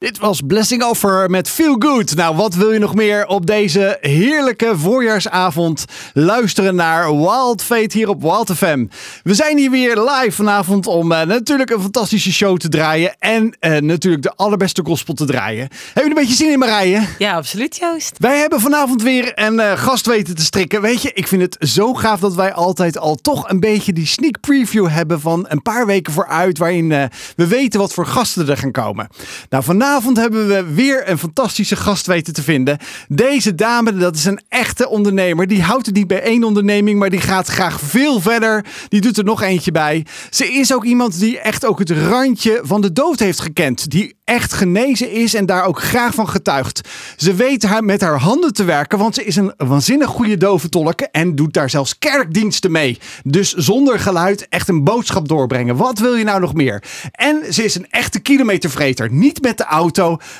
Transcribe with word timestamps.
Dit 0.00 0.18
was 0.18 0.40
Blessing 0.46 0.84
Offer 0.84 1.30
met 1.30 1.48
Feel 1.48 1.76
Good. 1.78 2.14
Nou, 2.14 2.36
wat 2.36 2.54
wil 2.54 2.72
je 2.72 2.78
nog 2.78 2.94
meer 2.94 3.26
op 3.26 3.46
deze 3.46 3.98
heerlijke 4.00 4.78
voorjaarsavond 4.78 5.84
luisteren 6.14 6.74
naar 6.74 7.16
Wild 7.16 7.62
Fate 7.62 7.96
hier 7.96 8.08
op 8.08 8.22
Wild 8.22 8.52
FM. 8.52 8.86
We 9.22 9.34
zijn 9.34 9.58
hier 9.58 9.70
weer 9.70 9.96
live 9.96 10.32
vanavond 10.32 10.86
om 10.86 11.12
uh, 11.12 11.22
natuurlijk 11.22 11.70
een 11.70 11.80
fantastische 11.80 12.32
show 12.32 12.56
te 12.56 12.68
draaien 12.68 13.16
en 13.18 13.56
uh, 13.60 13.76
natuurlijk 13.76 14.22
de 14.22 14.32
allerbeste 14.36 14.82
gospel 14.84 15.14
te 15.14 15.24
draaien. 15.24 15.68
Heb 15.94 16.04
je 16.04 16.08
een 16.08 16.14
beetje 16.14 16.34
zin 16.34 16.50
in 16.50 16.58
Marije? 16.58 17.06
Ja, 17.18 17.34
absoluut 17.34 17.76
Joost. 17.76 18.14
Wij 18.18 18.38
hebben 18.38 18.60
vanavond 18.60 19.02
weer 19.02 19.32
een 19.34 19.54
uh, 19.54 19.72
gast 19.72 20.06
weten 20.06 20.34
te 20.34 20.42
strikken. 20.42 20.82
Weet 20.82 21.02
je, 21.02 21.12
ik 21.12 21.28
vind 21.28 21.42
het 21.42 21.56
zo 21.70 21.94
gaaf 21.94 22.20
dat 22.20 22.34
wij 22.34 22.52
altijd 22.52 22.98
al 22.98 23.16
toch 23.16 23.48
een 23.48 23.60
beetje 23.60 23.92
die 23.92 24.06
sneak 24.06 24.40
preview 24.40 24.88
hebben 24.88 25.20
van 25.20 25.46
een 25.48 25.62
paar 25.62 25.86
weken 25.86 26.12
vooruit 26.12 26.58
waarin 26.58 26.88
we 27.36 27.46
weten 27.46 27.80
wat 27.80 27.92
voor 27.94 28.06
gasten 28.06 28.48
er 28.48 28.56
gaan 28.56 28.72
komen. 28.72 29.08
Nou, 29.48 29.64
vanavond 29.64 29.88
Vanavond 29.90 30.16
hebben 30.16 30.48
we 30.48 30.74
weer 30.74 31.08
een 31.08 31.18
fantastische 31.18 31.76
gast 31.76 32.06
weten 32.06 32.32
te 32.32 32.42
vinden. 32.42 32.78
Deze 33.08 33.54
dame, 33.54 33.96
dat 33.96 34.16
is 34.16 34.24
een 34.24 34.40
echte 34.48 34.88
ondernemer. 34.88 35.46
Die 35.46 35.62
houdt 35.62 35.86
het 35.86 35.94
niet 35.94 36.06
bij 36.06 36.22
één 36.22 36.44
onderneming, 36.44 36.98
maar 36.98 37.10
die 37.10 37.20
gaat 37.20 37.48
graag 37.48 37.80
veel 37.80 38.20
verder. 38.20 38.64
Die 38.88 39.00
doet 39.00 39.18
er 39.18 39.24
nog 39.24 39.42
eentje 39.42 39.72
bij. 39.72 40.06
Ze 40.30 40.52
is 40.52 40.74
ook 40.74 40.84
iemand 40.84 41.18
die 41.18 41.38
echt 41.38 41.66
ook 41.66 41.78
het 41.78 41.90
randje 41.90 42.60
van 42.62 42.80
de 42.80 42.92
dood 42.92 43.18
heeft 43.18 43.40
gekend. 43.40 43.90
Die 43.90 44.18
echt 44.24 44.52
genezen 44.52 45.10
is 45.10 45.34
en 45.34 45.46
daar 45.46 45.64
ook 45.64 45.82
graag 45.82 46.14
van 46.14 46.28
getuigt. 46.28 46.88
Ze 47.16 47.34
weet 47.34 47.62
haar 47.62 47.84
met 47.84 48.00
haar 48.00 48.18
handen 48.18 48.52
te 48.52 48.64
werken, 48.64 48.98
want 48.98 49.14
ze 49.14 49.24
is 49.24 49.36
een 49.36 49.52
waanzinnig 49.56 50.08
goede 50.08 50.36
doventolk 50.36 51.00
en 51.00 51.34
doet 51.34 51.52
daar 51.52 51.70
zelfs 51.70 51.98
kerkdiensten 51.98 52.72
mee. 52.72 52.98
Dus 53.24 53.52
zonder 53.52 53.98
geluid 53.98 54.48
echt 54.48 54.68
een 54.68 54.84
boodschap 54.84 55.28
doorbrengen. 55.28 55.76
Wat 55.76 55.98
wil 55.98 56.14
je 56.14 56.24
nou 56.24 56.40
nog 56.40 56.54
meer? 56.54 56.82
En 57.12 57.52
ze 57.52 57.64
is 57.64 57.74
een 57.74 57.86
echte 57.90 58.20
kilometervreter. 58.20 59.12
Niet 59.12 59.42
met 59.42 59.58
de 59.58 59.64
auto, 59.64 59.79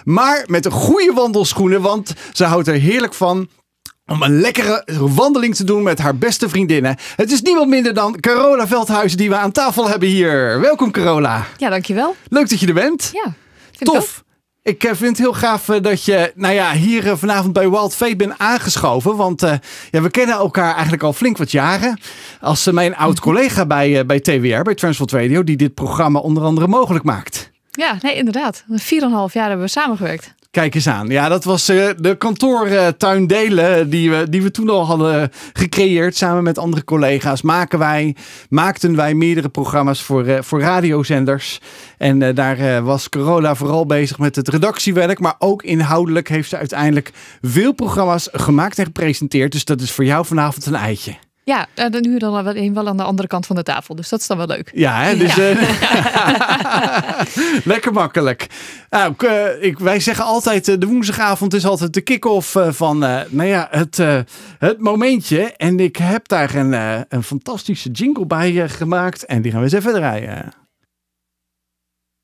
maar 0.05 0.45
met 0.47 0.65
een 0.65 0.71
goede 0.73 1.13
wandelschoenen, 1.13 1.81
want 1.83 2.15
ze 2.33 2.45
houdt 2.45 2.69
er 2.69 2.75
heerlijk 2.75 3.15
van 3.15 3.49
om 4.07 4.23
een 4.23 4.41
lekkere 4.41 4.85
wandeling 4.99 5.55
te 5.55 5.65
doen 5.65 5.83
met 5.83 5.99
haar 5.99 6.17
beste 6.17 6.49
vriendinnen. 6.49 6.97
Het 7.17 7.33
is 7.33 7.43
niemand 7.43 7.69
minder 7.69 7.95
dan 7.95 8.21
Carola 8.21 8.67
Veldhuizen 8.67 9.19
die 9.19 9.29
we 9.29 9.37
aan 9.37 9.53
tafel 9.53 9.89
hebben 9.89 10.09
hier. 10.09 10.61
Welkom 10.61 10.91
Carola. 10.91 11.47
Ja, 11.57 11.69
dankjewel. 11.69 12.17
Leuk 12.29 12.49
dat 12.49 12.61
je 12.61 12.67
er 12.67 12.75
bent. 12.75 13.11
Ja. 13.13 13.33
Tof. 13.79 14.25
Ik 14.63 14.83
vind 14.83 15.01
het 15.01 15.19
heel 15.19 15.33
gaaf 15.33 15.65
dat 15.65 16.05
je 16.05 16.33
nou 16.35 16.55
ja, 16.55 16.73
hier 16.73 17.17
vanavond 17.17 17.53
bij 17.53 17.71
Wild 17.71 17.95
Fate 17.95 18.17
bent 18.17 18.33
aangeschoven. 18.37 19.17
Want 19.17 19.43
uh, 19.43 19.53
ja, 19.91 20.03
we 20.03 20.11
kennen 20.11 20.35
elkaar 20.37 20.73
eigenlijk 20.73 21.03
al 21.03 21.13
flink 21.13 21.37
wat 21.37 21.51
jaren. 21.51 22.01
Als 22.41 22.67
uh, 22.67 22.75
mijn 22.75 22.97
oud 22.97 23.21
collega 23.21 23.67
bij, 23.67 23.99
uh, 23.99 24.05
bij 24.05 24.21
TWR, 24.21 24.63
bij 24.63 24.75
Transworld 24.75 25.13
Radio, 25.13 25.45
die 25.45 25.57
dit 25.57 25.75
programma 25.75 26.19
onder 26.19 26.43
andere 26.43 26.67
mogelijk 26.67 27.05
maakt. 27.05 27.50
Ja, 27.71 27.97
nee, 28.01 28.15
inderdaad. 28.15 28.65
Vier 28.69 29.03
en 29.03 29.09
een 29.09 29.15
half 29.15 29.33
jaar 29.33 29.49
hebben 29.49 29.65
we 29.65 29.71
samengewerkt. 29.73 30.35
Kijk 30.51 30.75
eens 30.75 30.89
aan. 30.89 31.09
Ja, 31.09 31.29
dat 31.29 31.45
was 31.45 31.71
uh, 31.71 31.91
de 31.99 32.17
kantoortuindelen 32.17 33.91
die 33.91 34.11
we, 34.11 34.27
die 34.29 34.43
we 34.43 34.51
toen 34.51 34.69
al 34.69 34.87
hadden 34.87 35.31
gecreëerd. 35.53 36.17
Samen 36.17 36.43
met 36.43 36.59
andere 36.59 36.85
collega's 36.85 37.43
maken 37.43 37.79
wij, 37.79 38.17
maakten 38.49 38.97
wij 38.97 39.15
meerdere 39.15 39.49
programma's 39.49 40.03
voor, 40.03 40.27
uh, 40.27 40.39
voor 40.41 40.61
radiozenders. 40.61 41.61
En 41.99 42.21
uh, 42.21 42.35
daar 42.35 42.83
was 42.83 43.09
Corolla 43.09 43.55
vooral 43.55 43.87
bezig 43.87 44.19
met 44.19 44.37
het 44.37 44.49
redactiewerk. 44.49 45.19
Maar 45.19 45.35
ook 45.39 45.63
inhoudelijk 45.63 46.29
heeft 46.29 46.49
ze 46.49 46.57
uiteindelijk 46.57 47.11
veel 47.43 47.73
programma's 47.73 48.29
gemaakt 48.33 48.79
en 48.79 48.85
gepresenteerd. 48.85 49.53
Dus 49.53 49.65
dat 49.65 49.81
is 49.81 49.91
voor 49.91 50.05
jou 50.05 50.27
vanavond 50.27 50.67
een 50.67 50.75
eitje. 50.75 51.30
Ja, 51.45 51.67
dan 51.75 52.01
nu 52.01 52.19
dan 52.19 52.33
wel, 52.33 52.73
wel 52.73 52.89
aan 52.89 52.97
de 52.97 53.03
andere 53.03 53.29
kant 53.29 53.47
van 53.47 53.57
de 53.57 53.63
tafel. 53.63 53.95
Dus 53.95 54.09
dat 54.09 54.21
is 54.21 54.27
dan 54.27 54.37
wel 54.37 54.47
leuk. 54.47 54.71
Ja, 54.75 55.03
hè? 55.03 55.17
Dus, 55.17 55.35
ja. 55.35 55.51
Uh, 55.51 55.71
lekker 57.73 57.93
makkelijk. 57.93 58.47
Nou, 58.91 59.15
ik, 59.61 59.79
wij 59.79 60.01
zeggen 60.01 60.25
altijd, 60.25 60.65
de 60.81 60.87
woensdagavond 60.87 61.55
is 61.55 61.67
altijd 61.67 61.95
de 61.95 62.01
kick-off 62.01 62.57
van 62.69 62.99
nou 62.99 63.45
ja, 63.45 63.69
het, 63.71 63.97
het 64.59 64.81
momentje. 64.81 65.53
En 65.57 65.81
ik 65.81 65.97
heb 65.97 66.29
daar 66.29 66.55
een, 66.55 66.73
een 67.09 67.23
fantastische 67.23 67.91
jingle 67.91 68.27
bij 68.27 68.69
gemaakt. 68.69 69.25
En 69.25 69.43
die 69.43 69.51
gaan 69.51 69.61
we 69.61 69.67
eens 69.67 69.75
even 69.75 69.93
draaien. 69.93 70.53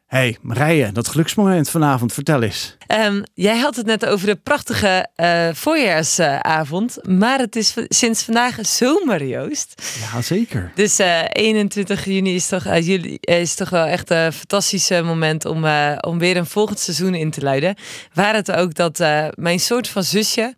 Hey 0.07 0.37
Marije, 0.43 0.93
dat 0.93 1.09
geluksmoment 1.09 1.71
vanavond, 1.71 2.13
vertel 2.13 2.43
eens. 2.43 2.77
Um, 2.87 3.23
jij 3.35 3.59
had 3.59 3.77
het 3.77 3.87
net 3.87 4.07
over 4.07 4.27
de 4.27 4.37
prachtige 4.37 5.09
uh, 5.17 5.49
voorjaarsavond, 5.53 6.99
uh, 6.99 7.19
maar 7.19 7.39
het 7.39 7.57
is 7.57 7.75
sinds 7.89 8.23
vandaag 8.23 8.59
zomer, 8.61 9.27
Joost. 9.27 9.83
Ja, 10.01 10.23
zeker. 10.23 10.73
Dus 10.75 11.01
uh, 11.01 11.23
21 11.29 12.05
juni 12.05 12.35
is 12.35 12.47
toch, 12.47 12.65
juli, 12.65 13.19
is 13.21 13.55
toch 13.55 13.71
wel 13.71 13.85
echt 13.85 14.11
een 14.11 14.33
fantastisch 14.33 14.91
moment 14.91 15.45
om, 15.45 15.65
om 16.01 16.19
weer 16.19 16.37
een 16.37 16.47
volgend 16.47 16.79
seizoen 16.79 17.15
in 17.15 17.31
te 17.31 17.41
luiden. 17.41 17.77
Waar 18.13 18.35
het 18.35 18.53
ook 18.53 18.75
dat 18.75 18.99
mijn 19.35 19.61
soort 19.61 19.89
van 19.89 20.03
zusje, 20.03 20.55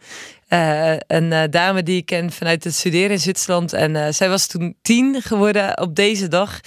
uh, 0.48 0.92
een 1.06 1.32
uh, 1.32 1.42
dame 1.50 1.82
die 1.82 1.96
ik 1.96 2.06
ken 2.06 2.32
vanuit 2.32 2.64
het 2.64 2.74
studeren 2.74 3.10
in 3.10 3.20
Zwitserland. 3.20 3.72
En 3.72 3.94
uh, 3.94 4.06
zij 4.10 4.28
was 4.28 4.46
toen 4.46 4.76
tien 4.82 5.22
geworden 5.22 5.80
op 5.80 5.94
deze 5.94 6.28
dag. 6.28 6.60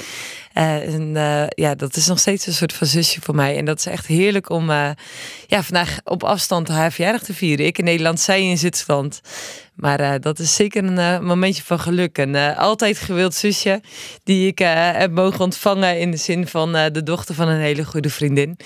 en 0.54 1.14
ja, 1.56 1.76
dat 1.76 1.96
is 1.96 2.08
nog 2.08 2.20
steeds 2.20 2.48
een 2.48 2.54
soort 2.54 2.74
van 2.74 2.88
zusje 2.88 3.22
voor 3.22 3.36
mij. 3.36 3.58
En 3.58 3.66
dat 3.66 3.80
is 3.80 3.86
echt 3.86 4.06
heerlijk 4.06 4.50
om 4.50 4.70
ja, 5.48 5.64
vandaag 5.64 6.00
op 6.04 6.24
afstand 6.24 6.68
haar 6.68 6.92
verjaardag 6.92 7.24
te 7.24 7.34
vieren. 7.34 7.66
Ik 7.66 7.78
in 7.78 7.84
Nederland, 7.84 8.20
zij 8.20 8.44
in 8.44 8.58
Zwitserland. 8.58 9.22
Maar 9.76 10.20
dat 10.20 10.40
is 10.40 10.56
zeker 10.56 10.84
een 10.84 11.26
momentje 11.26 11.64
van 11.64 11.80
geluk. 11.80 12.18
En 12.18 12.56
altijd 12.56 12.98
gewild 12.98 13.34
zusje 13.34 13.82
die 14.24 14.48
ik 14.48 14.60
heb 14.94 15.12
mogen 15.12 15.40
ontvangen 15.40 16.00
in 16.00 16.12
de 16.12 16.18
zin 16.18 16.48
van 16.48 16.72
de 16.72 17.04
dochter 17.04 17.36
van 17.36 17.48
een 17.48 17.62
hele 17.62 17.86
goede 17.86 18.10
vriendin. 18.10 18.58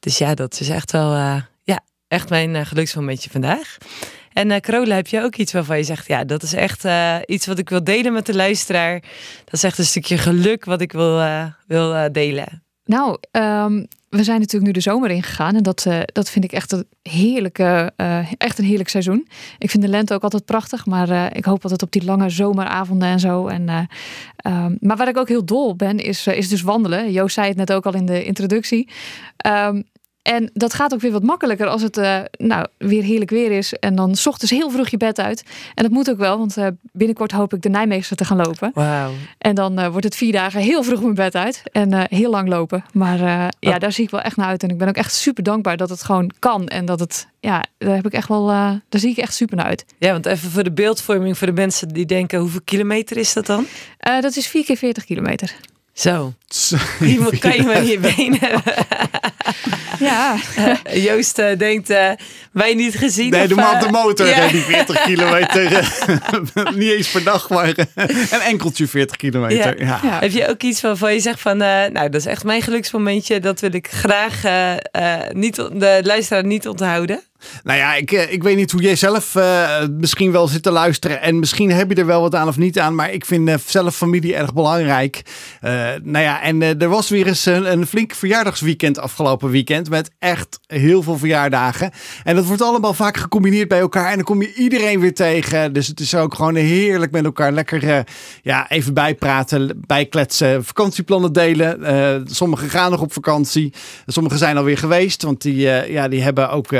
Dus 0.00 0.18
ja, 0.18 0.34
dat 0.34 0.60
is 0.60 0.68
echt 0.68 0.92
wel 0.92 1.14
ja, 1.62 1.80
echt 2.08 2.28
mijn 2.28 2.66
geluksmomentje 2.66 3.30
vandaag. 3.30 3.76
En 4.38 4.50
uh, 4.50 4.94
heb 4.94 5.06
je 5.06 5.22
ook 5.22 5.36
iets 5.36 5.52
waarvan 5.52 5.76
je 5.76 5.82
zegt, 5.82 6.06
ja, 6.06 6.24
dat 6.24 6.42
is 6.42 6.52
echt 6.52 6.84
uh, 6.84 7.16
iets 7.26 7.46
wat 7.46 7.58
ik 7.58 7.68
wil 7.68 7.84
delen 7.84 8.12
met 8.12 8.26
de 8.26 8.34
luisteraar. 8.34 9.00
Dat 9.44 9.54
is 9.54 9.64
echt 9.64 9.78
een 9.78 9.84
stukje 9.84 10.18
geluk 10.18 10.64
wat 10.64 10.80
ik 10.80 10.92
wil, 10.92 11.18
uh, 11.18 11.44
wil 11.66 12.12
delen. 12.12 12.62
Nou, 12.84 13.18
um, 13.32 13.86
we 14.08 14.24
zijn 14.24 14.38
natuurlijk 14.38 14.66
nu 14.66 14.72
de 14.72 14.80
zomer 14.80 15.10
ingegaan 15.10 15.56
en 15.56 15.62
dat, 15.62 15.86
dat 16.04 16.30
vind 16.30 16.44
ik 16.44 16.52
echt 16.52 16.72
een 16.72 16.86
heerlijke, 17.02 17.92
echt 18.38 18.58
een 18.58 18.64
heerlijk 18.64 18.88
seizoen. 18.88 19.28
Ik 19.58 19.70
vind 19.70 19.82
de 19.82 19.88
lente 19.88 20.14
ook 20.14 20.22
altijd 20.22 20.44
prachtig, 20.44 20.86
maar 20.86 21.36
ik 21.36 21.44
hoop 21.44 21.62
altijd 21.62 21.82
op 21.82 21.92
die 21.92 22.04
lange 22.04 22.30
zomeravonden 22.30 23.08
en 23.08 23.20
zo. 23.20 23.46
En, 23.46 23.68
um, 24.46 24.76
maar 24.80 24.96
waar 24.96 25.08
ik 25.08 25.16
ook 25.16 25.28
heel 25.28 25.44
dol 25.44 25.68
op 25.68 25.78
ben, 25.78 25.98
is, 25.98 26.26
is 26.26 26.48
dus 26.48 26.62
wandelen. 26.62 27.12
Joost 27.12 27.34
zei 27.34 27.48
het 27.48 27.56
net 27.56 27.72
ook 27.72 27.86
al 27.86 27.94
in 27.94 28.06
de 28.06 28.24
introductie. 28.24 28.88
Um, 29.46 29.84
en 30.22 30.50
dat 30.52 30.74
gaat 30.74 30.94
ook 30.94 31.00
weer 31.00 31.12
wat 31.12 31.22
makkelijker 31.22 31.66
als 31.66 31.82
het 31.82 31.96
uh, 31.96 32.20
nou, 32.30 32.66
weer 32.78 33.02
heerlijk 33.02 33.30
weer 33.30 33.50
is. 33.50 33.72
En 33.72 33.94
dan 33.94 34.14
s 34.14 34.26
ochtends 34.26 34.52
heel 34.52 34.70
vroeg 34.70 34.88
je 34.88 34.96
bed 34.96 35.20
uit. 35.20 35.42
En 35.74 35.82
dat 35.82 35.92
moet 35.92 36.10
ook 36.10 36.18
wel, 36.18 36.38
want 36.38 36.56
uh, 36.56 36.66
binnenkort 36.92 37.32
hoop 37.32 37.54
ik 37.54 37.62
de 37.62 37.68
Nijmeegse 37.68 38.14
te 38.14 38.24
gaan 38.24 38.36
lopen. 38.36 38.70
Wow. 38.74 39.10
En 39.38 39.54
dan 39.54 39.78
uh, 39.80 39.88
wordt 39.88 40.04
het 40.04 40.16
vier 40.16 40.32
dagen 40.32 40.60
heel 40.60 40.82
vroeg 40.82 41.00
mijn 41.00 41.14
bed 41.14 41.34
uit. 41.34 41.62
En 41.72 42.14
heel 42.14 42.30
lang 42.30 42.48
lopen. 42.48 42.84
Maar 42.92 43.18
ja, 43.18 43.50
oh. 43.60 43.78
daar 43.78 43.92
zie 43.92 44.04
ik 44.04 44.10
wel 44.10 44.20
echt 44.20 44.36
naar 44.36 44.46
uit. 44.46 44.62
En 44.62 44.68
ik 44.68 44.78
ben 44.78 44.88
ook 44.88 44.96
echt 44.96 45.14
super 45.14 45.42
dankbaar 45.42 45.76
dat 45.76 45.88
het 45.88 46.02
gewoon 46.02 46.30
kan. 46.38 46.68
En 46.68 46.84
dat 46.84 47.00
het, 47.00 47.28
ja, 47.40 47.64
daar 47.78 47.94
heb 47.94 48.06
ik 48.06 48.12
echt 48.12 48.28
wel, 48.28 48.46
daar 48.46 48.80
zie 48.88 49.10
ik 49.10 49.16
echt 49.16 49.34
super 49.34 49.56
naar 49.56 49.66
uit. 49.66 49.84
Ja, 49.98 50.12
want 50.12 50.26
even 50.26 50.50
voor 50.50 50.64
de 50.64 50.72
beeldvorming 50.72 51.38
voor 51.38 51.46
de 51.46 51.52
mensen 51.52 51.88
die 51.88 52.06
denken, 52.06 52.40
hoeveel 52.40 52.60
kilometer 52.64 53.16
is 53.16 53.32
dat 53.32 53.46
dan? 53.46 53.66
dat 53.98 54.36
is 54.36 54.46
vier 54.46 54.64
keer 54.64 54.76
40 54.76 55.04
kilometer. 55.04 55.56
Zo. 55.98 56.34
Iemand 57.00 57.38
kan 57.38 57.52
je 57.52 57.62
maar 57.62 57.84
je 57.84 57.98
benen. 58.16 58.62
ja. 59.98 60.36
Uh, 60.58 61.04
Joost 61.04 61.38
uh, 61.38 61.58
denkt, 61.58 61.90
uh, 61.90 62.10
wij 62.52 62.74
niet 62.74 62.96
gezien. 62.98 63.30
Nee, 63.30 63.42
of, 63.42 63.48
de 63.48 63.54
man 63.54 63.74
op 63.74 63.80
de 63.80 63.90
motor, 63.90 64.26
ja. 64.26 64.48
die 64.48 64.60
40 64.62 65.02
kilometer. 65.10 65.92
niet 66.74 66.90
eens 66.90 67.10
per 67.10 67.24
dag, 67.24 67.48
maar 67.48 67.74
een 67.94 68.40
enkeltje 68.40 68.88
40 68.88 69.16
kilometer. 69.16 69.80
Ja. 69.80 70.00
Ja. 70.02 70.18
Heb 70.20 70.30
je 70.30 70.48
ook 70.48 70.62
iets 70.62 70.80
waarvan 70.80 71.12
je 71.12 71.20
zegt 71.20 71.40
van, 71.40 71.56
nou, 71.56 71.92
dat 71.92 72.14
is 72.14 72.26
echt 72.26 72.44
mijn 72.44 72.62
geluksmomentje. 72.62 73.40
Dat 73.40 73.60
wil 73.60 73.74
ik 73.74 73.88
graag 73.90 74.42
niet, 75.32 75.56
de 75.56 76.00
luisteraar 76.02 76.44
niet 76.44 76.68
onthouden? 76.68 77.22
Nou 77.62 77.78
ja, 77.78 77.94
ik, 77.94 78.10
ik 78.10 78.42
weet 78.42 78.56
niet 78.56 78.70
hoe 78.70 78.82
jij 78.82 78.96
zelf 78.96 79.34
uh, 79.34 79.82
misschien 79.90 80.32
wel 80.32 80.48
zit 80.48 80.62
te 80.62 80.70
luisteren. 80.70 81.22
En 81.22 81.38
misschien 81.38 81.70
heb 81.70 81.90
je 81.90 81.94
er 81.94 82.06
wel 82.06 82.20
wat 82.20 82.34
aan 82.34 82.48
of 82.48 82.56
niet 82.56 82.78
aan. 82.78 82.94
Maar 82.94 83.12
ik 83.12 83.24
vind 83.24 83.48
uh, 83.48 83.54
zelf 83.66 83.96
familie 83.96 84.34
erg 84.34 84.54
belangrijk. 84.54 85.22
Nou 86.02 86.18
ja, 86.18 86.42
en 86.42 86.62
er 86.62 86.88
was 86.88 87.08
weer 87.08 87.26
eens 87.26 87.46
een, 87.46 87.72
een 87.72 87.86
flink 87.86 88.14
verjaardagsweekend 88.14 88.98
afgelopen 88.98 89.50
weekend. 89.50 89.90
Met 89.90 90.10
echt 90.18 90.60
heel 90.66 91.02
veel 91.02 91.18
verjaardagen. 91.18 91.90
En 92.24 92.34
dat 92.34 92.44
wordt 92.44 92.62
allemaal 92.62 92.94
vaak 92.94 93.16
gecombineerd 93.16 93.68
bij 93.68 93.80
elkaar. 93.80 94.10
En 94.10 94.14
dan 94.14 94.24
kom 94.24 94.42
je 94.42 94.54
iedereen 94.54 95.00
weer 95.00 95.14
tegen. 95.14 95.72
Dus 95.72 95.86
het 95.86 96.00
is 96.00 96.14
ook 96.14 96.34
gewoon 96.34 96.54
heerlijk 96.54 97.12
met 97.12 97.24
elkaar 97.24 97.52
lekker 97.52 98.04
ja, 98.42 98.70
even 98.70 98.94
bijpraten, 98.94 99.80
bijkletsen. 99.86 100.64
Vakantieplannen 100.64 101.32
delen. 101.32 102.26
sommigen 102.30 102.70
gaan 102.70 102.90
nog 102.90 103.00
op 103.00 103.12
vakantie. 103.12 103.72
Sommigen 104.06 104.38
zijn 104.38 104.56
alweer 104.56 104.78
geweest. 104.78 105.22
Want 105.22 105.42
die, 105.42 105.56
ja, 105.92 106.08
die 106.08 106.22
hebben 106.22 106.50
ook 106.50 106.70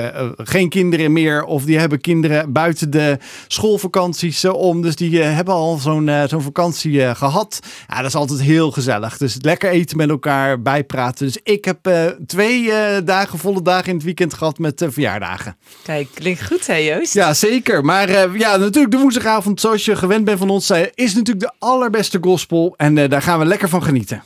geen 0.49 0.69
kinderen 0.69 1.13
meer 1.13 1.45
of 1.45 1.65
die 1.65 1.79
hebben 1.79 2.01
kinderen 2.01 2.53
buiten 2.53 2.91
de 2.91 3.19
schoolvakanties 3.49 4.45
om. 4.45 4.83
Dus 4.83 4.97
die 4.97 5.19
hebben 5.19 5.55
al 5.55 5.77
zo'n 5.77 6.11
zo'n 6.27 6.43
vakantie 6.43 7.15
gehad. 7.15 7.61
Ja, 7.89 7.97
dat 7.97 8.07
is 8.07 8.15
altijd 8.15 8.41
heel 8.41 8.71
gezellig. 8.71 9.17
Dus 9.17 9.37
lekker 9.41 9.71
eten 9.71 9.97
met 9.97 10.09
elkaar, 10.09 10.63
bijpraten. 10.63 11.27
Dus 11.27 11.39
ik 11.43 11.65
heb 11.65 12.11
twee 12.27 12.73
dagen, 13.05 13.39
volle 13.39 13.63
dagen 13.63 13.89
in 13.89 13.95
het 13.95 14.05
weekend 14.05 14.35
gehad 14.35 14.59
met 14.59 14.87
verjaardagen. 14.89 15.57
Kijk, 15.83 16.09
klinkt 16.15 16.47
goed 16.47 16.67
hè 16.67 16.77
Joost? 16.77 17.15
Ja, 17.15 17.35
zeker. 17.35 17.85
Maar 17.85 18.39
ja, 18.39 18.57
natuurlijk 18.57 18.93
de 18.93 18.99
woensdagavond, 18.99 19.61
zoals 19.61 19.85
je 19.85 19.97
gewend 19.97 20.25
bent 20.25 20.39
van 20.39 20.51
ons, 20.51 20.71
is 20.95 21.15
natuurlijk 21.15 21.41
de 21.41 21.53
allerbeste 21.59 22.19
gospel. 22.21 22.75
En 22.77 22.95
daar 23.09 23.23
gaan 23.23 23.39
we 23.39 23.45
lekker 23.45 23.69
van 23.69 23.83
genieten. 23.83 24.23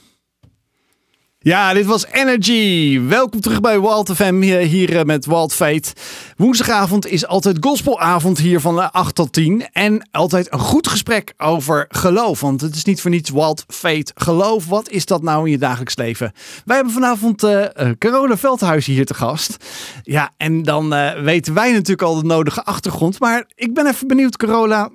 Ja, 1.45 1.73
dit 1.73 1.87
was 1.87 2.07
Energy. 2.07 3.01
Welkom 3.01 3.41
terug 3.41 3.61
bij 3.61 3.81
Walt 3.81 4.13
FM 4.15 4.41
hier 4.41 4.97
eh, 4.97 5.05
met 5.05 5.27
Walt 5.27 5.55
Fate. 5.55 5.93
Woensdagavond 6.37 7.07
is 7.07 7.27
altijd 7.27 7.57
gospelavond 7.61 8.39
hier 8.39 8.61
van 8.61 8.93
8 8.93 9.15
tot 9.15 9.33
10. 9.33 9.67
En 9.73 10.09
altijd 10.11 10.53
een 10.53 10.59
goed 10.59 10.89
gesprek 10.89 11.35
over 11.37 11.87
geloof. 11.89 12.41
Want 12.41 12.61
het 12.61 12.75
is 12.75 12.85
niet 12.85 13.01
voor 13.01 13.11
niets 13.11 13.31
Walt 13.31 13.65
Fate. 13.69 14.13
Geloof, 14.15 14.67
wat 14.67 14.89
is 14.89 15.07
dat 15.07 15.23
nou 15.23 15.45
in 15.45 15.51
je 15.51 15.59
dagelijks 15.59 15.97
leven? 15.97 16.33
Wij 16.65 16.77
hebben 16.77 16.95
vanavond 16.95 17.45
uh, 17.45 17.65
Carola 17.99 18.37
Veldhuis 18.37 18.87
hier 18.87 19.07
te 19.07 19.15
gast. 19.15 19.57
Ja, 20.03 20.31
en 20.37 20.63
dan 20.63 20.89
weten 21.23 21.55
wij 21.55 21.73
natuurlijk 21.73 22.03
al 22.03 22.15
de 22.15 22.27
nodige 22.27 22.65
achtergrond. 22.65 23.21
Maar 23.21 23.45
ik 23.55 23.75
ben 23.75 23.87
even 23.87 24.07
benieuwd, 24.09 24.37
Carola. 24.37 24.91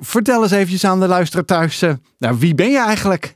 Vertel 0.00 0.42
eens 0.42 0.52
eventjes 0.52 0.84
aan 0.84 1.00
de 1.00 1.08
luisteraar 1.08 1.44
thuis. 1.44 1.80
nou, 2.18 2.36
wie 2.38 2.54
ben 2.54 2.70
je 2.70 2.80
eigenlijk? 2.80 3.35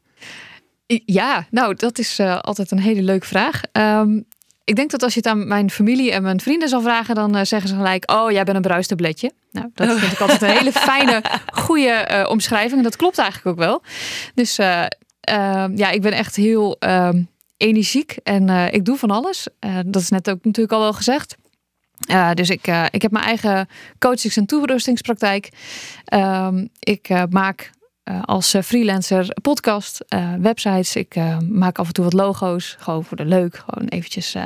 Ja, 1.04 1.46
nou, 1.50 1.74
dat 1.74 1.98
is 1.98 2.18
uh, 2.18 2.38
altijd 2.38 2.70
een 2.70 2.80
hele 2.80 3.02
leuke 3.02 3.26
vraag. 3.26 3.60
Um, 3.72 4.24
ik 4.64 4.76
denk 4.76 4.90
dat 4.90 5.02
als 5.02 5.14
je 5.14 5.20
het 5.20 5.28
aan 5.28 5.48
mijn 5.48 5.70
familie 5.70 6.12
en 6.12 6.22
mijn 6.22 6.40
vrienden 6.40 6.68
zal 6.68 6.80
vragen, 6.80 7.14
dan 7.14 7.36
uh, 7.36 7.44
zeggen 7.44 7.68
ze 7.68 7.74
gelijk: 7.74 8.10
Oh, 8.10 8.30
jij 8.30 8.44
bent 8.44 8.56
een 8.56 8.62
bruistabletje. 8.62 9.32
Nou, 9.52 9.70
dat 9.74 9.98
vind 9.98 10.12
ik 10.12 10.20
altijd 10.20 10.42
een 10.42 10.48
hele 10.48 10.72
fijne, 10.72 11.22
goede 11.66 12.08
uh, 12.10 12.30
omschrijving. 12.30 12.76
En 12.76 12.82
dat 12.82 12.96
klopt 12.96 13.18
eigenlijk 13.18 13.48
ook 13.48 13.64
wel. 13.64 13.82
Dus 14.34 14.58
uh, 14.58 14.84
ja, 15.74 15.90
ik 15.90 16.02
ben 16.02 16.12
echt 16.12 16.36
heel 16.36 16.76
ehm, 16.78 17.22
energiek 17.56 18.16
en 18.22 18.48
ik 18.72 18.84
doe 18.84 18.96
van 18.96 19.10
alles. 19.10 19.46
dat 19.86 20.02
is 20.02 20.08
net 20.08 20.30
ook 20.30 20.44
natuurlijk 20.44 20.74
al 20.74 20.80
wel 20.80 20.92
gezegd. 20.92 21.36
dus 22.34 22.50
ik, 22.50 22.66
ik 22.90 23.02
heb 23.02 23.10
mijn 23.10 23.24
eigen 23.24 23.68
coachings- 23.98 24.36
en 24.36 24.46
toerustingspraktijk. 24.46 25.48
Ik 26.78 27.08
maak 27.30 27.70
als 28.24 28.54
eh, 28.54 28.62
freelancer 28.62 29.36
podcast, 29.42 30.04
uh, 30.14 30.34
websites. 30.34 30.96
Ik 30.96 31.16
maak 31.48 31.78
af 31.78 31.86
en 31.86 31.92
toe 31.92 32.04
wat 32.04 32.12
logo's, 32.12 32.76
gewoon 32.78 33.04
voor 33.04 33.16
de 33.16 33.24
leuk. 33.24 33.62
Gewoon 33.66 33.88
eventjes 33.88 34.36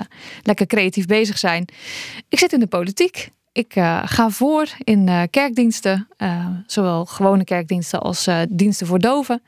lekker 0.42 0.66
creatief 0.66 1.06
bezig 1.06 1.38
zijn. 1.38 1.66
Ik 2.28 2.38
zit 2.38 2.52
in 2.52 2.60
de 2.60 2.66
politiek. 2.66 3.30
Ik 3.52 3.72
ga 4.04 4.30
voor 4.30 4.68
in 4.78 5.28
kerkdiensten, 5.30 6.08
zowel 6.66 7.04
gewone 7.04 7.44
kerkdiensten 7.44 8.00
als 8.00 8.28
diensten 8.48 8.86
voor 8.86 8.98
doven. 8.98 9.42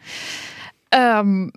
Um, 0.96 1.50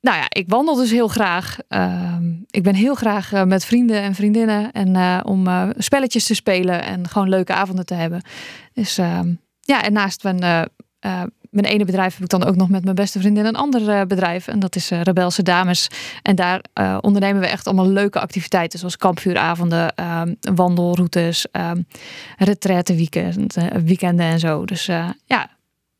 nou 0.00 0.16
ja, 0.16 0.26
ik 0.28 0.44
wandel 0.48 0.74
dus 0.74 0.90
heel 0.90 1.08
graag. 1.08 1.58
Ehm, 1.68 2.32
ik 2.50 2.62
ben 2.62 2.74
heel 2.74 2.94
graag 2.94 3.44
met 3.44 3.64
vrienden 3.64 4.02
en 4.02 4.14
vriendinnen 4.14 4.72
en 4.72 5.24
om 5.24 5.72
spelletjes 5.78 6.26
te 6.26 6.34
spelen 6.34 6.82
en 6.82 7.08
gewoon 7.08 7.28
leuke 7.28 7.54
avonden 7.54 7.86
te 7.86 7.94
hebben. 7.94 8.22
Dus 8.72 8.98
ehm, 8.98 9.34
ja, 9.60 9.82
en 9.82 9.92
naast 9.92 10.22
mijn 10.22 10.68
mijn 11.50 11.66
ene 11.66 11.84
bedrijf 11.84 12.14
heb 12.14 12.22
ik 12.22 12.28
dan 12.28 12.44
ook 12.44 12.56
nog 12.56 12.68
met 12.68 12.84
mijn 12.84 12.96
beste 12.96 13.20
vriendin 13.20 13.44
een 13.44 13.56
ander 13.56 13.80
uh, 13.80 14.02
bedrijf. 14.02 14.48
En 14.48 14.58
dat 14.58 14.76
is 14.76 14.90
uh, 14.90 15.02
Rebelse 15.02 15.42
Dames. 15.42 15.88
En 16.22 16.34
daar 16.36 16.60
uh, 16.74 16.98
ondernemen 17.00 17.40
we 17.40 17.46
echt 17.46 17.66
allemaal 17.66 17.88
leuke 17.88 18.20
activiteiten. 18.20 18.78
Zoals 18.78 18.96
kampvuuravonden, 18.96 19.94
ehm, 19.94 20.34
wandelroutes, 20.54 21.46
um, 21.52 21.86
weekend, 22.84 23.56
weekenden 23.84 24.26
en 24.26 24.38
zo. 24.38 24.64
Dus 24.64 24.86
ja, 25.26 25.50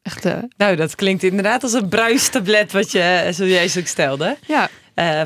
echt... 0.03 0.25
nou, 0.57 0.77
dat 0.77 0.95
klinkt 0.95 1.23
inderdaad 1.23 1.63
als 1.63 1.73
een 1.73 1.89
bruistablet 1.89 2.73
wat 2.73 2.93
je 2.93 3.29
zojuist 3.31 3.79
ook 3.79 3.87
stelde. 3.87 4.37
Ja. 4.47 4.69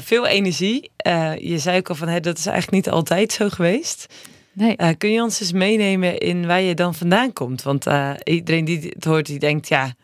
veel 0.00 0.26
energie. 0.26 0.90
je 1.38 1.58
zei 1.58 1.78
ook 1.78 1.88
al 1.88 1.94
van, 1.94 2.08
hey, 2.08 2.20
dat 2.20 2.38
is 2.38 2.46
eigenlijk 2.46 2.84
niet 2.84 2.94
altijd 2.94 3.32
zo 3.32 3.48
geweest. 3.48 4.06
Nee. 4.52 4.96
kun 4.96 5.10
je 5.10 5.22
ons 5.22 5.40
eens 5.40 5.52
meenemen 5.52 6.18
in 6.18 6.46
waar 6.46 6.60
je 6.60 6.74
dan 6.74 6.94
vandaan 6.94 7.32
komt? 7.32 7.62
Want 7.62 7.86
iedereen 8.24 8.64
die 8.64 8.80
het 8.94 9.04
hoort, 9.04 9.26
die 9.26 9.38
denkt, 9.38 9.68
ja, 9.68 9.94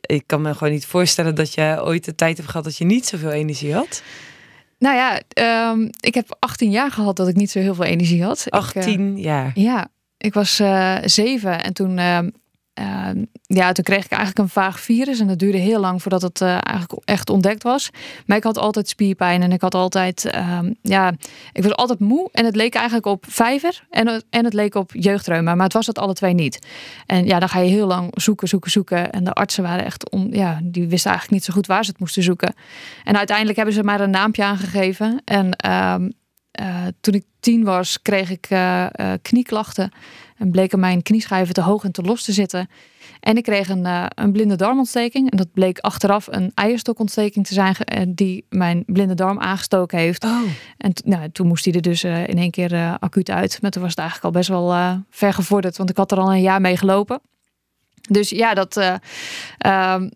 ik 0.00 0.22
kan 0.26 0.42
me 0.42 0.54
gewoon 0.54 0.72
niet 0.72 0.86
voorstellen 0.86 1.34
dat 1.34 1.54
je 1.54 1.78
ooit 1.82 2.04
de 2.04 2.14
tijd 2.14 2.36
hebt 2.36 2.48
gehad 2.50 2.64
dat 2.64 2.76
je 2.76 2.84
niet 2.84 3.06
zoveel 3.06 3.30
energie 3.30 3.74
had. 3.74 4.02
Nou 4.78 4.96
ja, 4.96 5.20
um, 5.70 5.90
ik 6.00 6.14
heb 6.14 6.36
18 6.38 6.70
jaar 6.70 6.90
gehad 6.90 7.16
dat 7.16 7.28
ik 7.28 7.36
niet 7.36 7.50
zo 7.50 7.58
heel 7.58 7.74
veel 7.74 7.84
energie 7.84 8.22
had. 8.22 8.46
18 8.48 9.16
eh, 9.16 9.22
jaar? 9.22 9.50
Ja, 9.54 9.88
ik 10.18 10.34
was 10.34 10.60
uh, 10.60 10.96
zeven 11.04 11.62
en 11.62 11.72
toen 11.72 11.98
Ehm, 12.78 13.24
ja, 13.42 13.72
toen 13.72 13.84
kreeg 13.84 14.04
ik 14.04 14.10
eigenlijk 14.10 14.38
een 14.38 14.48
vaag 14.48 14.80
virus. 14.80 15.20
En 15.20 15.26
dat 15.26 15.38
duurde 15.38 15.58
heel 15.58 15.80
lang 15.80 16.02
voordat 16.02 16.22
het 16.22 16.40
uh, 16.40 16.48
eigenlijk 16.48 17.02
echt 17.04 17.30
ontdekt 17.30 17.62
was. 17.62 17.90
Maar 18.26 18.36
ik 18.36 18.42
had 18.42 18.58
altijd 18.58 18.88
spierpijn 18.88 19.42
en 19.42 19.52
ik 19.52 19.60
had 19.60 19.74
altijd, 19.74 20.24
ehm, 20.24 20.72
ja, 20.82 21.12
ik 21.52 21.62
was 21.62 21.74
altijd 21.74 21.98
moe. 21.98 22.28
En 22.32 22.44
het 22.44 22.56
leek 22.56 22.74
eigenlijk 22.74 23.06
op 23.06 23.24
vijver 23.28 23.86
en, 23.90 24.22
en 24.30 24.44
het 24.44 24.52
leek 24.52 24.74
op 24.74 24.90
jeugdreuma. 24.94 25.54
Maar 25.54 25.64
het 25.64 25.72
was 25.72 25.86
het 25.86 25.98
alle 25.98 26.12
twee 26.12 26.34
niet. 26.34 26.66
En 27.06 27.26
ja, 27.26 27.38
dan 27.38 27.48
ga 27.48 27.58
je 27.58 27.70
heel 27.70 27.86
lang 27.86 28.10
zoeken, 28.14 28.48
zoeken, 28.48 28.70
zoeken. 28.70 29.10
En 29.10 29.24
de 29.24 29.32
artsen 29.32 29.62
waren 29.62 29.84
echt, 29.84 30.10
on, 30.10 30.28
ja, 30.30 30.60
die 30.62 30.88
wisten 30.88 31.10
eigenlijk 31.10 31.30
niet 31.30 31.44
zo 31.44 31.52
goed 31.52 31.66
waar 31.66 31.84
ze 31.84 31.90
het 31.90 32.00
moesten 32.00 32.22
zoeken. 32.22 32.54
En 33.04 33.16
uiteindelijk 33.16 33.56
hebben 33.56 33.74
ze 33.74 33.82
maar 33.82 34.00
een 34.00 34.10
naampje 34.10 34.44
aangegeven. 34.44 35.20
En 35.24 35.52
ehm, 35.56 36.10
eh, 36.50 36.86
toen 37.00 37.14
ik 37.14 37.24
tien 37.40 37.64
was, 37.64 38.02
kreeg 38.02 38.30
ik 38.30 38.50
uh, 38.50 38.86
knieklachten. 39.22 39.92
En 40.38 40.50
bleken 40.50 40.80
mijn 40.80 41.02
knieschijven 41.02 41.54
te 41.54 41.60
hoog 41.60 41.84
en 41.84 41.92
te 41.92 42.02
los 42.02 42.24
te 42.24 42.32
zitten. 42.32 42.68
En 43.20 43.36
ik 43.36 43.42
kreeg 43.42 43.68
een, 43.68 43.86
een 44.14 44.32
blinde 44.32 44.56
darmontsteking. 44.56 45.30
En 45.30 45.36
dat 45.36 45.52
bleek 45.52 45.78
achteraf 45.78 46.26
een 46.30 46.52
eierstokontsteking 46.54 47.46
te 47.46 47.54
zijn 47.54 48.14
die 48.14 48.46
mijn 48.48 48.82
blinde 48.86 49.14
darm 49.14 49.38
aangestoken 49.40 49.98
heeft. 49.98 50.24
Oh. 50.24 50.42
En 50.76 50.92
nou, 51.04 51.30
toen 51.30 51.46
moest 51.46 51.64
hij 51.64 51.74
er 51.74 51.82
dus 51.82 52.04
in 52.04 52.38
één 52.38 52.50
keer 52.50 52.96
acuut 52.98 53.30
uit. 53.30 53.58
Maar 53.62 53.70
toen 53.70 53.82
was 53.82 53.90
het 53.90 54.00
eigenlijk 54.00 54.28
al 54.28 54.40
best 54.40 54.48
wel 54.48 55.02
ver 55.10 55.32
gevorderd. 55.32 55.76
Want 55.76 55.90
ik 55.90 55.96
had 55.96 56.12
er 56.12 56.18
al 56.18 56.32
een 56.32 56.40
jaar 56.40 56.60
mee 56.60 56.76
gelopen. 56.76 57.20
Dus 58.08 58.28
ja, 58.28 58.54
dat, 58.54 59.00
ehm, 59.58 60.08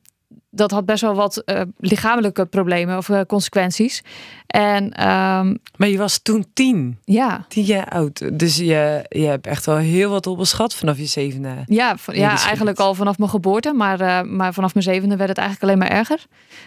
dat 0.55 0.71
had 0.71 0.87
best 0.87 1.01
wel 1.01 1.15
wat 1.15 1.43
uh, 1.47 1.61
lichamelijke 1.79 2.47
problemen 2.47 2.97
of 2.97 3.09
uh, 3.09 3.21
consequenties. 3.27 4.03
En, 4.47 4.85
um, 4.85 5.59
maar 5.77 5.89
je 5.89 5.99
was 5.99 6.19
toen 6.19 6.47
tien. 6.53 6.99
Ja. 7.05 7.45
Tien 7.49 7.65
jaar 7.65 7.89
oud. 7.89 8.39
Dus 8.39 8.57
je, 8.57 9.05
je 9.09 9.27
hebt 9.27 9.47
echt 9.47 9.67
wel 9.67 9.77
heel 9.77 10.11
wat 10.11 10.27
opgeschat 10.27 10.75
vanaf 10.75 10.99
je 10.99 11.05
zevende. 11.05 11.55
Ja, 11.67 11.97
ja 12.13 12.45
eigenlijk 12.45 12.79
al 12.79 12.95
vanaf 12.95 13.19
mijn 13.19 13.31
geboorte. 13.31 13.73
Maar, 13.73 14.01
uh, 14.01 14.23
maar 14.23 14.55
vanaf 14.55 14.75
mijn 14.75 14.85
zevende 14.85 15.17
werd 15.17 15.29
het 15.29 15.39
eigenlijk 15.39 15.69
alleen 15.69 15.89
maar 15.89 15.99
erger. 15.99 16.27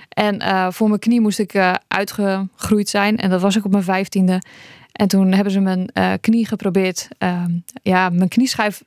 En 0.10 0.74
voor 0.74 0.88
mijn 0.88 1.00
knie 1.00 1.22
moest 1.22 1.40
ik 1.40 1.76
uitgegroeid 1.88 2.90
zijn. 2.90 3.18
En 3.18 3.30
dat 3.30 3.42
was 3.42 3.56
ik 3.56 3.66
op 3.66 3.72
mijn 3.72 3.84
vijftiende. 3.84 4.42
En 4.92 5.08
toen 5.08 5.32
hebben 5.32 5.54
ze 5.54 5.60
mijn 5.60 5.92
knie 6.22 6.48
geprobeerd. 6.48 7.08
Ehm, 7.18 7.52
ja, 7.82 8.10
mijn 8.10 8.30
knieschijf 8.30 8.84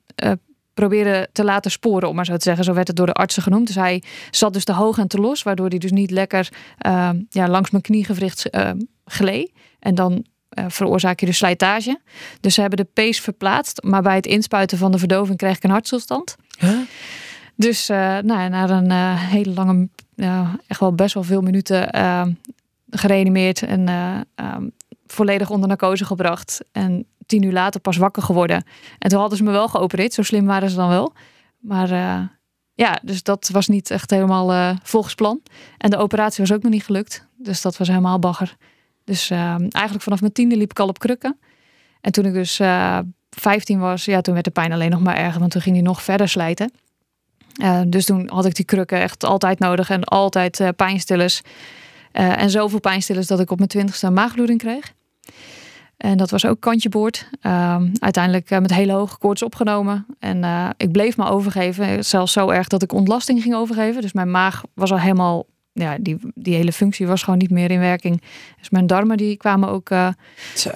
proberen 0.79 1.29
te 1.33 1.45
laten 1.45 1.71
sporen, 1.71 2.09
om 2.09 2.15
maar 2.15 2.25
zo 2.25 2.37
te 2.37 2.43
zeggen. 2.43 2.65
Zo 2.65 2.73
werd 2.73 2.87
het 2.87 2.97
door 2.97 3.07
de 3.07 3.13
artsen 3.13 3.43
genoemd. 3.43 3.67
Dus 3.67 3.77
hij 3.77 4.03
zat 4.31 4.53
dus 4.53 4.65
te 4.65 4.73
hoog 4.73 4.99
en 4.99 5.09
te 5.09 5.19
los, 5.19 5.43
waardoor 5.43 5.69
hij 5.69 5.79
dus 5.79 5.91
niet 5.91 6.11
lekker 6.11 6.49
uh, 6.87 7.11
ja, 7.29 7.49
langs 7.49 7.71
mijn 7.71 7.83
kniegewricht 7.83 8.55
uh, 8.55 8.71
gleed. 9.05 9.53
En 9.79 9.95
dan 9.95 10.13
uh, 10.13 10.65
veroorzaak 10.69 11.21
je 11.21 11.27
dus 11.27 11.37
slijtage. 11.37 12.01
Dus 12.41 12.55
ze 12.55 12.61
hebben 12.61 12.79
de 12.79 12.91
pees 12.93 13.21
verplaatst, 13.21 13.83
maar 13.83 14.03
bij 14.03 14.15
het 14.15 14.27
inspuiten 14.27 14.79
van 14.79 14.93
de 14.93 14.99
verdoving 14.99 15.39
kreeg 15.39 15.57
ik 15.57 15.65
een 15.65 15.71
hartstilstand. 15.71 16.37
Huh? 16.59 16.79
Dus 17.55 17.91
uh, 17.91 17.97
nou, 18.19 18.49
na 18.49 18.69
een 18.69 18.91
uh, 18.91 19.31
hele 19.31 19.53
lange, 19.55 19.89
echt 20.67 20.81
wel 20.81 20.95
best 20.95 21.15
wel 21.15 21.23
veel 21.23 21.41
minuten 21.41 21.91
gereanimeerd 22.91 23.63
en 23.63 23.89
um, 24.35 24.73
volledig 25.13 25.51
onder 25.51 25.69
narcose 25.69 26.05
gebracht. 26.05 26.61
En 26.73 27.07
tien 27.29 27.43
uur 27.43 27.53
later 27.53 27.81
pas 27.81 27.97
wakker 27.97 28.23
geworden. 28.23 28.65
En 28.99 29.09
toen 29.09 29.21
hadden 29.21 29.39
ze 29.39 29.45
me 29.45 29.51
wel 29.51 29.69
geopereerd. 29.69 30.13
Zo 30.13 30.23
slim 30.23 30.47
waren 30.47 30.71
ze 30.71 30.77
dan 30.77 30.89
wel. 30.89 31.13
Maar 31.59 31.91
uh, 31.91 32.21
ja, 32.75 32.99
dus 33.03 33.23
dat 33.23 33.49
was 33.53 33.69
niet 33.69 33.91
echt 33.91 34.11
helemaal 34.11 34.53
uh, 34.53 34.77
volgens 34.83 35.15
plan. 35.15 35.41
En 35.79 35.91
de 35.91 35.97
operatie 35.97 36.45
was 36.45 36.57
ook 36.57 36.63
nog 36.63 36.73
niet 36.73 36.85
gelukt. 36.85 37.27
Dus 37.37 37.63
dat 37.63 37.77
was 37.77 37.89
helemaal 37.89 38.19
bagger. 38.19 38.57
Dus 39.05 39.31
uh, 39.31 39.39
eigenlijk 39.59 40.03
vanaf 40.03 40.21
mijn 40.21 40.33
tiende 40.33 40.57
liep 40.57 40.71
ik 40.71 40.79
al 40.79 40.89
op 40.89 40.99
krukken. 40.99 41.39
En 42.01 42.13
toen 42.13 42.25
ik 42.25 42.33
dus 42.33 42.61
15 43.31 43.79
was, 43.79 44.05
ja, 44.05 44.21
toen 44.21 44.35
werd 44.35 44.45
de 44.45 44.51
pijn 44.51 44.73
alleen 44.73 44.91
nog 44.91 45.01
maar 45.01 45.17
erger. 45.17 45.41
Want 45.41 45.53
toen 45.53 45.61
ging 45.61 45.75
hij 45.75 45.85
nog 45.85 46.03
verder 46.03 46.29
slijten. 46.29 46.73
dus 47.87 48.05
toen 48.05 48.29
had 48.29 48.45
ik 48.45 48.55
die 48.55 48.65
krukken 48.65 49.01
echt 49.01 49.25
altijd 49.25 49.59
nodig. 49.59 49.91
En 49.91 50.05
altijd 50.05 50.73
pijnstillers. 50.77 51.43
en 52.13 52.51
zoveel 52.51 52.81
pijnstillers 52.81 53.27
dat 53.27 53.41
ik 53.41 53.51
op 53.51 53.57
mijn 53.57 53.69
twintigste 53.69 54.07
een 54.07 54.13
maagbloeding 54.13 54.59
kreeg. 54.59 54.93
En 55.99 56.17
dat 56.17 56.31
was 56.31 56.47
ook 56.47 56.61
kantje 56.61 56.89
boord. 56.89 57.29
Ehm, 57.41 57.89
uiteindelijk 57.99 58.51
uh, 58.51 58.59
met 58.59 58.75
hele 58.75 58.93
hoge 58.93 59.19
koorts 59.19 59.43
opgenomen. 59.43 60.07
En 60.19 60.43
uh, 60.43 60.69
ik 60.77 60.93
bleef 60.93 61.17
me 61.17 61.29
overgeven. 61.29 62.05
Zelfs 62.05 62.33
zo 62.33 62.49
erg 62.49 62.69
dat 62.69 62.83
ik 62.83 62.93
ontlasting 62.93 63.43
ging 63.43 63.55
overgeven. 63.55 64.03
Dus 64.03 64.13
mijn 64.13 64.31
maag 64.31 64.63
was 64.75 64.93
al 64.93 65.01
helemaal 65.01 65.47
ja, 65.73 65.97
die, 66.01 66.19
die 66.35 66.55
hele 66.55 66.73
functie 66.73 67.07
was 67.07 67.23
gewoon 67.23 67.39
niet 67.39 67.51
meer 67.51 67.71
in 67.71 67.79
werking. 67.79 68.23
Dus 68.59 68.71
mijn 68.71 68.87
darmen 68.87 69.17
die 69.17 69.37
kwamen 69.37 69.69
ook, 69.69 69.91
uh, 69.91 70.09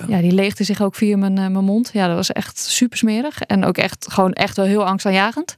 ja, 0.06 0.20
die 0.20 0.32
leegden 0.32 0.66
zich 0.66 0.82
ook 0.82 0.94
via 0.94 1.16
mijn, 1.16 1.34
mijn 1.34 1.64
mond. 1.64 1.90
Ja, 1.92 2.06
dat 2.06 2.16
was 2.16 2.32
echt 2.32 2.58
super 2.58 2.98
smerig. 2.98 3.40
En 3.40 3.64
ook 3.64 3.76
echt 3.76 4.12
gewoon 4.12 4.32
echt 4.32 4.56
wel 4.56 4.66
heel 4.66 4.86
angstaanjagend. 4.86 5.56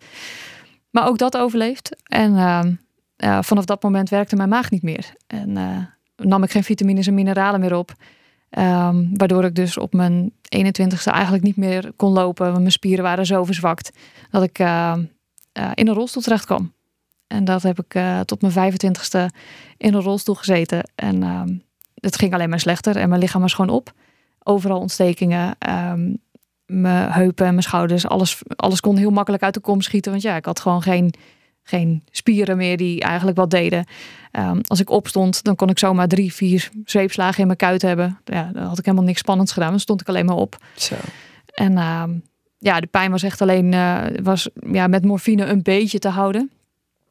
Maar 0.90 1.06
ook 1.06 1.18
dat 1.18 1.36
overleefd. 1.36 1.96
En 2.02 2.36
ehm, 2.36 3.42
vanaf 3.42 3.64
dat 3.64 3.82
moment 3.82 4.08
werkte 4.08 4.36
mijn 4.36 4.48
maag 4.48 4.70
niet 4.70 4.82
meer. 4.82 5.14
En 5.26 5.52
nam 6.16 6.42
ik 6.42 6.50
geen 6.50 6.64
vitamines 6.64 7.06
en 7.06 7.14
mineralen 7.14 7.60
meer 7.60 7.74
op. 7.74 7.94
Ehm, 8.54 9.06
waardoor 9.12 9.44
ik 9.44 9.54
dus 9.54 9.78
op 9.78 9.92
mijn 9.92 10.32
21ste 10.56 11.11
eigenlijk 11.11 11.42
niet 11.42 11.56
meer 11.56 11.92
kon 11.96 12.12
lopen. 12.12 12.52
Mijn 12.52 12.73
spieren 12.73 13.04
waren 13.04 13.26
zo 13.26 13.44
verzwakt 13.44 13.90
dat 14.30 14.42
ik 14.42 14.58
uh, 14.58 14.94
in 15.75 15.88
een 15.88 15.94
rolstoel 15.94 16.23
terecht 16.23 16.44
kwam. 16.44 16.73
En 17.26 17.44
dat 17.44 17.62
heb 17.62 17.78
ik 17.78 17.94
uh, 17.94 18.20
tot 18.20 18.42
mijn 18.42 18.73
25ste 18.73 19.34
in 19.76 19.94
een 19.94 20.02
rolstoel 20.02 20.34
gezeten. 20.34 20.90
En 20.94 21.23
ehm, 21.23 21.54
het 21.94 22.16
ging 22.16 22.34
alleen 22.34 22.49
maar 22.49 22.61
slechter. 22.61 22.96
En 22.96 23.08
mijn 23.08 23.20
lichaam 23.20 23.40
was 23.40 23.54
gewoon 23.54 23.75
op. 23.75 23.92
Overal 24.42 24.80
ontstekingen. 24.80 25.56
mijn 26.66 27.12
heupen 27.12 27.46
en 27.46 27.50
mijn 27.50 27.62
schouders. 27.62 28.06
Alles, 28.06 28.42
alles 28.56 28.80
kon 28.80 28.96
heel 28.96 29.11
makkelijk 29.11 29.42
uit 29.42 29.54
de 29.54 29.61
kom 29.61 29.80
schieten. 29.80 30.11
Want 30.11 30.23
ja, 30.23 30.37
ik 30.37 30.44
had 30.44 30.61
gewoon 30.61 30.82
geen 30.82 31.14
geen 31.64 32.02
spieren 32.11 32.56
meer 32.56 32.76
die 32.76 33.00
eigenlijk 33.00 33.37
wat 33.37 33.50
deden. 33.50 33.87
Ehm, 34.30 34.61
als 34.66 34.80
ik 34.80 34.90
opstond, 34.90 35.44
dan 35.44 35.56
kon 35.56 35.68
ik 35.68 35.78
zomaar 35.78 36.09
drie, 36.09 36.35
vier 36.35 36.71
zweepslagen 36.85 37.40
in 37.40 37.47
mijn 37.47 37.59
kuit 37.59 37.83
hebben. 37.83 38.18
Ja, 38.25 38.50
dan 38.52 38.64
had 38.64 38.78
ik 38.78 38.85
helemaal 38.85 39.06
niks 39.06 39.18
spannends 39.18 39.52
gedaan. 39.52 39.71
Dan 39.71 39.80
stond 39.80 40.00
ik 40.00 40.09
alleen 40.09 40.26
maar 40.26 40.37
op. 40.37 40.56
Zo. 40.76 40.94
En 41.54 41.73
uh, 41.73 42.02
ja, 42.59 42.80
de 42.80 42.87
pijn 42.87 43.11
was 43.11 43.23
echt 43.23 43.40
alleen 43.40 43.73
uh, 43.73 44.02
was, 44.23 44.49
ja, 44.73 44.87
met 44.87 45.04
morfine 45.04 45.44
een 45.44 45.62
beetje 45.62 45.99
te 45.99 46.09
houden. 46.09 46.50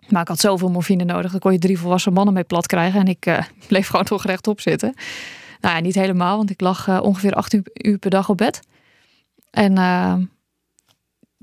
Maar 0.10 0.22
ik 0.22 0.28
had 0.28 0.40
zoveel 0.40 0.70
morfine 0.70 1.04
nodig. 1.04 1.32
Dan 1.32 1.40
kon 1.40 1.52
je 1.52 1.60
drie 1.60 1.80
volwassen 1.80 2.14
mannen 2.14 2.34
mee 2.34 2.44
plat 2.44 2.68
krijgen. 2.68 3.00
En 3.00 3.08
ik 3.08 3.26
uh, 3.26 3.40
bleef 3.68 3.88
gewoon 3.88 4.06
toch 4.06 4.26
rechtop 4.26 4.62
zitten. 4.62 4.94
Nou 5.64 5.76
ja, 5.76 5.82
niet 5.82 5.96
helemaal, 5.96 6.38
want 6.38 6.50
ik 6.50 6.62
lag 6.62 6.88
eh, 6.88 7.00
ongeveer 7.04 7.34
acht 7.34 7.54
uur, 7.54 7.64
uur, 7.74 7.98
per 7.98 8.10
dag 8.10 8.30
op 8.30 8.38
bed. 8.38 8.60
En 9.52 9.78
ehm, 9.78 10.24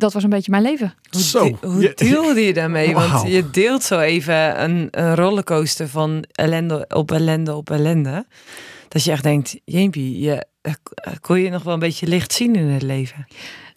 dat 0.00 0.12
was 0.12 0.22
een 0.22 0.30
beetje 0.30 0.50
mijn 0.50 0.62
leven. 0.62 0.94
Hoe, 1.10 1.20
zo. 1.20 1.58
hoe 1.60 1.92
deelde 1.94 2.40
je 2.40 2.52
daarmee? 2.52 2.94
Want 2.94 3.28
je 3.28 3.50
deelt 3.50 3.82
zo 3.82 3.98
even 3.98 4.62
een, 4.62 4.88
een 4.90 5.14
rollercoaster 5.14 5.88
van 5.88 6.24
ellende 6.32 6.84
op 6.88 7.12
ellende 7.12 7.54
op 7.54 7.70
ellende. 7.70 8.26
Dat 8.88 9.04
je 9.04 9.10
echt 9.10 9.22
denkt, 9.22 9.56
jeempie, 9.64 10.20
je, 10.20 10.46
eh, 10.60 10.72
kon 11.20 11.40
je 11.40 11.50
nog 11.50 11.62
wel 11.62 11.72
een 11.72 11.78
beetje 11.78 12.06
licht 12.06 12.32
zien 12.32 12.54
in 12.54 12.66
het 12.66 12.82
leven? 12.82 13.26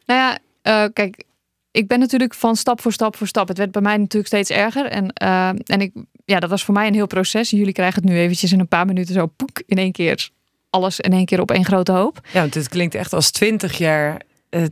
Nou 0.06 0.20
ja, 0.20 0.38
uh, 0.86 0.90
kijk, 0.94 1.24
ik 1.72 1.88
ben 1.88 2.00
natuurlijk 2.00 2.34
van 2.34 2.56
stap 2.56 2.82
voor 2.82 2.94
stap 2.94 3.16
voor 3.16 3.28
stap. 3.28 3.48
Het 3.48 3.58
werd 3.58 3.72
bij 3.72 3.82
mij 3.82 3.98
natuurlijk 3.98 4.28
steeds 4.28 4.50
erger. 4.50 4.86
En, 4.86 5.14
uh, 5.24 5.48
en 5.48 5.82
ik, 5.82 5.92
ja, 6.26 6.40
dat 6.40 6.50
was 6.50 6.64
voor 6.64 6.74
mij 6.74 6.88
een 6.88 6.94
heel 6.94 7.08
proces. 7.08 7.50
Jullie 7.50 7.74
krijgen 7.74 8.02
het 8.02 8.12
nu 8.12 8.18
eventjes 8.18 8.52
in 8.52 8.60
een 8.60 8.68
paar 8.68 8.86
minuten 8.86 9.14
zo 9.14 9.26
poek 9.26 9.64
in 9.66 9.78
één 9.78 9.92
keer. 9.92 10.30
Alles 10.70 11.00
in 11.00 11.14
één 11.14 11.26
keer 11.26 11.42
op 11.42 11.52
één 11.52 11.66
grote 11.66 11.92
hoop. 11.92 12.20
Ja, 12.32 12.40
want 12.40 12.54
het 12.54 12.70
klinkt 12.70 12.96
echt 12.96 13.14
als 13.14 13.32
twintig 13.32 13.78
jaar 13.78 14.14
eh, 14.14 14.20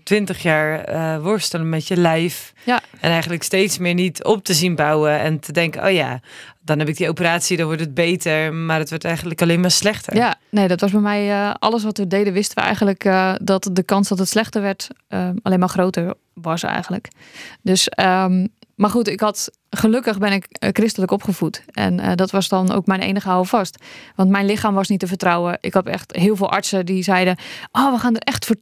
twintig 0.03 0.41
jaar 0.41 0.93
uh, 0.93 1.23
worstelen 1.23 1.69
met 1.69 1.87
je 1.87 1.97
lijf. 1.97 2.53
Ja. 2.63 2.79
En 2.99 3.11
eigenlijk 3.11 3.43
steeds 3.43 3.77
meer 3.77 3.93
niet 3.93 4.23
op 4.23 4.43
te 4.43 4.53
zien 4.53 4.75
bouwen. 4.75 5.19
En 5.19 5.39
te 5.39 5.51
denken, 5.51 5.83
oh 5.83 5.91
ja, 5.91 6.19
dan 6.61 6.79
heb 6.79 6.87
ik 6.87 6.97
die 6.97 7.09
operatie, 7.09 7.57
dan 7.57 7.65
wordt 7.65 7.81
het 7.81 7.93
beter. 7.93 8.53
Maar 8.53 8.79
het 8.79 8.89
wordt 8.89 9.05
eigenlijk 9.05 9.41
alleen 9.41 9.59
maar 9.59 9.71
slechter. 9.71 10.15
Ja, 10.15 10.35
nee, 10.49 10.67
dat 10.67 10.81
was 10.81 10.91
bij 10.91 11.01
mij 11.01 11.29
uh, 11.29 11.53
alles 11.59 11.83
wat 11.83 11.97
we 11.97 12.07
deden, 12.07 12.33
wisten 12.33 12.55
we 12.57 12.63
eigenlijk 12.63 13.03
dat 13.45 13.69
de 13.71 13.83
kans 13.83 14.07
dat 14.07 14.17
het 14.17 14.29
slechter 14.29 14.61
werd 14.61 14.87
alleen 15.41 15.59
maar 15.59 15.69
groter 15.69 16.13
was 16.33 16.63
eigenlijk. 16.63 17.07
Dus 17.61 17.91
um, 17.99 18.47
maar 18.81 18.89
goed, 18.89 19.07
ik 19.07 19.19
had 19.19 19.51
gelukkig 19.69 20.17
ben 20.17 20.31
ik 20.31 20.45
eh, 20.49 20.69
christelijk 20.73 21.11
opgevoed. 21.11 21.63
En 21.71 21.99
uh, 21.99 22.11
dat 22.15 22.31
was 22.31 22.47
dan 22.47 22.71
ook 22.71 22.85
mijn 22.85 23.01
enige 23.01 23.29
houvast. 23.29 23.83
Want 24.15 24.29
mijn 24.29 24.45
lichaam 24.45 24.73
was 24.73 24.87
niet 24.87 24.99
te 24.99 25.07
vertrouwen. 25.07 25.57
Ik 25.59 25.73
had 25.73 25.85
echt 25.85 26.15
heel 26.15 26.35
veel 26.35 26.51
artsen 26.51 26.85
die 26.85 27.03
zeiden: 27.03 27.35
Oh, 27.71 27.91
we 27.91 27.99
gaan 27.99 28.15
er 28.15 28.21
echt 28.21 28.45
voor 28.45 28.55
200% 28.55 28.59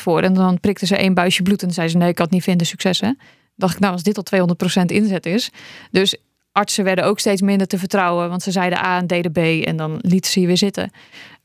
voor. 0.00 0.22
En 0.22 0.34
dan 0.34 0.60
prikten 0.60 0.86
ze 0.86 0.96
één 0.96 1.14
buisje 1.14 1.42
bloed 1.42 1.62
en 1.62 1.70
zeiden 1.70 1.94
ze: 1.94 2.02
Nee, 2.02 2.10
ik 2.10 2.18
had 2.18 2.30
niet 2.30 2.42
vinden, 2.42 2.66
succes 2.66 3.00
hè. 3.00 3.10
Dacht 3.56 3.74
ik, 3.74 3.80
nou, 3.80 3.92
als 3.92 4.02
dit 4.02 4.32
al 4.32 4.46
200% 4.80 4.84
inzet 4.86 5.26
is. 5.26 5.50
Dus 5.90 6.16
artsen 6.52 6.84
werden 6.84 7.04
ook 7.04 7.18
steeds 7.18 7.42
minder 7.42 7.66
te 7.66 7.78
vertrouwen. 7.78 8.28
Want 8.28 8.42
ze 8.42 8.50
zeiden 8.50 8.78
A 8.78 8.98
en 8.98 9.06
deden 9.06 9.32
B 9.32 9.38
en 9.66 9.76
dan 9.76 9.98
lieten 10.00 10.30
ze 10.30 10.40
je 10.40 10.46
weer 10.46 10.56
zitten. 10.56 10.90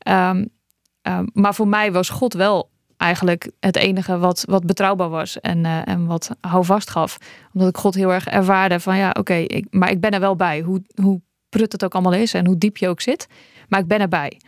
Um, 0.08 0.48
um, 1.02 1.30
maar 1.32 1.54
voor 1.54 1.68
mij 1.68 1.92
was 1.92 2.08
God 2.08 2.34
wel 2.34 2.70
eigenlijk 2.98 3.50
het 3.60 3.76
enige 3.76 4.18
wat, 4.18 4.44
wat 4.48 4.66
betrouwbaar 4.66 5.08
was 5.08 5.40
en, 5.40 5.64
uh, 5.64 5.88
en 5.88 6.06
wat 6.06 6.30
houvast 6.40 6.90
gaf. 6.90 7.18
Omdat 7.52 7.68
ik 7.68 7.76
God 7.76 7.94
heel 7.94 8.12
erg 8.12 8.26
ervaarde 8.26 8.80
van 8.80 8.96
ja, 8.96 9.14
oké, 9.18 9.34
ik, 9.34 9.66
maar 9.70 9.90
ik 9.90 10.00
ben 10.00 10.10
er 10.10 10.20
wel 10.20 10.36
bij. 10.36 10.60
Hoe, 10.60 10.82
hoe 11.02 11.20
prut 11.48 11.72
het 11.72 11.84
ook 11.84 11.92
allemaal 11.92 12.12
is 12.12 12.34
en 12.34 12.46
hoe 12.46 12.58
diep 12.58 12.76
je 12.76 12.88
ook 12.88 13.00
zit. 13.00 13.26
Maar 13.68 13.80
ik 13.80 13.86
ben 13.86 14.00
erbij. 14.00 14.40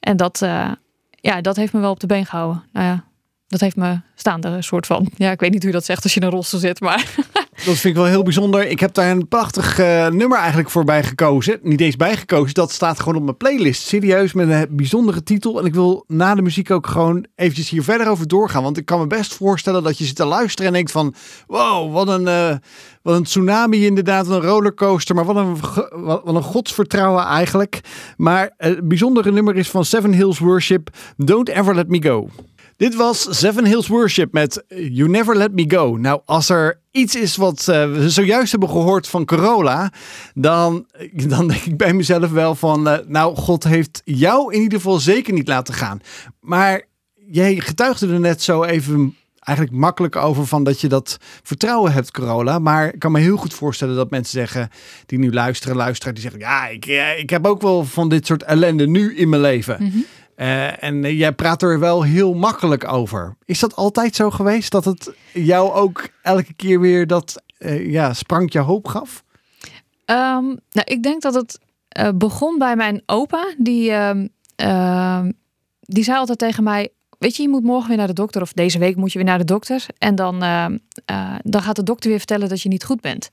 En 0.00 0.16
dat, 0.16 0.40
uh, 0.42 0.72
ja, 1.10 1.40
dat 1.40 1.56
heeft 1.56 1.72
me 1.72 1.80
wel 1.80 1.90
op 1.90 2.00
de 2.00 2.06
been 2.06 2.26
gehouden. 2.26 2.64
Nou 2.72 2.86
ja, 2.86 3.04
dat 3.46 3.60
heeft 3.60 3.76
me 3.76 4.00
staande 4.14 4.62
soort 4.62 4.86
van. 4.86 5.08
Ja, 5.16 5.30
ik 5.30 5.40
weet 5.40 5.52
niet 5.52 5.62
hoe 5.62 5.72
dat 5.72 5.84
zegt 5.84 6.02
als 6.02 6.14
je 6.14 6.20
in 6.20 6.26
een 6.26 6.32
rolstoel 6.32 6.60
zit, 6.60 6.80
maar. 6.80 7.14
Dat 7.64 7.76
vind 7.76 7.84
ik 7.84 7.94
wel 7.94 8.04
heel 8.04 8.22
bijzonder. 8.22 8.66
Ik 8.68 8.80
heb 8.80 8.94
daar 8.94 9.10
een 9.10 9.28
prachtig 9.28 9.78
uh, 9.80 10.06
nummer 10.08 10.38
eigenlijk 10.38 10.70
voorbij 10.70 11.04
gekozen. 11.04 11.58
Niet 11.62 11.80
eens 11.80 11.96
bijgekozen. 11.96 12.54
Dat 12.54 12.72
staat 12.72 12.98
gewoon 12.98 13.16
op 13.16 13.22
mijn 13.22 13.36
playlist. 13.36 13.82
Serieus, 13.82 14.32
met 14.32 14.48
een 14.48 14.66
bijzondere 14.70 15.22
titel. 15.22 15.58
En 15.58 15.64
ik 15.64 15.74
wil 15.74 16.04
na 16.06 16.34
de 16.34 16.42
muziek 16.42 16.70
ook 16.70 16.86
gewoon 16.86 17.26
eventjes 17.34 17.68
hier 17.68 17.82
verder 17.82 18.08
over 18.08 18.28
doorgaan. 18.28 18.62
Want 18.62 18.76
ik 18.76 18.84
kan 18.84 19.00
me 19.00 19.06
best 19.06 19.34
voorstellen 19.34 19.82
dat 19.82 19.98
je 19.98 20.04
zit 20.04 20.16
te 20.16 20.24
luisteren 20.24 20.66
en 20.66 20.72
denkt 20.72 20.90
van... 20.90 21.14
Wow, 21.46 21.92
wat 21.92 22.08
een, 22.08 22.22
uh, 22.26 22.56
wat 23.02 23.16
een 23.16 23.24
tsunami 23.24 23.86
inderdaad. 23.86 24.28
Een 24.28 24.40
rollercoaster. 24.40 25.14
Maar 25.14 25.24
wat 25.24 25.36
een, 25.36 25.56
wat, 26.04 26.20
wat 26.24 26.34
een 26.34 26.42
godsvertrouwen 26.42 27.24
eigenlijk. 27.24 27.80
Maar 28.16 28.54
het 28.56 28.88
bijzondere 28.88 29.32
nummer 29.32 29.56
is 29.56 29.70
van 29.70 29.84
Seven 29.84 30.12
Hills 30.12 30.38
Worship. 30.38 30.90
Don't 31.16 31.48
Ever 31.48 31.74
Let 31.74 31.88
Me 31.88 32.02
Go. 32.02 32.28
Dit 32.76 32.94
was 32.94 33.26
Seven 33.30 33.64
Hills 33.64 33.86
Worship 33.86 34.32
met 34.32 34.64
You 34.68 35.08
Never 35.08 35.36
Let 35.36 35.52
Me 35.52 35.64
Go. 35.68 35.96
Nou, 35.96 36.20
als 36.24 36.48
er 36.48 36.80
iets 36.98 37.14
is 37.14 37.36
wat 37.36 37.66
uh, 37.70 37.92
we 37.92 38.10
zojuist 38.10 38.50
hebben 38.50 38.68
gehoord 38.68 39.08
van 39.08 39.24
Corolla, 39.24 39.92
dan, 40.34 40.86
dan 41.12 41.48
denk 41.48 41.62
ik 41.62 41.76
bij 41.76 41.92
mezelf 41.92 42.30
wel 42.30 42.54
van, 42.54 42.88
uh, 42.88 42.96
nou, 43.06 43.36
God 43.36 43.64
heeft 43.64 44.02
jou 44.04 44.54
in 44.54 44.60
ieder 44.60 44.78
geval 44.78 44.98
zeker 44.98 45.32
niet 45.32 45.48
laten 45.48 45.74
gaan. 45.74 46.00
Maar 46.40 46.82
jij 47.14 47.60
getuigde 47.60 48.12
er 48.12 48.20
net 48.20 48.42
zo 48.42 48.62
even 48.62 49.16
eigenlijk 49.38 49.78
makkelijk 49.78 50.16
over 50.16 50.46
van 50.46 50.64
dat 50.64 50.80
je 50.80 50.88
dat 50.88 51.16
vertrouwen 51.42 51.92
hebt, 51.92 52.10
Corolla. 52.10 52.58
Maar 52.58 52.94
ik 52.94 52.98
kan 52.98 53.12
me 53.12 53.20
heel 53.20 53.36
goed 53.36 53.54
voorstellen 53.54 53.96
dat 53.96 54.10
mensen 54.10 54.38
zeggen, 54.38 54.70
die 55.06 55.18
nu 55.18 55.32
luisteren, 55.32 55.76
luisteren, 55.76 56.14
die 56.14 56.22
zeggen, 56.22 56.40
ja, 56.40 56.66
ik, 56.66 56.86
eh, 56.86 57.18
ik 57.18 57.30
heb 57.30 57.46
ook 57.46 57.62
wel 57.62 57.84
van 57.84 58.08
dit 58.08 58.26
soort 58.26 58.42
ellende 58.42 58.86
nu 58.86 59.16
in 59.16 59.28
mijn 59.28 59.42
leven. 59.42 59.76
-hmm. 59.76 60.04
Uh, 60.38 60.82
en 60.82 61.04
uh, 61.04 61.18
jij 61.18 61.32
praat 61.32 61.62
er 61.62 61.78
wel 61.78 62.02
heel 62.02 62.34
makkelijk 62.34 62.92
over. 62.92 63.36
Is 63.44 63.58
dat 63.58 63.76
altijd 63.76 64.14
zo 64.14 64.30
geweest? 64.30 64.70
Dat 64.70 64.84
het 64.84 65.12
jou 65.32 65.72
ook 65.72 66.08
elke 66.22 66.52
keer 66.52 66.80
weer 66.80 67.06
dat 67.06 67.42
uh, 67.58 67.90
ja, 67.90 68.12
sprankje 68.12 68.58
hoop 68.58 68.86
gaf? 68.86 69.24
Um, 70.06 70.44
nou, 70.70 70.84
ik 70.84 71.02
denk 71.02 71.22
dat 71.22 71.34
het 71.34 71.60
begon 72.14 72.58
bij 72.58 72.76
mijn 72.76 73.02
opa. 73.06 73.54
Die, 73.56 73.90
ehm, 74.56 75.30
die 75.80 76.04
zei 76.04 76.18
altijd 76.18 76.38
tegen 76.38 76.64
mij: 76.64 76.88
Weet 77.18 77.36
je, 77.36 77.42
je 77.42 77.48
moet 77.48 77.64
morgen 77.64 77.88
weer 77.88 77.96
naar 77.96 78.06
de 78.06 78.12
dokter. 78.12 78.42
Of 78.42 78.52
deze 78.52 78.78
week 78.78 78.96
moet 78.96 79.12
je 79.12 79.18
weer 79.18 79.28
naar 79.28 79.38
de 79.38 79.44
dokter. 79.44 79.86
En 79.98 80.14
dan, 80.14 80.38
dan 81.42 81.62
gaat 81.62 81.76
de 81.76 81.82
dokter 81.82 82.08
weer 82.08 82.18
vertellen 82.18 82.48
dat 82.48 82.62
je 82.62 82.68
niet 82.68 82.84
goed 82.84 83.00
bent. 83.00 83.30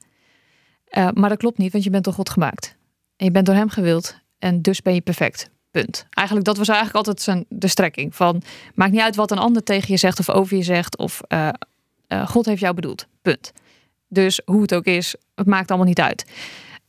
maar 1.13 1.29
dat 1.29 1.37
klopt 1.37 1.57
niet, 1.57 1.71
want 1.71 1.83
je 1.83 1.89
bent 1.89 2.03
door 2.03 2.13
God 2.13 2.29
gemaakt. 2.29 2.75
En 3.15 3.25
je 3.25 3.31
bent 3.31 3.45
door 3.45 3.55
hem 3.55 3.69
gewild. 3.69 4.15
En 4.39 4.61
dus 4.61 4.81
ben 4.81 4.93
je 4.93 5.01
perfect. 5.01 5.49
Punt. 5.81 6.05
Eigenlijk, 6.09 6.47
dat 6.47 6.57
was 6.57 6.67
eigenlijk 6.67 6.97
altijd 6.97 7.21
zijn, 7.21 7.45
de 7.49 7.67
strekking. 7.67 8.15
Van, 8.15 8.41
maakt 8.75 8.91
niet 8.91 9.01
uit 9.01 9.15
wat 9.15 9.31
een 9.31 9.37
ander 9.37 9.63
tegen 9.63 9.91
je 9.91 9.97
zegt 9.97 10.19
of 10.19 10.29
over 10.29 10.57
je 10.57 10.63
zegt. 10.63 10.97
Of 10.97 11.21
uh, 11.27 11.49
uh, 12.07 12.27
God 12.27 12.45
heeft 12.45 12.59
jou 12.59 12.73
bedoeld. 12.73 13.07
Punt. 13.21 13.51
Dus 14.07 14.41
hoe 14.45 14.61
het 14.61 14.73
ook 14.73 14.85
is, 14.85 15.15
het 15.35 15.47
maakt 15.47 15.69
allemaal 15.69 15.87
niet 15.87 15.99
uit. 15.99 16.25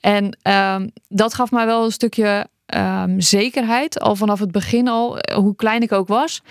En 0.01 0.39
um, 0.43 0.91
dat 1.09 1.35
gaf 1.35 1.51
mij 1.51 1.67
wel 1.67 1.85
een 1.85 1.93
stukje 1.93 2.47
um, 2.75 3.21
zekerheid. 3.21 4.01
Al 4.01 4.17
vanaf 4.17 4.39
het 4.39 4.51
begin 4.51 4.89
al, 4.89 5.19
eh, 5.19 5.37
hoe 5.37 5.57
klein 5.57 5.83
ik 5.83 5.93
ook 5.93 6.09
was. 6.09 6.43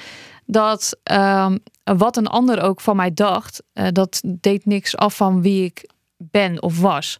Dat 0.46 0.98
um, 1.12 1.60
wat 1.84 2.18
een 2.18 2.27
ander 2.27 2.62
ook 2.62 2.82
van 2.82 2.96
mij 2.96 3.13
dacht, 3.13 3.63
dat 3.92 4.22
deed 4.25 4.65
niks 4.65 4.98
af 4.98 5.15
van 5.15 5.42
wie 5.42 5.65
ik 5.65 5.89
ben 6.18 6.62
of 6.62 6.80
was. 6.80 7.20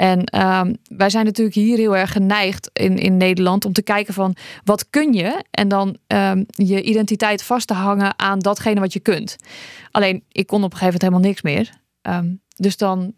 En 0.00 0.42
um, 0.42 0.76
wij 0.88 1.10
zijn 1.10 1.24
natuurlijk 1.24 1.56
hier 1.56 1.76
heel 1.76 1.96
erg 1.96 2.12
geneigd 2.12 2.70
in, 2.72 2.98
in 2.98 3.16
Nederland 3.16 3.64
om 3.64 3.72
te 3.72 3.82
kijken 3.82 4.14
van 4.14 4.36
wat 4.64 4.90
kun 4.90 5.12
je 5.12 5.44
en 5.50 5.68
dan 5.68 5.96
um, 6.06 6.46
je 6.48 6.82
identiteit 6.82 7.42
vast 7.42 7.66
te 7.66 7.74
hangen 7.74 8.18
aan 8.18 8.38
datgene 8.38 8.80
wat 8.80 8.92
je 8.92 9.00
kunt. 9.00 9.36
Alleen 9.90 10.24
ik 10.32 10.46
kon 10.46 10.64
op 10.64 10.72
een 10.72 10.78
gegeven 10.78 11.00
moment 11.00 11.02
helemaal 11.02 11.28
niks 11.28 11.42
meer. 11.42 11.70
Um, 12.14 12.40
dus 12.56 12.76
dan 12.76 13.14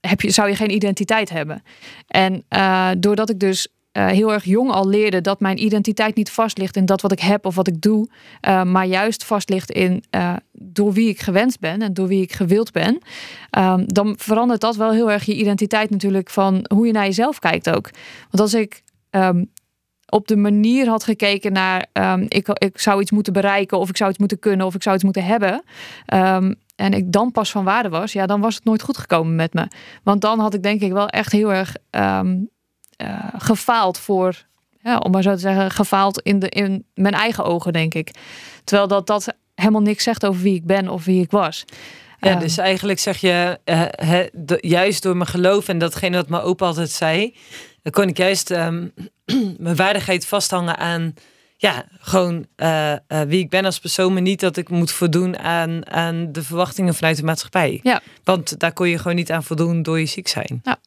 heb 0.00 0.20
je, 0.20 0.30
zou 0.30 0.48
je 0.48 0.56
geen 0.56 0.74
identiteit 0.74 1.30
hebben. 1.30 1.62
En 2.06 2.44
uh, 2.50 2.90
doordat 2.98 3.30
ik 3.30 3.40
dus 3.40 3.68
eh, 3.96 4.06
heel 4.06 4.32
erg 4.32 4.44
jong 4.44 4.70
al 4.70 4.88
leerde 4.88 5.20
dat 5.20 5.40
mijn 5.40 5.62
identiteit 5.62 6.14
niet 6.14 6.30
vast 6.30 6.58
ligt 6.58 6.76
in 6.76 6.86
dat 6.86 7.00
wat 7.00 7.12
ik 7.12 7.20
heb 7.20 7.46
of 7.46 7.54
wat 7.54 7.66
ik 7.66 7.80
doe, 7.80 8.08
uh, 8.48 8.62
maar 8.62 8.86
juist 8.86 9.24
vast 9.24 9.50
ligt 9.50 9.70
in 9.70 10.04
uh, 10.10 10.36
door 10.52 10.92
wie 10.92 11.08
ik 11.08 11.20
gewenst 11.20 11.60
ben 11.60 11.82
en 11.82 11.94
door 11.94 12.06
wie 12.06 12.22
ik 12.22 12.32
gewild 12.32 12.72
ben, 12.72 12.98
um, 13.58 13.84
dan 13.86 14.14
verandert 14.18 14.60
dat 14.60 14.76
wel 14.76 14.92
heel 14.92 15.10
erg 15.10 15.24
je 15.24 15.34
identiteit 15.34 15.90
natuurlijk 15.90 16.30
van 16.30 16.64
hoe 16.74 16.86
je 16.86 16.92
naar 16.92 17.04
jezelf 17.04 17.38
kijkt 17.38 17.70
ook. 17.70 17.90
Want 18.30 18.40
als 18.40 18.54
ik 18.54 18.82
um, 19.10 19.50
op 20.08 20.28
de 20.28 20.36
manier 20.36 20.88
had 20.88 21.04
gekeken 21.04 21.52
naar 21.52 21.86
um, 21.92 22.26
ik, 22.28 22.48
ik 22.48 22.78
zou 22.78 23.00
iets 23.00 23.10
moeten 23.10 23.32
bereiken 23.32 23.78
of 23.78 23.88
ik 23.88 23.96
zou 23.96 24.10
iets 24.10 24.18
moeten 24.18 24.38
kunnen 24.38 24.66
of 24.66 24.74
ik 24.74 24.82
zou 24.82 24.94
iets 24.94 25.04
moeten 25.04 25.24
hebben. 25.24 25.62
En 26.76 26.92
ik 26.92 27.12
dan 27.12 27.32
pas 27.32 27.50
van 27.50 27.64
waarde 27.64 27.88
was, 27.88 28.12
ja, 28.12 28.26
dan 28.26 28.40
was 28.40 28.54
het 28.54 28.64
nooit 28.64 28.82
goed 28.82 28.98
gekomen 28.98 29.34
met 29.34 29.54
me. 29.54 29.68
Want 30.02 30.20
dan 30.20 30.38
had 30.38 30.54
ik 30.54 30.62
denk 30.62 30.80
ik 30.80 30.92
wel 30.92 31.08
echt 31.08 31.32
heel 31.32 31.52
erg 31.52 31.76
uh, 32.96 33.28
gefaald 33.36 33.98
voor, 33.98 34.44
ja, 34.82 34.98
om 34.98 35.10
maar 35.10 35.22
zo 35.22 35.34
te 35.34 35.40
zeggen, 35.40 35.70
gefaald 35.70 36.20
in, 36.20 36.38
de, 36.38 36.48
in 36.48 36.84
mijn 36.94 37.14
eigen 37.14 37.44
ogen, 37.44 37.72
denk 37.72 37.94
ik. 37.94 38.10
Terwijl 38.64 38.88
dat, 38.88 39.06
dat 39.06 39.34
helemaal 39.54 39.80
niks 39.80 40.04
zegt 40.04 40.26
over 40.26 40.42
wie 40.42 40.54
ik 40.54 40.66
ben 40.66 40.88
of 40.88 41.04
wie 41.04 41.22
ik 41.22 41.30
was. 41.30 41.64
Ja, 42.20 42.34
dus 42.34 42.58
eigenlijk 42.58 42.98
zeg 42.98 43.16
je, 43.16 43.58
uh, 43.64 43.82
he, 43.90 44.26
de, 44.32 44.58
juist 44.60 45.02
door 45.02 45.16
mijn 45.16 45.28
geloof 45.28 45.68
en 45.68 45.78
datgene 45.78 46.16
wat 46.16 46.28
mijn 46.28 46.42
opa 46.42 46.66
altijd 46.66 46.90
zei, 46.90 47.36
dan 47.82 47.92
kon 47.92 48.08
ik 48.08 48.16
juist 48.16 48.50
um, 48.50 48.92
mijn 49.58 49.76
waardigheid 49.76 50.26
vasthangen 50.26 50.76
aan 50.76 51.14
ja, 51.56 51.84
gewoon 52.00 52.46
uh, 52.56 52.92
uh, 52.92 53.20
wie 53.20 53.38
ik 53.38 53.50
ben 53.50 53.64
als 53.64 53.78
persoon, 53.78 54.12
maar 54.12 54.22
niet 54.22 54.40
dat 54.40 54.56
ik 54.56 54.68
moet 54.68 54.92
voldoen 54.92 55.38
aan, 55.38 55.90
aan 55.90 56.32
de 56.32 56.42
verwachtingen 56.42 56.94
vanuit 56.94 57.16
de 57.16 57.22
maatschappij. 57.22 57.80
Ja. 57.82 58.00
Want 58.24 58.58
daar 58.58 58.72
kon 58.72 58.88
je 58.88 58.98
gewoon 58.98 59.16
niet 59.16 59.32
aan 59.32 59.44
voldoen 59.44 59.82
door 59.82 59.98
je 59.98 60.06
ziek 60.06 60.28
zijn. 60.28 60.60
Ja. 60.62 60.78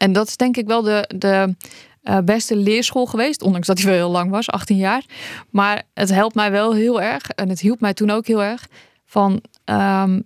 En 0.00 0.12
dat 0.12 0.28
is 0.28 0.36
denk 0.36 0.56
ik 0.56 0.66
wel 0.66 0.82
de, 0.82 1.04
de 1.16 1.54
uh, 2.02 2.18
beste 2.18 2.56
leerschool 2.56 3.06
geweest, 3.06 3.42
ondanks 3.42 3.66
dat 3.66 3.78
hij 3.78 3.86
wel 3.86 3.96
heel 3.96 4.10
lang 4.10 4.30
was, 4.30 4.48
18 4.48 4.76
jaar. 4.76 5.04
Maar 5.50 5.82
het 5.94 6.08
helpt 6.08 6.34
mij 6.34 6.50
wel 6.50 6.74
heel 6.74 7.02
erg, 7.02 7.30
en 7.30 7.48
het 7.48 7.60
hielp 7.60 7.80
mij 7.80 7.94
toen 7.94 8.10
ook 8.10 8.26
heel 8.26 8.42
erg, 8.42 8.68
van 9.04 9.42
um, 9.64 10.22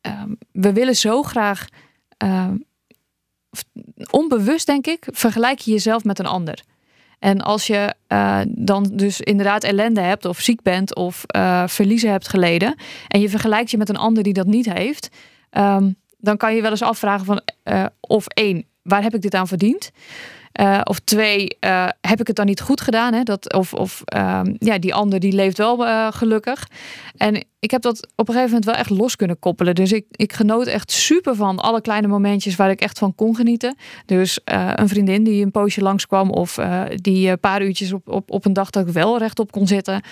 um, 0.00 0.38
we 0.52 0.72
willen 0.72 0.96
zo 0.96 1.22
graag, 1.22 1.66
um, 2.18 2.64
onbewust 4.10 4.66
denk 4.66 4.86
ik, 4.86 5.06
vergelijk 5.10 5.58
je 5.58 5.70
jezelf 5.70 6.04
met 6.04 6.18
een 6.18 6.26
ander. 6.26 6.62
En 7.18 7.40
als 7.40 7.66
je 7.66 7.94
uh, 8.08 8.40
dan 8.48 8.90
dus 8.92 9.20
inderdaad 9.20 9.64
ellende 9.64 10.00
hebt 10.00 10.24
of 10.24 10.40
ziek 10.40 10.62
bent 10.62 10.94
of 10.94 11.24
uh, 11.36 11.66
verliezen 11.66 12.10
hebt 12.10 12.28
geleden 12.28 12.74
en 13.08 13.20
je 13.20 13.28
vergelijkt 13.28 13.70
je 13.70 13.76
met 13.76 13.88
een 13.88 13.96
ander 13.96 14.22
die 14.22 14.32
dat 14.32 14.46
niet 14.46 14.72
heeft, 14.72 15.08
dan 16.18 16.36
kan 16.36 16.54
je 16.54 16.62
wel 16.62 16.70
eens 16.70 16.82
afvragen 16.82 17.24
van 17.24 17.42
of 18.00 18.26
één, 18.26 18.66
waar 18.82 19.02
heb 19.02 19.14
ik 19.14 19.22
dit 19.22 19.34
aan 19.34 19.48
verdiend? 19.48 19.90
Uh, 20.60 20.80
of 20.84 20.98
twee, 20.98 21.56
uh, 21.60 21.88
heb 22.00 22.20
ik 22.20 22.26
het 22.26 22.36
dan 22.36 22.46
niet 22.46 22.60
goed 22.60 22.80
gedaan? 22.80 23.12
Hè? 23.12 23.22
Dat, 23.22 23.52
of 23.52 23.74
of 23.74 24.02
um, 24.16 24.56
ja, 24.58 24.78
die 24.78 24.94
ander 24.94 25.20
die 25.20 25.32
leeft 25.32 25.58
wel 25.58 25.86
uh, 25.86 26.06
gelukkig. 26.10 26.68
En 27.16 27.44
ik 27.58 27.70
heb 27.70 27.82
dat 27.82 28.08
op 28.16 28.28
een 28.28 28.34
gegeven 28.34 28.44
moment 28.44 28.64
wel 28.64 28.74
echt 28.74 28.90
los 28.90 29.16
kunnen 29.16 29.38
koppelen. 29.38 29.74
Dus 29.74 29.92
ik, 29.92 30.06
ik 30.10 30.32
genoot 30.32 30.66
echt 30.66 30.90
super 30.90 31.36
van 31.36 31.58
alle 31.58 31.80
kleine 31.80 32.06
momentjes 32.06 32.56
waar 32.56 32.70
ik 32.70 32.80
echt 32.80 32.98
van 32.98 33.14
kon 33.14 33.36
genieten. 33.36 33.76
Dus 34.06 34.38
een 34.44 34.88
vriendin 34.88 35.24
die 35.24 35.44
een 35.44 35.50
poosje 35.50 35.82
langskwam 35.82 36.30
of 36.30 36.58
die 36.94 37.28
een 37.28 37.40
paar 37.40 37.62
uurtjes 37.62 37.92
op, 37.92 38.08
op, 38.08 38.30
op 38.30 38.44
een 38.44 38.52
dag 38.52 38.70
dat 38.70 38.86
ik 38.86 38.92
wel 38.92 39.18
rechtop 39.18 39.52
kon 39.52 39.66
zitten. 39.66 40.02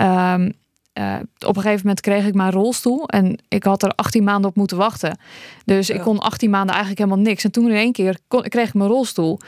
Um, 0.00 0.52
uh, 0.98 1.14
op 1.46 1.56
een 1.56 1.62
gegeven 1.62 1.80
moment 1.82 2.00
kreeg 2.00 2.26
ik 2.26 2.34
mijn 2.34 2.50
rolstoel 2.50 3.08
en 3.08 3.38
ik 3.48 3.64
had 3.64 3.82
er 3.82 3.92
18 3.94 4.24
maanden 4.24 4.50
op 4.50 4.56
moeten 4.56 4.76
wachten. 4.76 5.18
Dus 5.64 5.86
ja. 5.86 5.94
ik 5.94 6.00
kon 6.00 6.18
18 6.18 6.50
maanden 6.50 6.74
eigenlijk 6.74 7.04
helemaal 7.04 7.24
niks. 7.24 7.44
En 7.44 7.50
toen 7.50 7.68
in 7.68 7.76
één 7.76 7.92
keer 7.92 8.18
kon, 8.28 8.42
kreeg 8.42 8.68
ik 8.68 8.74
mijn 8.74 8.90
rolstoel. 8.90 9.38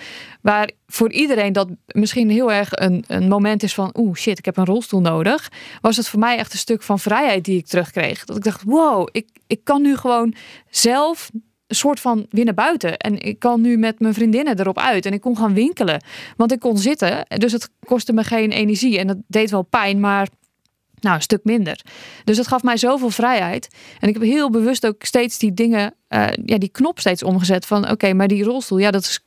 Waar 0.41 0.71
voor 0.87 1.13
iedereen 1.13 1.53
dat 1.53 1.69
misschien 1.87 2.31
heel 2.31 2.53
erg 2.53 2.69
een, 2.71 3.05
een 3.07 3.29
moment 3.29 3.63
is 3.63 3.75
van... 3.75 3.95
oeh, 3.99 4.17
shit, 4.17 4.39
ik 4.39 4.45
heb 4.45 4.57
een 4.57 4.65
rolstoel 4.65 5.01
nodig. 5.01 5.51
Was 5.81 5.97
het 5.97 6.09
voor 6.09 6.21
mij 6.21 6.37
echt 6.37 6.53
een 6.53 6.59
stuk 6.59 6.83
van 6.83 6.99
vrijheid 6.99 7.45
die 7.45 7.59
ik 7.59 7.67
terugkreeg. 7.67 8.25
Dat 8.25 8.37
ik 8.37 8.45
dacht, 8.45 8.63
wow, 8.63 9.09
ik, 9.13 9.29
ik 9.47 9.65
kan 9.65 9.83
nu 9.83 9.97
gewoon 9.97 10.35
zelf 10.71 11.31
een 11.67 11.77
soort 11.77 12.01
van 12.01 12.27
weer 12.31 12.45
naar 12.45 12.55
buiten. 12.55 12.97
En 12.97 13.21
ik 13.21 13.39
kan 13.39 13.61
nu 13.61 13.77
met 13.77 14.01
mijn 14.01 14.15
vriendinnen 14.15 14.61
erop 14.61 14.79
uit. 14.79 15.07
En 15.07 15.13
ik 15.13 15.21
kon 15.21 15.37
gaan 15.37 15.55
winkelen. 15.55 16.03
Want 16.37 16.53
ik 16.53 16.61
kon 16.61 16.79
zitten. 16.79 17.27
Dus 17.29 17.53
het 17.53 17.71
kostte 17.85 18.13
me 18.13 18.25
geen 18.25 18.51
energie. 18.51 18.99
En 18.99 19.07
dat 19.07 19.17
deed 19.27 19.51
wel 19.51 19.63
pijn, 19.63 20.01
maar 20.01 20.29
nou, 21.01 21.17
een 21.17 21.23
stuk 21.23 21.45
minder. 21.45 21.81
Dus 22.25 22.37
dat 22.37 22.47
gaf 22.47 22.63
mij 22.63 22.77
zoveel 22.77 23.11
vrijheid. 23.11 23.69
En 24.01 24.09
ik 24.09 24.15
heb 24.15 24.23
heel 24.23 24.51
bewust 24.51 24.87
ook 24.87 25.05
steeds 25.05 25.39
die 25.39 25.55
dingen, 25.55 25.95
uh, 26.09 26.27
ja, 26.45 26.59
die 26.59 26.69
knop 26.69 26.99
steeds 26.99 27.23
omgezet 27.23 27.67
van 27.67 27.83
oké, 27.83 27.93
okay, 27.93 28.13
maar 28.13 28.29
die 28.29 28.45
rolstoel, 28.45 28.79
ja, 28.79 28.91
dat 28.91 29.03
is 29.03 29.21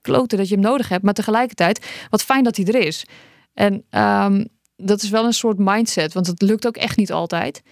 kloten 0.00 0.38
dat 0.38 0.48
je 0.48 0.54
hem 0.54 0.64
nodig 0.64 0.88
hebt. 0.88 1.02
Maar 1.02 1.14
tegelijkertijd, 1.14 1.86
wat 2.10 2.22
fijn 2.22 2.44
dat 2.44 2.56
hij 2.56 2.66
er 2.66 2.86
is. 2.86 3.06
En 3.54 3.84
um, 3.90 4.48
dat 4.76 5.02
is 5.02 5.10
wel 5.10 5.24
een 5.24 5.32
soort 5.32 5.58
mindset, 5.58 6.12
want 6.12 6.26
het 6.26 6.42
lukt 6.42 6.66
ook 6.66 6.76
echt 6.76 6.96
niet 6.96 7.12
altijd. 7.12 7.62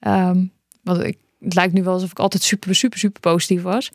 Um, 0.00 0.52
want 0.82 1.04
ik, 1.04 1.18
het 1.40 1.54
lijkt 1.54 1.72
nu 1.72 1.82
wel 1.82 1.92
alsof 1.92 2.10
ik 2.10 2.18
altijd 2.18 2.42
super, 2.42 2.74
super, 2.74 2.98
super 2.98 3.20
positief 3.20 3.62
was. 3.62 3.90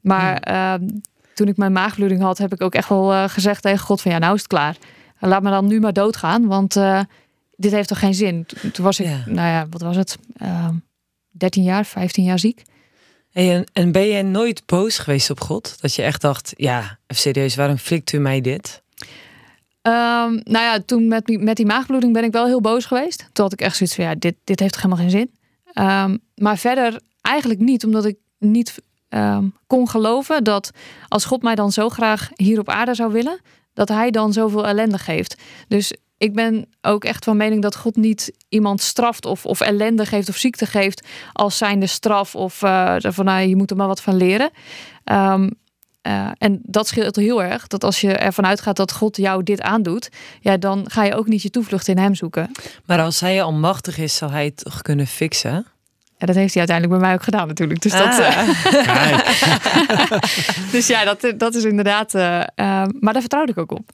Maar 0.00 0.50
ja. 0.50 0.74
um, 0.74 1.00
toen 1.34 1.48
ik 1.48 1.56
mijn 1.56 1.72
maagbloeding 1.72 2.20
had, 2.20 2.38
heb 2.38 2.52
ik 2.52 2.62
ook 2.62 2.74
echt 2.74 2.88
wel 2.88 3.12
uh, 3.12 3.28
gezegd 3.28 3.62
tegen 3.62 3.84
God 3.84 4.00
van 4.00 4.12
ja, 4.12 4.18
nou 4.18 4.34
is 4.34 4.40
het 4.40 4.48
klaar. 4.48 4.76
Laat 5.18 5.42
me 5.42 5.50
dan 5.50 5.66
nu 5.66 5.80
maar 5.80 5.92
doodgaan, 5.92 6.46
want 6.46 6.76
uh, 6.76 7.00
dit 7.56 7.72
heeft 7.72 7.88
toch 7.88 7.98
geen 7.98 8.14
zin? 8.14 8.46
Toen 8.72 8.84
was 8.84 9.00
ik, 9.00 9.06
ja. 9.06 9.22
nou 9.26 9.48
ja, 9.48 9.66
wat 9.70 9.80
was 9.80 9.96
het? 9.96 10.18
Uh, 10.42 10.68
13 11.30 11.62
jaar, 11.62 11.84
15 11.86 12.24
jaar 12.24 12.38
ziek. 12.38 12.62
En, 13.32 13.64
en 13.72 13.92
ben 13.92 14.06
je 14.06 14.22
nooit 14.22 14.66
boos 14.66 14.98
geweest 14.98 15.30
op 15.30 15.40
God? 15.40 15.80
Dat 15.80 15.94
je 15.94 16.02
echt 16.02 16.20
dacht, 16.20 16.52
ja, 16.56 16.98
even 17.06 17.22
serieus, 17.22 17.54
waarom 17.54 17.76
flikt 17.76 18.12
u 18.12 18.18
mij 18.18 18.40
dit? 18.40 18.82
Um, 19.82 20.40
nou 20.44 20.64
ja, 20.64 20.80
toen 20.86 21.08
met, 21.08 21.40
met 21.40 21.56
die 21.56 21.66
maagbloeding 21.66 22.12
ben 22.12 22.24
ik 22.24 22.32
wel 22.32 22.46
heel 22.46 22.60
boos 22.60 22.84
geweest. 22.84 23.28
Toen 23.32 23.44
had 23.44 23.52
ik 23.52 23.60
echt 23.60 23.76
zoiets 23.76 23.94
van, 23.94 24.04
ja, 24.04 24.14
dit, 24.14 24.34
dit 24.44 24.60
heeft 24.60 24.76
helemaal 24.76 24.96
geen 24.98 25.10
zin? 25.10 25.30
Um, 25.74 26.20
maar 26.34 26.58
verder 26.58 27.00
eigenlijk 27.20 27.60
niet, 27.60 27.84
omdat 27.84 28.04
ik 28.04 28.16
niet 28.38 28.74
um, 29.08 29.54
kon 29.66 29.88
geloven 29.88 30.44
dat 30.44 30.70
als 31.08 31.24
God 31.24 31.42
mij 31.42 31.54
dan 31.54 31.72
zo 31.72 31.88
graag 31.88 32.30
hier 32.34 32.58
op 32.58 32.68
aarde 32.68 32.94
zou 32.94 33.12
willen, 33.12 33.40
dat 33.72 33.88
hij 33.88 34.10
dan 34.10 34.32
zoveel 34.32 34.66
ellende 34.66 34.98
geeft. 34.98 35.36
Dus 35.68 35.92
ik 36.18 36.34
ben 36.34 36.66
ook 36.82 37.04
echt 37.04 37.24
van 37.24 37.36
mening 37.36 37.62
dat 37.62 37.76
God 37.76 37.96
niet 37.96 38.32
iemand 38.48 38.80
straft 38.80 39.26
of, 39.26 39.46
of 39.46 39.60
ellende 39.60 40.06
geeft 40.06 40.28
of 40.28 40.36
ziekte 40.36 40.66
geeft 40.66 41.06
als 41.32 41.58
zijnde 41.58 41.86
straf 41.86 42.34
of 42.34 42.62
uh, 42.62 42.96
van 42.98 43.24
nou, 43.24 43.46
je 43.48 43.56
moet 43.56 43.70
er 43.70 43.76
maar 43.76 43.86
wat 43.86 44.02
van 44.02 44.16
leren. 44.16 44.50
Um, 45.04 45.50
uh, 46.06 46.28
en 46.38 46.60
dat 46.62 46.88
scheelt 46.88 47.16
heel 47.16 47.42
erg. 47.42 47.66
Dat 47.66 47.84
als 47.84 48.00
je 48.00 48.12
ervan 48.12 48.46
uitgaat 48.46 48.76
dat 48.76 48.92
God 48.92 49.16
jou 49.16 49.42
dit 49.42 49.60
aandoet, 49.60 50.08
ja, 50.40 50.56
dan 50.56 50.84
ga 50.90 51.04
je 51.04 51.14
ook 51.14 51.26
niet 51.26 51.42
je 51.42 51.50
toevlucht 51.50 51.88
in 51.88 51.98
hem 51.98 52.14
zoeken. 52.14 52.50
Maar 52.84 53.00
als 53.00 53.20
hij 53.20 53.42
almachtig 53.42 53.98
is, 53.98 54.16
zal 54.16 54.30
hij 54.30 54.44
het 54.44 54.56
toch 54.56 54.82
kunnen 54.82 55.06
fixen? 55.06 55.66
Ja, 56.16 56.26
dat 56.26 56.34
heeft 56.36 56.54
hij 56.54 56.68
uiteindelijk 56.68 57.00
bij 57.00 57.08
mij 57.08 57.16
ook 57.16 57.22
gedaan 57.22 57.48
natuurlijk. 57.48 57.80
Dus, 57.80 57.92
dat, 57.92 58.20
Ah. 58.20 58.48
uh, 58.72 60.18
dus 60.72 60.86
ja, 60.86 61.04
dat, 61.04 61.32
dat 61.36 61.54
is 61.54 61.64
inderdaad. 61.64 62.14
Uh, 62.14 62.20
maar 63.00 63.12
daar 63.12 63.20
vertrouwde 63.20 63.52
ik 63.52 63.58
ook 63.58 63.72
op. 63.72 63.90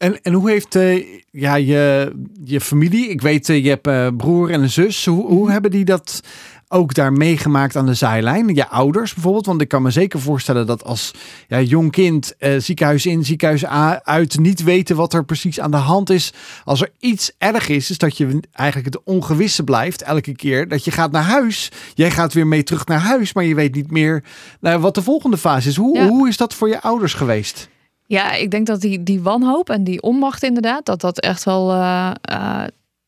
En, 0.00 0.22
en 0.22 0.32
hoe 0.32 0.50
heeft 0.50 0.74
uh, 0.74 1.04
ja, 1.30 1.54
je, 1.54 2.12
je 2.44 2.60
familie, 2.60 3.08
ik 3.08 3.20
weet 3.20 3.48
uh, 3.48 3.64
je 3.64 3.68
hebt 3.68 3.86
uh, 3.86 4.08
broer 4.16 4.50
en 4.50 4.62
een 4.62 4.70
zus, 4.70 5.06
hoe, 5.06 5.26
hoe 5.26 5.50
hebben 5.50 5.70
die 5.70 5.84
dat 5.84 6.20
ook 6.68 6.94
daar 6.94 7.12
meegemaakt 7.12 7.76
aan 7.76 7.86
de 7.86 7.94
zijlijn? 7.94 8.54
Je 8.54 8.68
ouders 8.68 9.14
bijvoorbeeld, 9.14 9.46
want 9.46 9.60
ik 9.60 9.68
kan 9.68 9.82
me 9.82 9.90
zeker 9.90 10.20
voorstellen 10.20 10.66
dat 10.66 10.84
als 10.84 11.14
ja, 11.48 11.60
jong 11.60 11.90
kind 11.90 12.34
ziekenhuis 12.58 13.06
in, 13.06 13.24
ziekenhuis 13.24 13.66
uit, 14.04 14.38
niet 14.38 14.62
weten 14.62 14.96
wat 14.96 15.12
er 15.12 15.24
precies 15.24 15.60
aan 15.60 15.70
de 15.70 15.76
hand 15.76 16.10
is. 16.10 16.32
Als 16.64 16.80
er 16.80 16.90
iets 16.98 17.32
erg 17.38 17.68
is, 17.68 17.90
is 17.90 17.98
dat 17.98 18.16
je 18.16 18.40
eigenlijk 18.52 18.94
het 18.94 19.04
ongewisse 19.04 19.64
blijft 19.64 20.02
elke 20.02 20.36
keer. 20.36 20.68
Dat 20.68 20.84
je 20.84 20.90
gaat 20.90 21.12
naar 21.12 21.22
huis, 21.22 21.72
jij 21.94 22.10
gaat 22.10 22.32
weer 22.32 22.46
mee 22.46 22.62
terug 22.62 22.86
naar 22.86 23.00
huis, 23.00 23.32
maar 23.32 23.44
je 23.44 23.54
weet 23.54 23.74
niet 23.74 23.90
meer 23.90 24.24
nou, 24.60 24.80
wat 24.80 24.94
de 24.94 25.02
volgende 25.02 25.38
fase 25.38 25.68
is. 25.68 25.76
Hoe, 25.76 25.98
ja. 25.98 26.08
hoe 26.08 26.28
is 26.28 26.36
dat 26.36 26.54
voor 26.54 26.68
je 26.68 26.82
ouders 26.82 27.14
geweest? 27.14 27.68
Ja, 28.10 28.32
ik 28.32 28.50
denk 28.50 28.66
dat 28.66 28.80
die, 28.80 29.02
die 29.02 29.20
wanhoop 29.20 29.70
en 29.70 29.84
die 29.84 30.02
onmacht 30.02 30.42
inderdaad, 30.42 30.84
dat 30.84 31.00
dat 31.00 31.20
echt 31.20 31.44
wel, 31.44 31.70
uh, 31.70 32.12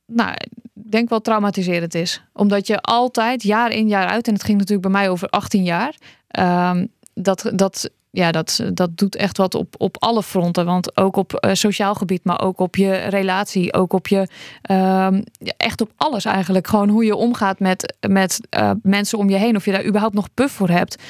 nou, 0.06 0.34
denk 0.72 1.08
wel 1.08 1.20
traumatiserend 1.20 1.94
is. 1.94 2.22
Omdat 2.32 2.66
je 2.66 2.80
altijd, 2.80 3.42
jaar 3.42 3.70
in 3.70 3.88
jaar 3.88 4.06
uit, 4.06 4.26
en 4.26 4.32
het 4.32 4.44
ging 4.44 4.58
natuurlijk 4.58 4.88
bij 4.88 5.00
mij 5.00 5.10
over 5.10 5.28
18 5.28 5.64
jaar, 5.64 5.94
uh, 6.38 6.80
dat, 7.14 7.50
dat, 7.54 7.90
ja, 8.10 8.32
dat, 8.32 8.64
dat 8.74 8.96
doet 8.96 9.16
echt 9.16 9.36
wat 9.36 9.54
op, 9.54 9.74
op 9.78 9.96
alle 9.98 10.22
fronten. 10.22 10.64
Want 10.64 10.96
ook 10.96 11.16
op 11.16 11.44
uh, 11.44 11.54
sociaal 11.54 11.94
gebied, 11.94 12.24
maar 12.24 12.40
ook 12.40 12.58
op 12.58 12.76
je 12.76 12.92
relatie, 12.92 13.72
ook 13.74 13.92
op 13.92 14.08
je, 14.08 14.28
ehm, 14.62 15.22
echt 15.56 15.80
op 15.80 15.92
alles 15.96 16.24
eigenlijk. 16.24 16.66
Gewoon 16.66 16.88
hoe 16.88 17.04
je 17.04 17.16
omgaat 17.16 17.58
met, 17.58 17.96
met 18.08 18.40
mensen 18.82 19.18
om 19.18 19.30
je 19.30 19.36
heen, 19.36 19.56
of 19.56 19.64
je 19.64 19.72
daar 19.72 19.86
überhaupt 19.86 20.14
nog 20.14 20.28
puff 20.34 20.54
voor 20.54 20.70
hebt. 20.70 21.02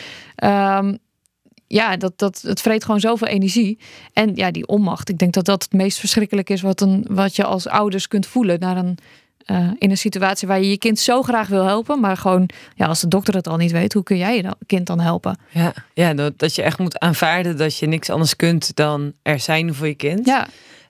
Ja, 1.72 1.96
dat, 1.96 2.12
dat, 2.16 2.42
het 2.46 2.60
vreet 2.60 2.84
gewoon 2.84 3.00
zoveel 3.00 3.26
energie. 3.26 3.78
En 4.12 4.34
ja, 4.34 4.50
die 4.50 4.66
onmacht. 4.66 5.08
Ik 5.08 5.18
denk 5.18 5.32
dat 5.32 5.44
dat 5.44 5.62
het 5.62 5.72
meest 5.72 5.98
verschrikkelijk 5.98 6.50
is 6.50 6.60
wat, 6.60 6.80
een, 6.80 7.06
wat 7.08 7.36
je 7.36 7.44
als 7.44 7.68
ouders 7.68 8.08
kunt 8.08 8.26
voelen 8.26 8.60
naar 8.60 8.76
een, 8.76 8.98
eh, 9.44 9.70
in 9.78 9.90
een 9.90 9.96
situatie 9.96 10.48
waar 10.48 10.60
je 10.60 10.70
je 10.70 10.78
kind 10.78 10.98
zo 10.98 11.22
graag 11.22 11.48
wil 11.48 11.64
helpen, 11.64 12.00
maar 12.00 12.16
gewoon, 12.16 12.48
ja, 12.74 12.86
als 12.86 13.00
de 13.00 13.08
dokter 13.08 13.34
het 13.34 13.48
al 13.48 13.56
niet 13.56 13.70
weet, 13.70 13.92
hoe 13.92 14.02
kun 14.02 14.16
jij 14.16 14.36
je 14.36 14.56
kind 14.66 14.86
dan 14.86 15.00
helpen? 15.00 15.38
Ja, 15.50 15.74
ja 15.94 16.14
dat, 16.14 16.38
dat 16.38 16.54
je 16.54 16.62
echt 16.62 16.78
moet 16.78 16.98
aanvaarden 16.98 17.56
dat 17.56 17.78
je 17.78 17.86
niks 17.86 18.10
anders 18.10 18.36
kunt 18.36 18.76
dan 18.76 19.12
er 19.22 19.40
zijn 19.40 19.74
voor 19.74 19.86
je 19.86 19.94
kind. 19.94 20.26
Ja. 20.26 20.48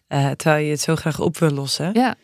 Uh, 0.08 0.30
terwijl 0.30 0.64
je 0.64 0.70
het 0.70 0.80
zo 0.80 0.96
graag 0.96 1.20
op 1.20 1.38
wil 1.38 1.50
lossen. 1.50 1.90
Ja. 1.92 2.14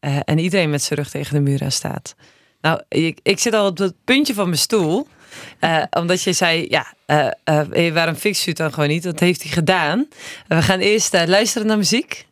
Uh, 0.00 0.18
en 0.24 0.38
iedereen 0.38 0.70
met 0.70 0.82
zijn 0.82 0.98
rug 0.98 1.10
tegen 1.10 1.34
de 1.34 1.50
muur 1.50 1.62
aan 1.62 1.72
staat. 1.72 2.14
Nou, 2.60 2.82
ik, 2.88 3.20
ik 3.22 3.38
zit 3.38 3.54
al 3.54 3.66
op 3.66 3.78
het 3.78 3.94
puntje 4.04 4.34
van 4.34 4.44
mijn 4.44 4.58
stoel. 4.58 5.06
Uh, 5.60 5.82
omdat 5.90 6.22
je 6.22 6.32
zei, 6.32 6.66
ja, 6.68 6.94
uh, 7.06 7.92
waarom 7.92 8.14
fix 8.14 8.44
je 8.44 8.48
het 8.48 8.58
dan 8.58 8.72
gewoon 8.72 8.88
niet? 8.88 9.02
Dat 9.02 9.20
heeft 9.20 9.42
hij 9.42 9.50
gedaan. 9.50 10.08
we 10.48 10.62
gaan 10.62 10.78
eerst 10.78 11.26
luisteren 11.26 11.66
naar 11.66 11.76
muziek. 11.76 12.26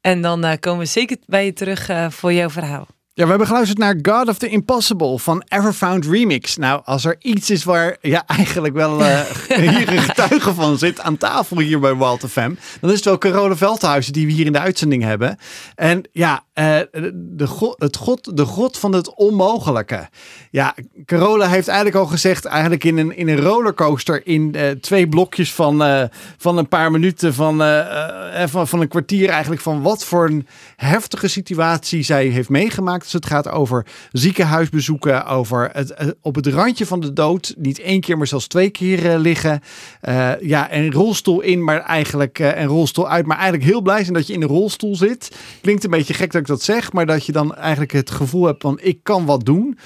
En 0.00 0.22
dan 0.22 0.58
komen 0.60 0.78
we 0.78 0.86
zeker 0.86 1.16
bij 1.26 1.44
je 1.44 1.52
terug 1.52 1.90
voor 2.08 2.32
jouw 2.32 2.50
verhaal. 2.50 2.86
Ja, 3.18 3.24
we 3.24 3.30
hebben 3.30 3.46
geluisterd 3.46 3.78
naar 3.78 3.98
God 4.02 4.28
of 4.28 4.38
the 4.38 4.48
Impossible 4.48 5.18
van 5.18 5.42
Everfound 5.48 6.06
Remix. 6.06 6.56
Nou, 6.56 6.80
als 6.84 7.04
er 7.04 7.16
iets 7.18 7.50
is 7.50 7.64
waar 7.64 7.96
ja, 8.00 8.26
eigenlijk 8.26 8.74
wel 8.74 9.00
uh, 9.00 9.20
hier 9.70 9.92
een 9.92 10.02
getuige 10.02 10.54
van 10.54 10.78
zit 10.78 11.00
aan 11.00 11.16
tafel 11.16 11.58
hier 11.58 11.80
bij 11.80 11.94
Walter 11.94 12.28
Fem, 12.28 12.58
dan 12.80 12.90
is 12.90 12.96
het 12.96 13.04
wel 13.04 13.18
Carole 13.18 13.56
Veldhuizen 13.56 14.12
die 14.12 14.26
we 14.26 14.32
hier 14.32 14.46
in 14.46 14.52
de 14.52 14.58
uitzending 14.58 15.02
hebben. 15.02 15.38
En 15.74 16.08
ja, 16.12 16.44
uh, 16.54 16.78
de, 17.14 17.46
god, 17.46 17.74
het 17.78 17.96
god, 17.96 18.36
de 18.36 18.44
god 18.44 18.78
van 18.78 18.92
het 18.92 19.14
onmogelijke. 19.14 20.08
Ja, 20.50 20.74
Carola 21.04 21.48
heeft 21.48 21.68
eigenlijk 21.68 21.98
al 21.98 22.06
gezegd, 22.06 22.44
eigenlijk 22.44 22.84
in 22.84 22.98
een, 22.98 23.16
in 23.16 23.28
een 23.28 23.40
rollercoaster 23.40 24.26
in 24.26 24.54
uh, 24.56 24.70
twee 24.70 25.08
blokjes 25.08 25.52
van, 25.52 26.08
van 26.36 26.58
een 26.58 26.68
paar 26.68 26.90
minuten, 26.90 27.34
van, 27.34 27.58
van, 28.46 28.68
van 28.68 28.80
een 28.80 28.88
kwartier 28.88 29.28
eigenlijk, 29.28 29.62
van 29.62 29.82
wat 29.82 30.04
voor 30.04 30.26
een 30.26 30.46
heftige 30.76 31.28
situatie 31.28 32.02
zij 32.02 32.26
heeft 32.26 32.48
meegemaakt 32.48 33.06
het 33.12 33.26
gaat 33.26 33.48
over 33.48 33.86
ziekenhuisbezoeken, 34.12 35.26
over 35.26 35.70
het, 35.72 36.16
op 36.20 36.34
het 36.34 36.46
randje 36.46 36.86
van 36.86 37.00
de 37.00 37.12
dood. 37.12 37.54
Niet 37.58 37.80
één 37.80 38.00
keer, 38.00 38.16
maar 38.16 38.26
zelfs 38.26 38.46
twee 38.46 38.70
keer 38.70 39.04
uh, 39.04 39.18
liggen. 39.18 39.60
Uh, 40.08 40.40
ja, 40.40 40.70
en 40.70 40.92
rolstoel 40.92 41.40
in, 41.40 41.64
maar 41.64 41.80
eigenlijk 41.80 42.38
en 42.38 42.66
rolstoel 42.66 43.08
uit. 43.08 43.26
Maar 43.26 43.36
eigenlijk 43.36 43.70
heel 43.70 43.80
blij 43.80 44.02
zijn 44.02 44.14
dat 44.14 44.26
je 44.26 44.32
in 44.32 44.40
de 44.40 44.46
rolstoel 44.46 44.96
zit. 44.96 45.36
Klinkt 45.60 45.84
een 45.84 45.90
beetje 45.90 46.14
gek 46.14 46.32
dat 46.32 46.40
ik 46.40 46.46
dat 46.46 46.62
zeg, 46.62 46.92
maar 46.92 47.06
dat 47.06 47.26
je 47.26 47.32
dan 47.32 47.54
eigenlijk 47.54 47.92
het 47.92 48.10
gevoel 48.10 48.44
hebt 48.44 48.62
van 48.62 48.78
ik 48.82 48.98
kan 49.02 49.24
wat 49.24 49.44
doen. 49.44 49.78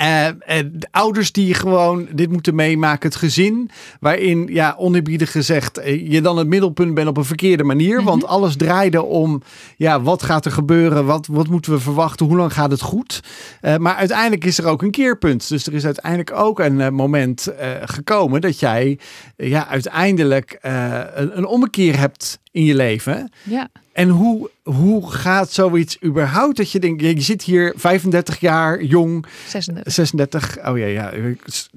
Uh, 0.00 0.26
de 0.72 0.88
ouders 0.90 1.32
die 1.32 1.54
gewoon 1.54 2.08
dit 2.12 2.30
moeten 2.30 2.54
meemaken, 2.54 3.08
het 3.08 3.18
gezin, 3.18 3.70
waarin, 4.00 4.48
ja, 4.50 4.74
oneerbiedig 4.78 5.32
gezegd, 5.32 5.78
eh, 5.78 6.10
je 6.10 6.20
dan 6.20 6.38
het 6.38 6.46
middelpunt 6.46 6.94
bent 6.94 7.08
op 7.08 7.16
een 7.16 7.24
verkeerde 7.24 7.64
manier. 7.64 7.96
Mhm. 7.96 8.04
Want 8.04 8.24
alles 8.24 8.56
draaide 8.56 9.02
om, 9.02 9.42
ja, 9.76 10.00
wat 10.02 10.22
gaat 10.22 10.44
er 10.44 10.52
gebeuren? 10.52 11.04
Wat, 11.04 11.26
wat 11.26 11.48
moeten 11.48 11.72
we 11.72 11.80
verwachten? 11.80 12.26
Hoe 12.26 12.36
lang 12.36 12.52
gaat 12.52 12.70
het 12.70 12.80
goed? 12.80 13.20
Uh, 13.62 13.76
maar 13.76 13.94
uiteindelijk 13.94 14.44
is 14.44 14.58
er 14.58 14.66
ook 14.66 14.82
een 14.82 14.90
keerpunt. 14.90 15.48
Dus 15.48 15.66
er 15.66 15.74
is 15.74 15.84
uiteindelijk 15.84 16.32
ook 16.32 16.60
een 16.60 16.94
moment 16.94 17.48
gekomen 17.84 18.40
dat 18.40 18.60
jij, 18.60 18.98
ja, 19.36 19.68
uiteindelijk 19.68 20.58
een, 20.60 21.38
een 21.38 21.46
ommekeer 21.46 21.98
hebt 21.98 22.38
in 22.50 22.64
je 22.64 22.74
leven. 22.74 23.32
Ja. 23.42 23.68
En 23.98 24.08
hoe, 24.08 24.50
hoe 24.62 25.10
gaat 25.10 25.52
zoiets 25.52 26.02
überhaupt? 26.04 26.56
Dat 26.56 26.70
je 26.72 26.78
denkt, 26.78 27.02
je 27.02 27.20
zit 27.20 27.42
hier 27.42 27.72
35 27.76 28.40
jaar 28.40 28.82
jong. 28.82 29.26
36. 29.46 29.92
36. 29.92 30.58
Oh 30.64 30.78
ja, 30.78 30.86
ja. 30.86 31.12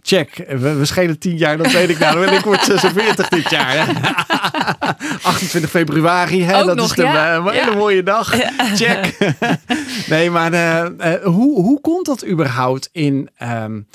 Check. 0.02 0.46
We, 0.48 0.74
we 0.74 0.86
schelen 0.86 1.20
10 1.20 1.38
jaar, 1.38 1.58
dat 1.58 1.72
weet 1.72 1.90
ik 1.90 2.00
nou. 2.00 2.26
En 2.26 2.34
ik 2.34 2.44
word 2.44 2.64
46 2.64 3.30
dit 3.30 3.50
jaar. 3.50 3.72
Hè? 3.72 3.94
28 5.30 5.70
februari. 5.70 6.44
Hè? 6.44 6.60
Ook 6.60 6.66
dat 6.66 6.76
nog, 6.76 6.86
is 6.90 6.96
de, 6.96 7.02
ja. 7.02 7.36
een 7.36 7.50
hele 7.50 7.72
Ja. 7.72 7.76
mooie 7.78 8.04
dag. 8.04 8.36
Check. 8.76 9.18
nee, 10.10 10.32
maar 10.32 10.54
uh, 10.54 10.86
uh, 10.98 11.24
hoe, 11.24 11.62
hoe 11.62 11.82
komt 11.82 12.06
dat 12.06 12.26
überhaupt 12.28 12.90
in... 12.92 13.30
Um, 13.44 13.88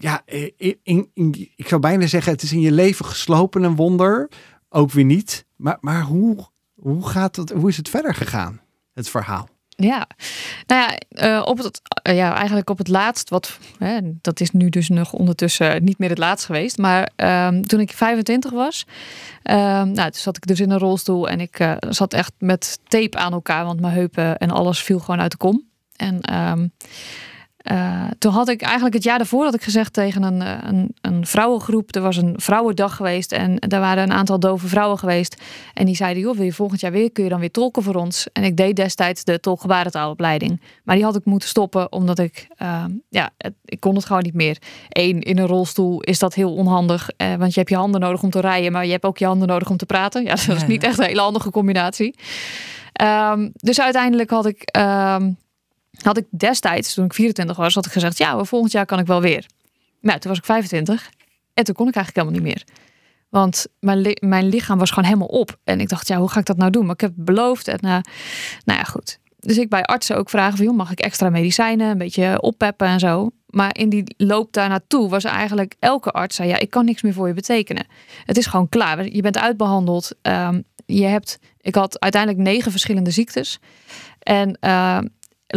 ja, 0.00 0.22
in, 0.56 0.78
in, 0.82 1.10
in, 1.14 1.50
ik 1.56 1.68
zou 1.68 1.80
bijna 1.80 2.06
zeggen, 2.06 2.32
het 2.32 2.42
is 2.42 2.52
in 2.52 2.60
je 2.60 2.72
leven 2.72 3.04
geslopen 3.04 3.62
een 3.62 3.76
wonder. 3.76 4.28
Ook 4.68 4.92
weer 4.92 5.04
niet. 5.04 5.46
Maar, 5.56 5.78
maar 5.80 6.02
hoe, 6.02 6.50
hoe, 6.82 7.08
gaat 7.08 7.36
het, 7.36 7.50
hoe 7.50 7.68
is 7.68 7.76
het 7.76 7.88
verder 7.88 8.14
gegaan, 8.14 8.60
het 8.92 9.08
verhaal? 9.08 9.48
Ja, 9.76 10.06
nou 10.66 10.92
ja, 11.08 11.38
uh, 11.38 11.46
op 11.46 11.58
het, 11.58 11.80
uh, 12.08 12.16
ja, 12.16 12.34
eigenlijk 12.34 12.70
op 12.70 12.78
het 12.78 12.88
laatst, 12.88 13.30
wat, 13.30 13.58
hè, 13.78 13.98
dat 14.02 14.40
is 14.40 14.50
nu 14.50 14.68
dus 14.68 14.88
nog 14.88 15.12
ondertussen 15.12 15.84
niet 15.84 15.98
meer 15.98 16.08
het 16.08 16.18
laatst 16.18 16.46
geweest. 16.46 16.78
Maar 16.78 17.10
um, 17.16 17.66
toen 17.66 17.80
ik 17.80 17.92
25 17.92 18.50
was, 18.50 18.86
um, 19.42 19.54
nou, 19.90 19.94
toen 19.94 20.10
zat 20.12 20.36
ik 20.36 20.46
dus 20.46 20.60
in 20.60 20.70
een 20.70 20.78
rolstoel 20.78 21.28
en 21.28 21.40
ik 21.40 21.60
uh, 21.60 21.72
zat 21.78 22.14
echt 22.14 22.32
met 22.38 22.78
tape 22.88 23.18
aan 23.18 23.32
elkaar, 23.32 23.64
want 23.64 23.80
mijn 23.80 23.94
heupen 23.94 24.38
en 24.38 24.50
alles 24.50 24.82
viel 24.82 24.98
gewoon 24.98 25.20
uit 25.20 25.30
de 25.30 25.36
kom. 25.36 25.62
En 25.96 26.34
um, 26.34 26.72
uh, 27.70 28.04
toen 28.18 28.32
had 28.32 28.48
ik 28.48 28.62
eigenlijk 28.62 28.94
het 28.94 29.04
jaar 29.04 29.18
daarvoor 29.18 29.44
had 29.44 29.54
ik 29.54 29.62
gezegd 29.62 29.92
tegen 29.92 30.22
een, 30.22 30.40
een, 30.68 30.94
een, 31.00 31.26
vrouwengroep. 31.26 31.94
Er 31.94 32.02
was 32.02 32.16
een 32.16 32.34
vrouwendag 32.36 32.96
geweest 32.96 33.32
en 33.32 33.56
daar 33.56 33.80
waren 33.80 34.02
een 34.02 34.12
aantal 34.12 34.40
dove 34.40 34.68
vrouwen 34.68 34.98
geweest. 34.98 35.42
En 35.74 35.86
die 35.86 35.96
zeiden, 35.96 36.22
joh, 36.22 36.36
wil 36.36 36.44
je 36.44 36.52
volgend 36.52 36.80
jaar 36.80 36.92
weer, 36.92 37.12
kun 37.12 37.24
je 37.24 37.30
dan 37.30 37.40
weer 37.40 37.50
tolken 37.50 37.82
voor 37.82 37.94
ons? 37.94 38.26
En 38.32 38.44
ik 38.44 38.56
deed 38.56 38.76
destijds 38.76 39.24
de 39.24 39.40
tolkgebarentaalopleiding. 39.40 40.60
Maar 40.84 40.94
die 40.94 41.04
had 41.04 41.16
ik 41.16 41.24
moeten 41.24 41.48
stoppen, 41.48 41.92
omdat 41.92 42.18
ik, 42.18 42.46
uh, 42.62 42.84
ja, 43.08 43.30
het, 43.38 43.54
ik 43.64 43.80
kon 43.80 43.94
het 43.94 44.04
gewoon 44.04 44.22
niet 44.22 44.34
meer. 44.34 44.58
Eén, 44.88 45.20
in 45.20 45.38
een 45.38 45.46
rolstoel 45.46 46.00
is 46.00 46.18
dat 46.18 46.34
heel 46.34 46.54
onhandig, 46.54 47.10
uh, 47.16 47.34
want 47.34 47.52
je 47.52 47.58
hebt 47.58 47.70
je 47.70 47.76
handen 47.76 48.00
nodig 48.00 48.22
om 48.22 48.30
te 48.30 48.40
rijden, 48.40 48.72
maar 48.72 48.84
je 48.84 48.92
hebt 48.92 49.04
ook 49.04 49.18
je 49.18 49.26
handen 49.26 49.48
nodig 49.48 49.70
om 49.70 49.76
te 49.76 49.86
praten. 49.86 50.24
Ja, 50.24 50.34
dat 50.46 50.56
is 50.56 50.66
niet 50.66 50.82
echt 50.82 50.98
een 50.98 51.04
hele 51.04 51.20
handige 51.20 51.50
combinatie. 51.50 52.14
Um, 53.02 53.50
dus 53.54 53.80
uiteindelijk 53.80 54.30
had 54.30 54.46
ik... 54.46 54.76
Um, 54.76 55.36
had 56.00 56.16
ik 56.16 56.26
destijds, 56.30 56.94
toen 56.94 57.04
ik 57.04 57.14
24 57.14 57.56
was, 57.56 57.74
had 57.74 57.86
ik 57.86 57.92
gezegd: 57.92 58.18
Ja, 58.18 58.44
volgend 58.44 58.72
jaar 58.72 58.86
kan 58.86 58.98
ik 58.98 59.06
wel 59.06 59.20
weer. 59.20 59.46
Nou, 60.00 60.18
toen 60.18 60.30
was 60.30 60.38
ik 60.38 60.44
25 60.44 61.10
en 61.54 61.64
toen 61.64 61.74
kon 61.74 61.88
ik 61.88 61.94
eigenlijk 61.94 62.26
helemaal 62.26 62.44
niet 62.44 62.54
meer. 62.54 62.80
Want 63.28 63.66
mijn, 63.80 64.16
mijn 64.20 64.48
lichaam 64.48 64.78
was 64.78 64.88
gewoon 64.88 65.04
helemaal 65.04 65.28
op. 65.28 65.58
En 65.64 65.80
ik 65.80 65.88
dacht, 65.88 66.08
ja, 66.08 66.18
hoe 66.18 66.28
ga 66.28 66.40
ik 66.40 66.46
dat 66.46 66.56
nou 66.56 66.70
doen? 66.70 66.84
Maar 66.84 66.94
ik 66.94 67.00
heb 67.00 67.12
beloofd. 67.14 67.68
En 67.68 67.78
uh, 67.84 67.90
nou 68.64 68.78
ja, 68.78 68.82
goed. 68.82 69.18
Dus 69.38 69.58
ik 69.58 69.68
bij 69.68 69.82
artsen 69.82 70.16
ook 70.16 70.30
vragen 70.30 70.56
van, 70.56 70.66
joh, 70.66 70.76
mag 70.76 70.90
ik 70.90 71.00
extra 71.00 71.30
medicijnen? 71.30 71.90
Een 71.90 71.98
beetje 71.98 72.40
oppeppen 72.40 72.86
en 72.86 72.98
zo. 72.98 73.30
Maar 73.46 73.76
in 73.76 73.88
die 73.88 74.14
loop 74.16 74.52
daar 74.52 74.68
naartoe 74.68 75.08
was 75.08 75.24
eigenlijk 75.24 75.74
elke 75.78 76.10
arts 76.10 76.36
zei, 76.36 76.48
ja, 76.48 76.58
ik 76.58 76.70
kan 76.70 76.84
niks 76.84 77.02
meer 77.02 77.12
voor 77.12 77.28
je 77.28 77.34
betekenen. 77.34 77.86
Het 78.24 78.36
is 78.36 78.46
gewoon 78.46 78.68
klaar. 78.68 79.08
Je 79.08 79.22
bent 79.22 79.38
uitbehandeld. 79.38 80.10
Um, 80.22 80.64
je 80.86 81.04
hebt, 81.04 81.38
ik 81.60 81.74
had 81.74 82.00
uiteindelijk 82.00 82.42
negen 82.42 82.70
verschillende 82.70 83.10
ziektes. 83.10 83.58
En 84.18 84.58
uh, 84.60 84.98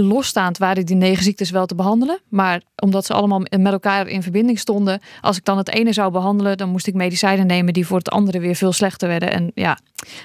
losstaand 0.03 0.57
waren 0.57 0.85
die 0.85 0.95
negen 0.95 1.23
ziektes 1.23 1.49
wel 1.49 1.65
te 1.65 1.75
behandelen. 1.75 2.19
Maar 2.29 2.61
omdat 2.75 3.05
ze 3.05 3.13
allemaal 3.13 3.39
met 3.39 3.71
elkaar 3.71 4.07
in 4.07 4.23
verbinding 4.23 4.59
stonden, 4.59 5.01
als 5.21 5.37
ik 5.37 5.45
dan 5.45 5.57
het 5.57 5.69
ene 5.69 5.93
zou 5.93 6.11
behandelen, 6.11 6.57
dan 6.57 6.69
moest 6.69 6.87
ik 6.87 6.93
medicijnen 6.93 7.47
nemen 7.47 7.73
die 7.73 7.87
voor 7.87 7.97
het 7.97 8.09
andere 8.09 8.39
weer 8.39 8.55
veel 8.55 8.73
slechter 8.73 9.07
werden. 9.07 9.31
En 9.31 9.51
ja, 9.55 9.77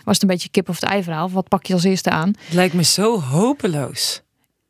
was 0.04 0.14
het 0.14 0.22
een 0.22 0.28
beetje 0.28 0.48
kip 0.48 0.68
of 0.68 0.80
het 0.80 0.90
ei 0.90 1.02
verhaal. 1.02 1.30
Wat 1.30 1.48
pak 1.48 1.66
je 1.66 1.72
als 1.74 1.84
eerste 1.84 2.10
aan? 2.10 2.34
Het 2.44 2.54
lijkt 2.54 2.74
me 2.74 2.84
zo 2.84 3.20
hopeloos. 3.20 4.22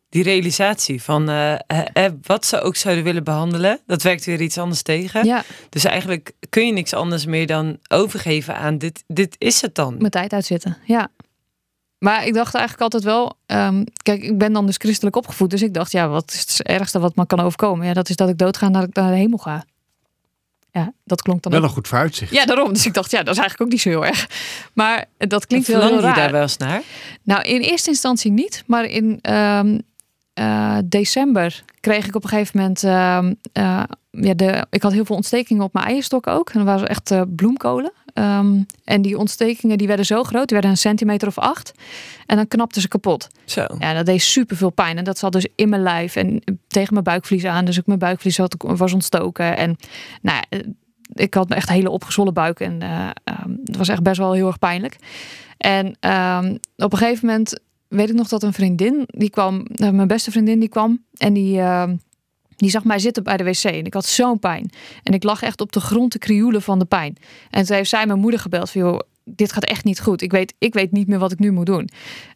Die 0.08 0.22
realisatie 0.22 1.02
van 1.02 1.30
uh, 1.30 1.52
uh, 1.94 2.04
wat 2.22 2.46
ze 2.46 2.60
ook 2.60 2.76
zouden 2.76 3.04
willen 3.04 3.24
behandelen, 3.24 3.80
dat 3.86 4.02
werkt 4.02 4.24
weer 4.24 4.40
iets 4.40 4.58
anders 4.58 4.82
tegen. 4.82 5.24
Ja. 5.24 5.44
Dus 5.68 5.84
eigenlijk 5.84 6.32
kun 6.48 6.66
je 6.66 6.72
niks 6.72 6.94
anders 6.94 7.26
meer 7.26 7.46
dan 7.46 7.78
overgeven 7.88 8.56
aan 8.56 8.78
dit, 8.78 9.04
dit 9.06 9.34
is 9.38 9.60
het 9.60 9.74
dan. 9.74 9.96
Mijn 9.98 10.10
tijd 10.10 10.32
uitzitten, 10.32 10.76
ja. 10.84 11.10
Maar 12.00 12.26
ik 12.26 12.34
dacht 12.34 12.54
eigenlijk 12.54 12.82
altijd 12.82 13.02
wel, 13.02 13.36
um, 13.46 13.84
kijk, 14.02 14.22
ik 14.22 14.38
ben 14.38 14.52
dan 14.52 14.66
dus 14.66 14.76
christelijk 14.76 15.16
opgevoed, 15.16 15.50
dus 15.50 15.62
ik 15.62 15.74
dacht, 15.74 15.92
ja, 15.92 16.08
wat 16.08 16.32
is 16.32 16.40
het 16.40 16.62
ergste 16.62 16.98
wat 16.98 17.16
me 17.16 17.26
kan 17.26 17.40
overkomen? 17.40 17.86
Ja, 17.86 17.92
dat 17.92 18.08
is 18.08 18.16
dat 18.16 18.28
ik 18.28 18.38
doodga 18.38 18.66
en 18.66 18.72
dat 18.72 18.82
ik 18.82 18.94
naar 18.94 19.10
de 19.10 19.16
hemel 19.16 19.38
ga. 19.38 19.64
Ja, 20.72 20.92
dat 21.04 21.22
klonk 21.22 21.42
dan 21.42 21.52
wel 21.52 21.60
ook. 21.60 21.66
een 21.66 21.72
goed 21.74 21.88
vooruitzicht. 21.88 22.32
Ja, 22.32 22.44
daarom. 22.44 22.72
Dus 22.72 22.86
ik 22.86 22.94
dacht, 22.94 23.10
ja, 23.10 23.22
dat 23.22 23.34
is 23.34 23.40
eigenlijk 23.40 23.60
ook 23.60 23.72
niet 23.72 23.80
zo 23.80 23.88
heel 23.88 24.06
erg. 24.06 24.28
Maar 24.72 25.04
dat 25.18 25.46
klinkt 25.46 25.66
wel 25.66 25.80
heel 25.80 25.94
je 25.94 26.00
raar. 26.00 26.14
daar 26.14 26.32
wel 26.32 26.42
eens 26.42 26.56
naar? 26.56 26.82
Nou, 27.22 27.42
in 27.42 27.60
eerste 27.60 27.90
instantie 27.90 28.30
niet, 28.30 28.62
maar 28.66 28.84
in 28.84 29.18
um, 29.30 29.82
uh, 30.34 30.78
december 30.84 31.64
kreeg 31.80 32.06
ik 32.06 32.14
op 32.14 32.22
een 32.22 32.28
gegeven 32.28 32.58
moment, 32.58 32.82
uh, 32.82 33.18
uh, 33.58 33.82
ja, 34.10 34.34
de, 34.34 34.66
ik 34.70 34.82
had 34.82 34.92
heel 34.92 35.04
veel 35.04 35.16
ontstekingen 35.16 35.64
op 35.64 35.72
mijn 35.72 35.86
eierstok 35.86 36.26
ook. 36.26 36.50
En 36.50 36.58
dat 36.58 36.66
waren 36.66 36.88
echt 36.88 37.10
uh, 37.10 37.22
bloemkolen. 37.28 37.92
Um, 38.14 38.66
en 38.84 39.02
die 39.02 39.18
ontstekingen 39.18 39.78
die 39.78 39.86
werden 39.86 40.06
zo 40.06 40.22
groot, 40.22 40.46
die 40.46 40.52
werden 40.52 40.70
een 40.70 40.76
centimeter 40.76 41.28
of 41.28 41.38
acht. 41.38 41.72
En 42.26 42.36
dan 42.36 42.48
knapten 42.48 42.80
ze 42.80 42.88
kapot. 42.88 43.28
Zo. 43.44 43.66
Ja, 43.78 43.94
dat 43.94 44.06
deed 44.06 44.22
super 44.22 44.56
veel 44.56 44.70
pijn. 44.70 44.98
En 44.98 45.04
dat 45.04 45.18
zat 45.18 45.32
dus 45.32 45.46
in 45.54 45.68
mijn 45.68 45.82
lijf 45.82 46.16
en 46.16 46.42
tegen 46.66 46.92
mijn 46.92 47.04
buikvlies 47.04 47.44
aan. 47.44 47.64
Dus 47.64 47.78
ook 47.78 47.86
mijn 47.86 47.98
buikvlies 47.98 48.38
had, 48.38 48.54
was 48.58 48.92
ontstoken. 48.92 49.56
En 49.56 49.76
nou 50.22 50.42
ja, 50.50 50.58
ik 51.12 51.34
had 51.34 51.50
echt 51.50 51.68
een 51.68 51.74
hele 51.74 51.90
opgezwollen 51.90 52.34
buik. 52.34 52.60
En 52.60 52.82
um, 53.24 53.60
het 53.64 53.76
was 53.76 53.88
echt 53.88 54.02
best 54.02 54.18
wel 54.18 54.32
heel 54.32 54.46
erg 54.46 54.58
pijnlijk. 54.58 54.96
En 55.56 55.86
um, 55.86 56.58
op 56.76 56.92
een 56.92 56.98
gegeven 56.98 57.26
moment 57.26 57.60
weet 57.90 58.08
ik 58.08 58.14
nog 58.14 58.28
dat 58.28 58.42
een 58.42 58.52
vriendin, 58.52 59.04
die 59.06 59.30
kwam, 59.30 59.66
uh, 59.74 59.90
mijn 59.90 60.08
beste 60.08 60.30
vriendin, 60.30 60.60
die 60.60 60.68
kwam. 60.68 61.04
En 61.16 61.32
die... 61.32 61.56
Uh, 61.56 61.90
die 62.56 62.70
zag 62.70 62.84
mij 62.84 62.98
zitten 62.98 63.22
bij 63.22 63.36
de 63.36 63.44
wc 63.44 63.64
en 63.64 63.84
ik 63.84 63.94
had 63.94 64.04
zo'n 64.04 64.38
pijn. 64.38 64.70
En 65.02 65.14
ik 65.14 65.22
lag 65.22 65.42
echt 65.42 65.60
op 65.60 65.72
de 65.72 65.80
grond 65.80 66.10
te 66.10 66.18
krioelen 66.18 66.62
van 66.62 66.78
de 66.78 66.84
pijn. 66.84 67.16
En 67.50 67.64
toen 67.64 67.76
heeft 67.76 67.90
zij 67.90 68.06
mijn 68.06 68.18
moeder 68.18 68.40
gebeld 68.40 68.70
van, 68.70 69.02
dit 69.34 69.52
gaat 69.52 69.64
echt 69.64 69.84
niet 69.84 70.00
goed. 70.00 70.22
Ik 70.22 70.30
weet, 70.30 70.54
ik 70.58 70.74
weet 70.74 70.92
niet 70.92 71.08
meer 71.08 71.18
wat 71.18 71.32
ik 71.32 71.38
nu 71.38 71.50
moet 71.50 71.66
doen. 71.66 71.88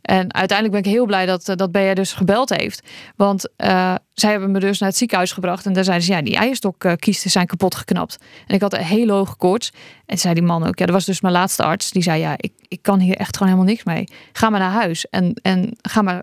En 0.02 0.34
uiteindelijk 0.34 0.82
ben 0.82 0.92
ik 0.92 0.96
heel 0.96 1.06
blij 1.06 1.26
dat, 1.26 1.44
dat 1.44 1.72
BR 1.72 1.94
dus 1.94 2.12
gebeld 2.12 2.50
heeft. 2.50 2.82
Want 3.16 3.48
uh, 3.56 3.94
zij 4.12 4.30
hebben 4.30 4.50
me 4.50 4.60
dus 4.60 4.78
naar 4.78 4.88
het 4.88 4.98
ziekenhuis 4.98 5.32
gebracht. 5.32 5.66
En 5.66 5.72
daar 5.72 5.84
zeiden 5.84 6.06
ze, 6.06 6.12
ja, 6.12 6.22
die 6.22 6.36
eierstokkiesten 6.36 7.30
zijn 7.30 7.46
kapot 7.46 7.74
geknapt. 7.74 8.18
En 8.46 8.54
ik 8.54 8.60
had 8.60 8.72
een 8.72 8.80
hele 8.80 9.12
hoge 9.12 9.36
koorts. 9.36 9.72
En 10.06 10.18
zei 10.18 10.34
die 10.34 10.42
man 10.42 10.66
ook, 10.66 10.78
ja, 10.78 10.86
dat 10.86 10.94
was 10.94 11.04
dus 11.04 11.20
mijn 11.20 11.34
laatste 11.34 11.62
arts. 11.62 11.90
Die 11.90 12.02
zei, 12.02 12.20
ja, 12.20 12.34
ik, 12.36 12.52
ik 12.68 12.82
kan 12.82 13.00
hier 13.00 13.16
echt 13.16 13.36
gewoon 13.36 13.52
helemaal 13.52 13.72
niks 13.72 13.84
mee. 13.84 14.08
Ga 14.32 14.50
maar 14.50 14.60
naar 14.60 14.70
huis 14.70 15.08
en, 15.08 15.34
en 15.42 15.76
ga 15.82 16.02
maar 16.02 16.22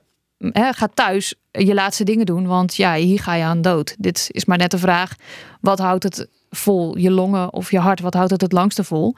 ga 0.52 0.88
thuis 0.94 1.36
je 1.52 1.74
laatste 1.74 2.04
dingen 2.04 2.26
doen, 2.26 2.48
want 2.48 2.76
ja, 2.76 2.96
hier 2.96 3.20
ga 3.20 3.34
je 3.34 3.44
aan 3.44 3.62
dood. 3.62 3.96
Dit 4.00 4.28
is 4.32 4.46
maar 4.46 4.58
net 4.58 4.72
de 4.72 4.78
vraag: 4.78 5.16
wat 5.62 5.80
houdt 5.80 6.04
het 6.04 6.28
vol? 6.50 6.98
Je 6.98 7.12
longen 7.12 7.54
of 7.54 7.72
je 7.72 7.80
hart, 7.80 8.00
wat 8.00 8.14
houdt 8.14 8.32
het 8.32 8.42
het 8.42 8.52
langste 8.52 8.84
vol? 8.84 9.16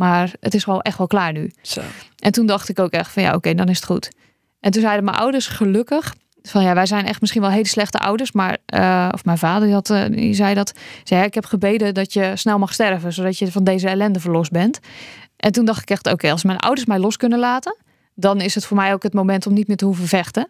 Maar 0.00 0.32
het 0.40 0.54
is 0.54 0.64
wel 0.64 0.82
echt 0.82 0.98
wel 0.98 1.06
klaar 1.06 1.32
nu. 1.32 1.50
Zo. 1.62 1.80
En 2.18 2.32
toen 2.32 2.46
dacht 2.46 2.68
ik 2.68 2.78
ook 2.78 2.90
echt 2.90 3.12
van 3.12 3.22
ja, 3.22 3.34
oké, 3.34 3.54
dan 3.54 3.68
is 3.68 3.76
het 3.76 3.84
goed. 3.84 4.10
En 4.60 4.70
toen 4.70 4.82
zeiden 4.82 5.04
mijn 5.04 5.16
ouders 5.16 5.46
gelukkig 5.46 6.14
van 6.42 6.62
ja, 6.62 6.74
wij 6.74 6.86
zijn 6.86 7.06
echt 7.06 7.20
misschien 7.20 7.42
wel 7.42 7.50
hele 7.50 7.66
slechte 7.66 7.98
ouders, 7.98 8.32
maar 8.32 8.56
uh, 8.74 9.08
of 9.12 9.24
mijn 9.24 9.38
vader 9.38 9.64
die, 9.64 9.74
had, 9.74 9.90
uh, 9.90 10.04
die 10.04 10.34
zei 10.34 10.54
dat, 10.54 10.72
zei 11.04 11.24
ik 11.24 11.34
heb 11.34 11.44
gebeden 11.44 11.94
dat 11.94 12.12
je 12.12 12.32
snel 12.34 12.58
mag 12.58 12.72
sterven, 12.72 13.12
zodat 13.12 13.38
je 13.38 13.52
van 13.52 13.64
deze 13.64 13.88
ellende 13.88 14.20
verlost 14.20 14.50
bent. 14.50 14.80
En 15.36 15.52
toen 15.52 15.64
dacht 15.64 15.82
ik 15.82 15.90
echt, 15.90 16.06
oké, 16.06 16.30
als 16.30 16.44
mijn 16.44 16.58
ouders 16.58 16.86
mij 16.86 16.98
los 16.98 17.16
kunnen 17.16 17.38
laten, 17.38 17.76
dan 18.14 18.40
is 18.40 18.54
het 18.54 18.64
voor 18.64 18.76
mij 18.76 18.92
ook 18.92 19.02
het 19.02 19.14
moment 19.14 19.46
om 19.46 19.52
niet 19.52 19.68
meer 19.68 19.76
te 19.76 19.84
hoeven 19.84 20.06
vechten. 20.06 20.48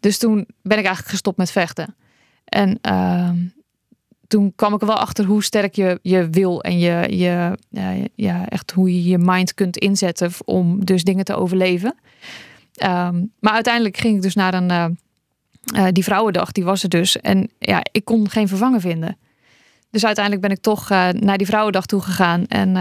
Dus 0.00 0.18
toen 0.18 0.36
ben 0.62 0.78
ik 0.78 0.84
eigenlijk 0.84 1.08
gestopt 1.08 1.36
met 1.36 1.50
vechten. 1.50 1.96
En 2.44 2.78
uh, 2.90 3.30
toen 4.30 4.52
kwam 4.56 4.74
ik 4.74 4.80
er 4.80 4.86
wel 4.86 4.98
achter 4.98 5.24
hoe 5.24 5.42
sterk 5.42 5.74
je, 5.74 5.98
je 6.02 6.28
wil 6.30 6.62
en 6.62 6.78
je, 6.78 7.16
je, 7.16 7.58
ja, 8.14 8.48
echt 8.48 8.70
hoe 8.70 8.94
je 8.94 9.08
je 9.08 9.18
mind 9.18 9.54
kunt 9.54 9.76
inzetten 9.76 10.30
om 10.44 10.84
dus 10.84 11.04
dingen 11.04 11.24
te 11.24 11.34
overleven. 11.34 11.94
Um, 12.84 13.32
maar 13.38 13.52
uiteindelijk 13.52 13.96
ging 13.96 14.16
ik 14.16 14.22
dus 14.22 14.34
naar 14.34 14.54
een, 14.54 14.70
uh, 14.70 14.86
uh, 15.74 15.86
die 15.92 16.04
vrouwendag, 16.04 16.52
die 16.52 16.64
was 16.64 16.82
er 16.82 16.88
dus. 16.88 17.20
En 17.20 17.50
ja, 17.58 17.80
ik 17.92 18.04
kon 18.04 18.28
geen 18.28 18.48
vervanger 18.48 18.80
vinden. 18.80 19.16
Dus 19.90 20.04
uiteindelijk 20.04 20.46
ben 20.46 20.56
ik 20.56 20.62
toch 20.62 20.90
uh, 20.90 21.08
naar 21.08 21.38
die 21.38 21.46
vrouwendag 21.46 21.86
toe 21.86 22.00
gegaan 22.00 22.46
en 22.46 22.76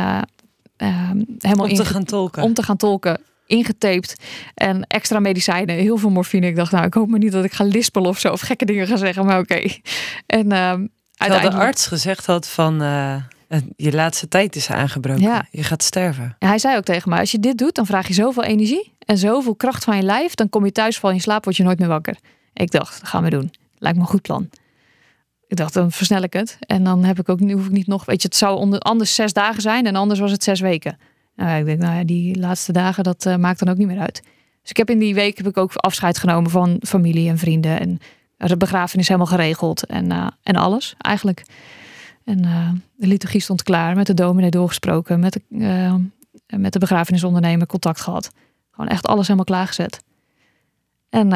ehm, 0.78 1.24
helemaal 1.40 1.68
om 1.68 1.76
te 1.76 1.86
gaan 1.86 2.04
tolken. 2.04 2.44
Om 2.44 2.54
te 2.54 2.64
gaan 2.64 2.78
tolken 2.78 3.22
ingetaped 3.46 4.16
en 4.54 4.84
extra 4.88 5.20
medicijnen, 5.20 5.76
heel 5.76 5.98
veel 5.98 6.10
morfine. 6.10 6.48
Ik 6.48 6.56
dacht, 6.56 6.72
nou, 6.72 6.86
ik 6.86 6.94
hoop 6.94 7.10
maar 7.10 7.20
niet 7.20 7.32
dat 7.32 7.44
ik 7.44 7.54
ga 7.54 7.64
lispelen 7.64 8.10
of 8.10 8.20
zo 8.20 8.32
of 8.32 8.42
gekke 8.42 8.66
dingen 8.66 8.88
ga 8.88 8.96
zeggen, 8.96 9.26
maar 9.26 9.40
oké. 9.40 9.54
Okay. 9.54 9.82
En 10.26 10.52
uh, 10.52 10.88
uiteindelijk... 11.20 11.60
de 11.60 11.68
arts 11.68 11.88
gezegd 11.88 12.26
had 12.26 12.48
van 12.48 12.82
uh, 12.82 13.16
je 13.76 13.92
laatste 13.92 14.28
tijd 14.28 14.56
is 14.56 14.70
aangebroken, 14.70 15.22
ja. 15.22 15.46
je 15.52 15.64
gaat 15.64 15.84
sterven. 15.84 16.36
En 16.40 16.48
hij 16.48 16.60
zei 16.60 16.78
ook 16.78 16.84
tegen 16.84 17.10
mij, 17.10 17.20
als 17.20 17.32
je 17.32 17.40
dit 17.40 17.58
doet, 17.58 17.76
dan 17.76 17.86
vraag 17.86 18.08
je 18.08 18.14
zoveel 18.14 18.44
energie 18.44 18.94
en 19.06 19.18
zoveel 19.18 19.56
kracht 19.56 19.84
van 19.84 19.96
je 19.96 20.04
lijf, 20.04 20.36
dan 20.36 20.50
kom 20.50 20.66
je 20.66 20.72
thuis, 20.72 21.00
val 21.00 21.12
in 21.12 21.22
slaap, 21.22 21.44
word 21.44 21.58
je 21.58 21.64
nooit 21.64 21.80
meer 21.80 21.88
wakker. 21.88 22.18
Ik 22.54 22.72
dacht, 22.72 23.00
dat 23.00 23.10
gaan 23.10 23.24
we 23.24 23.30
doen. 23.30 23.52
Lijkt 23.78 23.98
me 23.98 24.04
een 24.04 24.10
goed 24.10 24.22
plan. 24.22 24.50
Ik 25.48 25.58
dacht, 25.58 25.74
dan 25.74 25.92
versnel 25.92 26.22
ik 26.22 26.34
het. 26.34 26.58
En 26.60 26.84
dan 26.84 27.04
heb 27.04 27.20
ik 27.20 27.30
ook, 27.30 27.40
hoef 27.40 27.66
ik 27.66 27.72
niet 27.72 27.88
nog, 27.88 28.06
weet 28.06 28.22
je, 28.22 28.28
het 28.28 28.38
zou 28.38 28.58
onder, 28.58 28.80
anders 28.80 29.16
zes 29.16 29.34
dagen 29.34 29.62
zijn 29.62 29.86
en 29.86 29.96
anders 29.96 30.20
was 30.20 30.32
het 30.32 30.44
zes 30.44 30.60
weken. 30.60 30.98
Nou, 31.36 31.60
ik 31.60 31.66
denk, 31.66 31.80
nou 31.80 31.98
ja, 31.98 32.04
die 32.04 32.40
laatste 32.40 32.72
dagen, 32.72 33.04
dat 33.04 33.26
uh, 33.26 33.36
maakt 33.36 33.60
dan 33.60 33.70
ook 33.70 33.78
niet 33.78 33.88
meer 33.88 34.00
uit. 34.00 34.22
Dus 34.62 34.70
ik 34.70 34.78
heb 34.78 34.90
in 34.90 35.00
die 35.00 35.14
week 35.14 35.38
heb 35.38 35.48
ik 35.48 35.58
ook 35.58 35.76
afscheid 35.76 36.18
genomen 36.18 36.52
van 36.52 36.82
familie 36.88 37.30
en 37.30 37.38
vrienden. 37.38 37.80
En 37.80 38.00
de 38.48 38.58
begrafenis 38.58 39.08
helemaal 39.08 39.30
geregeld 39.30 39.86
en, 39.86 40.12
uh, 40.12 40.28
en 40.44 40.56
alles 40.56 40.96
eigenlijk. 40.98 41.44
En 42.24 42.46
uh, 42.46 42.70
de 42.96 43.08
liturgie 43.08 43.42
stond 43.42 43.64
klaar, 43.64 43.96
met 43.96 44.08
de 44.08 44.14
dominee 44.14 44.50
doorgesproken, 44.50 45.20
met 45.20 45.40
de, 45.48 46.00
met 46.58 46.74
de 46.74 46.80
begrafenisondernemer 46.80 47.68
contact 47.68 48.02
gehad. 48.02 48.32
Gewoon 48.72 48.90
echt 48.90 49.08
alles 49.08 49.24
helemaal 49.24 49.46
klaargezet. 49.46 50.04
En 51.10 51.30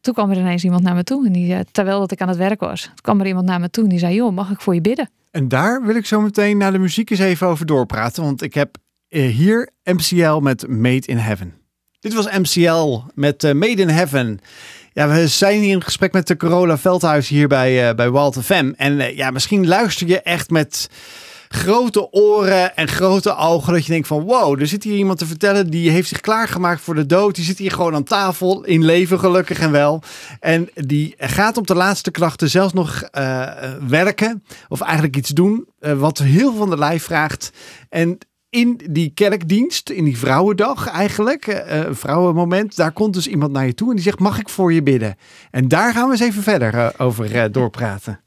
toen 0.00 0.14
kwam 0.14 0.30
er 0.30 0.36
ineens 0.36 0.64
iemand 0.64 0.82
naar 0.82 0.94
me 0.94 1.04
toe. 1.04 1.26
En 1.26 1.32
die, 1.32 1.64
terwijl 1.72 1.98
dat 1.98 2.12
ik 2.12 2.20
aan 2.20 2.28
het 2.28 2.36
werk 2.36 2.60
was, 2.60 2.90
kwam 3.00 3.20
er 3.20 3.26
iemand 3.26 3.46
naar 3.46 3.60
me 3.60 3.70
toe 3.70 3.84
en 3.84 3.90
die 3.90 3.98
zei: 3.98 4.14
Joh, 4.14 4.34
mag 4.34 4.50
ik 4.50 4.60
voor 4.60 4.74
je 4.74 4.80
bidden? 4.80 5.10
En 5.30 5.48
daar 5.48 5.82
wil 5.82 5.94
ik 5.94 6.06
zo 6.06 6.20
meteen 6.20 6.56
naar 6.56 6.72
de 6.72 6.78
muziek 6.78 7.10
eens 7.10 7.20
even 7.20 7.46
over 7.46 7.66
doorpraten. 7.66 8.22
Want 8.22 8.42
ik 8.42 8.54
heb 8.54 8.76
eh, 9.08 9.34
hier 9.34 9.70
MCL 9.84 10.38
met 10.38 10.68
Made 10.68 11.06
in 11.06 11.16
Heaven. 11.16 11.54
Dit 12.00 12.14
was 12.14 12.38
MCL 12.38 13.00
met 13.14 13.42
Made 13.42 13.82
in 13.82 13.88
Heaven. 13.88 14.40
Ja, 15.00 15.08
we 15.08 15.28
zijn 15.28 15.60
hier 15.60 15.70
in 15.70 15.82
gesprek 15.82 16.12
met 16.12 16.26
de 16.26 16.36
Corolla 16.36 16.78
Veldhuis 16.78 17.28
hier 17.28 17.48
bij, 17.48 17.88
uh, 17.88 17.94
bij 17.94 18.10
Walt 18.10 18.38
FM. 18.42 18.72
En 18.76 19.16
ja, 19.16 19.30
misschien 19.30 19.66
luister 19.66 20.06
je 20.06 20.20
echt 20.20 20.50
met 20.50 20.88
grote 21.48 22.12
oren 22.12 22.76
en 22.76 22.88
grote 22.88 23.36
ogen. 23.36 23.72
Dat 23.72 23.86
je 23.86 23.92
denkt 23.92 24.06
van 24.06 24.22
wow, 24.22 24.60
er 24.60 24.66
zit 24.66 24.84
hier 24.84 24.96
iemand 24.96 25.18
te 25.18 25.26
vertellen. 25.26 25.70
Die 25.70 25.90
heeft 25.90 26.08
zich 26.08 26.20
klaargemaakt 26.20 26.80
voor 26.80 26.94
de 26.94 27.06
dood. 27.06 27.34
Die 27.34 27.44
zit 27.44 27.58
hier 27.58 27.70
gewoon 27.70 27.94
aan 27.94 28.04
tafel 28.04 28.64
in 28.64 28.84
leven 28.84 29.18
gelukkig 29.18 29.58
en 29.60 29.70
wel. 29.70 30.02
En 30.40 30.68
die 30.74 31.14
gaat 31.18 31.56
op 31.56 31.66
de 31.66 31.74
laatste 31.74 32.10
krachten 32.10 32.50
zelfs 32.50 32.72
nog 32.72 33.02
uh, 33.18 33.52
werken. 33.88 34.44
Of 34.68 34.80
eigenlijk 34.80 35.16
iets 35.16 35.30
doen. 35.30 35.68
Wat 35.78 36.18
heel 36.18 36.54
van 36.54 36.70
de 36.70 36.78
lijf 36.78 37.04
vraagt. 37.04 37.52
En 37.88 38.18
in 38.50 38.80
die 38.90 39.10
kerkdienst, 39.14 39.90
in 39.90 40.04
die 40.04 40.18
vrouwendag 40.18 40.86
eigenlijk, 40.86 41.46
uh, 41.46 41.80
vrouwenmoment, 41.90 42.76
daar 42.76 42.92
komt 42.92 43.14
dus 43.14 43.26
iemand 43.26 43.52
naar 43.52 43.66
je 43.66 43.74
toe 43.74 43.88
en 43.88 43.94
die 43.94 44.04
zegt: 44.04 44.18
Mag 44.18 44.38
ik 44.38 44.48
voor 44.48 44.72
je 44.72 44.82
bidden? 44.82 45.16
En 45.50 45.68
daar 45.68 45.92
gaan 45.92 46.04
we 46.06 46.12
eens 46.12 46.20
even 46.20 46.42
verder 46.42 46.74
uh, 46.74 46.88
over 46.98 47.34
uh, 47.34 47.44
doorpraten. 47.50 48.20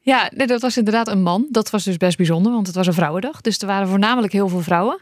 Ja, 0.00 0.30
dat 0.34 0.60
was 0.60 0.76
inderdaad 0.76 1.08
een 1.08 1.22
man. 1.22 1.46
Dat 1.50 1.70
was 1.70 1.84
dus 1.84 1.96
best 1.96 2.16
bijzonder, 2.16 2.52
want 2.52 2.66
het 2.66 2.76
was 2.76 2.86
een 2.86 2.92
vrouwendag. 2.92 3.40
Dus 3.40 3.58
er 3.58 3.66
waren 3.66 3.88
voornamelijk 3.88 4.32
heel 4.32 4.48
veel 4.48 4.60
vrouwen. 4.60 5.00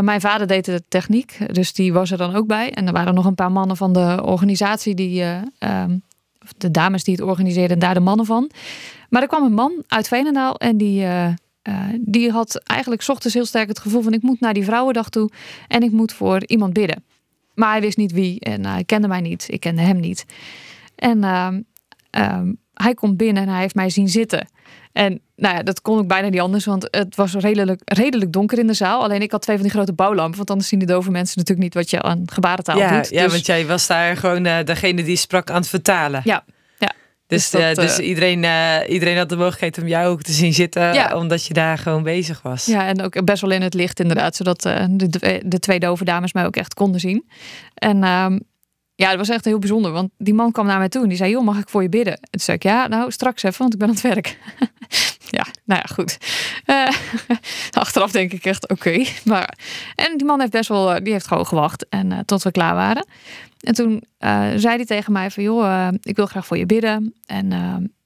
mijn 0.00 0.20
vader 0.20 0.46
deed 0.46 0.64
de 0.64 0.82
techniek, 0.88 1.38
dus 1.52 1.72
die 1.72 1.92
was 1.92 2.10
er 2.10 2.18
dan 2.18 2.34
ook 2.34 2.46
bij. 2.46 2.72
En 2.72 2.86
er 2.86 2.92
waren 2.92 3.14
nog 3.14 3.24
een 3.24 3.34
paar 3.34 3.52
mannen 3.52 3.76
van 3.76 3.92
de 3.92 4.22
organisatie, 4.24 4.94
die, 4.94 5.24
um, 5.58 6.02
de 6.56 6.70
dames 6.70 7.04
die 7.04 7.14
het 7.14 7.24
organiseerden, 7.24 7.72
en 7.72 7.78
daar 7.78 7.94
de 7.94 8.00
mannen 8.00 8.26
van. 8.26 8.50
Maar 9.08 9.22
er 9.22 9.28
kwam 9.28 9.44
een 9.44 9.54
man 9.54 9.82
uit 9.86 10.08
Veenendaal 10.08 10.56
en 10.56 10.76
die 10.76 11.02
uh, 11.02 11.28
die 12.00 12.30
had 12.30 12.60
eigenlijk 12.64 13.04
ochtends 13.06 13.34
heel 13.34 13.44
sterk 13.44 13.68
het 13.68 13.78
gevoel 13.78 14.02
van 14.02 14.12
ik 14.12 14.22
moet 14.22 14.40
naar 14.40 14.54
die 14.54 14.64
vrouwendag 14.64 15.08
toe 15.08 15.30
en 15.68 15.82
ik 15.82 15.90
moet 15.90 16.12
voor 16.12 16.42
iemand 16.46 16.72
bidden. 16.72 17.04
Maar 17.54 17.70
hij 17.70 17.80
wist 17.80 17.96
niet 17.96 18.12
wie 18.12 18.40
en 18.40 18.66
hij 18.66 18.84
kende 18.84 19.08
mij 19.08 19.20
niet. 19.20 19.46
Ik 19.48 19.60
kende 19.60 19.82
hem 19.82 20.00
niet. 20.00 20.24
En 20.96 21.22
uh, 21.22 21.48
uh, 22.18 22.40
hij 22.74 22.94
komt 22.94 23.16
binnen 23.16 23.42
en 23.42 23.48
hij 23.48 23.60
heeft 23.60 23.74
mij 23.74 23.90
zien 23.90 24.08
zitten. 24.08 24.48
En 24.92 25.20
nou 25.36 25.56
ja, 25.56 25.62
dat 25.62 25.82
kon 25.82 26.00
ik 26.00 26.08
bijna 26.08 26.28
niet 26.28 26.40
anders, 26.40 26.64
want 26.64 26.88
het 26.90 27.16
was 27.16 27.34
redelijk, 27.34 27.80
redelijk 27.84 28.32
donker 28.32 28.58
in 28.58 28.66
de 28.66 28.74
zaal. 28.74 29.02
Alleen 29.02 29.20
ik 29.20 29.30
had 29.30 29.42
twee 29.42 29.56
van 29.56 29.64
die 29.64 29.74
grote 29.74 29.92
bouwlampen, 29.92 30.36
want 30.36 30.50
anders 30.50 30.68
zien 30.68 30.78
de 30.78 30.86
dove 30.86 31.10
mensen 31.10 31.38
natuurlijk 31.38 31.66
niet 31.66 31.74
wat 31.74 31.90
je 31.90 32.02
aan 32.02 32.22
gebarentaal 32.32 32.78
ja, 32.78 32.96
doet. 32.96 33.08
Ja, 33.08 33.22
dus... 33.22 33.32
want 33.32 33.46
jij 33.46 33.66
was 33.66 33.86
daar 33.86 34.16
gewoon 34.16 34.46
uh, 34.46 34.58
degene 34.64 35.04
die 35.04 35.16
sprak 35.16 35.50
aan 35.50 35.56
het 35.56 35.68
vertalen. 35.68 36.20
Ja, 36.24 36.44
dus, 37.26 37.50
dus, 37.50 37.60
dat, 37.60 37.78
uh, 37.78 37.84
dus 37.84 37.98
iedereen, 37.98 38.42
uh, 38.42 38.76
iedereen 38.88 39.16
had 39.16 39.28
de 39.28 39.36
mogelijkheid 39.36 39.78
om 39.78 39.88
jou 39.88 40.08
ook 40.08 40.22
te 40.22 40.32
zien 40.32 40.54
zitten, 40.54 40.94
ja. 40.94 41.16
omdat 41.16 41.46
je 41.46 41.54
daar 41.54 41.78
gewoon 41.78 42.02
bezig 42.02 42.42
was. 42.42 42.66
Ja, 42.66 42.86
en 42.86 43.02
ook 43.02 43.24
best 43.24 43.40
wel 43.40 43.50
in 43.50 43.62
het 43.62 43.74
licht 43.74 44.00
inderdaad, 44.00 44.36
zodat 44.36 44.66
uh, 44.66 44.84
de, 44.90 45.42
de 45.44 45.58
twee 45.58 45.80
dove 45.80 46.04
dames 46.04 46.32
mij 46.32 46.46
ook 46.46 46.56
echt 46.56 46.74
konden 46.74 47.00
zien. 47.00 47.28
En 47.74 48.04
ehm, 48.04 48.38
ja, 48.94 49.08
dat 49.08 49.18
was 49.18 49.28
echt 49.28 49.44
heel 49.44 49.58
bijzonder, 49.58 49.92
want 49.92 50.10
die 50.18 50.34
man 50.34 50.52
kwam 50.52 50.66
naar 50.66 50.78
mij 50.78 50.88
toe 50.88 51.02
en 51.02 51.08
die 51.08 51.16
zei, 51.16 51.30
joh, 51.30 51.44
mag 51.44 51.58
ik 51.58 51.68
voor 51.68 51.82
je 51.82 51.88
bidden? 51.88 52.14
En 52.14 52.30
toen 52.30 52.40
zei 52.40 52.56
ik, 52.56 52.62
ja, 52.62 52.86
nou, 52.86 53.10
straks 53.10 53.42
even, 53.42 53.58
want 53.58 53.72
ik 53.72 53.78
ben 53.78 53.88
aan 53.88 53.94
het 53.94 54.02
werk. 54.02 54.38
ja, 55.38 55.46
nou 55.64 55.82
ja, 55.84 55.94
goed. 55.94 56.18
achteraf 57.82 58.10
denk 58.10 58.32
ik 58.32 58.44
echt, 58.44 58.68
oké. 58.68 59.04
Maar 59.24 59.58
En 59.94 60.16
die 60.16 60.26
man 60.26 60.40
heeft 60.40 60.52
best 60.52 60.68
wel, 60.68 61.02
die 61.02 61.12
heeft 61.12 61.26
gewoon 61.26 61.46
gewacht 61.46 61.88
en 61.88 62.22
tot 62.24 62.42
we 62.42 62.50
klaar 62.50 62.74
waren. 62.74 63.06
En 63.60 63.74
toen 63.74 63.92
uh, 64.20 64.48
zei 64.56 64.76
hij 64.76 64.84
tegen 64.84 65.12
mij 65.12 65.30
van, 65.30 65.42
joh, 65.42 65.64
uh, 65.64 65.88
ik 66.02 66.16
wil 66.16 66.26
graag 66.26 66.46
voor 66.46 66.58
je 66.58 66.66
bidden. 66.66 67.14
En 67.26 67.52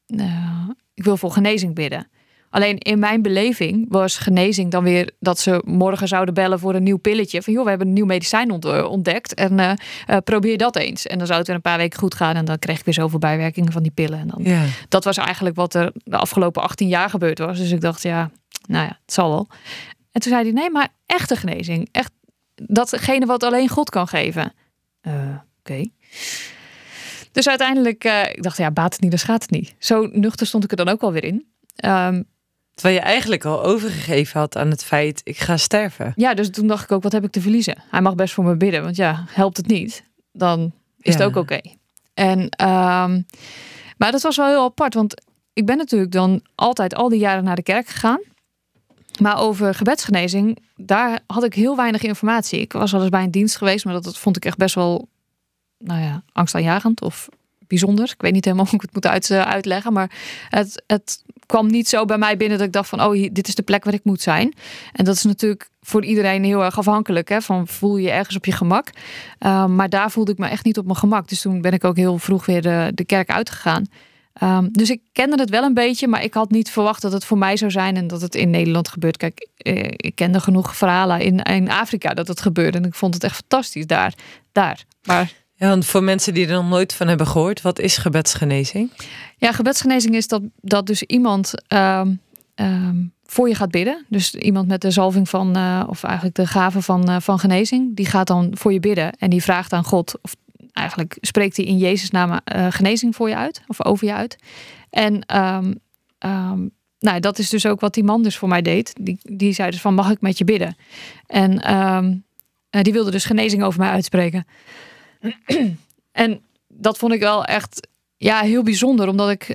uh, 0.06 0.68
ik 0.94 1.04
wil 1.04 1.16
voor 1.16 1.30
genezing 1.30 1.74
bidden. 1.74 2.08
Alleen 2.50 2.78
in 2.78 2.98
mijn 2.98 3.22
beleving 3.22 3.86
was 3.88 4.18
genezing 4.18 4.70
dan 4.70 4.84
weer 4.84 5.10
dat 5.20 5.38
ze 5.38 5.62
morgen 5.64 6.08
zouden 6.08 6.34
bellen 6.34 6.58
voor 6.58 6.74
een 6.74 6.82
nieuw 6.82 6.98
pilletje. 6.98 7.42
Van 7.42 7.52
joh, 7.52 7.62
we 7.62 7.68
hebben 7.68 7.88
een 7.88 7.92
nieuw 7.92 8.06
medicijn 8.06 8.50
ontdekt 8.84 9.34
en 9.34 9.78
probeer 10.24 10.58
dat 10.58 10.76
eens. 10.76 11.06
En 11.06 11.18
dan 11.18 11.26
zou 11.26 11.38
het 11.38 11.46
weer 11.46 11.56
een 11.56 11.62
paar 11.62 11.78
weken 11.78 11.98
goed 11.98 12.14
gaan 12.14 12.34
en 12.34 12.44
dan 12.44 12.58
kreeg 12.58 12.78
ik 12.78 12.84
weer 12.84 12.94
zoveel 12.94 13.18
bijwerkingen 13.18 13.72
van 13.72 13.82
die 13.82 13.92
pillen. 13.92 14.18
En 14.18 14.28
dan, 14.28 14.40
ja. 14.42 14.64
Dat 14.88 15.04
was 15.04 15.16
eigenlijk 15.16 15.56
wat 15.56 15.74
er 15.74 15.92
de 15.94 16.16
afgelopen 16.16 16.62
18 16.62 16.88
jaar 16.88 17.10
gebeurd 17.10 17.38
was. 17.38 17.58
Dus 17.58 17.70
ik 17.70 17.80
dacht, 17.80 18.02
ja, 18.02 18.30
nou 18.66 18.84
ja, 18.84 18.98
het 19.02 19.12
zal 19.12 19.28
wel. 19.28 19.48
En 20.12 20.20
toen 20.20 20.32
zei 20.32 20.42
hij, 20.42 20.52
nee, 20.52 20.70
maar 20.70 20.88
echte 21.06 21.36
genezing. 21.36 21.88
Echt 21.92 22.12
datgene 22.54 23.26
wat 23.26 23.42
alleen 23.42 23.68
God 23.68 23.90
kan 23.90 24.08
geven. 24.08 24.52
Oké. 25.02 25.84
Dus 27.32 27.48
uiteindelijk, 27.48 28.04
uh, 28.04 28.22
ik 28.22 28.42
dacht, 28.42 28.56
ja, 28.56 28.70
baat 28.70 28.92
het 28.92 29.00
niet, 29.00 29.10
dan 29.10 29.20
gaat 29.20 29.42
het 29.42 29.50
niet. 29.50 29.74
Zo 29.78 30.08
nuchter 30.12 30.46
stond 30.46 30.64
ik 30.64 30.70
er 30.70 30.76
dan 30.76 30.88
ook 30.88 31.02
alweer 31.02 31.24
in. 31.24 31.46
Um, 31.84 32.24
Terwijl 32.74 33.00
je 33.00 33.06
eigenlijk 33.06 33.44
al 33.44 33.62
overgegeven 33.62 34.40
had 34.40 34.56
aan 34.56 34.70
het 34.70 34.84
feit, 34.84 35.20
ik 35.24 35.38
ga 35.38 35.56
sterven. 35.56 36.12
Ja, 36.16 36.34
dus 36.34 36.50
toen 36.50 36.66
dacht 36.66 36.84
ik 36.84 36.92
ook, 36.92 37.02
wat 37.02 37.12
heb 37.12 37.24
ik 37.24 37.30
te 37.30 37.40
verliezen? 37.40 37.82
Hij 37.90 38.00
mag 38.00 38.14
best 38.14 38.34
voor 38.34 38.44
me 38.44 38.56
bidden, 38.56 38.82
want 38.82 38.96
ja, 38.96 39.24
helpt 39.28 39.56
het 39.56 39.66
niet, 39.66 40.04
dan 40.32 40.72
is 40.98 41.14
ja. 41.14 41.18
het 41.18 41.22
ook 41.28 41.36
oké. 41.36 41.54
Okay. 41.54 41.76
En, 42.14 42.40
um, 42.40 43.26
maar 43.96 44.12
dat 44.12 44.22
was 44.22 44.36
wel 44.36 44.46
heel 44.46 44.64
apart, 44.64 44.94
want 44.94 45.22
ik 45.52 45.66
ben 45.66 45.76
natuurlijk 45.76 46.12
dan 46.12 46.42
altijd 46.54 46.94
al 46.94 47.08
die 47.08 47.18
jaren 47.18 47.44
naar 47.44 47.56
de 47.56 47.62
kerk 47.62 47.88
gegaan. 47.88 48.20
Maar 49.20 49.38
over 49.38 49.74
gebedsgenezing, 49.74 50.58
daar 50.76 51.20
had 51.26 51.44
ik 51.44 51.54
heel 51.54 51.76
weinig 51.76 52.02
informatie. 52.02 52.60
Ik 52.60 52.72
was 52.72 52.94
al 52.94 53.00
eens 53.00 53.08
bij 53.08 53.22
een 53.22 53.30
dienst 53.30 53.56
geweest, 53.56 53.84
maar 53.84 53.94
dat, 53.94 54.04
dat 54.04 54.18
vond 54.18 54.36
ik 54.36 54.44
echt 54.44 54.56
best 54.56 54.74
wel, 54.74 55.08
nou 55.78 56.00
ja, 56.00 56.22
angstaanjagend 56.32 57.02
of 57.02 57.28
bijzonder. 57.66 58.04
Ik 58.04 58.22
weet 58.22 58.32
niet 58.32 58.44
helemaal 58.44 58.66
hoe 58.70 58.74
ik 58.74 58.90
het 58.92 58.94
moet 58.94 59.30
uh, 59.30 59.40
uitleggen, 59.40 59.92
maar 59.92 60.10
het, 60.48 60.82
het 60.86 61.22
kwam 61.46 61.66
niet 61.66 61.88
zo 61.88 62.04
bij 62.04 62.18
mij 62.18 62.36
binnen 62.36 62.58
dat 62.58 62.66
ik 62.66 62.72
dacht 62.72 62.88
van, 62.88 63.02
oh, 63.02 63.28
dit 63.32 63.48
is 63.48 63.54
de 63.54 63.62
plek 63.62 63.84
waar 63.84 63.94
ik 63.94 64.04
moet 64.04 64.22
zijn. 64.22 64.54
En 64.92 65.04
dat 65.04 65.14
is 65.14 65.24
natuurlijk 65.24 65.68
voor 65.80 66.04
iedereen 66.04 66.44
heel 66.44 66.64
erg 66.64 66.78
afhankelijk, 66.78 67.28
hè, 67.28 67.42
van 67.42 67.66
voel 67.66 67.96
je 67.96 68.10
ergens 68.10 68.36
op 68.36 68.44
je 68.44 68.52
gemak. 68.52 68.90
Uh, 69.40 69.66
maar 69.66 69.88
daar 69.88 70.10
voelde 70.10 70.32
ik 70.32 70.38
me 70.38 70.48
echt 70.48 70.64
niet 70.64 70.78
op 70.78 70.84
mijn 70.84 70.96
gemak. 70.96 71.28
Dus 71.28 71.40
toen 71.40 71.60
ben 71.60 71.72
ik 71.72 71.84
ook 71.84 71.96
heel 71.96 72.18
vroeg 72.18 72.46
weer 72.46 72.62
de, 72.62 72.92
de 72.94 73.04
kerk 73.04 73.30
uitgegaan. 73.30 73.84
Um, 74.42 74.68
dus 74.72 74.90
ik 74.90 75.00
kende 75.12 75.40
het 75.40 75.50
wel 75.50 75.62
een 75.62 75.74
beetje, 75.74 76.08
maar 76.08 76.22
ik 76.22 76.34
had 76.34 76.50
niet 76.50 76.70
verwacht 76.70 77.02
dat 77.02 77.12
het 77.12 77.24
voor 77.24 77.38
mij 77.38 77.56
zou 77.56 77.70
zijn 77.70 77.96
en 77.96 78.06
dat 78.06 78.20
het 78.20 78.34
in 78.34 78.50
Nederland 78.50 78.88
gebeurt. 78.88 79.16
Kijk, 79.16 79.48
eh, 79.56 79.84
ik 79.96 80.12
kende 80.14 80.40
genoeg 80.40 80.76
verhalen 80.76 81.20
in, 81.20 81.38
in 81.38 81.70
Afrika 81.70 82.14
dat 82.14 82.28
het 82.28 82.40
gebeurde 82.40 82.78
en 82.78 82.84
ik 82.84 82.94
vond 82.94 83.14
het 83.14 83.24
echt 83.24 83.34
fantastisch 83.34 83.86
daar. 83.86 84.14
daar. 84.52 84.84
Maar 85.02 85.32
ja, 85.54 85.68
want 85.68 85.86
voor 85.86 86.02
mensen 86.02 86.34
die 86.34 86.46
er 86.46 86.52
nog 86.52 86.68
nooit 86.68 86.94
van 86.94 87.08
hebben 87.08 87.26
gehoord, 87.26 87.62
wat 87.62 87.78
is 87.78 87.96
gebedsgenezing? 87.96 88.90
Ja, 89.36 89.52
gebedsgenezing 89.52 90.14
is 90.14 90.28
dat, 90.28 90.42
dat 90.60 90.86
dus 90.86 91.02
iemand 91.02 91.52
um, 91.68 92.20
um, 92.54 93.12
voor 93.24 93.48
je 93.48 93.54
gaat 93.54 93.70
bidden. 93.70 94.04
Dus 94.08 94.34
iemand 94.34 94.68
met 94.68 94.80
de 94.80 94.90
zalving 94.90 95.28
van, 95.28 95.56
uh, 95.56 95.84
of 95.86 96.02
eigenlijk 96.02 96.36
de 96.36 96.46
gave 96.46 96.82
van, 96.82 97.10
uh, 97.10 97.16
van 97.20 97.38
genezing, 97.38 97.96
die 97.96 98.06
gaat 98.06 98.26
dan 98.26 98.50
voor 98.54 98.72
je 98.72 98.80
bidden 98.80 99.12
en 99.12 99.30
die 99.30 99.42
vraagt 99.42 99.72
aan 99.72 99.84
God, 99.84 100.18
of 100.22 100.36
eigenlijk 100.72 101.16
spreekt 101.20 101.56
hij 101.56 101.66
in 101.66 101.78
Jezus' 101.78 102.10
naam 102.10 102.30
uh, 102.30 102.66
genezing 102.70 103.16
voor 103.16 103.28
je 103.28 103.36
uit, 103.36 103.62
of 103.66 103.84
over 103.84 104.06
je 104.06 104.14
uit. 104.14 104.36
En 104.90 105.36
um, 105.36 105.80
nou, 106.98 107.20
dat 107.20 107.38
is 107.38 107.48
dus 107.48 107.66
ook 107.66 107.80
wat 107.80 107.94
die 107.94 108.04
man 108.04 108.22
dus 108.22 108.38
voor 108.38 108.48
mij 108.48 108.62
deed. 108.62 108.92
Die, 109.00 109.18
die 109.22 109.52
zei 109.52 109.70
dus 109.70 109.80
van, 109.80 109.94
mag 109.94 110.10
ik 110.10 110.20
met 110.20 110.38
je 110.38 110.44
bidden? 110.44 110.76
En 111.26 112.24
die 112.70 112.92
wilde 112.92 113.10
dus 113.10 113.24
genezing 113.24 113.62
over 113.62 113.80
mij 113.80 113.90
uitspreken. 113.90 114.46
en 116.12 116.40
dat 116.68 116.98
vond 116.98 117.12
ik 117.12 117.20
wel 117.20 117.44
echt 117.44 117.88
ja, 118.16 118.40
heel 118.40 118.62
bijzonder, 118.62 119.08
omdat 119.08 119.30
ik, 119.30 119.54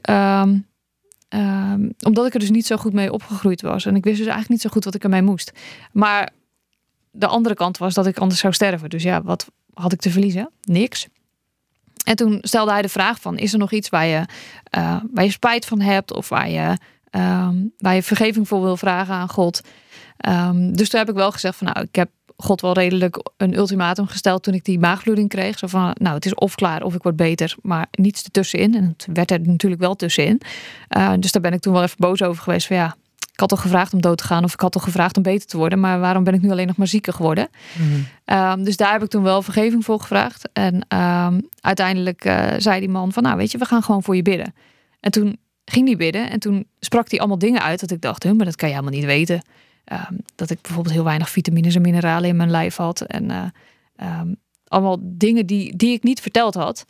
omdat 2.05 2.25
ik 2.25 2.33
er 2.33 2.39
dus 2.39 2.49
niet 2.49 2.65
zo 2.65 2.77
goed 2.77 2.93
mee 2.93 3.13
opgegroeid 3.13 3.61
was. 3.61 3.85
En 3.85 3.95
ik 3.95 4.03
wist 4.03 4.17
dus 4.17 4.27
eigenlijk 4.27 4.49
niet 4.49 4.61
zo 4.61 4.69
goed 4.69 4.83
wat 4.83 4.95
ik 4.95 5.03
ermee 5.03 5.21
moest. 5.21 5.51
Maar 5.91 6.29
de 7.11 7.27
andere 7.27 7.55
kant 7.55 7.77
was 7.77 7.93
dat 7.93 8.05
ik 8.05 8.17
anders 8.17 8.39
zou 8.39 8.53
sterven. 8.53 8.89
Dus 8.89 9.03
ja, 9.03 9.21
wat 9.23 9.51
had 9.75 9.93
ik 9.93 9.99
te 9.99 10.11
verliezen? 10.11 10.49
Niks. 10.61 11.07
En 12.03 12.15
toen 12.15 12.37
stelde 12.41 12.71
hij 12.71 12.81
de 12.81 12.89
vraag 12.89 13.21
van, 13.21 13.37
is 13.37 13.53
er 13.53 13.59
nog 13.59 13.71
iets 13.71 13.89
waar 13.89 14.05
je, 14.05 14.25
uh, 14.77 14.97
waar 15.11 15.23
je 15.23 15.31
spijt 15.31 15.65
van 15.65 15.81
hebt 15.81 16.13
of 16.13 16.29
waar 16.29 16.49
je, 16.49 16.77
um, 17.11 17.73
waar 17.77 17.95
je 17.95 18.03
vergeving 18.03 18.47
voor 18.47 18.61
wil 18.61 18.77
vragen 18.77 19.13
aan 19.13 19.29
God? 19.29 19.61
dus 20.71 20.89
toen 20.89 20.99
heb 20.99 21.09
ik 21.09 21.15
wel 21.15 21.31
gezegd 21.31 21.57
van, 21.57 21.67
nou, 21.67 21.85
ik 21.85 21.95
heb 21.95 22.09
God 22.37 22.61
wel 22.61 22.73
redelijk 22.73 23.31
een 23.37 23.55
ultimatum 23.55 24.07
gesteld 24.07 24.43
toen 24.43 24.53
ik 24.53 24.65
die 24.65 24.79
maagbloeding 24.79 25.29
kreeg. 25.29 25.59
Zo 25.59 25.67
van, 25.67 25.95
nou, 25.99 26.15
het 26.15 26.25
is 26.25 26.33
of 26.33 26.55
klaar 26.55 26.83
of 26.83 26.95
ik 26.95 27.03
word 27.03 27.15
beter, 27.15 27.55
maar 27.61 27.87
niets 27.91 28.23
ertussenin. 28.23 28.75
En 28.75 28.93
het 28.97 29.07
werd 29.13 29.31
er 29.31 29.41
natuurlijk 29.41 29.81
wel 29.81 29.95
tussenin. 29.95 30.41
Uh, 30.97 31.13
dus 31.19 31.31
daar 31.31 31.41
ben 31.41 31.53
ik 31.53 31.59
toen 31.59 31.73
wel 31.73 31.83
even 31.83 31.95
boos 31.99 32.21
over 32.21 32.43
geweest. 32.43 32.67
Van 32.67 32.75
ja, 32.75 32.95
ik 33.35 33.41
had 33.41 33.49
toch 33.49 33.61
gevraagd 33.61 33.93
om 33.93 34.01
dood 34.01 34.17
te 34.17 34.23
gaan 34.23 34.43
of 34.43 34.53
ik 34.53 34.59
had 34.59 34.71
toch 34.71 34.83
gevraagd 34.83 35.17
om 35.17 35.23
beter 35.23 35.47
te 35.47 35.57
worden. 35.57 35.79
Maar 35.79 35.99
waarom 35.99 36.23
ben 36.23 36.33
ik 36.33 36.41
nu 36.41 36.51
alleen 36.51 36.67
nog 36.67 36.77
maar 36.77 36.87
zieker 36.87 37.13
geworden? 37.13 37.49
Mm 37.77 38.05
um, 38.25 38.63
dus 38.63 38.77
daar 38.77 38.91
heb 38.91 39.03
ik 39.03 39.09
toen 39.09 39.23
wel 39.23 39.41
vergeving 39.41 39.85
voor 39.85 39.99
gevraagd. 39.99 40.49
En 40.53 40.85
um, 40.97 41.49
uiteindelijk 41.59 42.25
uh, 42.25 42.47
zei 42.57 42.79
die 42.79 42.89
man 42.89 43.11
van, 43.11 43.23
nou 43.23 43.37
weet 43.37 43.51
je, 43.51 43.57
we 43.57 43.65
gaan 43.65 43.83
gewoon 43.83 44.03
voor 44.03 44.15
je 44.15 44.21
bidden. 44.21 44.53
En 44.99 45.11
toen 45.11 45.37
ging 45.65 45.85
die 45.85 45.95
bidden 45.95 46.29
en 46.29 46.39
toen 46.39 46.67
sprak 46.79 47.09
hij 47.09 47.19
allemaal 47.19 47.39
dingen 47.39 47.61
uit 47.61 47.79
dat 47.79 47.91
ik 47.91 48.01
dacht, 48.01 48.23
maar 48.23 48.45
dat 48.45 48.55
kan 48.55 48.69
je 48.69 48.75
helemaal 48.75 48.97
niet 48.97 49.05
weten. 49.05 49.41
Um, 49.91 50.17
dat 50.35 50.49
ik 50.49 50.61
bijvoorbeeld 50.61 50.95
heel 50.95 51.03
weinig 51.03 51.29
vitamines 51.29 51.75
en 51.75 51.81
mineralen 51.81 52.29
in 52.29 52.35
mijn 52.35 52.51
lijf 52.51 52.75
had. 52.75 53.01
En 53.01 53.29
uh, 53.31 54.19
um, 54.19 54.35
allemaal 54.67 54.97
dingen 55.01 55.45
die, 55.45 55.75
die 55.75 55.93
ik 55.93 56.03
niet 56.03 56.21
verteld 56.21 56.53
had. 56.53 56.85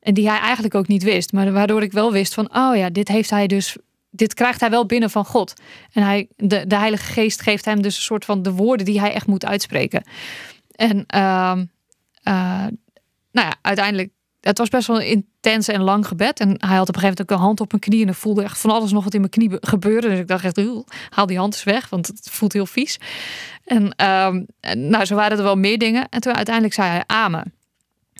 En 0.00 0.14
die 0.14 0.28
hij 0.28 0.38
eigenlijk 0.38 0.74
ook 0.74 0.88
niet 0.88 1.02
wist. 1.02 1.32
Maar 1.32 1.52
waardoor 1.52 1.82
ik 1.82 1.92
wel 1.92 2.12
wist 2.12 2.34
van, 2.34 2.56
oh 2.56 2.76
ja, 2.76 2.90
dit 2.90 3.08
heeft 3.08 3.30
hij 3.30 3.46
dus. 3.46 3.76
Dit 4.10 4.34
krijgt 4.34 4.60
hij 4.60 4.70
wel 4.70 4.86
binnen 4.86 5.10
van 5.10 5.24
God. 5.24 5.52
En 5.92 6.02
hij, 6.02 6.28
de, 6.36 6.66
de 6.66 6.76
Heilige 6.76 7.12
Geest 7.12 7.42
geeft 7.42 7.64
hem 7.64 7.82
dus 7.82 7.96
een 7.96 8.02
soort 8.02 8.24
van 8.24 8.42
de 8.42 8.52
woorden 8.52 8.86
die 8.86 9.00
hij 9.00 9.12
echt 9.12 9.26
moet 9.26 9.46
uitspreken. 9.46 10.02
En 10.74 10.96
uh, 10.96 11.58
nou 13.32 13.46
ja, 13.48 13.54
uiteindelijk 13.62 14.10
het 14.40 14.58
was 14.58 14.68
best 14.68 14.86
wel 14.86 15.00
een 15.00 15.06
intens 15.06 15.68
en 15.68 15.82
lang 15.82 16.06
gebed. 16.06 16.40
En 16.40 16.48
hij 16.48 16.76
had 16.76 16.88
op 16.88 16.94
een 16.94 17.00
gegeven 17.00 17.02
moment 17.02 17.20
ook 17.20 17.30
een 17.30 17.44
hand 17.44 17.60
op 17.60 17.70
mijn 17.70 17.82
knie. 17.82 18.02
En 18.02 18.08
ik 18.08 18.14
voelde 18.14 18.42
echt 18.42 18.58
van 18.58 18.70
alles 18.70 18.92
nog 18.92 19.04
wat 19.04 19.14
in 19.14 19.20
mijn 19.20 19.32
knie 19.32 19.50
gebeurde. 19.60 20.08
Dus 20.08 20.18
ik 20.18 20.28
dacht 20.28 20.44
echt, 20.44 20.60
haal 21.08 21.26
die 21.26 21.38
hand 21.38 21.54
eens 21.54 21.64
weg, 21.64 21.88
want 21.88 22.06
het 22.06 22.28
voelt 22.30 22.52
heel 22.52 22.66
vies. 22.66 22.98
En, 23.64 23.82
um, 23.82 24.46
en 24.60 24.88
nou, 24.88 25.04
zo 25.04 25.14
waren 25.14 25.38
er 25.38 25.44
wel 25.44 25.56
meer 25.56 25.78
dingen. 25.78 26.08
En 26.08 26.20
toen 26.20 26.34
uiteindelijk 26.34 26.74
zei 26.74 26.88
hij 26.88 27.04
amen. 27.06 27.52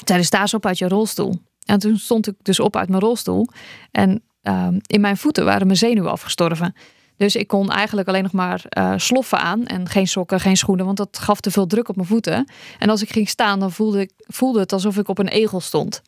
Tijdens 0.04 0.28
sta 0.28 0.46
op 0.52 0.66
uit 0.66 0.78
je 0.78 0.88
rolstoel. 0.88 1.42
En 1.64 1.78
toen 1.78 1.98
stond 1.98 2.26
ik 2.26 2.34
dus 2.42 2.60
op 2.60 2.76
uit 2.76 2.88
mijn 2.88 3.02
rolstoel. 3.02 3.48
En 3.90 4.22
um, 4.42 4.80
in 4.86 5.00
mijn 5.00 5.16
voeten 5.16 5.44
waren 5.44 5.66
mijn 5.66 5.78
zenuwen 5.78 6.10
afgestorven. 6.10 6.74
Dus 7.16 7.36
ik 7.36 7.46
kon 7.46 7.70
eigenlijk 7.70 8.08
alleen 8.08 8.22
nog 8.22 8.32
maar 8.32 8.64
uh, 8.78 8.92
sloffen 8.96 9.38
aan 9.38 9.66
en 9.66 9.88
geen 9.88 10.08
sokken, 10.08 10.40
geen 10.40 10.56
schoenen, 10.56 10.84
want 10.84 10.96
dat 10.96 11.18
gaf 11.18 11.40
te 11.40 11.50
veel 11.50 11.66
druk 11.66 11.88
op 11.88 11.96
mijn 11.96 12.08
voeten. 12.08 12.50
En 12.78 12.88
als 12.88 13.02
ik 13.02 13.12
ging 13.12 13.28
staan, 13.28 13.60
dan 13.60 13.72
voelde, 13.72 14.00
ik, 14.00 14.12
voelde 14.16 14.60
het 14.60 14.72
alsof 14.72 14.96
ik 14.96 15.08
op 15.08 15.18
een 15.18 15.28
egel 15.28 15.60
stond. 15.60 16.02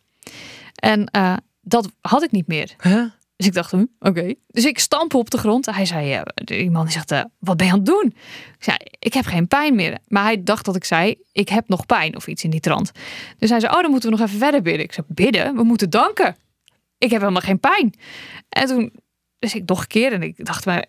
En 0.74 1.08
uh, 1.16 1.36
dat 1.60 1.90
had 2.00 2.22
ik 2.22 2.30
niet 2.30 2.46
meer. 2.46 2.74
Huh? 2.82 3.04
Dus 3.36 3.46
ik 3.46 3.56
dacht, 3.56 3.70
hm, 3.70 3.76
oké. 3.78 4.08
Okay. 4.08 4.36
Dus 4.46 4.64
ik 4.64 4.78
stamp 4.78 5.14
op 5.14 5.30
de 5.30 5.38
grond. 5.38 5.66
Hij 5.66 5.84
zei, 5.84 6.14
uh, 6.14 6.22
die 6.34 6.70
man 6.70 6.84
die 6.84 6.92
zegt, 6.92 7.12
uh, 7.12 7.22
wat 7.38 7.56
ben 7.56 7.66
je 7.66 7.72
aan 7.72 7.78
het 7.78 7.86
doen? 7.86 8.06
Ik 8.58 8.64
zei, 8.64 8.76
ik 8.98 9.14
heb 9.14 9.24
geen 9.24 9.48
pijn 9.48 9.74
meer. 9.74 9.98
Maar 10.08 10.22
hij 10.22 10.42
dacht 10.42 10.64
dat 10.64 10.76
ik 10.76 10.84
zei, 10.84 11.14
ik 11.32 11.48
heb 11.48 11.68
nog 11.68 11.86
pijn 11.86 12.16
of 12.16 12.26
iets 12.26 12.44
in 12.44 12.50
die 12.50 12.60
trant. 12.60 12.92
Dus 13.38 13.50
hij 13.50 13.60
zei, 13.60 13.74
oh, 13.74 13.80
dan 13.80 13.90
moeten 13.90 14.10
we 14.10 14.16
nog 14.16 14.26
even 14.26 14.38
verder 14.38 14.62
bidden. 14.62 14.84
Ik 14.84 14.92
zei, 14.92 15.06
bidden? 15.08 15.56
We 15.56 15.62
moeten 15.62 15.90
danken. 15.90 16.36
Ik 17.02 17.10
heb 17.10 17.20
helemaal 17.20 17.42
geen 17.42 17.60
pijn. 17.60 17.94
En 18.48 18.66
toen, 18.66 18.92
dus 19.38 19.54
ik 19.54 19.68
nog 19.68 19.80
een 19.80 19.86
keer 19.86 20.12
en 20.12 20.22
ik 20.22 20.44
dacht, 20.44 20.66
maar 20.66 20.84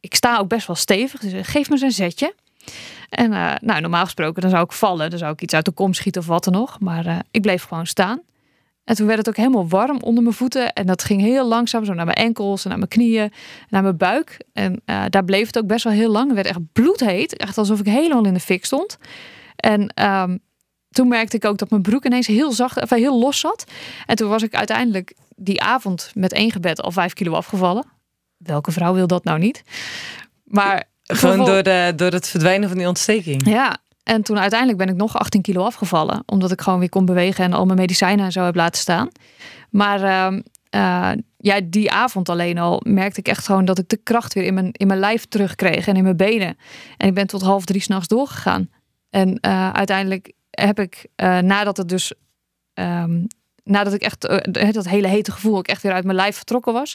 ik 0.00 0.14
sta 0.14 0.38
ook 0.38 0.48
best 0.48 0.66
wel 0.66 0.76
stevig. 0.76 1.20
Dus 1.20 1.48
geef 1.48 1.70
me 1.70 1.76
zo'n 1.76 1.90
zetje. 1.90 2.34
En 3.08 3.32
uh, 3.32 3.54
nou, 3.60 3.80
normaal 3.80 4.04
gesproken, 4.04 4.42
dan 4.42 4.50
zou 4.50 4.64
ik 4.64 4.72
vallen. 4.72 5.10
Dan 5.10 5.18
zou 5.18 5.32
ik 5.32 5.42
iets 5.42 5.54
uit 5.54 5.64
de 5.64 5.70
kom 5.70 5.94
schieten 5.94 6.20
of 6.20 6.26
wat 6.26 6.44
dan 6.44 6.52
nog. 6.52 6.80
Maar 6.80 7.06
uh, 7.06 7.18
ik 7.30 7.42
bleef 7.42 7.62
gewoon 7.62 7.86
staan. 7.86 8.20
En 8.84 8.94
toen 8.94 9.06
werd 9.06 9.18
het 9.18 9.28
ook 9.28 9.36
helemaal 9.36 9.68
warm 9.68 9.98
onder 10.00 10.22
mijn 10.22 10.34
voeten. 10.34 10.72
En 10.72 10.86
dat 10.86 11.04
ging 11.04 11.20
heel 11.20 11.48
langzaam 11.48 11.84
zo 11.84 11.92
naar 11.94 12.04
mijn 12.04 12.16
enkels 12.16 12.62
en 12.62 12.68
naar 12.68 12.78
mijn 12.78 12.90
knieën, 12.90 13.32
naar 13.68 13.82
mijn 13.82 13.96
buik. 13.96 14.40
En 14.52 14.82
daar 15.08 15.24
bleef 15.24 15.46
het 15.46 15.58
ook 15.58 15.66
best 15.66 15.84
wel 15.84 15.92
heel 15.92 16.10
lang. 16.10 16.26
Het 16.26 16.34
werd 16.34 16.46
echt 16.46 16.72
bloedheet. 16.72 17.36
Echt 17.36 17.58
alsof 17.58 17.80
ik 17.80 17.86
helemaal 17.86 18.24
in 18.24 18.34
de 18.34 18.40
fik 18.40 18.64
stond. 18.64 18.98
En 19.56 20.04
um, 20.04 20.38
toen 20.90 21.08
merkte 21.08 21.36
ik 21.36 21.44
ook 21.44 21.58
dat 21.58 21.70
mijn 21.70 21.82
broek 21.82 22.04
ineens 22.04 22.26
heel 22.26 22.52
zacht, 22.52 22.82
of 22.82 22.90
heel 22.90 23.18
los 23.18 23.40
zat. 23.40 23.64
En 24.06 24.16
toen 24.16 24.28
was 24.28 24.42
ik 24.42 24.54
uiteindelijk 24.54 25.14
die 25.42 25.62
avond 25.62 26.10
met 26.14 26.32
één 26.32 26.50
gebed 26.50 26.82
al 26.82 26.90
vijf 26.90 27.12
kilo 27.12 27.32
afgevallen. 27.32 27.84
Welke 28.36 28.72
vrouw 28.72 28.94
wil 28.94 29.06
dat 29.06 29.24
nou 29.24 29.38
niet? 29.38 29.62
Maar 30.44 30.84
gewoon 31.02 31.44
door, 31.44 31.62
de, 31.62 31.92
door 31.96 32.10
het 32.10 32.28
verdwijnen 32.28 32.68
van 32.68 32.78
die 32.78 32.88
ontsteking. 32.88 33.48
Ja, 33.48 33.76
en 34.02 34.22
toen 34.22 34.38
uiteindelijk 34.38 34.78
ben 34.78 34.88
ik 34.88 34.96
nog 34.96 35.18
18 35.18 35.42
kilo 35.42 35.64
afgevallen. 35.64 36.22
Omdat 36.26 36.50
ik 36.50 36.60
gewoon 36.60 36.78
weer 36.78 36.88
kon 36.88 37.04
bewegen 37.04 37.44
en 37.44 37.52
al 37.52 37.64
mijn 37.64 37.78
medicijnen 37.78 38.24
en 38.24 38.32
zo 38.32 38.44
heb 38.44 38.54
laten 38.54 38.80
staan. 38.80 39.08
Maar 39.70 40.00
uh, 40.74 41.12
ja, 41.36 41.60
die 41.64 41.90
avond 41.90 42.28
alleen 42.28 42.58
al 42.58 42.80
merkte 42.84 43.20
ik 43.20 43.28
echt 43.28 43.46
gewoon 43.46 43.64
dat 43.64 43.78
ik 43.78 43.88
de 43.88 44.00
kracht 44.02 44.34
weer 44.34 44.44
in 44.44 44.54
mijn, 44.54 44.72
in 44.72 44.86
mijn 44.86 44.98
lijf 44.98 45.26
terugkreeg 45.26 45.86
en 45.86 45.96
in 45.96 46.02
mijn 46.02 46.16
benen. 46.16 46.56
En 46.96 47.08
ik 47.08 47.14
ben 47.14 47.26
tot 47.26 47.42
half 47.42 47.64
drie 47.64 47.80
s'nachts 47.80 48.08
doorgegaan. 48.08 48.70
En 49.10 49.38
uh, 49.46 49.70
uiteindelijk 49.70 50.32
heb 50.50 50.80
ik, 50.80 51.06
nadat 51.40 51.76
het 51.76 51.88
dus, 51.88 52.12
um, 52.74 53.26
nadat 53.64 53.92
ik 53.92 54.02
echt 54.02 54.20
dat 54.72 54.88
hele 54.88 55.08
hete 55.08 55.32
gevoel 55.32 55.56
ook 55.56 55.66
echt 55.66 55.82
weer 55.82 55.92
uit 55.92 56.04
mijn 56.04 56.16
lijf 56.16 56.36
vertrokken 56.36 56.72
was, 56.72 56.94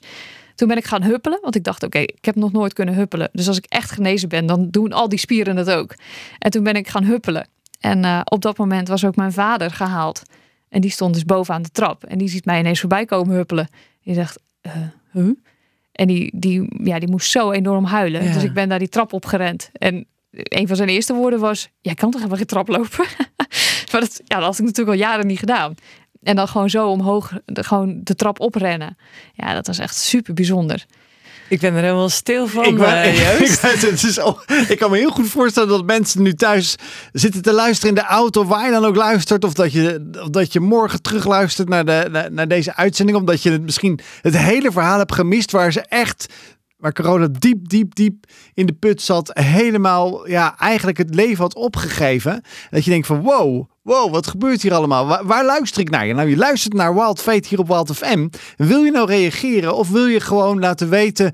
toen 0.56 0.68
ben 0.68 0.78
ik 0.78 0.86
gaan 0.86 1.04
huppelen, 1.04 1.40
want 1.42 1.56
ik 1.56 1.64
dacht, 1.64 1.84
oké, 1.84 1.98
okay, 1.98 2.14
ik 2.16 2.26
heb 2.26 2.36
nog 2.36 2.52
nooit 2.52 2.74
kunnen 2.74 2.96
huppelen. 2.96 3.30
Dus 3.32 3.48
als 3.48 3.58
ik 3.58 3.66
echt 3.66 3.92
genezen 3.92 4.30
ben, 4.30 4.46
dan 4.46 4.70
doen 4.70 4.94
al 4.94 5.10
die 5.10 5.20
spieren 5.20 5.58
het 5.58 5.72
ook. 5.72 5.96
En 6.40 6.52
toen 6.52 6.64
ben 6.64 6.76
ik 6.76 6.88
gaan 6.88 7.04
huppelen. 7.04 7.48
En 7.80 8.04
uh, 8.04 8.22
op 8.24 8.42
dat 8.42 8.58
moment 8.58 8.88
was 8.88 9.06
ook 9.06 9.16
mijn 9.16 9.32
vader 9.32 9.72
gehaald. 9.72 10.22
En 10.70 10.82
die 10.82 10.92
stond 10.92 11.14
dus 11.14 11.26
bovenaan 11.26 11.62
de 11.62 11.70
trap. 11.70 12.04
En 12.04 12.18
die 12.18 12.30
ziet 12.30 12.46
mij 12.46 12.60
ineens 12.60 12.80
voorbij 12.80 13.06
komen 13.06 13.36
huppelen. 13.36 13.68
Die 14.04 14.16
dacht, 14.16 14.40
uh, 14.62 14.74
huh? 15.12 15.30
En 15.92 16.08
die, 16.08 16.32
die, 16.36 16.68
ja, 16.84 17.00
die 17.00 17.10
moest 17.10 17.32
zo 17.32 17.52
enorm 17.52 17.86
huilen. 17.86 18.24
Ja. 18.24 18.34
Dus 18.34 18.44
ik 18.44 18.54
ben 18.54 18.70
daar 18.70 18.80
die 18.80 18.90
trap 18.90 19.14
op 19.14 19.26
gerend. 19.26 19.70
En 19.74 20.06
een 20.32 20.68
van 20.68 20.76
zijn 20.76 20.90
eerste 20.90 21.14
woorden 21.14 21.40
was: 21.40 21.70
Jij 21.82 21.94
kan 21.94 22.12
toch 22.12 22.20
helemaal 22.22 22.38
geen 22.38 22.48
trap 22.48 22.68
lopen? 22.68 23.06
maar 23.92 24.02
dat, 24.02 24.22
ja, 24.26 24.36
dat 24.36 24.46
had 24.46 24.60
ik 24.60 24.66
natuurlijk 24.66 24.98
al 24.98 25.04
jaren 25.04 25.28
niet 25.28 25.40
gedaan. 25.40 25.76
En 26.24 26.36
dan 26.36 26.48
gewoon 26.48 26.70
zo 26.70 26.88
omhoog, 26.88 27.32
de, 27.46 27.64
gewoon 27.64 28.00
de 28.04 28.16
trap 28.16 28.40
oprennen. 28.40 28.98
Ja, 29.34 29.54
dat 29.54 29.68
was 29.68 29.80
echt 29.80 29.96
super 29.96 30.34
bijzonder. 30.34 30.86
Ik 31.50 31.60
ben 31.60 31.74
er 31.76 31.82
helemaal 31.82 32.10
stil 32.10 32.48
van. 32.48 32.66
Ik, 32.66 32.78
ben, 32.78 32.88
uh, 32.88 33.42
ik, 33.42 33.50
het 33.62 34.04
is 34.04 34.20
al, 34.20 34.40
ik 34.68 34.78
kan 34.78 34.92
me 34.92 34.98
heel 34.98 35.10
goed 35.10 35.28
voorstellen 35.28 35.70
dat 35.70 35.86
mensen 35.86 36.22
nu 36.22 36.34
thuis 36.34 36.76
zitten 37.12 37.42
te 37.42 37.54
luisteren 37.54 37.96
in 37.96 38.02
de 38.02 38.08
auto, 38.08 38.46
waar 38.46 38.66
je 38.66 38.72
dan 38.72 38.86
ook 38.86 38.96
luistert, 38.96 39.44
of 39.44 39.54
dat 39.54 39.72
je, 39.72 40.10
of 40.22 40.30
dat 40.30 40.54
je 40.54 40.60
morgen 40.60 41.02
terugluistert 41.02 41.70
naar, 41.70 41.86
de, 41.86 42.08
naar, 42.12 42.32
naar 42.32 42.48
deze 42.48 42.76
uitzending, 42.76 43.18
omdat 43.18 43.44
je 43.44 43.52
het 43.52 43.62
misschien 43.62 44.00
het 44.22 44.38
hele 44.38 44.72
verhaal 44.72 44.98
hebt 44.98 45.14
gemist, 45.14 45.52
waar 45.52 45.72
ze 45.72 45.82
echt 45.82 46.34
waar 46.78 46.94
corona 46.94 47.28
diep, 47.32 47.70
diep, 47.70 47.96
diep 47.96 48.26
in 48.54 48.66
de 48.66 48.74
put 48.74 49.02
zat, 49.02 49.32
helemaal 49.34 50.28
ja, 50.28 50.58
eigenlijk 50.58 50.98
het 50.98 51.16
leven 51.16 51.44
had 51.44 51.56
opgegeven. 51.56 52.42
Dat 52.70 52.84
je 52.84 52.92
denkt 52.92 53.08
van 53.08 53.22
wow, 53.22 53.70
wow, 53.82 54.12
wat 54.12 54.28
gebeurt 54.28 54.62
hier 54.62 54.74
allemaal? 54.74 55.26
Waar, 55.26 55.46
luister 55.46 55.82
ik 55.82 55.90
naar 55.90 56.08
je? 56.08 56.14
Nou, 56.14 56.30
je 56.30 56.38
luistert 56.38 56.74
naar 56.74 56.94
Wild 56.94 57.22
Fate 57.22 57.48
hier 57.48 57.60
op 57.60 57.68
Wild 57.68 57.96
FM. 57.96 58.28
Wil 58.56 58.84
je 58.84 58.92
nou 58.92 59.08
reageren 59.08 59.76
of 59.76 59.90
wil 59.90 60.06
je 60.06 60.20
gewoon 60.20 60.60
laten 60.60 60.90
weten 60.90 61.34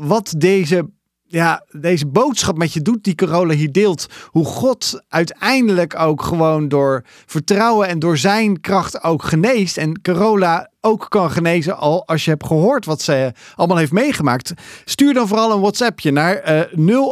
wat 0.00 0.34
deze 0.36 0.90
ja, 1.32 1.64
deze 1.70 2.06
boodschap 2.06 2.56
met 2.56 2.72
je 2.72 2.82
doet 2.82 3.04
die 3.04 3.14
Carola 3.14 3.54
hier 3.54 3.72
deelt. 3.72 4.06
Hoe 4.26 4.44
God 4.44 5.02
uiteindelijk 5.08 5.98
ook 5.98 6.22
gewoon 6.22 6.68
door 6.68 7.04
vertrouwen 7.26 7.88
en 7.88 7.98
door 7.98 8.18
zijn 8.18 8.60
kracht 8.60 9.02
ook 9.02 9.22
geneest. 9.22 9.76
En 9.76 10.00
Carola 10.02 10.70
ook 10.80 11.06
kan 11.08 11.30
genezen 11.30 11.76
al 11.76 12.06
als 12.06 12.24
je 12.24 12.30
hebt 12.30 12.46
gehoord 12.46 12.84
wat 12.84 13.02
ze 13.02 13.32
allemaal 13.54 13.76
heeft 13.76 13.92
meegemaakt. 13.92 14.52
Stuur 14.84 15.14
dan 15.14 15.28
vooral 15.28 15.52
een 15.52 15.60
WhatsAppje 15.60 16.10
naar 16.10 16.68
uh, 16.76 17.04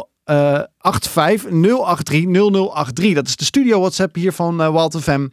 085 0.77 1.49
083 1.49 2.25
0083. 2.25 3.13
Dat 3.13 3.27
is 3.27 3.35
de 3.35 3.45
studio 3.45 3.79
WhatsApp 3.79 4.15
hier 4.15 4.33
van 4.33 4.61
uh, 4.61 4.69
Walter 4.69 5.01
FM. 5.01 5.27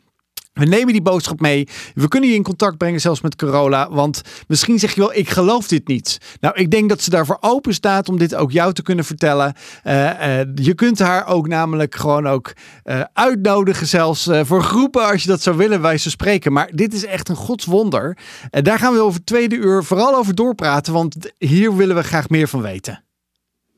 We 0.59 0.65
nemen 0.65 0.93
die 0.93 1.03
boodschap 1.03 1.41
mee. 1.41 1.69
We 1.95 2.09
kunnen 2.09 2.29
je 2.29 2.35
in 2.35 2.43
contact 2.43 2.79
brengen, 2.79 3.01
zelfs 3.01 3.21
met 3.21 3.37
Corolla. 3.37 3.91
Want 3.91 4.23
misschien 4.47 4.79
zeg 4.79 4.95
je 4.95 5.01
wel, 5.01 5.15
ik 5.15 5.31
geloof 5.31 5.69
dit 5.69 5.89
niet. 5.89 6.19
Nou, 6.41 6.55
ik 6.55 6.71
denk 6.71 6.89
dat 6.89 7.03
ze 7.03 7.11
daarvoor 7.11 7.39
open 7.41 7.75
staat 7.75 8.09
om 8.09 8.19
dit 8.19 8.35
ook 8.35 8.53
jou 8.53 8.73
te 8.73 8.83
kunnen 8.83 9.05
vertellen. 9.05 9.55
Uh, 9.85 10.05
uh, 10.05 10.41
je 10.55 10.75
kunt 10.75 10.99
haar 10.99 11.27
ook 11.27 11.49
namelijk 11.49 11.95
gewoon 11.95 12.27
ook 12.27 12.53
uh, 12.85 13.01
uitnodigen, 13.13 13.87
zelfs 13.87 14.29
voor 14.43 14.63
groepen 14.63 15.07
als 15.07 15.23
je 15.23 15.29
dat 15.29 15.43
zou 15.43 15.57
willen, 15.57 15.81
wij 15.81 15.99
ze 15.99 16.11
spreken. 16.11 16.53
Maar 16.53 16.71
dit 16.75 16.95
is 16.95 17.05
echt 17.05 17.29
een 17.29 17.37
godswonder. 17.37 18.19
En 18.51 18.65
daar 18.65 18.79
gaan 18.79 18.93
we 18.93 19.01
over 19.01 19.25
tweede 19.25 19.57
uur 19.57 19.85
vooral 19.85 20.15
over 20.15 20.35
doorpraten, 20.35 20.93
want 20.93 21.17
hier 21.39 21.77
willen 21.77 21.97
we 21.97 22.03
graag 22.03 22.29
meer 22.29 22.49
van 22.49 22.63
weten. 22.63 23.08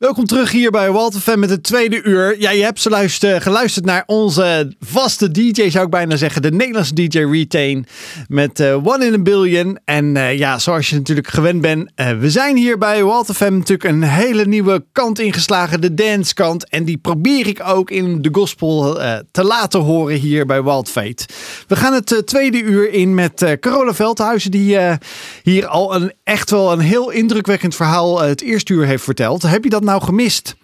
Welkom 0.01 0.27
terug 0.27 0.51
hier 0.51 0.71
bij 0.71 0.91
Walter 0.91 1.39
met 1.39 1.51
het 1.51 1.63
tweede 1.63 2.03
uur. 2.03 2.41
Ja, 2.41 2.51
je 2.51 2.63
hebt 2.63 2.81
geluisterd, 2.81 3.43
geluisterd 3.43 3.85
naar 3.85 4.03
onze 4.07 4.75
vaste 4.81 5.31
DJ, 5.31 5.71
zou 5.71 5.85
ik 5.85 5.91
bijna 5.91 6.17
zeggen. 6.17 6.43
De 6.43 6.51
Nederlandse 6.51 6.95
DJ 6.95 7.19
Retain 7.19 7.87
met 8.29 8.61
uh, 8.61 8.87
One 8.87 9.07
in 9.07 9.15
a 9.15 9.19
Billion. 9.19 9.79
En 9.85 10.15
uh, 10.15 10.39
ja, 10.39 10.59
zoals 10.59 10.91
je 10.91 10.97
natuurlijk 10.97 11.29
gewend 11.29 11.61
bent, 11.61 11.91
we 11.95 12.31
zijn 12.31 12.57
hier 12.57 12.79
bij 12.79 13.05
Walter 13.05 13.53
natuurlijk 13.53 13.85
een 13.85 14.03
hele 14.03 14.47
nieuwe 14.47 14.85
kant 14.93 15.19
ingeslagen. 15.19 15.81
De 15.81 15.95
dance 15.95 16.35
kant. 16.35 16.69
En 16.69 16.85
die 16.85 16.99
probeer 16.99 17.47
ik 17.47 17.63
ook 17.67 17.91
in 17.91 18.23
de 18.23 18.29
gospel 18.33 18.99
te 19.31 19.45
laten 19.45 19.81
horen 19.81 20.17
hier 20.17 20.47
bij 20.47 20.63
Wild 20.63 20.89
Fate. 20.89 21.27
We 21.67 21.77
gaan 21.77 21.93
het 21.93 22.23
tweede 22.25 22.61
uur 22.61 22.93
in 22.93 23.15
met 23.15 23.57
Carola 23.61 23.95
Veldhuizen. 23.95 24.51
Die 24.51 24.79
hier 25.43 25.67
al 25.67 25.95
een, 25.95 26.13
echt 26.25 26.51
wel 26.51 26.73
een 26.73 26.81
heel 26.81 27.11
indrukwekkend 27.11 27.75
verhaal 27.75 28.21
het 28.21 28.43
eerste 28.43 28.73
uur 28.73 28.87
heeft 28.87 29.05
verteld. 29.05 29.43
Heb 29.43 29.65
je 29.65 29.71
dat 29.71 29.83
nou 29.83 29.90
gemist? 29.99 30.57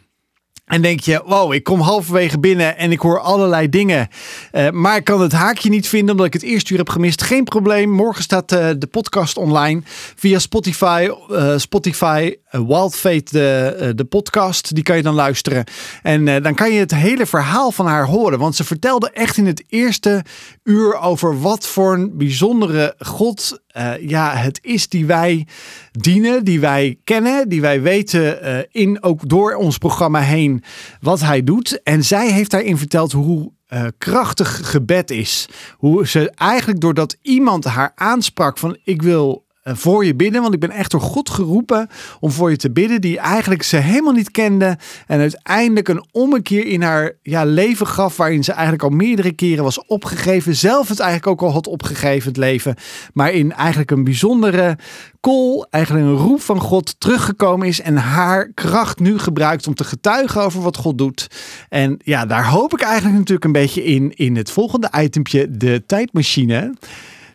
En 0.67 0.83
denk 0.83 1.01
je, 1.01 1.23
wow, 1.27 1.53
ik 1.53 1.65
kom 1.65 1.81
halverwege 1.81 2.39
binnen 2.39 2.77
en 2.77 2.93
ik 2.93 3.01
hoor 3.01 3.21
allerlei 3.21 3.69
dingen. 3.69 4.09
Uh, 4.53 4.71
maar 4.71 4.97
ik 4.97 5.05
kan 5.05 5.21
het 5.21 5.33
haakje 5.33 5.69
niet 5.69 5.89
vinden 5.89 6.11
omdat 6.11 6.27
ik 6.27 6.33
het 6.33 6.43
eerste 6.43 6.73
uur 6.73 6.79
heb 6.79 6.89
gemist. 6.89 7.23
Geen 7.23 7.45
probleem. 7.45 7.91
Morgen 7.91 8.23
staat 8.23 8.53
uh, 8.53 8.69
de 8.79 8.87
podcast 8.87 9.37
online 9.37 9.83
via 10.17 10.39
Spotify. 10.39 11.11
Uh, 11.31 11.53
Spotify, 11.57 12.35
Wild 12.51 12.97
Fate, 12.97 13.25
de, 13.31 13.93
de 13.95 14.05
podcast. 14.05 14.75
Die 14.75 14.85
kan 14.85 14.97
je 14.97 15.03
dan 15.03 15.15
luisteren. 15.15 15.65
En 16.03 16.25
dan 16.43 16.55
kan 16.55 16.73
je 16.73 16.79
het 16.79 16.95
hele 16.95 17.27
verhaal 17.27 17.71
van 17.71 17.87
haar 17.87 18.07
horen. 18.07 18.39
Want 18.39 18.57
ze 18.57 18.65
vertelde 18.65 19.11
echt 19.11 19.37
in 19.37 19.47
het 19.47 19.65
eerste 19.69 20.25
uur 20.67 20.99
over 20.99 21.41
wat 21.41 21.67
voor 21.67 21.95
een 21.95 22.17
bijzondere 22.17 22.95
God 22.99 23.65
ja, 24.01 24.35
het 24.35 24.59
is 24.63 24.89
die 24.89 25.07
wij 25.07 25.47
dienen, 25.91 26.45
die 26.45 26.61
wij 26.61 26.99
kennen, 27.05 27.49
die 27.49 27.61
wij 27.61 27.83
weten 27.83 28.39
in 28.73 29.03
ook 29.03 29.29
door 29.29 29.55
ons 29.55 29.79
programma 29.79 30.21
heen 30.21 30.63
wat 31.01 31.21
hij 31.21 31.45
doet. 31.45 31.83
En 31.83 32.05
zij 32.05 32.33
heeft 32.33 32.51
daarin 32.51 32.79
verteld 32.79 33.13
hoe 33.13 33.53
uh, 33.69 33.87
krachtig 33.99 34.71
gebed 34.71 35.11
is. 35.11 35.49
Hoe 35.77 36.07
ze 36.07 36.31
eigenlijk 36.31 36.81
doordat 36.81 37.17
iemand 37.23 37.65
haar 37.65 37.93
aansprak 37.95 38.59
van 38.59 38.79
ik 38.85 39.03
wil 39.03 39.45
eh, 39.46 39.46
voor 39.75 40.05
je 40.05 40.15
bidden. 40.15 40.43
Want 40.43 40.55
ik 40.55 40.61
ben 40.61 40.71
echt 40.71 40.91
door 40.91 41.01
God 41.01 41.31
geroepen 41.31 41.89
om 42.21 42.31
voor 42.31 42.51
je 42.51 42.57
te 42.57 42.71
bidden. 42.71 43.01
Die 43.01 43.19
eigenlijk 43.19 43.63
ze 43.63 43.77
helemaal 43.77 44.13
niet 44.13 44.31
kende. 44.31 44.79
En 45.07 45.21
uiteindelijk 45.21 45.89
een 45.89 46.05
ommekeer 46.13 46.67
in 46.67 46.83
haar 46.83 47.13
ja, 47.23 47.45
leven 47.45 47.87
gaf. 47.87 48.17
Waarin 48.17 48.45
ze 48.45 48.53
eigenlijk 48.53 48.83
al 48.83 48.91
meerdere 48.91 49.33
keren 49.33 49.65
was 49.65 49.87
opgegeven. 49.87 50.57
Zelf 50.57 50.89
het 50.89 51.01
eigenlijk 51.01 51.31
ook 51.31 51.49
al 51.49 51.55
had 51.55 51.67
opgegeven, 51.67 52.29
het 52.29 52.37
leven. 52.37 52.75
Maar 53.13 53.33
in 53.33 53.53
eigenlijk 53.53 53.91
een 53.91 54.05
bijzondere 54.05 54.79
call, 55.21 55.67
eigenlijk 55.71 56.07
een 56.07 56.17
roep 56.17 56.41
van 56.41 56.61
God 56.61 57.01
teruggekomen 57.01 57.67
is. 57.67 57.81
En 57.81 57.97
haar 57.97 58.51
kracht 58.55 58.99
nu 58.99 59.19
gebruikt 59.19 59.67
om 59.67 59.75
te 59.75 59.85
getuigen 59.85 60.43
over 60.43 60.63
wat 60.63 60.77
God 60.77 60.99
doet. 60.99 61.27
En 61.69 61.97
ja, 62.05 62.27
daar 62.27 62.49
hoop 62.49 62.73
ik 62.73 62.81
eigenlijk 62.81 63.17
natuurlijk 63.17 63.45
een 63.45 63.53
beetje 63.53 63.85
in. 63.85 64.13
In 64.15 64.37
het 64.37 64.51
volgende 64.51 64.91
itempje, 65.03 65.51
de 65.51 65.83
tijdmachine 65.87 66.75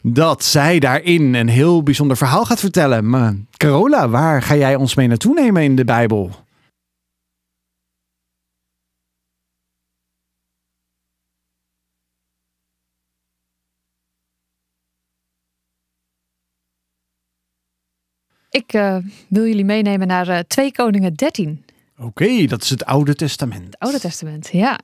dat 0.02 0.44
zij 0.44 0.80
daarin 0.80 1.34
een 1.34 1.50
heel 1.50 1.84
bijzonder 1.84 2.18
verhaal 2.18 2.46
gaat 2.46 2.60
vertellen. 2.60 3.10
Maar 3.10 3.36
Carola, 3.58 4.10
waar 4.10 4.42
ga 4.42 4.56
jij 4.56 4.76
ons 4.76 4.96
mee 4.96 5.08
naartoe 5.08 5.34
nemen 5.34 5.64
in 5.64 5.76
de 5.76 5.86
Bijbel? 5.86 6.32
Ik 18.50 18.74
uh, 18.74 18.98
wil 19.28 19.46
jullie 19.46 19.66
meenemen 19.66 20.08
naar 20.08 20.30
uh, 20.30 20.40
2 20.40 20.72
Koningen 20.72 21.14
13. 21.14 21.66
Oké, 21.98 22.08
okay, 22.08 22.48
dat 22.48 22.62
is 22.62 22.70
het 22.70 22.86
Oude 22.86 23.16
Testament. 23.16 23.66
Het 23.66 23.80
Oude 23.80 24.00
Testament, 24.00 24.50
ja. 24.52 24.80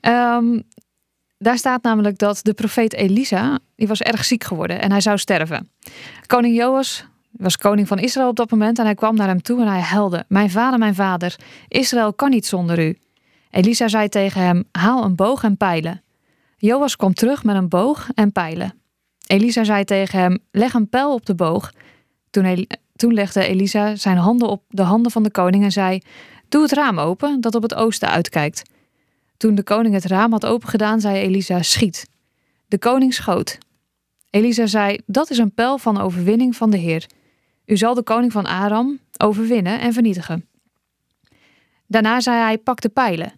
Um, 0.00 0.62
daar 1.42 1.58
staat 1.58 1.82
namelijk 1.82 2.18
dat 2.18 2.40
de 2.42 2.54
profeet 2.54 2.92
Elisa, 2.92 3.58
die 3.76 3.88
was 3.88 4.00
erg 4.00 4.24
ziek 4.24 4.44
geworden 4.44 4.80
en 4.80 4.90
hij 4.90 5.00
zou 5.00 5.18
sterven. 5.18 5.70
Koning 6.26 6.56
Joas 6.56 7.06
was 7.30 7.56
koning 7.56 7.88
van 7.88 7.98
Israël 7.98 8.28
op 8.28 8.36
dat 8.36 8.50
moment 8.50 8.78
en 8.78 8.84
hij 8.84 8.94
kwam 8.94 9.14
naar 9.16 9.28
hem 9.28 9.42
toe 9.42 9.60
en 9.60 9.66
hij 9.66 9.80
helde: 9.80 10.24
Mijn 10.28 10.50
vader, 10.50 10.78
mijn 10.78 10.94
vader, 10.94 11.36
Israël 11.68 12.14
kan 12.14 12.30
niet 12.30 12.46
zonder 12.46 12.86
u. 12.86 12.98
Elisa 13.50 13.88
zei 13.88 14.08
tegen 14.08 14.40
hem: 14.40 14.64
Haal 14.72 15.04
een 15.04 15.14
boog 15.14 15.42
en 15.42 15.56
pijlen. 15.56 16.02
Joas 16.56 16.96
kwam 16.96 17.14
terug 17.14 17.44
met 17.44 17.56
een 17.56 17.68
boog 17.68 18.08
en 18.14 18.32
pijlen. 18.32 18.74
Elisa 19.26 19.64
zei 19.64 19.84
tegen 19.84 20.18
hem: 20.18 20.38
Leg 20.50 20.74
een 20.74 20.88
pijl 20.88 21.14
op 21.14 21.26
de 21.26 21.34
boog. 21.34 21.72
Toen, 22.30 22.66
toen 22.96 23.14
legde 23.14 23.46
Elisa 23.46 23.96
zijn 23.96 24.16
handen 24.16 24.48
op 24.48 24.62
de 24.68 24.82
handen 24.82 25.12
van 25.12 25.22
de 25.22 25.30
koning 25.30 25.64
en 25.64 25.72
zei: 25.72 26.00
Doe 26.48 26.62
het 26.62 26.72
raam 26.72 26.98
open 26.98 27.40
dat 27.40 27.54
op 27.54 27.62
het 27.62 27.74
oosten 27.74 28.08
uitkijkt. 28.08 28.70
Toen 29.42 29.54
de 29.54 29.62
koning 29.62 29.94
het 29.94 30.04
raam 30.04 30.32
had 30.32 30.46
opengedaan, 30.46 31.00
zei 31.00 31.18
Elisa: 31.18 31.62
Schiet. 31.62 32.08
De 32.66 32.78
koning 32.78 33.14
schoot. 33.14 33.58
Elisa 34.30 34.66
zei: 34.66 34.98
Dat 35.06 35.30
is 35.30 35.38
een 35.38 35.54
pijl 35.54 35.78
van 35.78 36.00
overwinning 36.00 36.56
van 36.56 36.70
de 36.70 36.76
Heer. 36.76 37.06
U 37.66 37.76
zal 37.76 37.94
de 37.94 38.02
koning 38.02 38.32
van 38.32 38.46
Aram 38.46 38.98
overwinnen 39.16 39.80
en 39.80 39.92
vernietigen. 39.92 40.48
Daarna 41.86 42.20
zei 42.20 42.38
hij: 42.38 42.58
Pak 42.58 42.80
de 42.80 42.88
pijlen. 42.88 43.32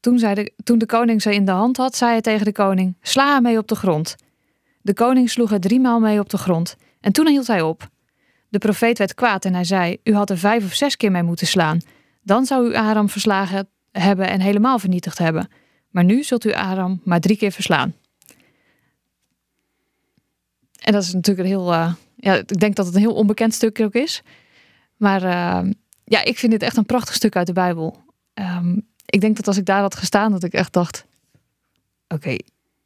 Toen, 0.00 0.18
zei 0.18 0.34
de, 0.34 0.52
toen 0.64 0.78
de 0.78 0.86
koning 0.86 1.22
ze 1.22 1.34
in 1.34 1.44
de 1.44 1.50
hand 1.50 1.76
had, 1.76 1.96
zei 1.96 2.10
hij 2.10 2.20
tegen 2.20 2.44
de 2.44 2.52
koning: 2.52 2.96
Sla 3.00 3.40
mee 3.40 3.58
op 3.58 3.68
de 3.68 3.76
grond. 3.76 4.16
De 4.80 4.94
koning 4.94 5.30
sloeg 5.30 5.52
er 5.52 5.60
driemaal 5.60 6.00
mee 6.00 6.18
op 6.18 6.28
de 6.30 6.38
grond 6.38 6.76
en 7.00 7.12
toen 7.12 7.26
hield 7.26 7.46
hij 7.46 7.62
op. 7.62 7.88
De 8.48 8.58
profeet 8.58 8.98
werd 8.98 9.14
kwaad 9.14 9.44
en 9.44 9.54
hij 9.54 9.64
zei: 9.64 9.96
U 10.04 10.14
had 10.14 10.30
er 10.30 10.38
vijf 10.38 10.64
of 10.64 10.74
zes 10.74 10.96
keer 10.96 11.10
mee 11.10 11.22
moeten 11.22 11.46
slaan. 11.46 11.78
Dan 12.22 12.46
zou 12.46 12.68
u 12.68 12.74
Aram 12.74 13.08
verslagen 13.08 13.68
hebben 13.92 14.28
en 14.28 14.40
helemaal 14.40 14.78
vernietigd 14.78 15.18
hebben. 15.18 15.48
Maar 15.90 16.04
nu 16.04 16.22
zult 16.22 16.44
u 16.44 16.52
Aram 16.52 17.00
maar 17.04 17.20
drie 17.20 17.36
keer 17.36 17.52
verslaan. 17.52 17.94
En 20.78 20.92
dat 20.92 21.02
is 21.02 21.12
natuurlijk 21.12 21.48
een 21.48 21.54
heel. 21.54 21.72
Uh, 21.72 21.92
ja, 22.16 22.34
ik 22.34 22.60
denk 22.60 22.76
dat 22.76 22.86
het 22.86 22.94
een 22.94 23.00
heel 23.00 23.14
onbekend 23.14 23.54
stukje 23.54 23.84
ook 23.84 23.94
is. 23.94 24.22
Maar 24.96 25.22
uh, 25.22 25.70
ja, 26.04 26.24
ik 26.24 26.38
vind 26.38 26.52
dit 26.52 26.62
echt 26.62 26.76
een 26.76 26.86
prachtig 26.86 27.14
stuk 27.14 27.36
uit 27.36 27.46
de 27.46 27.52
Bijbel. 27.52 28.02
Um, 28.34 28.86
ik 29.06 29.20
denk 29.20 29.36
dat 29.36 29.46
als 29.46 29.56
ik 29.56 29.64
daar 29.64 29.80
had 29.80 29.96
gestaan, 29.96 30.32
dat 30.32 30.42
ik 30.42 30.52
echt 30.52 30.72
dacht: 30.72 31.06
oké, 32.08 32.36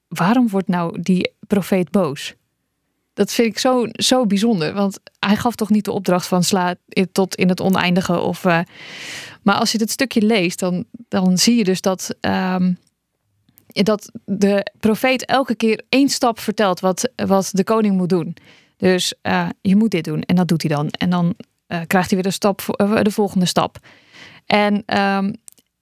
waarom 0.08 0.48
wordt 0.48 0.68
nou 0.68 1.02
die 1.02 1.32
profeet 1.46 1.90
boos? 1.90 2.34
Dat 3.14 3.32
vind 3.32 3.48
ik 3.48 3.58
zo, 3.58 3.86
zo 3.92 4.26
bijzonder. 4.26 4.72
Want 4.74 5.00
hij 5.18 5.36
gaf 5.36 5.54
toch 5.54 5.70
niet 5.70 5.84
de 5.84 5.92
opdracht 5.92 6.26
van 6.26 6.42
sla 6.42 6.74
tot 7.12 7.34
in 7.34 7.48
het 7.48 7.60
oneindige. 7.60 8.20
Of, 8.20 8.44
uh, 8.44 8.60
maar 9.46 9.56
als 9.56 9.72
je 9.72 9.78
dit 9.78 9.90
stukje 9.90 10.22
leest, 10.22 10.58
dan, 10.58 10.84
dan 11.08 11.38
zie 11.38 11.56
je 11.56 11.64
dus 11.64 11.80
dat, 11.80 12.16
um, 12.20 12.78
dat 13.66 14.10
de 14.24 14.72
profeet 14.80 15.24
elke 15.24 15.54
keer 15.54 15.84
één 15.88 16.08
stap 16.08 16.38
vertelt 16.38 16.80
wat, 16.80 17.10
wat 17.16 17.50
de 17.52 17.64
koning 17.64 17.96
moet 17.96 18.08
doen. 18.08 18.36
Dus 18.76 19.14
uh, 19.22 19.48
je 19.60 19.76
moet 19.76 19.90
dit 19.90 20.04
doen 20.04 20.22
en 20.22 20.36
dat 20.36 20.48
doet 20.48 20.62
hij 20.62 20.76
dan. 20.76 20.88
En 20.88 21.10
dan 21.10 21.34
uh, 21.68 21.80
krijgt 21.86 22.10
hij 22.10 22.22
weer 22.22 22.30
de, 22.30 22.36
stap, 22.36 22.62
de 23.02 23.10
volgende 23.10 23.46
stap. 23.46 23.78
En 24.46 24.98
um, 25.00 25.34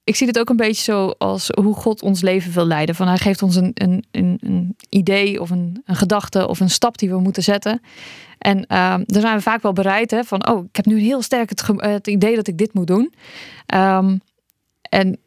ik 0.04 0.16
zie 0.16 0.26
het 0.26 0.38
ook 0.38 0.48
een 0.48 0.56
beetje 0.56 0.82
zo 0.82 1.08
als 1.18 1.48
hoe 1.60 1.74
God 1.74 2.02
ons 2.02 2.20
leven 2.20 2.52
wil 2.52 2.66
leiden. 2.66 2.94
Van 2.94 3.06
hij 3.06 3.18
geeft 3.18 3.42
ons 3.42 3.56
een, 3.56 3.70
een, 3.74 4.04
een, 4.10 4.76
idee 4.88 5.40
of 5.40 5.50
een, 5.50 5.82
een 5.84 5.96
gedachte 5.96 6.48
of 6.48 6.60
een 6.60 6.70
stap 6.70 6.98
die 6.98 7.10
we 7.10 7.18
moeten 7.20 7.42
zetten. 7.42 7.80
En 8.38 8.58
uh, 8.68 8.94
dan 9.06 9.20
zijn 9.20 9.36
we 9.36 9.42
vaak 9.42 9.62
wel 9.62 9.72
bereid 9.72 10.10
hè, 10.10 10.24
van, 10.24 10.48
oh, 10.48 10.64
ik 10.64 10.76
heb 10.76 10.86
nu 10.86 10.98
heel 10.98 11.22
sterk 11.22 11.48
het, 11.48 11.66
het 11.76 12.06
idee 12.06 12.36
dat 12.36 12.46
ik 12.46 12.58
dit 12.58 12.74
moet 12.74 12.86
doen. 12.86 13.14
Um, 13.74 14.20
en, 14.82 15.18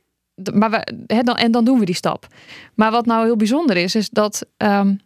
maar 0.54 0.88
hè, 1.08 1.22
dan, 1.22 1.36
en 1.36 1.52
dan 1.52 1.66
doen 1.66 1.80
we 1.80 1.86
die 1.86 1.96
stap. 1.96 2.28
Maar 2.74 2.92
wat 2.92 3.06
nou 3.06 3.26
heel 3.26 3.36
bijzonder 3.36 3.78
is, 3.78 3.96
is 3.96 4.10
dat 4.10 4.46
um, 4.58 5.00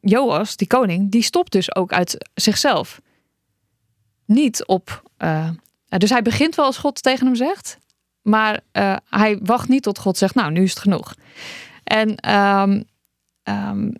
Joas, 0.00 0.56
die 0.56 0.66
koning, 0.66 1.10
die 1.10 1.22
stopt 1.22 1.52
dus 1.52 1.74
ook 1.74 1.92
uit 1.92 2.28
zichzelf. 2.34 3.00
Niet 4.26 4.66
op. 4.66 5.02
Uh, 5.18 5.48
dus 5.88 6.10
hij 6.10 6.22
begint 6.22 6.54
wel 6.54 6.64
als 6.64 6.76
God 6.76 7.02
tegen 7.02 7.26
hem 7.26 7.34
zegt. 7.34 7.78
Maar 8.24 8.60
uh, 8.72 8.96
hij 9.08 9.38
wacht 9.42 9.68
niet 9.68 9.82
tot 9.82 9.98
God 9.98 10.18
zegt, 10.18 10.34
nou, 10.34 10.52
nu 10.52 10.62
is 10.62 10.70
het 10.70 10.78
genoeg. 10.78 11.14
En 11.84 12.30
um, 12.34 12.84
um, 13.42 13.94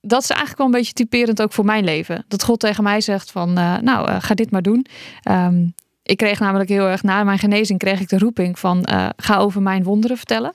dat 0.00 0.22
is 0.22 0.28
eigenlijk 0.28 0.58
wel 0.58 0.66
een 0.66 0.72
beetje 0.72 0.92
typerend 0.92 1.42
ook 1.42 1.52
voor 1.52 1.64
mijn 1.64 1.84
leven. 1.84 2.24
Dat 2.28 2.44
God 2.44 2.60
tegen 2.60 2.82
mij 2.82 3.00
zegt 3.00 3.30
van, 3.30 3.58
uh, 3.58 3.78
nou, 3.78 4.10
uh, 4.10 4.16
ga 4.20 4.34
dit 4.34 4.50
maar 4.50 4.62
doen. 4.62 4.86
Um, 5.30 5.74
ik 6.02 6.16
kreeg 6.16 6.38
namelijk 6.38 6.68
heel 6.68 6.86
erg, 6.86 7.02
na 7.02 7.24
mijn 7.24 7.38
genezing 7.38 7.78
kreeg 7.78 8.00
ik 8.00 8.08
de 8.08 8.18
roeping 8.18 8.58
van, 8.58 8.88
ga 9.16 9.36
over 9.36 9.62
mijn 9.62 9.82
wonderen 9.82 10.16
vertellen. 10.16 10.54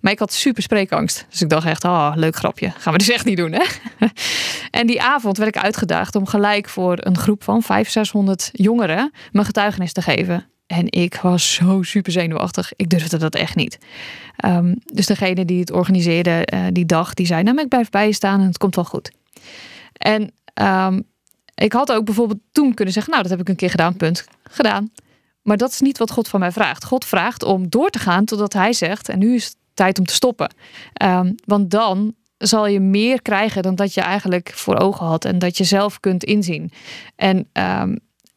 Maar 0.00 0.12
ik 0.12 0.18
had 0.18 0.32
super 0.32 0.62
spreekangst. 0.62 1.26
Dus 1.30 1.42
ik 1.42 1.48
dacht 1.48 1.66
echt, 1.66 1.84
oh, 1.84 2.12
leuk 2.14 2.36
grapje. 2.36 2.70
Gaan 2.78 2.92
we 2.92 2.98
dus 2.98 3.10
echt 3.10 3.24
niet 3.24 3.36
doen, 3.36 3.52
hè? 3.52 3.64
en 4.80 4.86
die 4.86 5.02
avond 5.02 5.36
werd 5.36 5.56
ik 5.56 5.62
uitgedaagd 5.62 6.14
om 6.14 6.26
gelijk 6.26 6.68
voor 6.68 6.96
een 7.00 7.18
groep 7.18 7.44
van 7.44 7.62
500, 7.62 7.92
600 7.92 8.50
jongeren 8.52 9.12
mijn 9.32 9.46
getuigenis 9.46 9.92
te 9.92 10.02
geven. 10.02 10.51
En 10.72 10.86
ik 10.90 11.14
was 11.14 11.54
zo 11.54 11.82
super 11.82 12.12
zenuwachtig. 12.12 12.72
Ik 12.76 12.88
durfde 12.88 13.18
dat 13.18 13.34
echt 13.34 13.54
niet. 13.54 13.78
Um, 14.44 14.74
dus 14.92 15.06
degene 15.06 15.44
die 15.44 15.60
het 15.60 15.70
organiseerde 15.70 16.48
uh, 16.54 16.66
die 16.72 16.86
dag, 16.86 17.14
die 17.14 17.26
zei: 17.26 17.42
Nou, 17.42 17.60
ik 17.60 17.68
blijf 17.68 17.90
bij 17.90 18.06
je 18.06 18.12
staan 18.12 18.40
en 18.40 18.46
het 18.46 18.58
komt 18.58 18.74
wel 18.74 18.84
goed. 18.84 19.12
En 19.92 20.32
um, 20.62 21.02
ik 21.54 21.72
had 21.72 21.92
ook 21.92 22.04
bijvoorbeeld 22.04 22.40
toen 22.52 22.74
kunnen 22.74 22.94
zeggen: 22.94 23.12
Nou, 23.12 23.22
dat 23.22 23.32
heb 23.32 23.40
ik 23.40 23.48
een 23.48 23.56
keer 23.56 23.70
gedaan, 23.70 23.96
punt. 23.96 24.24
Gedaan. 24.44 24.90
Maar 25.42 25.56
dat 25.56 25.70
is 25.70 25.80
niet 25.80 25.98
wat 25.98 26.10
God 26.10 26.28
van 26.28 26.40
mij 26.40 26.52
vraagt. 26.52 26.84
God 26.84 27.04
vraagt 27.04 27.42
om 27.42 27.68
door 27.68 27.90
te 27.90 27.98
gaan 27.98 28.24
totdat 28.24 28.52
Hij 28.52 28.72
zegt: 28.72 29.08
En 29.08 29.18
nu 29.18 29.34
is 29.34 29.44
het 29.44 29.56
tijd 29.74 29.98
om 29.98 30.04
te 30.04 30.14
stoppen. 30.14 30.54
Um, 31.02 31.34
want 31.44 31.70
dan 31.70 32.14
zal 32.38 32.66
je 32.66 32.80
meer 32.80 33.22
krijgen 33.22 33.62
dan 33.62 33.74
dat 33.74 33.94
je 33.94 34.00
eigenlijk 34.00 34.52
voor 34.54 34.78
ogen 34.78 35.06
had 35.06 35.24
en 35.24 35.38
dat 35.38 35.56
je 35.56 35.64
zelf 35.64 36.00
kunt 36.00 36.24
inzien. 36.24 36.72
En 37.16 37.48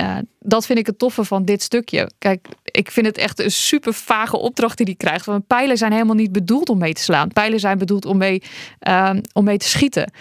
uh, 0.01 0.17
dat 0.39 0.65
vind 0.65 0.79
ik 0.79 0.85
het 0.85 0.99
toffe 0.99 1.23
van 1.23 1.45
dit 1.45 1.61
stukje. 1.61 2.11
Kijk, 2.17 2.47
ik 2.63 2.91
vind 2.91 3.05
het 3.05 3.17
echt 3.17 3.39
een 3.39 3.51
super 3.51 3.93
vage 3.93 4.37
opdracht 4.37 4.77
die 4.77 4.85
hij 4.85 4.95
krijgt. 4.95 5.25
Want 5.25 5.47
pijlen 5.47 5.77
zijn 5.77 5.91
helemaal 5.91 6.15
niet 6.15 6.31
bedoeld 6.31 6.69
om 6.69 6.77
mee 6.77 6.93
te 6.93 7.01
slaan. 7.01 7.27
Pijlen 7.27 7.59
zijn 7.59 7.77
bedoeld 7.77 8.05
om 8.05 8.17
mee, 8.17 8.43
uh, 8.87 9.11
om 9.33 9.43
mee 9.43 9.57
te 9.57 9.67
schieten. 9.67 10.11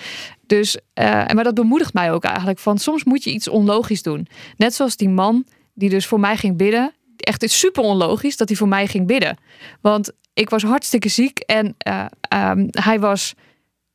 Dus, 0.47 0.77
uh, 0.95 1.05
maar 1.05 1.45
dat 1.45 1.55
bemoedigt 1.55 1.93
mij 1.93 2.13
ook 2.13 2.25
eigenlijk. 2.25 2.59
Van 2.59 2.79
soms 2.79 3.05
moet 3.05 3.25
je 3.25 3.33
iets 3.33 3.49
onlogisch 3.49 4.03
doen. 4.03 4.27
Net 4.57 4.75
zoals 4.75 4.97
die 4.97 5.09
man 5.09 5.45
die 5.75 5.89
dus 5.91 6.07
voor 6.07 6.21
mij 6.21 6.37
ging 6.37 6.57
bidden. 6.57 6.93
Echt 7.17 7.43
is 7.43 7.59
super 7.59 7.83
onlogisch 7.83 8.37
dat 8.37 8.49
hij 8.49 8.57
voor 8.57 8.69
mij 8.69 8.87
ging 8.87 9.07
bidden. 9.07 9.39
Want 9.81 10.13
ik 10.35 10.51
was 10.51 10.63
hartstikke 10.63 11.09
ziek 11.09 11.39
en 11.39 11.67
um, 11.67 12.69
hij 12.71 13.01
was 13.01 13.35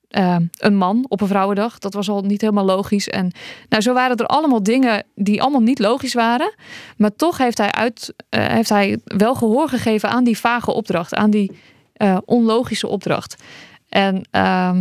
uh, 0.10 0.36
een 0.58 0.76
man 0.76 1.06
op 1.08 1.22
een 1.22 1.28
vrouwendag. 1.28 1.80
Dat 1.80 1.94
was 1.94 2.10
al 2.10 2.22
niet 2.22 2.42
helemaal 2.42 2.66
logisch. 2.66 3.08
En 3.08 3.32
nou, 3.70 3.84
zo 3.84 3.94
waren 3.94 4.18
er 4.18 4.26
allemaal 4.26 4.64
dingen 4.64 5.04
die 5.16 5.42
allemaal 5.42 5.62
niet 5.62 5.80
logisch 5.80 6.14
waren. 6.14 6.54
Maar 6.98 7.16
toch 7.16 7.38
heeft 7.38 7.58
hij, 7.58 7.72
uit, 7.72 8.14
uh, 8.30 8.48
heeft 8.48 8.70
hij 8.70 9.00
wel 9.04 9.36
gehoor 9.36 9.70
gegeven 9.70 10.10
aan 10.10 10.24
die 10.24 10.38
vage 10.38 10.74
opdracht, 10.74 11.16
aan 11.16 11.30
die 11.30 11.60
uh, 11.98 12.18
onlogische 12.26 12.88
opdracht. 12.88 13.44
En 13.90 14.28
uh, 14.32 14.78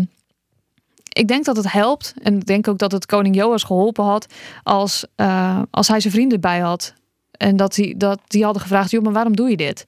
ik 1.18 1.28
denk 1.28 1.44
dat 1.44 1.56
het 1.56 1.72
helpt. 1.72 2.14
En 2.22 2.36
ik 2.36 2.46
denk 2.46 2.68
ook 2.68 2.78
dat 2.78 2.92
het 2.92 3.06
koning 3.06 3.34
Joas 3.34 3.62
geholpen 3.62 4.04
had 4.04 4.26
als, 4.62 5.04
eh, 5.14 5.62
als 5.70 5.88
hij 5.88 6.00
zijn 6.00 6.12
vrienden 6.12 6.40
bij 6.40 6.58
had. 6.58 6.94
En 7.30 7.56
dat 7.56 7.74
die, 7.74 7.96
dat 7.96 8.20
die 8.26 8.44
hadden 8.44 8.62
gevraagd: 8.62 8.90
joh, 8.90 9.02
maar 9.02 9.12
waarom 9.12 9.36
doe 9.36 9.50
je 9.50 9.56
dit? 9.56 9.86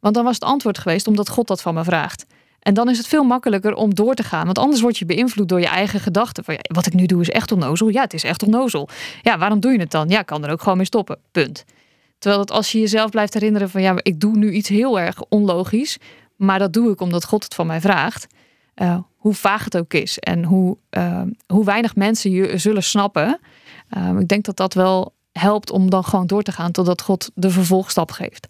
Want 0.00 0.14
dan 0.14 0.24
was 0.24 0.34
het 0.34 0.44
antwoord 0.44 0.78
geweest 0.78 1.06
omdat 1.06 1.28
God 1.28 1.46
dat 1.46 1.62
van 1.62 1.74
me 1.74 1.84
vraagt. 1.84 2.26
En 2.66 2.74
dan 2.74 2.88
is 2.88 2.98
het 2.98 3.06
veel 3.06 3.24
makkelijker 3.24 3.74
om 3.74 3.94
door 3.94 4.14
te 4.14 4.22
gaan. 4.22 4.44
Want 4.44 4.58
anders 4.58 4.80
word 4.80 4.98
je 4.98 5.06
beïnvloed 5.06 5.48
door 5.48 5.60
je 5.60 5.66
eigen 5.66 6.00
gedachten. 6.00 6.44
Van, 6.44 6.58
wat 6.62 6.86
ik 6.86 6.94
nu 6.94 7.06
doe 7.06 7.20
is 7.20 7.30
echt 7.30 7.52
onnozel. 7.52 7.88
Ja, 7.88 8.00
het 8.00 8.14
is 8.14 8.24
echt 8.24 8.42
onnozel. 8.42 8.88
Ja, 9.22 9.38
waarom 9.38 9.60
doe 9.60 9.72
je 9.72 9.78
het 9.78 9.90
dan? 9.90 10.08
Ja, 10.08 10.20
ik 10.20 10.26
kan 10.26 10.44
er 10.44 10.50
ook 10.50 10.62
gewoon 10.62 10.76
mee 10.76 10.86
stoppen. 10.86 11.18
Punt. 11.32 11.64
Terwijl 12.18 12.44
dat 12.44 12.56
als 12.56 12.72
je 12.72 12.78
jezelf 12.78 13.10
blijft 13.10 13.34
herinneren 13.34 13.70
van... 13.70 13.82
ja, 13.82 13.94
ik 14.02 14.20
doe 14.20 14.36
nu 14.36 14.50
iets 14.50 14.68
heel 14.68 15.00
erg 15.00 15.22
onlogisch... 15.28 15.98
maar 16.36 16.58
dat 16.58 16.72
doe 16.72 16.90
ik 16.90 17.00
omdat 17.00 17.24
God 17.24 17.44
het 17.44 17.54
van 17.54 17.66
mij 17.66 17.80
vraagt... 17.80 18.26
Uh, 18.82 18.98
hoe 19.16 19.34
vaag 19.34 19.64
het 19.64 19.76
ook 19.76 19.94
is 19.94 20.18
en 20.18 20.44
hoe, 20.44 20.76
uh, 20.90 21.22
hoe 21.46 21.64
weinig 21.64 21.96
mensen 21.96 22.30
je 22.30 22.58
zullen 22.58 22.82
snappen. 22.82 23.38
Uh, 23.96 24.18
ik 24.18 24.28
denk 24.28 24.44
dat 24.44 24.56
dat 24.56 24.74
wel 24.74 25.14
helpt 25.32 25.70
om 25.70 25.90
dan 25.90 26.04
gewoon 26.04 26.26
door 26.26 26.42
te 26.42 26.52
gaan 26.52 26.72
totdat 26.72 27.02
God 27.02 27.30
de 27.34 27.50
vervolgstap 27.50 28.10
geeft. 28.10 28.46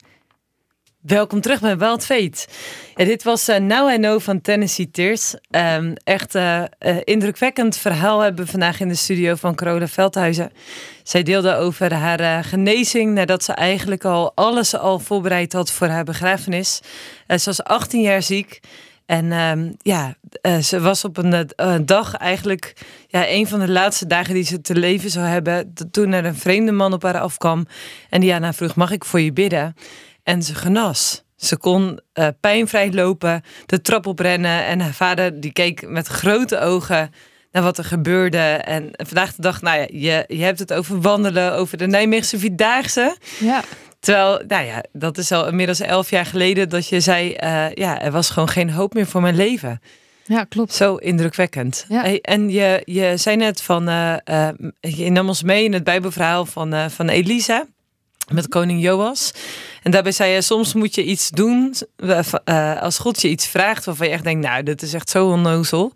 Welkom 1.06 1.40
terug 1.40 1.60
bij 1.60 1.78
Wild 1.78 2.04
Fate. 2.04 2.46
Ja, 2.94 3.04
dit 3.04 3.22
was 3.22 3.48
uh, 3.48 3.56
Now 3.56 3.92
I 3.92 3.96
Know 3.96 4.20
van 4.20 4.40
Tennessee 4.40 4.90
Tears. 4.90 5.34
Um, 5.50 5.94
echt 6.04 6.34
uh, 6.34 6.62
uh, 6.80 6.96
indrukwekkend 7.04 7.76
verhaal 7.76 8.20
hebben 8.20 8.44
we 8.44 8.50
vandaag 8.50 8.80
in 8.80 8.88
de 8.88 8.94
studio 8.94 9.34
van 9.34 9.54
Carola 9.54 9.88
Veldhuizen. 9.88 10.52
Zij 11.02 11.22
deelde 11.22 11.54
over 11.54 11.94
haar 11.94 12.44
genezing 12.44 13.14
nadat 13.14 13.44
ze 13.44 13.52
eigenlijk 13.52 14.04
al 14.04 14.32
alles 14.34 14.76
al 14.76 14.98
voorbereid 14.98 15.52
had 15.52 15.70
voor 15.70 15.86
haar 15.86 16.04
begrafenis. 16.04 16.80
ze 17.26 17.44
was 17.44 17.62
18 17.62 18.00
jaar 18.00 18.22
ziek. 18.22 18.60
En 19.06 19.32
um, 19.32 19.76
ja, 19.78 20.14
ze 20.62 20.80
was 20.80 21.04
op 21.04 21.16
een 21.16 21.86
dag 21.86 22.14
eigenlijk 22.14 22.72
ja, 23.08 23.28
een 23.28 23.46
van 23.46 23.60
de 23.60 23.70
laatste 23.70 24.06
dagen 24.06 24.34
die 24.34 24.44
ze 24.44 24.60
te 24.60 24.74
leven 24.74 25.10
zou 25.10 25.26
hebben. 25.26 25.74
Toen 25.90 26.12
er 26.12 26.24
een 26.24 26.36
vreemde 26.36 26.72
man 26.72 26.92
op 26.92 27.02
haar 27.02 27.20
afkwam 27.20 27.66
en 28.10 28.20
die 28.20 28.34
aan 28.34 28.42
haar 28.42 28.54
vroeg: 28.54 28.74
Mag 28.74 28.90
ik 28.90 29.04
voor 29.04 29.20
je 29.20 29.32
bidden? 29.32 29.74
En 30.26 30.42
ze 30.42 30.54
genas. 30.54 31.24
Ze 31.36 31.56
kon 31.56 32.00
uh, 32.14 32.28
pijnvrij 32.40 32.92
lopen, 32.92 33.42
de 33.66 33.80
trap 33.80 34.06
oprennen. 34.06 34.64
En 34.64 34.80
haar 34.80 34.92
vader 34.92 35.40
die 35.40 35.52
keek 35.52 35.88
met 35.88 36.06
grote 36.06 36.58
ogen 36.58 37.10
naar 37.52 37.62
wat 37.62 37.78
er 37.78 37.84
gebeurde. 37.84 38.38
En 38.38 38.88
vandaag 38.92 39.34
de 39.34 39.42
dag, 39.42 39.62
nou 39.62 39.78
ja, 39.78 39.86
je, 39.90 40.24
je 40.36 40.44
hebt 40.44 40.58
het 40.58 40.72
over 40.72 41.00
wandelen, 41.00 41.54
over 41.54 41.78
de 41.78 41.86
Nijmeegse 41.86 42.38
Vierdaagse. 42.38 43.16
Ja. 43.38 43.62
Terwijl, 44.00 44.42
nou 44.48 44.64
ja, 44.64 44.84
dat 44.92 45.18
is 45.18 45.32
al 45.32 45.48
inmiddels 45.48 45.80
elf 45.80 46.10
jaar 46.10 46.26
geleden 46.26 46.68
dat 46.68 46.88
je 46.88 47.00
zei, 47.00 47.28
uh, 47.28 47.72
ja, 47.72 48.00
er 48.00 48.10
was 48.10 48.30
gewoon 48.30 48.48
geen 48.48 48.70
hoop 48.70 48.94
meer 48.94 49.06
voor 49.06 49.20
mijn 49.20 49.36
leven. 49.36 49.80
Ja, 50.24 50.44
klopt. 50.44 50.74
Zo 50.74 50.94
indrukwekkend. 50.94 51.84
Ja. 51.88 52.00
Hey, 52.00 52.20
en 52.20 52.50
je, 52.50 52.82
je 52.84 53.16
zei 53.16 53.36
net 53.36 53.62
van, 53.62 53.88
uh, 53.88 54.16
uh, 54.30 54.48
je 54.80 55.10
nam 55.10 55.28
ons 55.28 55.42
mee 55.42 55.64
in 55.64 55.72
het 55.72 55.84
Bijbelverhaal 55.84 56.46
van, 56.46 56.90
van 56.90 57.08
Elisa 57.08 57.66
met 58.32 58.48
koning 58.48 58.82
Joas. 58.82 59.32
En 59.82 59.90
daarbij 59.90 60.12
zei 60.12 60.32
je, 60.32 60.42
soms 60.42 60.74
moet 60.74 60.94
je 60.94 61.04
iets 61.04 61.30
doen 61.30 61.74
uh, 62.44 62.82
als 62.82 62.98
God 62.98 63.20
je 63.20 63.28
iets 63.28 63.46
vraagt 63.46 63.84
waarvan 63.84 64.06
je 64.06 64.12
echt 64.12 64.24
denkt, 64.24 64.46
nou, 64.46 64.62
dit 64.62 64.82
is 64.82 64.94
echt 64.94 65.10
zo 65.10 65.26
onnozel. 65.26 65.92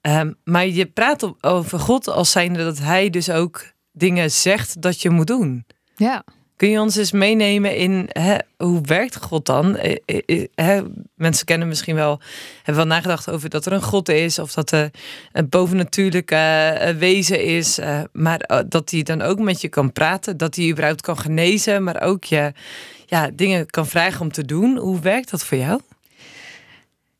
Um, 0.00 0.36
maar 0.44 0.66
je 0.66 0.86
praat 0.86 1.32
over 1.40 1.78
God 1.78 2.08
als 2.08 2.30
zijnde 2.30 2.64
dat 2.64 2.78
hij 2.78 3.10
dus 3.10 3.30
ook 3.30 3.64
dingen 3.92 4.30
zegt 4.30 4.82
dat 4.82 5.02
je 5.02 5.10
moet 5.10 5.26
doen. 5.26 5.66
Ja. 5.96 6.24
Kun 6.56 6.70
je 6.70 6.80
ons 6.80 6.96
eens 6.96 7.12
meenemen 7.12 7.76
in 7.76 8.08
hè, 8.08 8.36
hoe 8.56 8.80
werkt 8.80 9.16
God 9.16 9.46
dan? 9.46 9.78
Hè, 10.54 10.82
mensen 11.14 11.46
kennen 11.46 11.68
misschien 11.68 11.94
wel, 11.94 12.20
hebben 12.62 12.86
wel 12.86 12.94
nagedacht 12.94 13.30
over 13.30 13.48
dat 13.48 13.66
er 13.66 13.72
een 13.72 13.82
God 13.82 14.08
is 14.08 14.38
of 14.38 14.52
dat 14.52 14.70
er 14.70 14.90
een 15.32 15.48
bovennatuurlijke 15.48 16.94
wezen 16.98 17.44
is, 17.44 17.78
maar 18.12 18.64
dat 18.68 18.90
hij 18.90 19.02
dan 19.02 19.22
ook 19.22 19.38
met 19.38 19.60
je 19.60 19.68
kan 19.68 19.92
praten, 19.92 20.36
dat 20.36 20.56
hij 20.56 20.70
überhaupt 20.70 21.00
kan 21.00 21.18
genezen, 21.18 21.84
maar 21.84 22.02
ook 22.02 22.24
je 22.24 22.52
ja, 23.06 23.30
dingen 23.34 23.66
kan 23.66 23.86
vragen 23.86 24.20
om 24.20 24.32
te 24.32 24.44
doen. 24.44 24.76
Hoe 24.76 25.00
werkt 25.00 25.30
dat 25.30 25.44
voor 25.44 25.58
jou? 25.58 25.80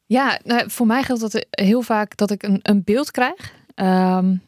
Ja, 0.07 0.39
nou, 0.45 0.71
voor 0.71 0.87
mij 0.87 1.03
geldt 1.03 1.21
dat 1.21 1.47
heel 1.51 1.83
vaak 1.83 2.17
dat 2.17 2.31
ik 2.31 2.43
een, 2.43 2.61
een 2.63 2.83
beeld 2.85 3.11
krijg. 3.11 3.53
Um, 3.75 4.43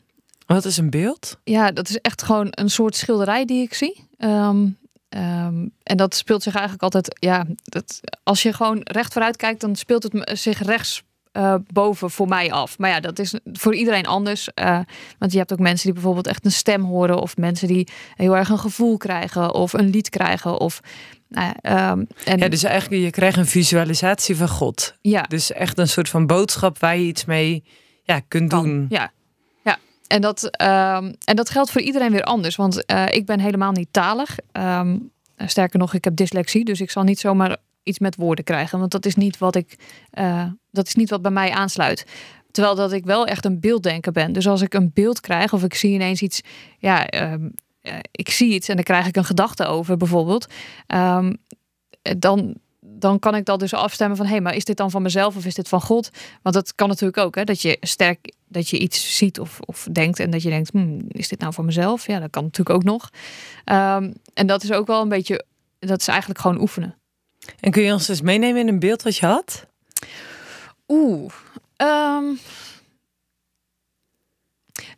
Wat 0.46 0.64
is 0.64 0.76
een 0.76 0.90
beeld? 0.90 1.38
Ja, 1.44 1.72
dat 1.72 1.88
is 1.88 1.98
echt 1.98 2.22
gewoon 2.22 2.46
een 2.50 2.70
soort 2.70 2.96
schilderij 2.96 3.44
die 3.44 3.62
ik 3.62 3.74
zie. 3.74 4.06
Um, 4.18 4.78
um, 5.08 5.72
en 5.82 5.96
dat 5.96 6.14
speelt 6.14 6.42
zich 6.42 6.54
eigenlijk 6.54 6.82
altijd, 6.82 7.16
ja, 7.20 7.46
dat, 7.64 8.00
als 8.22 8.42
je 8.42 8.52
gewoon 8.52 8.80
recht 8.84 9.12
vooruit 9.12 9.36
kijkt, 9.36 9.60
dan 9.60 9.76
speelt 9.76 10.02
het 10.02 10.38
zich 10.38 10.62
rechts 10.62 11.02
uh, 11.32 11.54
boven 11.72 12.10
voor 12.10 12.28
mij 12.28 12.52
af. 12.52 12.78
Maar 12.78 12.90
ja, 12.90 13.00
dat 13.00 13.18
is 13.18 13.34
voor 13.52 13.74
iedereen 13.74 14.06
anders. 14.06 14.48
Uh, 14.54 14.80
want 15.18 15.32
je 15.32 15.38
hebt 15.38 15.52
ook 15.52 15.58
mensen 15.58 15.84
die 15.84 15.92
bijvoorbeeld 15.92 16.26
echt 16.26 16.44
een 16.44 16.52
stem 16.52 16.82
horen, 16.82 17.20
of 17.20 17.36
mensen 17.36 17.68
die 17.68 17.88
heel 18.14 18.36
erg 18.36 18.48
een 18.48 18.58
gevoel 18.58 18.96
krijgen, 18.96 19.54
of 19.54 19.72
een 19.72 19.90
lied 19.90 20.08
krijgen, 20.08 20.60
of 20.60 20.80
nou, 21.28 21.54
um, 21.62 22.06
en... 22.24 22.38
Ja, 22.38 22.48
dus 22.48 22.62
eigenlijk 22.62 23.02
je 23.02 23.10
krijgt 23.10 23.36
een 23.36 23.46
visualisatie 23.46 24.36
van 24.36 24.48
God. 24.48 24.94
Ja. 25.00 25.22
Dus 25.22 25.52
echt 25.52 25.78
een 25.78 25.88
soort 25.88 26.08
van 26.08 26.26
boodschap 26.26 26.78
waar 26.78 26.96
je 26.96 27.06
iets 27.06 27.24
mee 27.24 27.64
ja, 28.02 28.20
kunt 28.28 28.50
kan. 28.50 28.64
doen. 28.64 28.86
Ja, 28.88 29.00
ja. 29.00 29.10
En, 30.08 30.20
dat, 30.20 30.44
um, 30.62 31.14
en 31.24 31.36
dat 31.36 31.50
geldt 31.50 31.70
voor 31.70 31.80
iedereen 31.80 32.12
weer 32.12 32.22
anders. 32.22 32.56
Want 32.56 32.82
uh, 32.92 33.06
ik 33.08 33.26
ben 33.26 33.40
helemaal 33.40 33.72
niet 33.72 33.92
talig. 33.92 34.36
Um, 34.52 35.10
sterker 35.36 35.78
nog, 35.78 35.94
ik 35.94 36.04
heb 36.04 36.16
dyslexie. 36.16 36.64
Dus 36.64 36.80
ik 36.80 36.90
zal 36.90 37.02
niet 37.02 37.18
zomaar 37.18 37.56
iets 37.82 37.98
met 37.98 38.16
woorden 38.16 38.44
krijgen. 38.44 38.78
Want 38.78 38.90
dat 38.90 39.06
is 39.06 39.14
niet 39.14 39.38
wat 39.38 39.54
ik, 39.54 39.76
uh, 40.18 40.44
dat 40.70 40.86
is 40.86 40.94
niet 40.94 41.10
wat 41.10 41.22
bij 41.22 41.30
mij 41.30 41.50
aansluit. 41.50 42.06
Terwijl 42.50 42.74
dat 42.74 42.92
ik 42.92 43.04
wel 43.04 43.26
echt 43.26 43.44
een 43.44 43.60
beelddenker 43.60 44.12
ben. 44.12 44.32
Dus 44.32 44.48
als 44.48 44.60
ik 44.60 44.74
een 44.74 44.90
beeld 44.94 45.20
krijg 45.20 45.52
of 45.52 45.64
ik 45.64 45.74
zie 45.74 45.92
ineens 45.92 46.22
iets, 46.22 46.40
ja, 46.78 47.32
um, 47.32 47.54
ik 48.10 48.28
zie 48.28 48.52
iets 48.52 48.68
en 48.68 48.74
dan 48.74 48.84
krijg 48.84 49.06
ik 49.06 49.16
een 49.16 49.24
gedachte 49.24 49.66
over 49.66 49.96
bijvoorbeeld. 49.96 50.46
Dan, 52.18 52.56
dan 52.98 53.18
kan 53.18 53.34
ik 53.34 53.44
dat 53.44 53.60
dus 53.60 53.74
afstemmen 53.74 54.16
van 54.16 54.26
hé, 54.26 54.32
hey, 54.32 54.40
maar 54.40 54.54
is 54.54 54.64
dit 54.64 54.76
dan 54.76 54.90
van 54.90 55.02
mezelf 55.02 55.36
of 55.36 55.44
is 55.44 55.54
dit 55.54 55.68
van 55.68 55.80
God? 55.80 56.10
Want 56.42 56.54
dat 56.54 56.74
kan 56.74 56.88
natuurlijk 56.88 57.18
ook, 57.18 57.34
hè, 57.34 57.44
dat 57.44 57.62
je 57.62 57.76
sterk 57.80 58.32
dat 58.48 58.68
je 58.68 58.78
iets 58.78 59.16
ziet 59.16 59.40
of, 59.40 59.60
of 59.60 59.88
denkt 59.92 60.18
en 60.18 60.30
dat 60.30 60.42
je 60.42 60.48
denkt, 60.48 60.70
hmm, 60.70 61.00
is 61.08 61.28
dit 61.28 61.38
nou 61.38 61.52
voor 61.52 61.64
mezelf? 61.64 62.06
Ja, 62.06 62.18
dat 62.18 62.30
kan 62.30 62.42
natuurlijk 62.42 62.76
ook 62.76 62.84
nog. 62.84 63.10
Um, 63.64 64.14
en 64.34 64.46
dat 64.46 64.62
is 64.62 64.72
ook 64.72 64.86
wel 64.86 65.02
een 65.02 65.08
beetje, 65.08 65.44
dat 65.78 66.00
is 66.00 66.08
eigenlijk 66.08 66.40
gewoon 66.40 66.60
oefenen. 66.60 66.96
En 67.60 67.70
kun 67.70 67.82
je 67.82 67.92
ons 67.92 68.08
eens 68.08 68.20
meenemen 68.20 68.60
in 68.60 68.68
een 68.68 68.78
beeld 68.78 69.02
wat 69.02 69.16
je 69.16 69.26
had? 69.26 69.66
Oeh. 70.88 71.32
Um, 71.76 72.38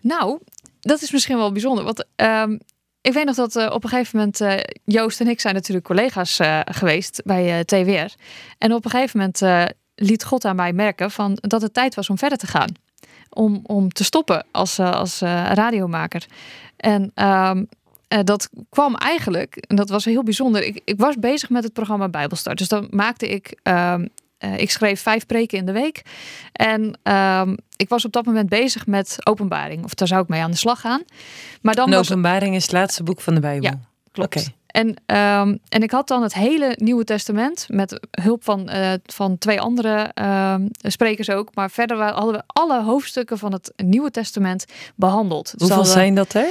nou, 0.00 0.38
dat 0.80 1.02
is 1.02 1.10
misschien 1.10 1.36
wel 1.36 1.52
bijzonder. 1.52 1.84
Want 1.84 2.04
um, 2.16 2.60
ik 3.00 3.12
weet 3.12 3.24
nog 3.24 3.36
dat 3.36 3.56
uh, 3.56 3.70
op 3.72 3.84
een 3.84 3.90
gegeven 3.90 4.18
moment 4.18 4.40
uh, 4.40 4.54
Joost 4.84 5.20
en 5.20 5.28
ik 5.28 5.40
zijn 5.40 5.54
natuurlijk 5.54 5.86
collega's 5.86 6.40
uh, 6.40 6.60
geweest 6.64 7.22
bij 7.24 7.64
TWR. 7.64 8.14
En 8.58 8.72
op 8.72 8.84
een 8.84 8.90
gegeven 8.90 9.18
moment 9.18 9.70
liet 9.94 10.24
God 10.24 10.44
aan 10.44 10.56
mij 10.56 10.72
merken 10.72 11.10
van 11.10 11.38
dat 11.40 11.62
het 11.62 11.74
tijd 11.74 11.94
was 11.94 12.10
om 12.10 12.18
verder 12.18 12.38
te 12.38 12.46
gaan. 12.46 12.72
Om, 13.28 13.60
om 13.62 13.92
te 13.92 14.04
stoppen 14.04 14.46
als, 14.50 14.78
als 14.78 15.20
radiomaker. 15.20 16.26
En 16.76 17.12
um, 17.14 17.68
dat 18.24 18.50
kwam 18.68 18.94
eigenlijk, 18.94 19.56
en 19.56 19.76
dat 19.76 19.88
was 19.88 20.04
heel 20.04 20.22
bijzonder. 20.22 20.62
Ik, 20.62 20.80
ik 20.84 20.98
was 20.98 21.16
bezig 21.18 21.50
met 21.50 21.64
het 21.64 21.72
programma 21.72 22.08
Bijbelstart. 22.08 22.58
Dus 22.58 22.68
dan 22.68 22.86
maakte 22.90 23.28
ik 23.28 23.58
um, 23.62 24.08
uh, 24.44 24.58
ik 24.58 24.70
schreef 24.70 25.02
vijf 25.02 25.26
preken 25.26 25.58
in 25.58 25.66
de 25.66 25.72
week. 25.72 26.02
En 26.52 26.98
um, 27.12 27.56
ik 27.76 27.88
was 27.88 28.04
op 28.04 28.12
dat 28.12 28.24
moment 28.24 28.48
bezig 28.48 28.86
met 28.86 29.16
openbaring. 29.24 29.84
Of 29.84 29.94
daar 29.94 30.08
zou 30.08 30.22
ik 30.22 30.28
mee 30.28 30.42
aan 30.42 30.50
de 30.50 30.56
slag 30.56 30.80
gaan. 30.80 31.02
Maar 31.62 31.74
dan 31.74 31.90
was... 31.90 32.10
openbaring 32.10 32.54
is 32.54 32.62
het 32.62 32.72
laatste 32.72 33.02
boek 33.02 33.20
van 33.20 33.34
de 33.34 33.40
Bijbel. 33.40 33.70
Ja, 33.70 33.78
klopt. 34.12 34.36
Okay. 34.36 34.54
En, 34.66 34.88
um, 34.88 35.58
en 35.68 35.82
ik 35.82 35.90
had 35.90 36.08
dan 36.08 36.22
het 36.22 36.34
hele 36.34 36.74
Nieuwe 36.76 37.04
Testament 37.04 37.66
met 37.68 38.08
hulp 38.10 38.44
van, 38.44 38.70
uh, 38.70 38.92
van 39.04 39.38
twee 39.38 39.60
andere 39.60 40.10
uh, 40.20 40.54
sprekers 40.72 41.30
ook. 41.30 41.54
Maar 41.54 41.70
verder 41.70 42.02
hadden 42.02 42.34
we 42.34 42.42
alle 42.46 42.82
hoofdstukken 42.82 43.38
van 43.38 43.52
het 43.52 43.72
Nieuwe 43.76 44.10
Testament 44.10 44.64
behandeld. 44.94 45.58
Dus 45.58 45.68
Hoeveel 45.68 45.92
zijn 45.92 46.14
dat 46.14 46.34
er? 46.34 46.46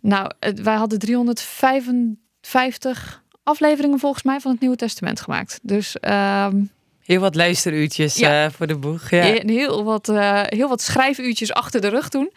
Nou, 0.00 0.30
wij 0.62 0.74
hadden 0.74 0.98
355 0.98 3.22
afleveringen 3.42 3.98
volgens 3.98 4.22
mij 4.22 4.40
van 4.40 4.50
het 4.50 4.60
Nieuwe 4.60 4.76
Testament 4.76 5.20
gemaakt. 5.20 5.58
Dus 5.62 5.96
um, 6.00 6.70
Heel 7.04 7.20
wat 7.20 7.34
luisteruurtjes 7.34 8.16
ja. 8.16 8.44
uh, 8.44 8.50
voor 8.50 8.66
de 8.66 8.76
boeg. 8.76 9.10
Ja. 9.10 9.22
Heel, 9.22 9.84
wat, 9.84 10.08
uh, 10.08 10.42
heel 10.44 10.68
wat 10.68 10.82
schrijfuurtjes 10.82 11.52
achter 11.52 11.80
de 11.80 11.88
rug 11.88 12.08
toen. 12.08 12.32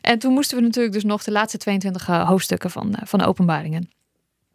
En 0.00 0.18
toen 0.18 0.32
moesten 0.32 0.56
we 0.56 0.62
natuurlijk 0.62 0.94
dus 0.94 1.04
nog 1.04 1.22
de 1.24 1.30
laatste 1.30 1.58
22 1.58 2.08
uh, 2.08 2.28
hoofdstukken 2.28 2.70
van, 2.70 2.94
van 3.04 3.18
de 3.18 3.26
openbaringen. 3.26 3.90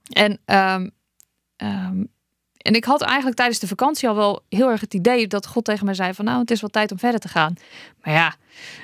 En, 0.10 0.40
um, 0.46 0.92
um, 1.58 2.14
en 2.66 2.74
ik 2.74 2.86
had 2.86 3.02
eigenlijk 3.02 3.36
tijdens 3.36 3.60
de 3.60 3.68
vakantie 3.68 4.10
al 4.10 4.16
wel 4.16 4.44
heel 4.50 4.70
erg 4.70 4.82
het 4.82 4.94
idee 4.94 5.28
dat 5.28 5.48
God 5.48 5.66
tegen 5.66 5.86
mij 5.86 5.94
zei 5.94 6.14
van 6.14 6.26
nou 6.26 6.40
het 6.40 6.52
is 6.52 6.62
wel 6.62 6.70
tijd 6.70 6.92
om 6.92 7.00
verder 7.00 7.20
te 7.20 7.28
gaan. 7.28 7.56
Maar 8.02 8.14
ja, 8.14 8.36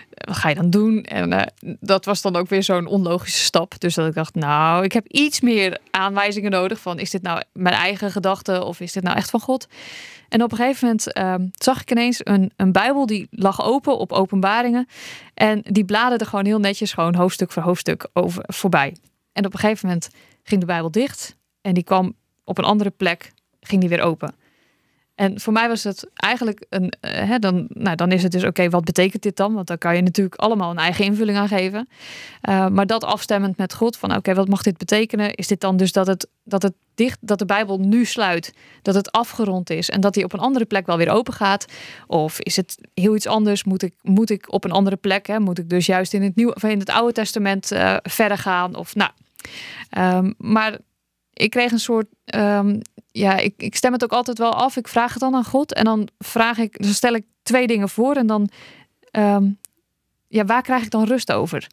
wat 0.09 0.35
ga 0.35 0.49
je 0.49 0.55
dan 0.55 0.69
doen? 0.69 1.03
En 1.03 1.31
uh, 1.33 1.41
dat 1.79 2.05
was 2.05 2.21
dan 2.21 2.35
ook 2.35 2.49
weer 2.49 2.63
zo'n 2.63 2.85
onlogische 2.85 3.39
stap. 3.39 3.79
Dus 3.79 3.95
dat 3.95 4.07
ik 4.07 4.13
dacht, 4.13 4.35
nou, 4.35 4.83
ik 4.83 4.91
heb 4.91 5.07
iets 5.07 5.41
meer 5.41 5.79
aanwijzingen 5.91 6.51
nodig 6.51 6.79
van 6.79 6.99
is 6.99 7.09
dit 7.09 7.21
nou 7.21 7.41
mijn 7.53 7.75
eigen 7.75 8.11
gedachte 8.11 8.63
of 8.63 8.79
is 8.79 8.91
dit 8.91 9.03
nou 9.03 9.17
echt 9.17 9.29
van 9.29 9.39
God? 9.39 9.67
En 10.29 10.43
op 10.43 10.51
een 10.51 10.57
gegeven 10.57 10.87
moment 10.87 11.17
uh, 11.17 11.47
zag 11.53 11.81
ik 11.81 11.91
ineens 11.91 12.19
een, 12.23 12.51
een 12.55 12.71
Bijbel 12.71 13.05
die 13.05 13.27
lag 13.31 13.63
open 13.63 13.97
op 13.97 14.11
openbaringen. 14.11 14.87
En 15.33 15.61
die 15.63 15.85
bladerde 15.85 16.25
gewoon 16.25 16.45
heel 16.45 16.59
netjes, 16.59 16.93
gewoon 16.93 17.15
hoofdstuk 17.15 17.51
voor 17.51 17.63
hoofdstuk 17.63 18.07
over, 18.13 18.43
voorbij. 18.47 18.95
En 19.33 19.45
op 19.45 19.53
een 19.53 19.59
gegeven 19.59 19.87
moment 19.87 20.09
ging 20.43 20.59
de 20.59 20.67
Bijbel 20.67 20.91
dicht 20.91 21.37
en 21.61 21.73
die 21.73 21.83
kwam 21.83 22.15
op 22.43 22.57
een 22.57 22.63
andere 22.63 22.89
plek, 22.89 23.31
ging 23.61 23.81
die 23.81 23.89
weer 23.89 24.01
open. 24.01 24.33
En 25.21 25.39
voor 25.39 25.53
mij 25.53 25.67
was 25.67 25.83
het 25.83 26.09
eigenlijk 26.13 26.65
een. 26.69 26.93
Uh, 27.01 27.11
hè, 27.11 27.39
dan, 27.39 27.65
nou, 27.69 27.95
dan 27.95 28.11
is 28.11 28.23
het 28.23 28.31
dus 28.31 28.43
oké, 28.43 28.69
wat 28.69 28.83
betekent 28.83 29.23
dit 29.23 29.35
dan? 29.35 29.53
Want 29.53 29.67
dan 29.67 29.77
kan 29.77 29.95
je 29.95 30.01
natuurlijk 30.01 30.35
allemaal 30.35 30.71
een 30.71 30.77
eigen 30.77 31.05
invulling 31.05 31.37
aan 31.37 31.47
geven. 31.47 31.89
Uh, 32.49 32.67
maar 32.67 32.87
dat 32.87 33.03
afstemmend 33.03 33.57
met 33.57 33.73
God, 33.73 33.97
van 33.97 34.15
oké, 34.15 34.33
wat 34.33 34.47
mag 34.47 34.61
dit 34.61 34.77
betekenen? 34.77 35.33
Is 35.33 35.47
dit 35.47 35.61
dan 35.61 35.77
dus 35.77 35.91
dat 35.91 36.07
het, 36.07 36.27
dat 36.43 36.61
het 36.61 36.73
dicht, 36.95 37.17
dat 37.21 37.39
de 37.39 37.45
Bijbel 37.45 37.77
nu 37.77 38.05
sluit, 38.05 38.53
dat 38.81 38.95
het 38.95 39.11
afgerond 39.11 39.69
is 39.69 39.89
en 39.89 40.01
dat 40.01 40.15
hij 40.15 40.23
op 40.23 40.33
een 40.33 40.39
andere 40.39 40.65
plek 40.65 40.85
wel 40.85 40.97
weer 40.97 41.09
open 41.09 41.33
gaat? 41.33 41.65
Of 42.07 42.39
is 42.39 42.55
het 42.55 42.77
heel 42.93 43.15
iets 43.15 43.27
anders? 43.27 43.63
Moet 43.63 43.83
ik, 43.83 43.93
moet 44.01 44.29
ik 44.29 44.53
op 44.53 44.63
een 44.63 44.71
andere 44.71 44.95
plek? 44.95 45.27
Hè? 45.27 45.39
Moet 45.39 45.59
ik 45.59 45.69
dus 45.69 45.85
juist 45.85 46.13
in 46.13 46.21
het, 46.21 46.35
nieuwe, 46.35 46.55
of 46.55 46.63
in 46.63 46.79
het 46.79 46.89
Oude 46.89 47.13
Testament 47.13 47.71
uh, 47.71 47.97
verder 48.01 48.37
gaan? 48.37 48.75
Of 48.75 48.95
nou. 48.95 49.11
Um, 49.97 50.33
maar 50.37 50.77
ik 51.33 51.49
kreeg 51.49 51.71
een 51.71 51.79
soort 51.79 52.07
um, 52.35 52.81
ja, 53.11 53.37
ik, 53.37 53.53
ik 53.57 53.75
stem 53.75 53.93
het 53.93 54.03
ook 54.03 54.11
altijd 54.11 54.37
wel 54.37 54.53
af. 54.53 54.77
Ik 54.77 54.87
vraag 54.87 55.11
het 55.11 55.19
dan 55.19 55.35
aan 55.35 55.45
God 55.45 55.73
en 55.73 55.83
dan 55.83 56.07
vraag 56.19 56.57
ik, 56.57 56.83
dan 56.83 56.93
stel 56.93 57.13
ik 57.13 57.25
twee 57.43 57.67
dingen 57.67 57.89
voor 57.89 58.15
en 58.15 58.27
dan, 58.27 58.49
um, 59.11 59.59
ja, 60.27 60.45
waar 60.45 60.61
krijg 60.61 60.83
ik 60.83 60.89
dan 60.89 61.03
rust 61.03 61.31
over? 61.31 61.67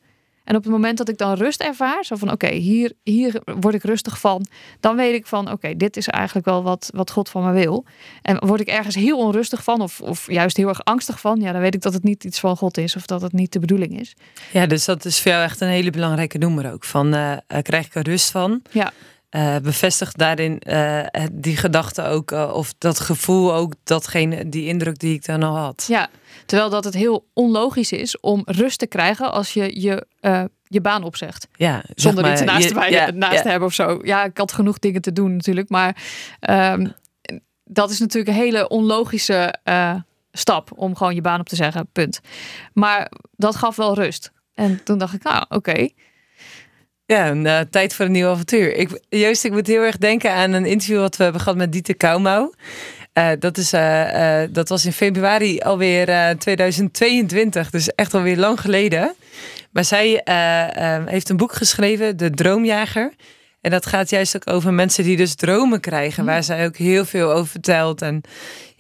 En 0.45 0.57
op 0.57 0.63
het 0.63 0.73
moment 0.73 0.99
dat 0.99 1.09
ik 1.09 1.19
dan 1.19 1.35
rust 1.35 1.61
ervaar, 1.61 2.05
zo 2.05 2.17
van 2.17 2.33
oké, 2.33 2.47
okay, 2.47 2.59
hier, 2.59 2.93
hier 3.03 3.43
word 3.61 3.75
ik 3.75 3.83
rustig 3.83 4.21
van, 4.21 4.47
dan 4.81 4.97
weet 4.97 5.15
ik 5.15 5.27
van 5.27 5.45
oké, 5.45 5.53
okay, 5.53 5.77
dit 5.77 5.97
is 5.97 6.09
eigenlijk 6.09 6.47
wel 6.47 6.63
wat, 6.63 6.91
wat 6.95 7.11
God 7.11 7.29
van 7.29 7.45
me 7.45 7.53
wil. 7.53 7.85
En 8.23 8.47
word 8.47 8.61
ik 8.61 8.69
ergens 8.69 8.95
heel 8.95 9.19
onrustig 9.19 9.65
van 9.65 9.81
of, 9.81 10.01
of 10.01 10.31
juist 10.31 10.57
heel 10.57 10.69
erg 10.69 10.85
angstig 10.85 11.21
van, 11.21 11.41
ja, 11.41 11.53
dan 11.53 11.61
weet 11.61 11.75
ik 11.75 11.83
dat 11.83 11.93
het 11.93 12.03
niet 12.03 12.25
iets 12.25 12.41
van 12.41 12.57
God 12.57 12.79
is 12.79 12.97
of 12.97 13.07
dat 13.07 13.23
het 13.23 13.33
niet 13.33 13.53
de 13.53 13.59
bedoeling 13.59 14.01
is. 14.01 14.17
Ja, 14.53 14.67
dus 14.67 14.85
dat 14.85 15.05
is 15.05 15.21
voor 15.21 15.31
jou 15.31 15.45
echt 15.45 15.61
een 15.61 15.69
hele 15.69 15.91
belangrijke 15.91 16.39
noemer 16.39 16.73
ook. 16.73 16.85
Van 16.85 17.15
uh, 17.15 17.37
krijg 17.63 17.87
ik 17.87 17.95
er 17.95 18.03
rust 18.03 18.31
van? 18.31 18.63
Ja. 18.71 18.93
Uh, 19.31 19.57
bevestigt 19.57 20.19
daarin 20.19 20.63
uh, 20.69 21.07
die 21.33 21.57
gedachte 21.57 22.03
ook, 22.03 22.31
uh, 22.31 22.51
of 22.55 22.75
dat 22.79 23.01
gevoel 23.01 23.55
ook, 23.55 23.73
datgene, 23.85 24.49
die 24.49 24.67
indruk 24.67 24.99
die 24.99 25.15
ik 25.15 25.25
dan 25.25 25.43
al 25.43 25.57
had. 25.57 25.85
Ja, 25.89 26.09
terwijl 26.47 26.71
dat 26.71 26.85
het 26.85 26.95
heel 26.95 27.29
onlogisch 27.33 27.93
is 27.93 28.21
om 28.21 28.43
rust 28.45 28.79
te 28.79 28.87
krijgen 28.87 29.33
als 29.33 29.53
je 29.53 29.81
je, 29.81 30.07
je 30.63 30.81
baan 30.81 31.03
opzegt. 31.03 31.49
Ja, 31.53 31.85
Zonder 31.95 32.23
maar, 32.23 32.33
iets 32.33 32.43
naast, 32.43 32.69
je, 32.69 32.75
bij, 32.75 32.91
ja, 32.91 33.11
naast 33.11 33.35
ja. 33.35 33.43
te 33.43 33.49
hebben 33.49 33.69
of 33.69 33.75
zo. 33.75 34.01
Ja, 34.03 34.25
ik 34.25 34.39
had 34.39 34.53
genoeg 34.53 34.79
dingen 34.79 35.03
te 35.03 35.13
doen 35.13 35.37
natuurlijk, 35.37 35.69
maar 35.69 35.97
um, 36.51 36.95
dat 37.65 37.91
is 37.91 37.99
natuurlijk 37.99 38.37
een 38.37 38.43
hele 38.43 38.69
onlogische 38.69 39.55
stap 40.33 40.71
om 40.75 40.97
gewoon 40.97 41.15
je 41.15 41.21
baan 41.21 41.41
op 41.41 41.49
te 41.49 41.57
zeggen, 41.57 41.89
punt. 41.93 42.21
Maar 42.73 43.11
dat 43.37 43.57
gaf 43.57 43.77
wel 43.77 43.95
rust. 43.95 44.33
En 44.55 44.83
toen 44.85 44.99
dacht 44.99 45.15
ik, 45.15 45.23
nou 45.23 45.43
oké. 45.43 45.55
Okay. 45.55 45.95
Ja, 47.11 47.29
een 47.29 47.45
uh, 47.45 47.61
tijd 47.71 47.95
voor 47.95 48.05
een 48.05 48.13
nieuw 48.13 48.29
avontuur. 48.29 48.75
Ik, 48.77 49.01
Joost, 49.09 49.45
ik 49.45 49.53
moet 49.53 49.67
heel 49.67 49.83
erg 49.83 49.99
denken 49.99 50.33
aan 50.33 50.53
een 50.53 50.67
interview 50.67 50.99
wat 50.99 51.17
we 51.17 51.23
hebben 51.23 51.41
gehad 51.41 51.59
met 51.59 51.73
Dieter 51.73 51.97
Kouwmouw. 51.97 52.53
Uh, 53.15 53.31
dat, 53.39 53.59
is, 53.59 53.73
uh, 53.73 54.43
dat 54.51 54.69
was 54.69 54.85
in 54.85 54.93
februari 54.93 55.61
alweer 55.61 56.37
2022, 56.39 57.71
dus 57.71 57.95
echt 57.95 58.15
alweer 58.15 58.37
lang 58.37 58.61
geleden. 58.61 59.15
Maar 59.71 59.85
zij 59.85 60.21
heeft 61.07 61.29
een 61.29 61.37
boek 61.37 61.53
geschreven, 61.53 62.17
De 62.17 62.31
Droomjager. 62.31 63.13
En 63.61 63.71
dat 63.71 63.87
gaat 63.87 64.11
juist 64.11 64.37
ook 64.37 64.51
over 64.55 64.75
mensen 64.75 65.05
die 65.05 65.17
dus 65.17 65.35
dromen 65.35 65.81
krijgen, 65.81 66.25
waar 66.25 66.43
zij 66.43 66.67
ook 66.67 66.77
heel 66.77 67.05
veel 67.05 67.33
over 67.33 67.51
vertelt 67.51 68.03
en 68.03 68.21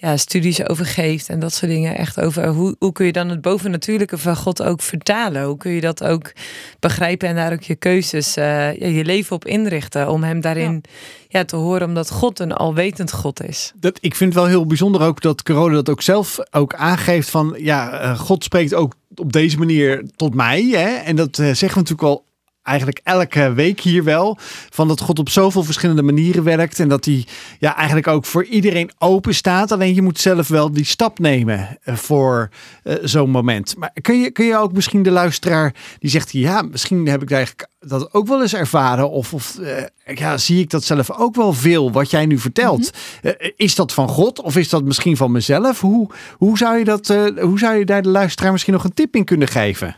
ja, 0.01 0.17
studies 0.17 0.69
over 0.69 0.87
geeft 0.87 1.29
en 1.29 1.41
dat 1.41 1.53
soort 1.53 1.71
dingen. 1.71 1.97
Echt 1.97 2.21
over 2.21 2.47
hoe, 2.47 2.77
hoe 2.79 2.93
kun 2.93 3.07
je 3.07 3.13
dan 3.13 3.29
het 3.29 3.41
bovennatuurlijke 3.41 4.19
van 4.19 4.37
God 4.37 4.63
ook 4.63 4.83
vertalen? 4.83 5.45
Hoe 5.45 5.57
kun 5.57 5.71
je 5.71 5.81
dat 5.81 6.05
ook 6.05 6.33
begrijpen 6.81 7.29
en 7.29 7.35
daar 7.35 7.53
ook 7.53 7.63
je 7.63 7.75
keuzes, 7.75 8.37
uh, 8.37 8.45
ja, 8.79 8.87
je 8.87 9.05
leven 9.05 9.37
op 9.37 9.45
inrichten 9.45 10.11
om 10.11 10.23
hem 10.23 10.41
daarin 10.41 10.83
ja. 10.83 11.39
ja. 11.39 11.45
te 11.45 11.57
horen, 11.57 11.87
omdat 11.87 12.11
God 12.11 12.39
een 12.39 12.53
alwetend 12.53 13.13
God 13.13 13.45
is. 13.45 13.73
Dat, 13.77 13.99
ik 14.01 14.15
vind 14.15 14.35
het 14.35 14.43
wel 14.43 14.51
heel 14.51 14.67
bijzonder 14.67 15.03
ook 15.03 15.21
dat 15.21 15.43
Corona 15.43 15.75
dat 15.75 15.89
ook 15.89 16.03
zelf 16.03 16.39
ook 16.51 16.75
aangeeft 16.75 17.31
van 17.31 17.55
ja, 17.59 18.03
uh, 18.03 18.19
God 18.19 18.45
spreekt 18.45 18.75
ook 18.75 18.95
op 19.15 19.33
deze 19.33 19.59
manier 19.59 20.05
tot 20.17 20.35
mij. 20.35 20.63
Hè? 20.63 20.97
En 20.97 21.17
dat 21.17 21.39
uh, 21.39 21.47
zeggen 21.47 21.69
we 21.69 21.75
natuurlijk 21.75 22.09
al 22.09 22.25
eigenlijk 22.69 23.01
elke 23.03 23.53
week 23.53 23.81
hier 23.81 24.05
wel. 24.05 24.39
Van 24.71 24.89
dat 24.89 25.01
God 25.01 25.19
op 25.19 25.29
zoveel 25.29 25.65
verschillende 25.65 26.03
manieren 26.03 26.45
werkt. 26.45 26.81
En 26.81 26.89
dat 26.89 27.05
hij 27.05 27.27
ja, 27.59 27.77
eigenlijk 27.77 28.07
ook 28.07 28.25
voor 28.25 28.45
iedereen 28.45 28.91
open 28.99 29.35
staat. 29.35 29.73
Alleen 29.73 29.95
je 29.95 30.03
moet 30.03 30.19
zelf 30.19 30.49
wel 30.49 30.73
die 30.73 30.85
stap 30.85 31.19
nemen 31.19 31.79
uh, 31.85 31.95
voor 31.95 32.49
uh, 32.85 32.95
zo'n 33.03 33.31
moment. 33.31 33.77
Maar 33.77 33.93
kun 34.01 34.21
je, 34.21 34.31
kun 34.31 34.45
je 34.45 34.57
ook 34.57 34.73
misschien 34.73 35.03
de 35.03 35.11
luisteraar 35.11 35.75
die 35.99 36.11
zegt: 36.11 36.33
Ja, 36.33 36.63
misschien 36.63 37.09
heb 37.09 37.23
ik 37.23 37.31
eigenlijk 37.31 37.69
dat 37.81 38.15
ook 38.15 38.27
wel 38.27 38.43
eens 38.43 38.55
ervaren. 38.55 39.11
Of, 39.11 39.35
of 39.35 39.59
uh, 39.61 40.17
ja, 40.17 40.37
zie 40.37 40.61
ik 40.61 40.71
dat 40.71 40.85
zelf 40.85 41.11
ook 41.11 41.35
wel 41.35 41.53
veel 41.53 41.93
wat 41.93 42.11
jij 42.11 42.27
nu 42.27 42.39
vertelt. 42.39 42.93
Mm 43.23 43.31
-hmm. 43.39 43.51
is 43.57 43.75
dat 43.75 43.93
van 43.93 44.09
God 44.09 44.41
of 44.43 44.57
is 44.57 44.69
dat 44.69 44.85
misschien 44.85 45.17
van 45.17 45.33
mezelf? 45.33 45.81
Hoe, 45.81 46.11
hoe, 46.37 46.59
zou, 46.59 46.79
je 46.79 46.85
dat, 46.85 47.07
hoe 47.41 47.59
zou 47.59 47.77
je 47.77 47.85
daar 47.85 48.03
de 48.03 48.09
luisteraar 48.09 48.53
misschien 48.53 48.73
nog 48.73 48.85
een 48.85 48.95
tip 48.95 49.17
in 49.17 49.25
kunnen 49.25 49.49
geven? 49.49 49.97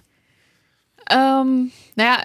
Um, 1.12 1.72
nou 1.94 2.08
ja, 2.08 2.24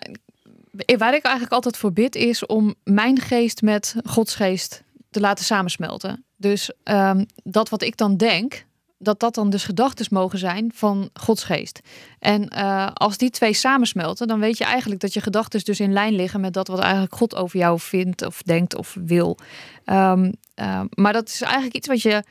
waar 0.97 1.15
ik 1.15 1.23
eigenlijk 1.23 1.53
altijd 1.53 1.77
voor 1.77 1.93
bid 1.93 2.15
is 2.15 2.45
om 2.45 2.75
mijn 2.83 3.19
geest 3.19 3.61
met 3.61 3.95
Gods 4.03 4.35
geest 4.35 4.83
te 5.09 5.19
laten 5.19 5.45
samensmelten. 5.45 6.25
Dus 6.37 6.71
ehm, 6.83 7.25
dat 7.43 7.69
wat 7.69 7.81
ik 7.81 7.97
dan 7.97 8.17
denk, 8.17 8.65
dat 8.97 9.19
dat 9.19 9.35
dan 9.35 9.49
dus 9.49 9.63
gedachten 9.63 10.05
mogen 10.09 10.39
zijn 10.39 10.71
van 10.73 11.09
Gods 11.13 11.43
geest. 11.43 11.79
En 12.19 12.51
uh, 12.53 12.87
als 12.93 13.17
die 13.17 13.29
twee 13.29 13.53
samensmelten, 13.53 14.27
dan 14.27 14.39
weet 14.39 14.57
je 14.57 14.63
eigenlijk 14.63 15.01
dat 15.01 15.13
je 15.13 15.21
gedachten 15.21 15.63
dus 15.63 15.79
in 15.79 15.93
lijn 15.93 16.15
liggen 16.15 16.41
met 16.41 16.53
dat 16.53 16.67
wat 16.67 16.79
eigenlijk 16.79 17.15
God 17.15 17.35
over 17.35 17.59
jou 17.59 17.79
vindt 17.79 18.25
of 18.25 18.41
denkt 18.41 18.75
of 18.75 18.97
wil. 19.05 19.37
Um, 19.85 20.33
uh, 20.55 20.81
maar 20.89 21.13
dat 21.13 21.27
is 21.27 21.41
eigenlijk 21.41 21.75
iets 21.75 21.87
wat 21.87 22.01
je 22.01 22.23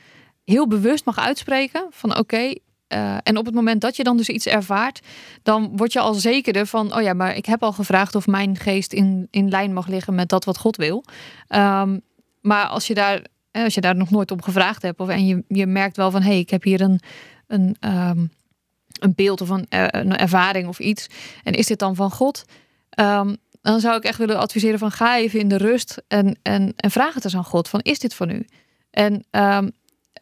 heel 0.43 0.67
bewust 0.67 1.05
mag 1.05 1.19
uitspreken 1.19 1.87
van 1.89 2.17
oké. 2.17 2.53
Uh, 2.95 3.17
en 3.23 3.37
op 3.37 3.45
het 3.45 3.55
moment 3.55 3.81
dat 3.81 3.95
je 3.95 4.03
dan 4.03 4.17
dus 4.17 4.29
iets 4.29 4.45
ervaart, 4.45 4.99
dan 5.43 5.77
word 5.77 5.93
je 5.93 5.99
al 5.99 6.13
zekerder 6.13 6.65
van, 6.65 6.95
oh 6.95 7.01
ja, 7.01 7.13
maar 7.13 7.35
ik 7.35 7.45
heb 7.45 7.63
al 7.63 7.71
gevraagd 7.71 8.15
of 8.15 8.27
mijn 8.27 8.57
geest 8.57 8.93
in, 8.93 9.27
in 9.31 9.49
lijn 9.49 9.73
mag 9.73 9.87
liggen 9.87 10.15
met 10.15 10.29
dat 10.29 10.45
wat 10.45 10.57
God 10.57 10.75
wil. 10.75 11.03
Um, 11.49 12.01
maar 12.41 12.65
als 12.65 12.87
je 12.87 12.93
daar 12.93 13.21
als 13.63 13.73
je 13.73 13.81
daar 13.81 13.95
nog 13.95 14.09
nooit 14.09 14.31
om 14.31 14.41
gevraagd 14.41 14.81
hebt. 14.81 14.99
Of, 14.99 15.09
en 15.09 15.25
je, 15.25 15.43
je 15.47 15.65
merkt 15.65 15.97
wel 15.97 16.11
van 16.11 16.21
hé, 16.21 16.29
hey, 16.29 16.39
ik 16.39 16.49
heb 16.49 16.63
hier 16.63 16.81
een, 16.81 16.99
een, 17.47 17.75
um, 17.79 18.31
een 18.99 19.13
beeld 19.15 19.41
of 19.41 19.49
een, 19.49 19.65
uh, 19.69 19.85
een 19.89 20.17
ervaring 20.17 20.67
of 20.67 20.79
iets. 20.79 21.07
En 21.43 21.53
is 21.53 21.67
dit 21.67 21.79
dan 21.79 21.95
van 21.95 22.11
God? 22.11 22.43
Um, 22.99 23.37
dan 23.61 23.79
zou 23.79 23.97
ik 23.97 24.03
echt 24.03 24.17
willen 24.17 24.39
adviseren 24.39 24.79
van 24.79 24.91
ga 24.91 25.17
even 25.17 25.39
in 25.39 25.47
de 25.47 25.57
rust 25.57 26.01
en, 26.07 26.39
en, 26.41 26.73
en 26.75 26.91
vraag 26.91 27.13
het 27.13 27.23
eens 27.23 27.35
aan 27.35 27.43
God. 27.43 27.69
Van 27.69 27.79
is 27.79 27.99
dit 27.99 28.13
van 28.13 28.29
u? 28.29 28.47
En 28.91 29.25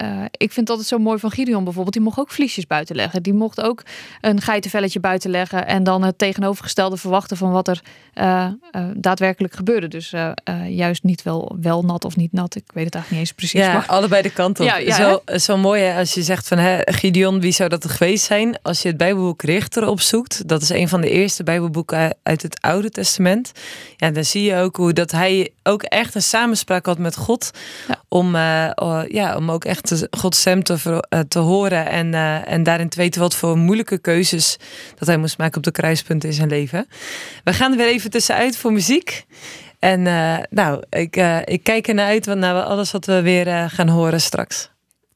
uh, 0.02 0.26
ik 0.38 0.52
vind 0.52 0.70
altijd 0.70 0.88
zo 0.88 0.98
mooi 0.98 1.20
van 1.20 1.32
Gideon 1.32 1.64
bijvoorbeeld. 1.64 1.94
Die 1.94 2.04
mocht 2.04 2.20
ook 2.20 2.32
vliesjes 2.32 2.68
buiten 2.68 2.96
leggen. 2.96 3.24
Die 3.24 3.34
mocht 3.34 3.62
ook 3.62 3.84
een 4.22 4.42
geitenvelletje 4.42 5.00
buiten 5.00 5.30
leggen. 5.30 5.68
En 5.68 5.84
dan 5.84 6.04
het 6.04 6.18
tegenovergestelde 6.18 6.98
verwachten 6.98 7.38
van 7.38 7.52
wat 7.52 7.68
er 7.68 7.82
uh, 8.16 8.48
uh, 8.72 8.86
daadwerkelijk 8.96 9.54
gebeurde. 9.54 9.88
Dus 9.88 10.14
juist 10.68 11.04
niet 11.04 11.24
wel, 11.24 11.56
wel 11.62 11.82
nat 11.82 12.06
of 12.06 12.16
niet 12.16 12.32
nat. 12.32 12.56
Ik 12.56 12.64
weet 12.74 12.86
het 12.86 12.96
eigenlijk 12.96 13.10
niet 13.10 13.20
eens 13.20 13.32
precies. 13.34 13.60
Ja, 13.60 13.74
maar... 13.74 13.86
allebei 13.88 14.22
de 14.22 14.30
kanten 14.30 14.66
op. 14.66 14.70
Ja, 14.70 14.78
ja, 14.78 14.96
zo, 14.96 15.38
zo 15.38 15.58
mooi 15.58 15.82
hè? 15.82 15.98
als 16.00 16.14
je 16.14 16.24
zegt 16.24 16.48
van 16.48 16.58
hè, 16.58 16.80
Gideon, 16.86 17.40
wie 17.40 17.52
zou 17.52 17.70
dat 17.70 17.90
geweest 17.90 18.26
zijn? 18.26 18.58
Als 18.62 18.82
je 18.82 18.88
het 18.88 18.98
Bijbelboek 18.98 19.42
Richter 19.42 19.88
opzoekt. 19.88 20.48
Dat 20.48 20.62
is 20.62 20.70
een 20.70 20.88
van 20.88 21.02
de 21.02 21.10
eerste 21.10 21.44
Bijbelboeken 21.44 22.16
uit 22.24 22.42
het 22.42 22.62
Oude 22.62 22.90
Testament. 22.90 23.52
Ja, 23.98 24.12
dan 24.12 24.26
zie 24.26 24.44
je 24.44 24.56
ook 24.56 24.76
hoe 24.76 24.94
dat 24.94 25.12
hij 25.12 25.52
ook 25.64 25.84
echt 25.84 26.16
een 26.16 26.22
samenspraak 26.22 26.86
had 26.86 26.98
met 26.98 27.16
God. 27.16 27.52
Om, 28.08 28.36
ja, 28.36 29.36
om 29.38 29.52
ook 29.52 29.66
echt 29.66 29.88
echt 30.02 30.22
Gods 30.22 30.40
stem 30.40 30.64
te, 30.64 31.04
te 31.28 31.40
horen 31.40 31.90
en, 31.90 32.14
uh, 32.14 32.52
en 32.52 32.64
daarin 32.64 32.90
te 32.90 32.98
weten 32.98 33.22
wat 33.22 33.36
voor 33.36 33.58
moeilijke 33.58 33.98
keuzes 33.98 34.58
dat 34.98 35.08
hij 35.08 35.18
moest 35.18 35.38
maken 35.38 35.58
op 35.58 35.64
de 35.64 35.72
kruispunten 35.72 36.30
in 36.30 36.36
zijn 36.36 36.50
leven. 36.50 36.88
We 37.44 37.54
gaan 37.54 37.72
er 37.72 37.78
weer 37.78 37.88
even 37.88 38.10
tussenuit 38.10 38.58
voor 38.58 38.74
muziek. 38.74 39.26
En 39.80 40.06
uh, 40.06 40.38
nou, 40.50 40.84
ik, 40.90 41.16
ik 41.46 41.64
kijk 41.64 41.88
ernaar 41.88 42.08
uit 42.08 42.26
naar 42.26 42.64
alles 42.64 42.92
wat 42.92 43.06
we 43.06 43.22
weer 43.22 43.70
gaan 43.70 43.90
horen 43.90 44.22
straks. 44.22 44.73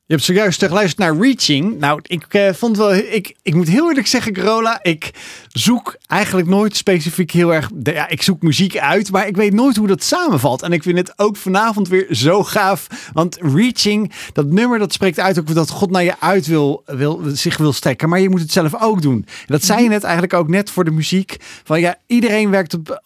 Je 0.08 0.14
hebt 0.14 0.26
zojuist 0.26 0.66
geluisterd 0.66 0.98
naar 0.98 1.18
Reaching. 1.18 1.80
Nou, 1.80 2.00
ik 2.04 2.34
uh, 2.34 2.50
vond 2.54 2.78
wel. 2.78 2.94
Ik, 2.96 3.36
ik 3.42 3.54
moet 3.54 3.68
heel 3.68 3.88
eerlijk 3.88 4.08
zeggen, 4.08 4.34
Carola. 4.34 4.80
Ik 4.82 5.12
zoek 5.48 5.98
eigenlijk 6.08 6.48
nooit 6.48 6.76
specifiek 6.76 7.32
heel 7.32 7.54
erg. 7.54 7.70
Ja, 7.84 8.10
ik 8.10 8.22
zoek 8.22 8.42
muziek 8.42 8.78
uit, 8.78 9.12
maar 9.12 9.28
ik 9.28 9.36
weet 9.36 9.54
nooit 9.54 9.76
hoe 9.76 9.88
dat 9.88 10.04
samenvalt. 10.04 10.62
En 10.62 10.72
ik 10.72 10.84
vind 10.84 10.98
het 10.98 11.14
ook 11.16 11.36
vanavond 11.36 11.88
weer 11.88 12.06
zo 12.10 12.44
gaaf. 12.44 12.88
Want 13.14 13.38
Reaching, 13.42 14.12
dat 14.34 14.46
nummer, 14.46 14.80
dat 14.80 14.94
spreekt 14.94 15.20
uit 15.20 15.40
ook 15.40 15.54
dat 15.54 15.70
God 15.70 15.92
naar 15.92 16.04
je 16.04 16.20
uit 16.20 16.46
wil, 16.46 16.84
wil, 16.86 17.22
zich 17.26 17.58
wil 17.58 17.74
strekken. 17.74 18.10
Maar 18.10 18.20
je 18.20 18.30
moet 18.30 18.42
het 18.42 18.52
zelf 18.52 18.82
ook 18.82 19.02
doen. 19.02 19.26
En 19.28 19.46
dat 19.46 19.64
zei 19.64 19.84
je 19.84 19.90
net 19.90 20.04
eigenlijk 20.04 20.34
ook 20.34 20.48
net 20.48 20.72
voor 20.72 20.84
de 20.84 20.92
muziek. 20.92 21.38
Van 21.64 21.80
ja, 21.80 21.96
iedereen 22.06 22.50
werkt 22.50 22.74
op. 22.74 23.00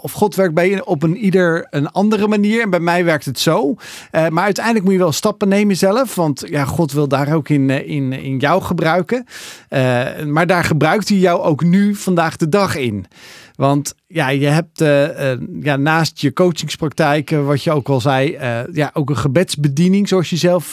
Of 0.00 0.12
God 0.12 0.34
werkt 0.34 0.54
bij 0.54 0.70
je 0.70 0.84
op 0.84 1.02
een 1.02 1.16
ieder 1.16 1.66
een 1.70 1.90
andere 1.90 2.28
manier. 2.28 2.62
En 2.62 2.70
bij 2.70 2.80
mij 2.80 3.04
werkt 3.04 3.24
het 3.24 3.38
zo. 3.38 3.74
Uh, 4.12 4.28
maar 4.28 4.44
uiteindelijk 4.44 4.84
moet 4.84 4.94
je 4.94 5.00
wel 5.00 5.12
stappen 5.12 5.48
nemen 5.48 5.76
zelf. 5.76 6.14
Want 6.14 6.30
want 6.34 6.50
ja, 6.50 6.64
God 6.64 6.92
wil 6.92 7.08
daar 7.08 7.34
ook 7.34 7.48
in, 7.48 7.70
eh, 7.70 7.88
in, 7.88 8.12
in 8.12 8.38
jou 8.38 8.62
gebruiken. 8.62 9.26
Uh, 9.70 10.22
maar 10.24 10.46
daar 10.46 10.64
gebruikt 10.64 11.08
hij 11.08 11.18
jou 11.18 11.40
ook 11.40 11.64
nu 11.64 11.94
vandaag 11.94 12.36
de 12.36 12.48
dag 12.48 12.76
in. 12.76 13.06
Want 13.54 13.94
ja, 14.06 14.28
je 14.28 14.46
hebt 14.46 14.80
uh, 14.80 15.36
ja, 15.60 15.76
naast 15.76 16.20
je 16.20 16.32
coachingspraktijk, 16.32 17.30
wat 17.30 17.62
je 17.62 17.70
ook 17.70 17.88
al 17.88 18.00
zei, 18.00 18.38
ja, 18.72 18.90
ook 18.92 19.10
een 19.10 19.16
gebedsbediening, 19.16 20.08
zoals 20.08 20.30
je 20.30 20.36
zelf 20.36 20.72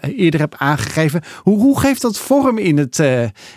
eerder 0.00 0.40
hebt 0.40 0.56
aangegeven. 0.58 1.22
Hoe, 1.42 1.58
hoe 1.58 1.80
geeft 1.80 2.02
dat 2.02 2.18
vorm 2.18 2.58
in, 2.58 2.78
het, 2.78 2.98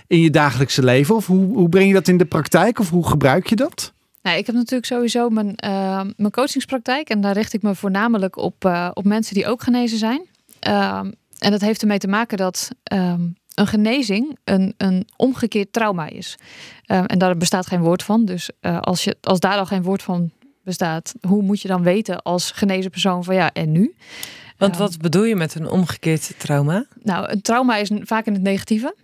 in 0.08 0.22
je 0.22 0.30
dagelijkse 0.30 0.84
leven? 0.84 1.16
Of 1.16 1.28
hoe, 1.28 1.56
hoe 1.56 1.70
breng 1.70 1.88
je 1.88 1.94
dat 1.94 2.08
in 2.08 2.18
de 2.18 2.26
praktijk? 2.26 2.80
Of 2.80 2.90
hoe 2.90 3.08
gebruik 3.08 3.48
je 3.48 3.56
dat? 3.56 3.94
Nou, 4.22 4.38
ik 4.38 4.46
heb 4.46 4.56
natuurlijk 4.56 4.86
sowieso 4.86 5.30
mijn, 5.30 5.54
mijn 6.18 6.32
coachingspraktijk 6.32 7.10
en 7.10 7.22
daar 7.22 7.34
richt 7.34 7.54
ik 7.54 7.62
me 7.62 7.76
voornamelijk 7.76 8.38
op, 8.38 8.90
op 8.94 9.04
mensen 9.04 9.34
die 9.34 9.48
ook 9.48 9.64
genezen 9.64 9.98
zijn. 9.98 10.22
Um, 10.68 11.14
en 11.38 11.52
dat 11.52 11.62
heeft 11.62 11.82
ermee 11.82 11.98
te 11.98 12.08
maken 12.08 12.38
dat 12.38 12.70
um, 12.94 13.36
een 13.54 13.68
genezing 13.68 14.38
een, 14.44 14.74
een 14.78 15.08
omgekeerd 15.18 15.74
trauma 15.74 16.08
is. 16.08 16.38
Um, 16.88 17.06
en 17.06 17.20
daar 17.20 17.38
bestaat 17.38 17.68
geen 17.68 17.82
woord 17.82 18.04
van. 18.04 18.26
Dus 18.26 18.50
uh, 18.62 18.80
als, 18.80 19.04
je, 19.04 19.18
als 19.22 19.40
daar 19.40 19.58
al 19.58 19.66
geen 19.66 19.84
woord 19.84 20.04
van 20.04 20.32
bestaat, 20.64 21.14
hoe 21.28 21.42
moet 21.42 21.62
je 21.62 21.68
dan 21.68 21.84
weten 21.84 22.22
als 22.22 22.52
genezen 22.52 22.92
persoon 22.92 23.24
van 23.24 23.36
ja, 23.36 23.54
en 23.54 23.72
nu? 23.72 23.96
Want 24.58 24.78
wat 24.78 24.98
bedoel 24.98 25.24
je 25.24 25.36
met 25.36 25.56
een 25.56 25.70
omgekeerd 25.70 26.34
trauma? 26.38 26.86
Nou, 27.04 27.30
een 27.30 27.42
trauma 27.42 27.76
is 27.76 27.92
vaak 28.02 28.26
in 28.26 28.34
het 28.34 28.42
negatieve. 28.42 28.96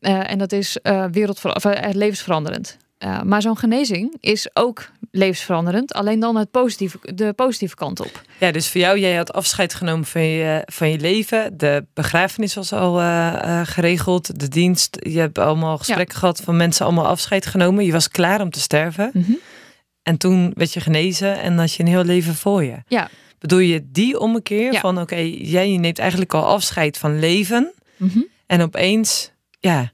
Uh, 0.00 0.30
en 0.30 0.38
dat 0.38 0.52
is 0.52 0.78
uh, 0.82 1.04
wereldver 1.10 1.78
levensveranderend. 1.92 2.76
Uh, 2.98 3.22
maar 3.22 3.42
zo'n 3.42 3.58
genezing 3.58 4.16
is 4.20 4.48
ook 4.52 4.90
levensveranderend, 5.10 5.92
alleen 5.92 6.20
dan 6.20 6.36
het 6.36 6.50
positieve, 6.50 6.98
de 7.14 7.32
positieve 7.32 7.74
kant 7.74 8.00
op. 8.00 8.22
Ja, 8.38 8.52
dus 8.52 8.68
voor 8.70 8.80
jou, 8.80 8.98
jij 8.98 9.16
had 9.16 9.32
afscheid 9.32 9.74
genomen 9.74 10.04
van 10.04 10.22
je, 10.22 10.62
van 10.66 10.90
je 10.90 10.98
leven. 10.98 11.58
De 11.58 11.86
begrafenis 11.94 12.54
was 12.54 12.72
al 12.72 13.00
uh, 13.00 13.06
uh, 13.44 13.60
geregeld, 13.64 14.40
de 14.40 14.48
dienst. 14.48 14.96
Je 15.00 15.18
hebt 15.18 15.38
allemaal 15.38 15.78
gesprekken 15.78 16.14
ja. 16.14 16.20
gehad 16.20 16.40
van 16.40 16.56
mensen 16.56 16.86
allemaal 16.86 17.06
afscheid 17.06 17.46
genomen. 17.46 17.84
Je 17.84 17.92
was 17.92 18.08
klaar 18.08 18.40
om 18.40 18.50
te 18.50 18.60
sterven. 18.60 19.10
Mm 19.12 19.22
-hmm. 19.22 19.38
En 20.02 20.16
toen 20.16 20.52
werd 20.54 20.72
je 20.72 20.80
genezen 20.80 21.40
en 21.40 21.58
had 21.58 21.74
je 21.74 21.82
een 21.82 21.88
heel 21.88 22.04
leven 22.04 22.34
voor 22.34 22.64
je. 22.64 22.82
Ja. 22.86 23.08
Bedoel 23.38 23.58
je 23.58 23.90
die 23.90 24.18
ommekeer 24.18 24.72
ja. 24.72 24.80
van 24.80 24.94
oké, 24.94 25.02
okay, 25.02 25.30
jij 25.30 25.76
neemt 25.76 25.98
eigenlijk 25.98 26.34
al 26.34 26.44
afscheid 26.44 26.98
van 26.98 27.18
leven. 27.18 27.72
Mm 27.96 28.08
-hmm. 28.08 28.26
En 28.46 28.60
opeens, 28.62 29.32
ja, 29.60 29.92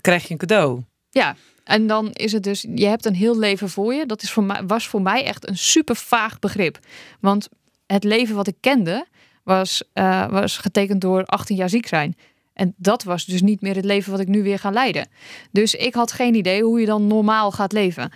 krijg 0.00 0.22
je 0.22 0.30
een 0.30 0.38
cadeau. 0.38 0.82
Ja, 1.10 1.36
en 1.64 1.86
dan 1.86 2.10
is 2.12 2.32
het 2.32 2.42
dus, 2.42 2.66
je 2.74 2.86
hebt 2.86 3.06
een 3.06 3.14
heel 3.14 3.38
leven 3.38 3.68
voor 3.68 3.94
je. 3.94 4.06
Dat 4.06 4.22
is 4.22 4.32
voor 4.32 4.44
mij, 4.44 4.66
was 4.66 4.88
voor 4.88 5.02
mij 5.02 5.24
echt 5.24 5.48
een 5.48 5.58
super 5.58 5.96
vaag 5.96 6.38
begrip. 6.38 6.78
Want 7.20 7.48
het 7.86 8.04
leven 8.04 8.34
wat 8.34 8.46
ik 8.46 8.56
kende 8.60 9.06
was, 9.42 9.82
uh, 9.94 10.28
was 10.28 10.56
getekend 10.56 11.00
door 11.00 11.24
18 11.24 11.56
jaar 11.56 11.68
ziek 11.68 11.86
zijn. 11.86 12.16
En 12.52 12.74
dat 12.76 13.02
was 13.02 13.24
dus 13.24 13.42
niet 13.42 13.60
meer 13.60 13.74
het 13.74 13.84
leven 13.84 14.10
wat 14.10 14.20
ik 14.20 14.28
nu 14.28 14.42
weer 14.42 14.58
ga 14.58 14.70
leiden. 14.70 15.08
Dus 15.50 15.74
ik 15.74 15.94
had 15.94 16.12
geen 16.12 16.34
idee 16.34 16.62
hoe 16.62 16.80
je 16.80 16.86
dan 16.86 17.06
normaal 17.06 17.50
gaat 17.50 17.72
leven. 17.72 18.12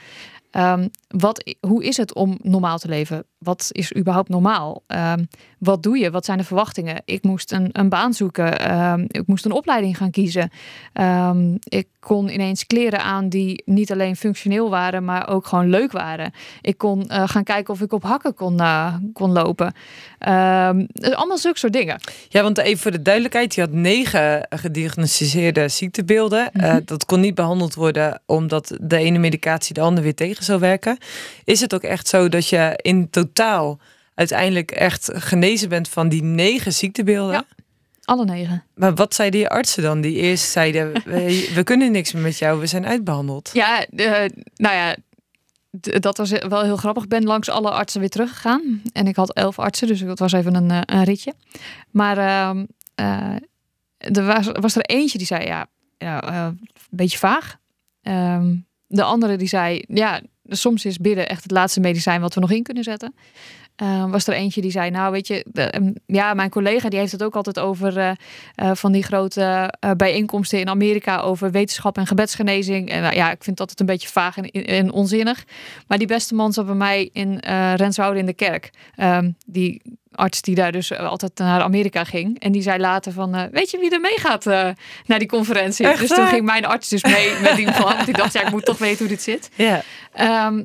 Um, 0.53 0.91
wat, 1.09 1.55
hoe 1.61 1.85
is 1.85 1.97
het 1.97 2.15
om 2.15 2.39
normaal 2.43 2.79
te 2.79 2.89
leven? 2.89 3.25
Wat 3.39 3.69
is 3.73 3.97
überhaupt 3.97 4.29
normaal? 4.29 4.83
Um, 4.87 5.29
wat 5.59 5.83
doe 5.83 5.99
je? 5.99 6.11
Wat 6.11 6.25
zijn 6.25 6.39
de 6.39 6.45
verwachtingen? 6.45 7.03
Ik 7.05 7.23
moest 7.23 7.53
een, 7.53 7.69
een 7.73 7.89
baan 7.89 8.15
zoeken. 8.15 8.79
Um, 8.81 9.05
ik 9.09 9.27
moest 9.27 9.45
een 9.45 9.53
opleiding 9.53 9.97
gaan 9.97 10.11
kiezen. 10.11 10.51
ik 11.63 11.87
kon 12.01 12.29
ineens 12.29 12.67
kleren 12.67 13.03
aan 13.03 13.29
die 13.29 13.63
niet 13.65 13.93
alleen 13.93 14.17
functioneel 14.17 14.71
waren, 14.71 15.05
maar 15.05 15.29
ook 15.29 15.47
gewoon 15.47 15.69
leuk 15.69 15.93
waren. 15.93 16.33
Ik 16.61 16.79
kon 16.79 17.05
uh, 17.09 17.29
gaan 17.29 17.45
kijken 17.45 17.75
of 17.75 17.81
ik 17.81 17.93
op 17.93 18.03
hakken 18.03 18.35
kon, 18.35 18.61
uh, 18.61 18.95
kon 19.13 19.33
lopen. 19.33 19.73
Dus 20.93 21.15
allemaal 21.15 21.39
zulke 21.39 21.59
soort 21.59 21.73
dingen. 21.73 22.01
Ja, 22.29 22.43
want 22.43 22.59
even 22.59 22.79
voor 22.79 22.91
de 22.91 23.03
duidelijkheid: 23.03 23.55
je 23.55 23.61
had 23.61 23.73
negen 23.73 24.47
gediagnosticeerde 24.51 25.69
ziektebeelden. 25.69 26.51
Mm 26.53 26.61
-hmm. 26.61 26.77
uh, 26.77 26.83
dat 26.85 27.05
kon 27.05 27.21
niet 27.21 27.35
behandeld 27.35 27.75
worden 27.75 28.21
omdat 28.27 28.77
de 28.81 28.97
ene 28.97 29.19
medicatie 29.19 29.75
de 29.75 29.81
andere 29.81 30.03
weer 30.03 30.15
tegen 30.15 30.45
zou 30.45 30.61
werken. 30.61 30.99
Is 31.45 31.61
het 31.61 31.75
ook 31.75 31.83
echt 31.83 32.09
zo 32.09 32.29
dat 32.29 32.49
je 32.49 32.79
in 32.83 33.11
totaal 33.11 33.27
uiteindelijk 34.15 34.71
echt 34.71 35.11
genezen 35.13 35.69
bent 35.69 35.89
van 35.89 36.09
die 36.09 36.23
negen 36.23 36.73
ziektebeelden? 36.73 37.33
Ja. 37.33 37.45
Alle 38.05 38.25
negen. 38.25 38.65
Maar 38.75 38.95
wat 38.95 39.15
zeiden 39.15 39.41
je 39.41 39.49
artsen 39.49 39.83
dan? 39.83 40.01
Die 40.01 40.17
eerst 40.17 40.51
zeiden: 40.51 40.93
we, 41.05 41.53
we 41.55 41.63
kunnen 41.63 41.93
niks 41.93 42.13
meer 42.13 42.23
met 42.23 42.39
jou, 42.39 42.61
we 42.61 42.67
zijn 42.67 42.87
uitbehandeld. 42.87 43.51
Ja, 43.53 43.87
uh, 43.91 44.25
nou 44.55 44.75
ja, 44.75 44.97
dat 46.01 46.17
was 46.17 46.31
wel 46.31 46.63
heel 46.63 46.77
grappig. 46.77 47.03
Ik 47.03 47.09
ben 47.09 47.25
langs 47.25 47.49
alle 47.49 47.71
artsen 47.71 48.01
weer 48.01 48.09
teruggegaan. 48.09 48.83
En 48.93 49.07
ik 49.07 49.17
had 49.17 49.33
elf 49.33 49.59
artsen, 49.59 49.87
dus 49.87 50.01
dat 50.01 50.19
was 50.19 50.33
even 50.33 50.55
een, 50.55 50.71
een 50.71 51.05
ritje. 51.05 51.35
Maar 51.91 52.19
uh, 52.19 52.63
uh, 53.01 53.37
er 53.99 54.25
was, 54.25 54.47
was 54.53 54.77
er 54.77 54.83
eentje 54.83 55.19
die 55.19 55.27
zei: 55.27 55.47
ja, 55.47 55.67
ja 55.99 56.47
een 56.47 56.69
beetje 56.91 57.19
vaag. 57.19 57.59
Ehm, 58.03 58.57
de 58.87 59.03
andere 59.03 59.37
die 59.37 59.49
zei: 59.49 59.85
ja, 59.89 60.21
soms 60.49 60.85
is 60.85 60.99
bidden 60.99 61.29
echt 61.29 61.43
het 61.43 61.53
laatste 61.53 61.81
medicijn 61.81 62.21
wat 62.21 62.35
we 62.35 62.41
nog 62.41 62.51
in 62.51 62.63
kunnen 62.63 62.85
zetten. 62.85 63.15
Uh, 63.83 64.11
was 64.11 64.27
er 64.27 64.35
eentje 64.35 64.61
die 64.61 64.71
zei, 64.71 64.91
nou 64.91 65.13
weet 65.13 65.27
je, 65.27 65.45
uh, 65.53 65.91
ja, 66.07 66.35
mijn 66.35 66.51
collega 66.51 66.89
die 66.89 66.99
heeft 66.99 67.13
het 67.13 67.23
ook 67.23 67.37
altijd 67.37 67.59
over 67.59 67.97
uh, 67.97 68.71
van 68.75 68.93
die 68.93 69.03
grote 69.03 69.75
bijeenkomsten 69.97 70.61
in 70.61 70.69
Amerika 70.69 71.21
over 71.21 71.51
wetenschap 71.51 71.97
en 71.97 72.07
gebedsgenezing. 72.07 72.91
En 72.91 73.15
ja, 73.15 73.31
ik 73.31 73.45
vind 73.45 73.57
dat 73.57 73.71
het 73.71 73.81
een 73.81 73.87
beetje 73.87 74.09
vaag 74.09 74.37
en, 74.37 74.51
en, 74.51 74.93
onzinnig. 74.93 75.45
Maar 75.87 75.99
die 75.99 76.07
beste 76.07 76.35
man 76.35 76.53
zat 76.53 76.67
bij 76.67 76.75
mij 76.75 77.11
in 77.13 77.39
Renswoude 77.77 78.19
in 78.19 78.27
de 78.27 78.35
kerk. 78.35 78.71
Ehm, 78.95 79.31
die 79.47 79.83
arts 80.19 80.43
die 80.43 80.55
daar 80.55 80.73
dus 80.73 80.97
altijd 80.97 81.39
naar 81.39 81.63
Amerika 81.63 82.05
ging. 82.05 82.41
En 82.41 82.53
die 82.53 82.63
zei 82.63 82.79
later 82.79 83.13
van, 83.13 83.35
eh, 83.35 83.43
weet 83.53 83.71
je 83.71 83.79
wie 83.79 83.91
er 83.91 84.01
meegaat 84.01 84.47
uh, 84.47 84.69
naar 85.07 85.19
die 85.19 85.29
conferentie? 85.29 85.87
Echt, 85.87 86.01
dus 86.01 86.09
toen 86.09 86.27
ging 86.27 86.45
mijn 86.45 86.67
arts 86.67 86.89
dus 86.89 87.03
mee 87.03 87.33
met 87.43 87.57
die 87.57 87.67
man. 87.67 88.05
Die 88.05 88.15
dacht, 88.15 88.33
ja, 88.33 88.41
ik 88.41 88.51
moet 88.51 88.65
toch 88.65 88.79
weten 88.79 88.99
hoe 88.99 89.09
dit 89.09 89.23
zit. 89.23 89.51
Ja. 89.55 89.83
Ehm, 90.13 90.63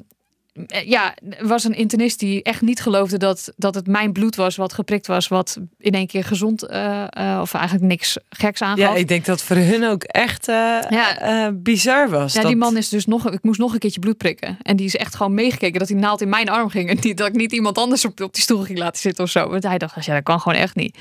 ja, 0.85 1.15
er 1.37 1.47
was 1.47 1.63
een 1.63 1.75
internist 1.75 2.19
die 2.19 2.43
echt 2.43 2.61
niet 2.61 2.81
geloofde 2.81 3.17
dat, 3.17 3.53
dat 3.55 3.75
het 3.75 3.87
mijn 3.87 4.11
bloed 4.11 4.35
was 4.35 4.55
wat 4.55 4.73
geprikt 4.73 5.07
was, 5.07 5.27
wat 5.27 5.57
in 5.77 5.91
één 5.91 6.07
keer 6.07 6.23
gezond 6.23 6.63
uh, 6.63 7.03
uh, 7.17 7.39
of 7.41 7.53
eigenlijk 7.53 7.85
niks 7.85 8.17
geks 8.29 8.61
aangaf. 8.61 8.77
Ja, 8.79 8.95
ik 8.95 9.07
denk 9.07 9.25
dat 9.25 9.41
voor 9.41 9.55
hun 9.55 9.85
ook 9.85 10.03
echt 10.03 10.47
uh, 10.47 10.55
ja. 10.89 11.51
bizar 11.53 12.09
was. 12.09 12.33
Ja, 12.33 12.39
dat... 12.39 12.49
die 12.49 12.59
man 12.59 12.77
is 12.77 12.89
dus 12.89 13.05
nog, 13.05 13.31
ik 13.31 13.43
moest 13.43 13.59
nog 13.59 13.73
een 13.73 13.79
keertje 13.79 13.99
bloed 13.99 14.17
prikken. 14.17 14.57
En 14.61 14.75
die 14.75 14.85
is 14.85 14.95
echt 14.95 15.15
gewoon 15.15 15.33
meegekeken 15.33 15.79
dat 15.79 15.87
die 15.87 15.97
naald 15.97 16.21
in 16.21 16.29
mijn 16.29 16.49
arm 16.49 16.69
ging. 16.69 16.89
En 16.89 16.97
niet, 17.01 17.17
dat 17.17 17.27
ik 17.27 17.35
niet 17.35 17.51
iemand 17.51 17.77
anders 17.77 18.05
op, 18.05 18.21
op 18.21 18.33
die 18.33 18.43
stoel 18.43 18.61
ging 18.61 18.77
laten 18.77 19.01
zitten 19.01 19.23
of 19.23 19.29
zo. 19.29 19.49
Want 19.49 19.63
hij 19.63 19.77
dacht, 19.77 20.05
ja, 20.05 20.13
dat 20.13 20.23
kan 20.23 20.41
gewoon 20.41 20.57
echt 20.57 20.75
niet. 20.75 20.97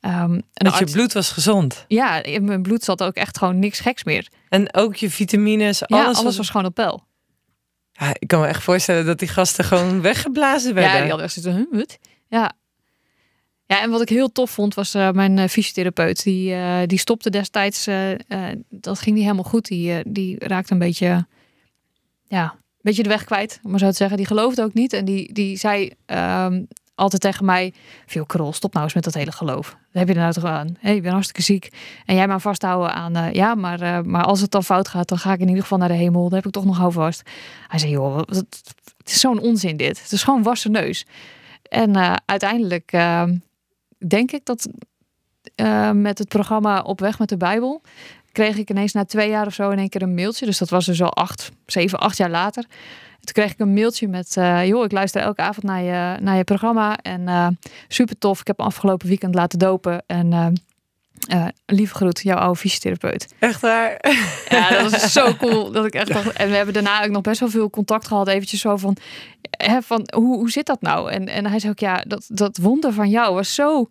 Um, 0.00 0.42
dat 0.52 0.78
je 0.78 0.84
bloed 0.84 1.12
was 1.12 1.30
gezond. 1.30 1.84
Ja, 1.88 2.22
in 2.22 2.44
mijn 2.44 2.62
bloed 2.62 2.84
zat 2.84 3.02
ook 3.02 3.14
echt 3.14 3.38
gewoon 3.38 3.58
niks 3.58 3.80
geks 3.80 4.04
meer. 4.04 4.28
En 4.48 4.74
ook 4.74 4.96
je 4.96 5.10
vitamines, 5.10 5.86
alles, 5.86 6.02
ja, 6.02 6.08
alles 6.08 6.22
was... 6.22 6.36
was 6.36 6.50
gewoon 6.50 6.66
op 6.66 6.74
peil. 6.74 7.08
Ja, 8.00 8.14
ik 8.18 8.28
kan 8.28 8.40
me 8.40 8.46
echt 8.46 8.62
voorstellen 8.62 9.06
dat 9.06 9.18
die 9.18 9.28
gasten 9.28 9.64
gewoon 9.64 10.00
weggeblazen 10.00 10.74
werden. 10.74 10.92
Ja, 10.92 10.98
die 10.98 11.08
hadden 11.08 11.24
echt 11.24 11.34
zitten, 11.34 11.68
huh? 11.70 11.82
Ja. 12.28 12.52
Ja, 13.66 13.82
en 13.82 13.90
wat 13.90 14.00
ik 14.00 14.08
heel 14.08 14.32
tof 14.32 14.50
vond 14.50 14.74
was 14.74 14.94
uh, 14.94 15.10
mijn 15.10 15.36
uh, 15.36 15.46
fysiotherapeut. 15.46 16.22
Die, 16.22 16.54
uh, 16.54 16.78
die 16.86 16.98
stopte 16.98 17.30
destijds, 17.30 17.84
dat 18.68 18.98
ging 18.98 19.14
niet 19.16 19.24
helemaal 19.24 19.44
goed. 19.44 19.66
Die, 19.66 20.02
die 20.06 20.46
raakte 20.46 20.72
een 20.72 20.78
beetje, 20.78 21.26
ja, 22.28 22.42
een 22.52 22.80
beetje 22.80 23.02
de 23.02 23.08
weg 23.08 23.24
kwijt, 23.24 23.60
om 23.62 23.70
maar 23.70 23.78
zo 23.78 23.90
te 23.90 23.96
zeggen. 23.96 24.16
Die 24.16 24.26
geloofde 24.26 24.62
ook 24.62 24.74
niet. 24.74 24.92
En 24.92 25.04
die, 25.04 25.32
die 25.32 25.56
zei 25.56 25.92
um, 26.06 26.68
altijd 27.00 27.22
tegen 27.22 27.44
mij, 27.44 27.74
veel 28.06 28.26
krol, 28.26 28.52
stop 28.52 28.72
nou 28.72 28.84
eens 28.84 28.94
met 28.94 29.04
dat 29.04 29.14
hele 29.14 29.32
geloof. 29.32 29.76
Heb 29.90 30.08
je 30.08 30.14
er 30.14 30.20
nou 30.20 30.32
toch 30.32 30.44
aan? 30.44 30.76
Hey, 30.78 30.94
je 30.94 31.00
bent 31.00 31.12
hartstikke 31.12 31.42
ziek. 31.42 31.68
En 32.06 32.14
jij 32.14 32.26
maar 32.28 32.40
vasthouden 32.40 32.94
aan, 32.94 33.16
uh, 33.16 33.32
ja, 33.32 33.54
maar, 33.54 33.82
uh, 33.82 34.00
maar 34.00 34.24
als 34.24 34.40
het 34.40 34.50
dan 34.50 34.64
fout 34.64 34.88
gaat, 34.88 35.08
dan 35.08 35.18
ga 35.18 35.32
ik 35.32 35.40
in 35.40 35.48
ieder 35.48 35.62
geval 35.62 35.78
naar 35.78 35.88
de 35.88 35.94
hemel. 35.94 36.22
Dan 36.22 36.34
heb 36.34 36.46
ik 36.46 36.52
toch 36.52 36.64
nog 36.64 36.78
houvast. 36.78 37.22
Hij 37.68 37.78
zei, 37.78 37.90
joh, 37.90 38.14
wat, 38.14 38.26
het 38.26 38.74
is 39.04 39.20
zo'n 39.20 39.40
onzin 39.40 39.76
dit. 39.76 40.02
Het 40.02 40.12
is 40.12 40.22
gewoon 40.22 40.42
wassen 40.42 40.70
neus. 40.70 41.06
En 41.62 41.96
uh, 41.96 42.14
uiteindelijk 42.24 42.90
denk 44.08 44.32
ik 44.32 44.44
dat 44.44 44.68
met 45.92 46.18
het 46.18 46.28
programma 46.28 46.80
Op 46.80 47.00
weg 47.00 47.18
met 47.18 47.28
de 47.28 47.36
Bijbel 47.36 47.82
kreeg 48.32 48.56
ik 48.56 48.70
ineens 48.70 48.92
na 48.92 49.04
twee 49.04 49.30
jaar 49.30 49.46
of 49.46 49.54
zo 49.54 49.70
in 49.70 49.78
één 49.78 49.88
keer 49.88 50.02
een 50.02 50.14
mailtje. 50.14 50.46
Dus 50.46 50.58
dat 50.58 50.68
was 50.68 50.86
dus 50.86 51.02
al 51.02 51.14
acht, 51.14 51.50
zeven, 51.66 52.00
acht 52.00 52.16
jaar 52.16 52.30
later. 52.30 52.64
Toen 53.20 53.32
kreeg 53.32 53.50
ik 53.50 53.58
een 53.58 53.74
mailtje 53.74 54.08
met, 54.08 54.36
uh, 54.38 54.66
joh, 54.66 54.84
ik 54.84 54.92
luister 54.92 55.22
elke 55.22 55.42
avond 55.42 55.66
naar 55.66 55.82
je, 55.82 56.20
naar 56.20 56.36
je 56.36 56.44
programma. 56.44 56.96
En 56.96 57.20
uh, 57.20 57.48
super 57.88 58.18
tof. 58.18 58.40
Ik 58.40 58.46
heb 58.46 58.60
afgelopen 58.60 59.08
weekend 59.08 59.34
laten 59.34 59.58
dopen. 59.58 60.02
En 60.06 60.32
uh, 61.28 61.46
lieve 61.66 61.94
groet, 61.94 62.20
jouw 62.20 62.36
oude 62.36 62.58
fysiotherapeut. 62.58 63.34
Echt 63.38 63.60
waar? 63.60 63.98
Ja, 64.48 64.68
dat 64.68 64.90
was 64.90 65.12
zo 65.12 65.34
cool. 65.40 65.70
Dat 65.70 65.86
ik 65.86 65.94
echt 65.94 66.12
dacht, 66.12 66.32
en 66.32 66.48
we 66.48 66.56
hebben 66.56 66.74
daarna 66.74 67.04
ook 67.04 67.10
nog 67.10 67.22
best 67.22 67.40
wel 67.40 67.48
veel 67.48 67.70
contact 67.70 68.06
gehad. 68.06 68.28
Eventjes 68.28 68.60
zo 68.60 68.76
van, 68.76 68.96
hè, 69.50 69.82
van 69.82 70.08
hoe, 70.14 70.36
hoe 70.36 70.50
zit 70.50 70.66
dat 70.66 70.80
nou? 70.80 71.10
En, 71.10 71.28
en 71.28 71.46
hij 71.46 71.58
zei 71.58 71.72
ook, 71.72 71.78
ja, 71.78 72.04
dat, 72.06 72.24
dat 72.28 72.56
wonder 72.56 72.92
van 72.92 73.10
jou 73.10 73.34
was 73.34 73.54
zo, 73.54 73.90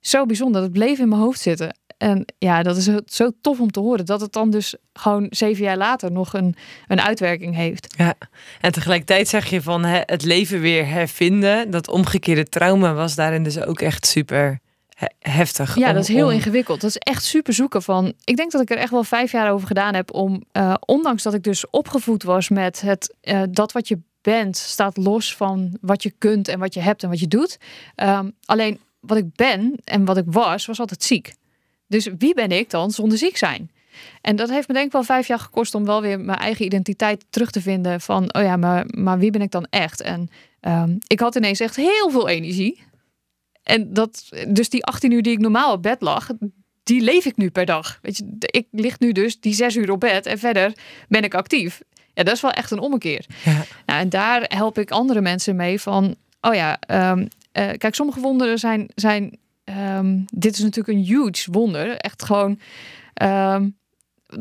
zo 0.00 0.26
bijzonder. 0.26 0.60
Dat 0.60 0.72
bleef 0.72 0.98
in 0.98 1.08
mijn 1.08 1.20
hoofd 1.20 1.40
zitten. 1.40 1.76
En 1.98 2.24
ja, 2.38 2.62
dat 2.62 2.76
is 2.76 2.90
zo 3.06 3.30
tof 3.40 3.60
om 3.60 3.70
te 3.70 3.80
horen. 3.80 4.06
Dat 4.06 4.20
het 4.20 4.32
dan 4.32 4.50
dus 4.50 4.74
gewoon 4.92 5.26
zeven 5.30 5.64
jaar 5.64 5.76
later 5.76 6.12
nog 6.12 6.32
een, 6.32 6.56
een 6.86 7.00
uitwerking 7.00 7.54
heeft. 7.54 7.94
Ja, 7.96 8.14
en 8.60 8.72
tegelijkertijd 8.72 9.28
zeg 9.28 9.46
je 9.50 9.62
van 9.62 9.84
hè, 9.84 10.00
het 10.04 10.24
leven 10.24 10.60
weer 10.60 10.86
hervinden. 10.86 11.70
Dat 11.70 11.88
omgekeerde 11.88 12.44
trauma 12.44 12.94
was 12.94 13.14
daarin 13.14 13.42
dus 13.42 13.60
ook 13.60 13.80
echt 13.80 14.06
super 14.06 14.58
heftig. 15.18 15.76
Ja, 15.76 15.88
om, 15.88 15.94
dat 15.94 16.02
is 16.02 16.14
heel 16.14 16.26
om... 16.26 16.32
ingewikkeld. 16.32 16.80
Dat 16.80 16.90
is 16.90 16.96
echt 16.96 17.24
super 17.24 17.52
zoeken 17.52 17.82
van. 17.82 18.12
Ik 18.24 18.36
denk 18.36 18.52
dat 18.52 18.60
ik 18.60 18.70
er 18.70 18.76
echt 18.76 18.90
wel 18.90 19.04
vijf 19.04 19.32
jaar 19.32 19.52
over 19.52 19.66
gedaan 19.66 19.94
heb 19.94 20.14
om, 20.14 20.42
uh, 20.52 20.74
ondanks 20.80 21.22
dat 21.22 21.34
ik 21.34 21.42
dus 21.42 21.70
opgevoed 21.70 22.22
was 22.22 22.48
met 22.48 22.80
het 22.80 23.14
uh, 23.22 23.42
dat 23.50 23.72
wat 23.72 23.88
je 23.88 23.98
bent 24.22 24.56
staat 24.56 24.96
los 24.96 25.36
van 25.36 25.76
wat 25.80 26.02
je 26.02 26.12
kunt 26.18 26.48
en 26.48 26.58
wat 26.58 26.74
je 26.74 26.80
hebt 26.80 27.02
en 27.02 27.08
wat 27.08 27.20
je 27.20 27.28
doet. 27.28 27.58
Um, 27.96 28.32
alleen 28.44 28.80
wat 29.00 29.18
ik 29.18 29.34
ben 29.34 29.74
en 29.84 30.04
wat 30.04 30.16
ik 30.16 30.24
was, 30.26 30.66
was 30.66 30.80
altijd 30.80 31.02
ziek. 31.02 31.34
Dus 31.88 32.08
wie 32.18 32.34
ben 32.34 32.50
ik 32.50 32.70
dan 32.70 32.90
zonder 32.90 33.18
ziek 33.18 33.36
zijn? 33.36 33.70
En 34.20 34.36
dat 34.36 34.50
heeft 34.50 34.68
me 34.68 34.74
denk 34.74 34.86
ik 34.86 34.92
wel 34.92 35.02
vijf 35.02 35.26
jaar 35.26 35.38
gekost 35.38 35.74
om 35.74 35.84
wel 35.84 36.02
weer 36.02 36.20
mijn 36.20 36.38
eigen 36.38 36.64
identiteit 36.64 37.24
terug 37.30 37.50
te 37.50 37.60
vinden. 37.60 38.00
Van, 38.00 38.34
oh 38.34 38.42
ja, 38.42 38.56
maar, 38.56 38.86
maar 38.86 39.18
wie 39.18 39.30
ben 39.30 39.42
ik 39.42 39.50
dan 39.50 39.66
echt? 39.70 40.00
En 40.00 40.28
um, 40.60 40.98
ik 41.06 41.20
had 41.20 41.34
ineens 41.34 41.60
echt 41.60 41.76
heel 41.76 42.10
veel 42.10 42.28
energie. 42.28 42.82
En 43.62 43.92
dat, 43.92 44.28
dus 44.48 44.68
die 44.68 44.84
18 44.84 45.10
uur 45.10 45.22
die 45.22 45.32
ik 45.32 45.38
normaal 45.38 45.72
op 45.72 45.82
bed 45.82 46.00
lag, 46.00 46.30
die 46.82 47.00
leef 47.00 47.24
ik 47.24 47.36
nu 47.36 47.50
per 47.50 47.64
dag. 47.64 47.98
Weet 48.02 48.16
je, 48.16 48.24
ik 48.38 48.66
lig 48.70 48.98
nu 48.98 49.12
dus 49.12 49.40
die 49.40 49.54
zes 49.54 49.76
uur 49.76 49.90
op 49.90 50.00
bed 50.00 50.26
en 50.26 50.38
verder 50.38 50.72
ben 51.08 51.22
ik 51.22 51.34
actief. 51.34 51.80
Ja, 52.14 52.22
dat 52.24 52.34
is 52.34 52.40
wel 52.40 52.50
echt 52.50 52.70
een 52.70 52.78
ommekeer. 52.78 53.26
Ja. 53.44 53.64
Nou, 53.86 54.00
en 54.00 54.08
daar 54.08 54.44
help 54.48 54.78
ik 54.78 54.90
andere 54.90 55.20
mensen 55.20 55.56
mee 55.56 55.80
van, 55.80 56.16
oh 56.40 56.54
ja, 56.54 56.78
um, 57.10 57.18
uh, 57.20 57.26
kijk, 57.52 57.94
sommige 57.94 58.20
wonderen 58.20 58.58
zijn, 58.58 58.90
zijn 58.94 59.38
um, 59.96 60.24
dit 60.34 60.54
is 60.54 60.60
natuurlijk 60.60 60.98
een 60.98 61.04
huge 61.04 61.50
wonder. 61.50 61.96
Echt 61.96 62.24
gewoon, 62.24 62.58
um, 63.22 63.76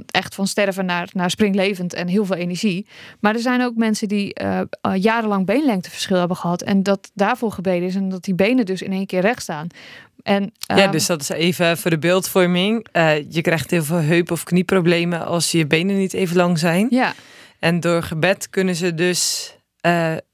echt 0.05 0.35
van 0.35 0.47
sterven 0.47 0.85
naar, 0.85 1.09
naar 1.13 1.29
springlevend 1.29 1.93
en 1.93 2.07
heel 2.07 2.25
veel 2.25 2.35
energie. 2.35 2.87
Maar 3.19 3.33
er 3.33 3.39
zijn 3.39 3.61
ook 3.61 3.75
mensen 3.75 4.07
die 4.07 4.39
uh, 4.41 4.61
jarenlang 4.95 5.45
beenlengteverschil 5.45 6.17
hebben 6.17 6.37
gehad 6.37 6.61
en 6.61 6.83
dat 6.83 7.11
daarvoor 7.13 7.51
gebeden 7.51 7.87
is 7.87 7.95
en 7.95 8.09
dat 8.09 8.23
die 8.23 8.35
benen 8.35 8.65
dus 8.65 8.81
in 8.81 8.91
één 8.91 9.05
keer 9.05 9.21
recht 9.21 9.41
staan. 9.41 9.67
En, 10.23 10.51
ja, 10.59 10.87
dus 10.87 11.05
dat 11.05 11.21
is 11.21 11.29
even 11.29 11.77
voor 11.77 11.91
de 11.91 11.99
beeldvorming. 11.99 12.87
Uh, 12.93 13.31
je 13.31 13.41
krijgt 13.41 13.71
heel 13.71 13.83
veel 13.83 13.97
heup- 13.97 14.31
of 14.31 14.43
knieproblemen 14.43 15.25
als 15.25 15.51
je 15.51 15.67
benen 15.67 15.97
niet 15.97 16.13
even 16.13 16.35
lang 16.35 16.59
zijn. 16.59 16.87
Ja. 16.89 17.13
En 17.59 17.79
door 17.79 18.03
gebed 18.03 18.49
kunnen 18.49 18.75
ze 18.75 18.93
dus 18.93 19.51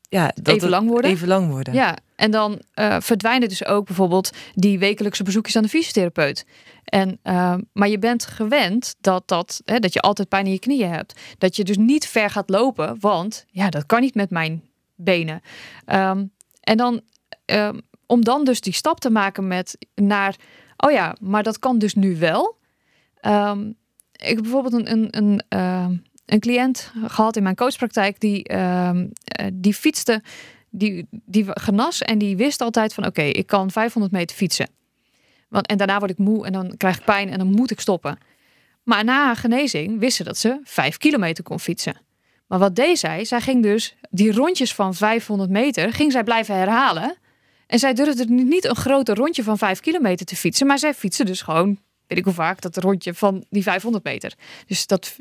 ja, 0.09 0.31
dat 0.41 0.55
even 0.55 0.69
lang 0.69 0.87
worden. 0.87 1.11
Even 1.11 1.27
lang 1.27 1.49
worden. 1.49 1.73
Ja, 1.73 1.97
en 2.23 2.31
dan 2.31 2.61
uh, 2.75 2.95
verdwijnen 2.99 3.49
dus 3.49 3.65
ook 3.65 3.85
bijvoorbeeld 3.85 4.31
die 4.53 4.79
wekelijkse 4.79 5.23
bezoekjes 5.23 5.55
aan 5.55 5.63
de 5.63 5.69
fysiotherapeut. 5.69 6.45
En, 6.83 7.19
uh, 7.23 7.55
maar 7.73 7.87
je 7.87 7.99
bent 7.99 8.25
gewend 8.25 8.95
dat, 9.01 9.27
dat, 9.27 9.61
hè, 9.65 9.79
dat 9.79 9.93
je 9.93 9.99
altijd 9.99 10.29
pijn 10.29 10.45
in 10.45 10.51
je 10.51 10.59
knieën 10.59 10.89
hebt. 10.89 11.19
Dat 11.37 11.55
je 11.55 11.63
dus 11.63 11.77
niet 11.77 12.07
ver 12.07 12.29
gaat 12.29 12.49
lopen, 12.49 12.99
want 12.99 13.45
ja, 13.47 13.69
dat 13.69 13.85
kan 13.85 14.01
niet 14.01 14.15
met 14.15 14.29
mijn 14.29 14.63
benen. 14.95 15.41
Um, 15.85 16.31
en 16.59 16.77
dan, 16.77 17.01
um, 17.45 17.81
om 18.05 18.23
dan 18.23 18.43
dus 18.43 18.61
die 18.61 18.73
stap 18.73 18.99
te 18.99 19.09
maken 19.09 19.47
met 19.47 19.77
naar, 19.95 20.35
oh 20.77 20.91
ja, 20.91 21.15
maar 21.21 21.43
dat 21.43 21.59
kan 21.59 21.77
dus 21.77 21.95
nu 21.95 22.17
wel. 22.17 22.57
Ik 24.11 24.35
heb 24.35 24.41
bijvoorbeeld 24.41 24.73
een, 24.73 24.91
een, 24.91 25.07
een 25.09 26.01
een 26.25 26.39
cliënt 26.39 26.91
gehad 27.05 27.35
in 27.35 27.43
mijn 27.43 27.55
coachpraktijk 27.55 28.19
die, 28.19 28.53
uh, 28.53 28.89
die 29.53 29.73
fietste, 29.73 30.21
die, 30.75 31.07
die 31.09 31.45
genas 31.47 32.01
en 32.01 32.17
die 32.17 32.37
wist 32.37 32.61
altijd 32.61 32.93
van 32.93 33.05
oké, 33.05 33.21
ik 33.21 33.47
kan 33.47 33.71
500 33.71 34.13
meter 34.13 34.35
fietsen. 34.35 34.69
Want, 35.49 35.67
en 35.67 35.77
daarna 35.77 35.99
word 35.99 36.11
ik 36.11 36.17
moe 36.17 36.45
en 36.45 36.51
dan 36.51 36.77
krijg 36.77 36.97
ik 36.97 37.05
pijn 37.05 37.29
en 37.29 37.37
dan 37.37 37.51
moet 37.51 37.71
ik 37.71 37.79
stoppen. 37.79 38.17
Maar 38.83 39.03
na 39.03 39.25
haar 39.25 39.35
genezing 39.35 39.99
wist 39.99 40.17
ze 40.17 40.23
dat 40.23 40.37
ze 40.37 40.59
5 40.63 40.97
kilometer 40.97 41.43
kon 41.43 41.59
fietsen. 41.59 41.95
Maar 42.47 42.59
wat 42.59 42.75
deed 42.75 42.99
zij? 42.99 43.25
Zij 43.25 43.41
ging 43.41 43.63
dus 43.63 43.95
die 44.09 44.31
rondjes 44.31 44.73
van 44.73 44.95
500 44.95 45.49
meter, 45.49 45.93
ging 45.93 46.11
zij 46.11 46.23
blijven 46.23 46.55
herhalen. 46.55 47.17
En 47.67 47.79
zij 47.79 47.93
durfde 47.93 48.25
niet 48.25 48.65
een 48.65 48.75
groter 48.75 49.15
rondje 49.15 49.43
van 49.43 49.57
5 49.57 49.79
kilometer 49.79 50.25
te 50.25 50.35
fietsen, 50.35 50.67
maar 50.67 50.79
zij 50.79 50.93
fietste 50.93 51.23
dus 51.23 51.41
gewoon, 51.41 51.79
weet 52.07 52.17
ik 52.17 52.23
hoe 52.23 52.33
vaak, 52.33 52.61
dat 52.61 52.77
rondje 52.77 53.13
van 53.13 53.45
die 53.49 53.63
500 53.63 54.03
meter. 54.03 54.33
Dus 54.67 54.87
dat, 54.87 55.15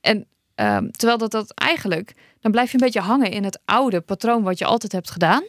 en 0.00 0.26
Um, 0.60 0.90
terwijl 0.90 1.18
dat, 1.18 1.30
dat 1.30 1.54
eigenlijk, 1.54 2.14
dan 2.40 2.52
blijf 2.52 2.70
je 2.70 2.78
een 2.78 2.84
beetje 2.84 3.00
hangen 3.00 3.30
in 3.30 3.44
het 3.44 3.60
oude 3.64 4.00
patroon 4.00 4.42
wat 4.42 4.58
je 4.58 4.64
altijd 4.64 4.92
hebt 4.92 5.10
gedaan. 5.10 5.44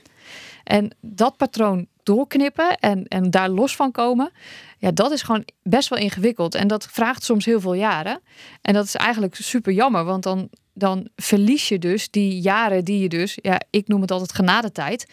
En 0.64 0.95
dat 1.01 1.38
patroon 1.38 1.88
doorknippen 2.03 2.78
en, 2.78 3.07
en 3.07 3.30
daar 3.30 3.49
los 3.49 3.76
van 3.76 3.91
komen, 3.91 4.32
ja, 4.78 4.91
dat 4.91 5.12
is 5.12 5.22
gewoon 5.22 5.45
best 5.64 5.89
wel 5.89 5.99
ingewikkeld. 5.99 6.55
En 6.55 6.68
dat 6.68 6.88
vraagt 6.91 7.24
soms 7.24 7.45
heel 7.45 7.60
veel 7.60 7.74
jaren. 7.74 8.22
En 8.62 8.74
dat 8.74 8.86
is 8.86 8.95
eigenlijk 8.95 9.36
super 9.36 9.74
jammer, 9.74 10.03
want 10.03 10.24
dan, 10.24 10.49
dan 10.74 11.10
verlies 11.16 11.68
je 11.68 11.80
dus 11.80 12.10
die 12.10 12.39
jaren 12.39 12.86
die 12.86 12.99
je 12.99 13.10
dus, 13.10 13.38
ja, 13.41 13.62
ik 13.70 13.88
noem 13.88 14.01
het 14.01 14.12
altijd 14.12 14.34
genadetijd. 14.34 15.07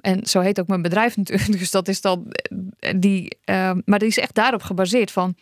En 0.00 0.26
zo 0.26 0.40
heet 0.40 0.60
ook 0.60 0.66
mijn 0.66 0.82
bedrijf 0.82 1.16
natuurlijk. 1.16 1.58
Dus 1.58 1.70
dat 1.70 1.88
is 1.88 2.00
dan 2.00 2.32
die, 2.96 3.38
uh, 3.44 3.72
maar 3.84 3.98
die 3.98 4.08
is 4.08 4.18
echt 4.18 4.34
daarop 4.34 4.62
gebaseerd 4.62 5.10
van 5.10 5.34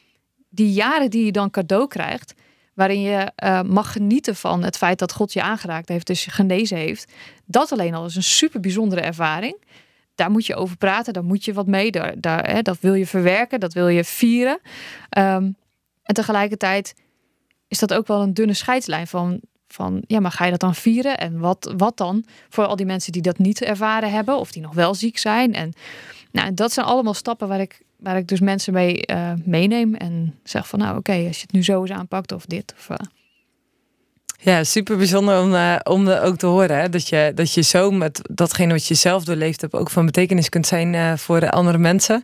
die 0.48 0.72
jaren 0.72 1.10
die 1.10 1.24
je 1.24 1.32
dan 1.32 1.50
cadeau 1.50 1.86
krijgt 1.86 2.34
waarin 2.78 3.00
je 3.00 3.32
uh, 3.44 3.62
mag 3.62 3.92
genieten 3.92 4.36
van 4.36 4.62
het 4.62 4.76
feit 4.76 4.98
dat 4.98 5.12
God 5.12 5.32
je 5.32 5.42
aangeraakt 5.42 5.88
heeft, 5.88 6.06
dus 6.06 6.24
je 6.24 6.30
genezen 6.30 6.76
heeft. 6.76 7.12
Dat 7.44 7.72
alleen 7.72 7.94
al 7.94 8.04
is 8.04 8.16
een 8.16 8.22
super 8.22 8.60
bijzondere 8.60 9.00
ervaring. 9.00 9.64
Daar 10.14 10.30
moet 10.30 10.46
je 10.46 10.54
over 10.54 10.76
praten, 10.76 11.12
daar 11.12 11.24
moet 11.24 11.44
je 11.44 11.52
wat 11.52 11.66
mee. 11.66 11.90
Daar, 12.16 12.50
hè, 12.50 12.62
dat 12.62 12.80
wil 12.80 12.94
je 12.94 13.06
verwerken, 13.06 13.60
dat 13.60 13.72
wil 13.72 13.88
je 13.88 14.04
vieren. 14.04 14.60
Um, 15.18 15.56
en 16.02 16.14
tegelijkertijd 16.14 16.94
is 17.68 17.78
dat 17.78 17.94
ook 17.94 18.06
wel 18.06 18.22
een 18.22 18.34
dunne 18.34 18.54
scheidslijn 18.54 19.06
van, 19.06 19.40
van, 19.68 20.02
ja, 20.06 20.20
maar 20.20 20.32
ga 20.32 20.44
je 20.44 20.50
dat 20.50 20.60
dan 20.60 20.74
vieren? 20.74 21.18
En 21.18 21.38
wat, 21.38 21.74
wat 21.76 21.96
dan 21.96 22.24
voor 22.48 22.66
al 22.66 22.76
die 22.76 22.86
mensen 22.86 23.12
die 23.12 23.22
dat 23.22 23.38
niet 23.38 23.62
ervaren 23.62 24.10
hebben 24.10 24.38
of 24.38 24.52
die 24.52 24.62
nog 24.62 24.74
wel 24.74 24.94
ziek 24.94 25.18
zijn? 25.18 25.54
En 25.54 25.72
Nou, 26.32 26.54
dat 26.54 26.72
zijn 26.72 26.86
allemaal 26.86 27.14
stappen 27.14 27.48
waar 27.48 27.60
ik, 27.60 27.80
waar 27.98 28.16
ik 28.16 28.28
dus 28.28 28.40
mensen 28.40 28.72
mee 28.72 29.02
uh, 29.06 29.32
meeneem. 29.44 29.94
En 29.94 30.34
zeg 30.44 30.68
van 30.68 30.78
nou 30.78 30.98
oké, 30.98 31.12
als 31.12 31.36
je 31.36 31.42
het 31.42 31.52
nu 31.52 31.64
zo 31.64 31.80
eens 31.80 31.90
aanpakt 31.90 32.32
of 32.32 32.46
dit. 32.46 32.74
Of, 32.78 32.88
uh... 32.90 32.96
Ja, 34.40 34.64
super 34.64 34.96
bijzonder 34.96 35.40
om, 35.40 35.52
uh, 35.52 35.76
om 35.82 36.08
ook 36.08 36.36
te 36.36 36.46
horen. 36.46 36.78
Hè? 36.78 36.88
Dat, 36.88 37.08
je, 37.08 37.32
dat 37.34 37.54
je 37.54 37.62
zo 37.62 37.90
met 37.90 38.20
datgene 38.30 38.72
wat 38.72 38.86
je 38.86 38.94
zelf 38.94 39.24
doorleefd 39.24 39.60
hebt 39.60 39.74
ook 39.74 39.90
van 39.90 40.06
betekenis 40.06 40.48
kunt 40.48 40.66
zijn 40.66 41.18
voor 41.18 41.40
de 41.40 41.50
andere 41.50 41.78
mensen. 41.78 42.22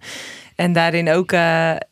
En 0.54 0.72
daarin 0.72 1.10
ook, 1.10 1.30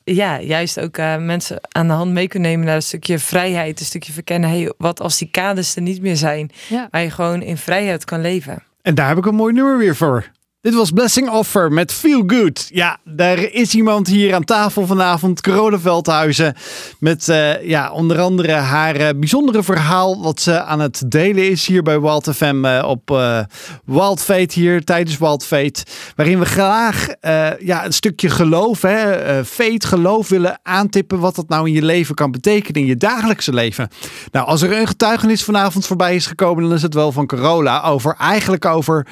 ja, 0.04 0.40
juist 0.40 0.80
ook 0.80 0.96
mensen 1.18 1.58
aan 1.68 1.86
de 1.86 1.92
hand 1.92 2.12
mee 2.12 2.28
kunnen 2.28 2.50
nemen 2.50 2.66
naar 2.66 2.74
een 2.74 2.82
stukje 2.82 3.18
vrijheid. 3.18 3.80
Een 3.80 3.86
stukje 3.86 4.12
verkennen, 4.12 4.50
hey, 4.50 4.72
wat 4.78 5.00
als 5.00 5.18
die 5.18 5.30
kaders 5.30 5.76
er 5.76 5.82
niet 5.82 6.02
meer 6.02 6.16
zijn. 6.16 6.50
Ja. 6.68 6.88
Waar 6.90 7.02
je 7.02 7.10
gewoon 7.10 7.42
in 7.42 7.56
vrijheid 7.56 8.04
kan 8.04 8.20
leven. 8.20 8.62
En 8.82 8.94
daar 8.94 9.08
heb 9.08 9.18
ik 9.18 9.26
een 9.26 9.34
mooi 9.34 9.52
nummer 9.52 9.78
weer 9.78 9.96
voor. 9.96 10.30
Dit 10.62 10.74
was 10.74 10.90
Blessing 10.90 11.30
Offer 11.30 11.72
met 11.72 11.92
Feel 11.92 12.22
Good. 12.26 12.68
Ja, 12.70 12.98
daar 13.04 13.38
is 13.38 13.74
iemand 13.74 14.06
hier 14.06 14.34
aan 14.34 14.44
tafel 14.44 14.86
vanavond, 14.86 15.40
Corona 15.40 15.78
Veldhuizen. 15.78 16.54
Met 16.98 17.28
uh, 17.28 17.62
ja, 17.68 17.92
onder 17.92 18.20
andere 18.20 18.52
haar 18.52 19.00
uh, 19.00 19.08
bijzondere 19.16 19.62
verhaal 19.62 20.22
wat 20.22 20.40
ze 20.40 20.62
aan 20.62 20.80
het 20.80 21.02
delen 21.06 21.50
is 21.50 21.66
hier 21.66 21.82
bij 21.82 22.00
Wild 22.00 22.30
FM 22.34 22.64
uh, 22.64 22.84
op 22.86 23.08
Wild 23.84 24.52
hier 24.52 24.84
tijdens 24.84 25.18
Wild. 25.18 25.48
Waarin 26.16 26.38
we 26.38 26.44
graag 26.44 27.06
ja, 27.58 27.84
een 27.84 27.92
stukje 27.92 28.30
geloof, 28.30 28.82
hè, 28.82 29.44
fate, 29.44 29.86
geloof 29.86 30.28
willen 30.28 30.60
aantippen 30.62 31.18
wat 31.18 31.34
dat 31.34 31.48
nou 31.48 31.66
in 31.66 31.72
je 31.72 31.82
leven 31.82 32.14
kan 32.14 32.30
betekenen, 32.30 32.80
in 32.80 32.86
je 32.86 32.96
dagelijkse 32.96 33.52
leven. 33.52 33.88
Nou, 34.30 34.46
als 34.46 34.62
er 34.62 34.78
een 34.78 34.86
getuigenis 34.86 35.44
vanavond 35.44 35.86
voorbij 35.86 36.14
is 36.14 36.26
gekomen, 36.26 36.62
dan 36.62 36.72
is 36.72 36.82
het 36.82 36.94
wel 36.94 37.12
van 37.12 37.26
Corolla. 37.26 37.82
Over, 37.82 38.14
eigenlijk 38.18 38.64
over 38.64 39.06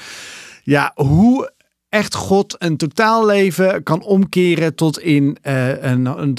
ja, 0.71 0.93
hoe 0.95 1.53
echt 1.89 2.15
God 2.15 2.57
een 2.59 2.77
totaal 2.77 3.27
leven 3.27 3.83
kan 3.83 4.03
omkeren 4.03 4.75
tot 4.75 5.01
in 5.01 5.37
uh, 5.43 5.83
een, 5.83 6.07
een 6.07 6.35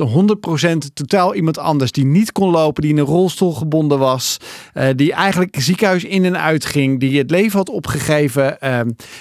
100% 0.85 0.93
totaal 0.93 1.35
iemand 1.35 1.57
anders 1.57 1.91
die 1.91 2.05
niet 2.05 2.31
kon 2.31 2.51
lopen, 2.51 2.81
die 2.81 2.91
in 2.91 2.97
een 2.97 3.05
rolstoel 3.05 3.53
gebonden 3.53 3.99
was, 3.99 4.37
uh, 4.73 4.87
die 4.95 5.13
eigenlijk 5.13 5.55
ziekenhuis 5.59 6.03
in 6.03 6.25
en 6.25 6.39
uit 6.39 6.65
ging, 6.65 6.99
die 6.99 7.17
het 7.17 7.31
leven 7.31 7.57
had 7.57 7.69
opgegeven, 7.69 8.57
uh, 8.63 8.79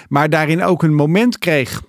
maar 0.08 0.30
daarin 0.30 0.62
ook 0.62 0.82
een 0.82 0.94
moment 0.94 1.38
kreeg 1.38 1.82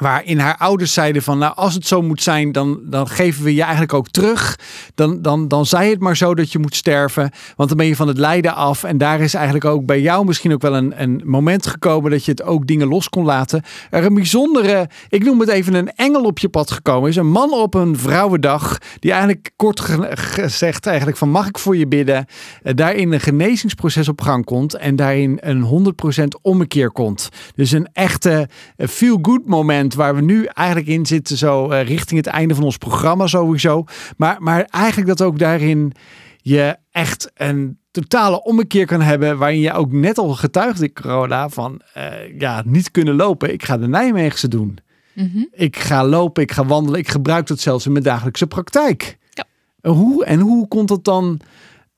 Waarin 0.00 0.38
haar 0.38 0.56
ouders 0.56 0.92
zeiden 0.92 1.22
van, 1.22 1.38
nou 1.38 1.54
als 1.54 1.74
het 1.74 1.86
zo 1.86 2.02
moet 2.02 2.22
zijn, 2.22 2.52
dan, 2.52 2.80
dan 2.84 3.08
geven 3.08 3.44
we 3.44 3.54
je 3.54 3.62
eigenlijk 3.62 3.94
ook 3.94 4.08
terug. 4.08 4.58
Dan, 4.94 5.22
dan, 5.22 5.48
dan 5.48 5.66
zei 5.66 5.90
het 5.90 6.00
maar 6.00 6.16
zo 6.16 6.34
dat 6.34 6.52
je 6.52 6.58
moet 6.58 6.76
sterven, 6.76 7.30
want 7.56 7.68
dan 7.68 7.78
ben 7.78 7.86
je 7.86 7.96
van 7.96 8.08
het 8.08 8.18
lijden 8.18 8.54
af. 8.54 8.84
En 8.84 8.98
daar 8.98 9.20
is 9.20 9.34
eigenlijk 9.34 9.64
ook 9.64 9.86
bij 9.86 10.00
jou 10.00 10.24
misschien 10.24 10.52
ook 10.52 10.62
wel 10.62 10.76
een, 10.76 11.02
een 11.02 11.22
moment 11.24 11.66
gekomen 11.66 12.10
dat 12.10 12.24
je 12.24 12.30
het 12.30 12.42
ook 12.42 12.66
dingen 12.66 12.88
los 12.88 13.08
kon 13.08 13.24
laten. 13.24 13.62
Er 13.90 14.04
een 14.04 14.14
bijzondere, 14.14 14.88
ik 15.08 15.24
noem 15.24 15.40
het 15.40 15.48
even 15.48 15.74
een 15.74 15.92
engel 15.94 16.22
op 16.22 16.38
je 16.38 16.48
pad 16.48 16.70
gekomen 16.70 17.08
is. 17.08 17.16
Een 17.16 17.30
man 17.30 17.52
op 17.52 17.74
een 17.74 17.98
vrouwendag, 17.98 18.78
die 18.98 19.10
eigenlijk 19.10 19.50
kort 19.56 19.80
gezegd 20.14 20.86
eigenlijk 20.86 21.16
van 21.16 21.30
mag 21.30 21.46
ik 21.48 21.58
voor 21.58 21.76
je 21.76 21.86
bidden. 21.86 22.26
Eh, 22.62 22.74
daarin 22.74 23.12
een 23.12 23.20
genezingsproces 23.20 24.08
op 24.08 24.20
gang 24.20 24.44
komt 24.44 24.74
en 24.74 24.96
daarin 24.96 25.38
een 25.40 25.62
100% 25.62 26.40
ommekeer 26.42 26.90
komt. 26.90 27.28
Dus 27.54 27.70
een 27.70 27.88
echte 27.92 28.48
eh, 28.76 28.88
feel-good 28.88 29.46
moment 29.46 29.89
waar 29.94 30.14
we 30.14 30.20
nu 30.20 30.44
eigenlijk 30.44 30.88
in 30.88 31.06
zitten, 31.06 31.36
zo 31.36 31.70
uh, 31.70 31.82
richting 31.82 32.24
het 32.24 32.34
einde 32.34 32.54
van 32.54 32.64
ons 32.64 32.76
programma 32.76 33.26
sowieso. 33.26 33.84
Maar, 34.16 34.42
maar 34.42 34.64
eigenlijk 34.64 35.08
dat 35.08 35.22
ook 35.22 35.38
daarin 35.38 35.92
je 36.36 36.76
echt 36.90 37.30
een 37.34 37.78
totale 37.90 38.42
ommekeer 38.42 38.86
kan 38.86 39.00
hebben, 39.00 39.38
waarin 39.38 39.60
je 39.60 39.72
ook 39.72 39.92
net 39.92 40.18
al 40.18 40.34
getuigde, 40.34 40.92
corona, 40.92 41.48
van 41.48 41.80
uh, 41.96 42.38
ja, 42.38 42.62
niet 42.66 42.90
kunnen 42.90 43.14
lopen. 43.14 43.52
Ik 43.52 43.64
ga 43.64 43.78
de 43.78 43.88
Nijmeegse 43.88 44.48
doen. 44.48 44.78
Mm 45.14 45.48
Ik 45.52 45.76
ga 45.76 46.04
lopen, 46.04 46.42
ik 46.42 46.52
ga 46.52 46.64
wandelen, 46.64 47.00
ik 47.00 47.08
gebruik 47.08 47.46
dat 47.46 47.60
zelfs 47.60 47.86
in 47.86 47.92
mijn 47.92 48.04
dagelijkse 48.04 48.46
praktijk. 48.46 49.18
Ja. 49.30 49.44
Hoe, 49.90 50.24
en 50.24 50.40
hoe 50.40 50.68
komt 50.68 50.90
het 50.90 51.04
dan 51.04 51.40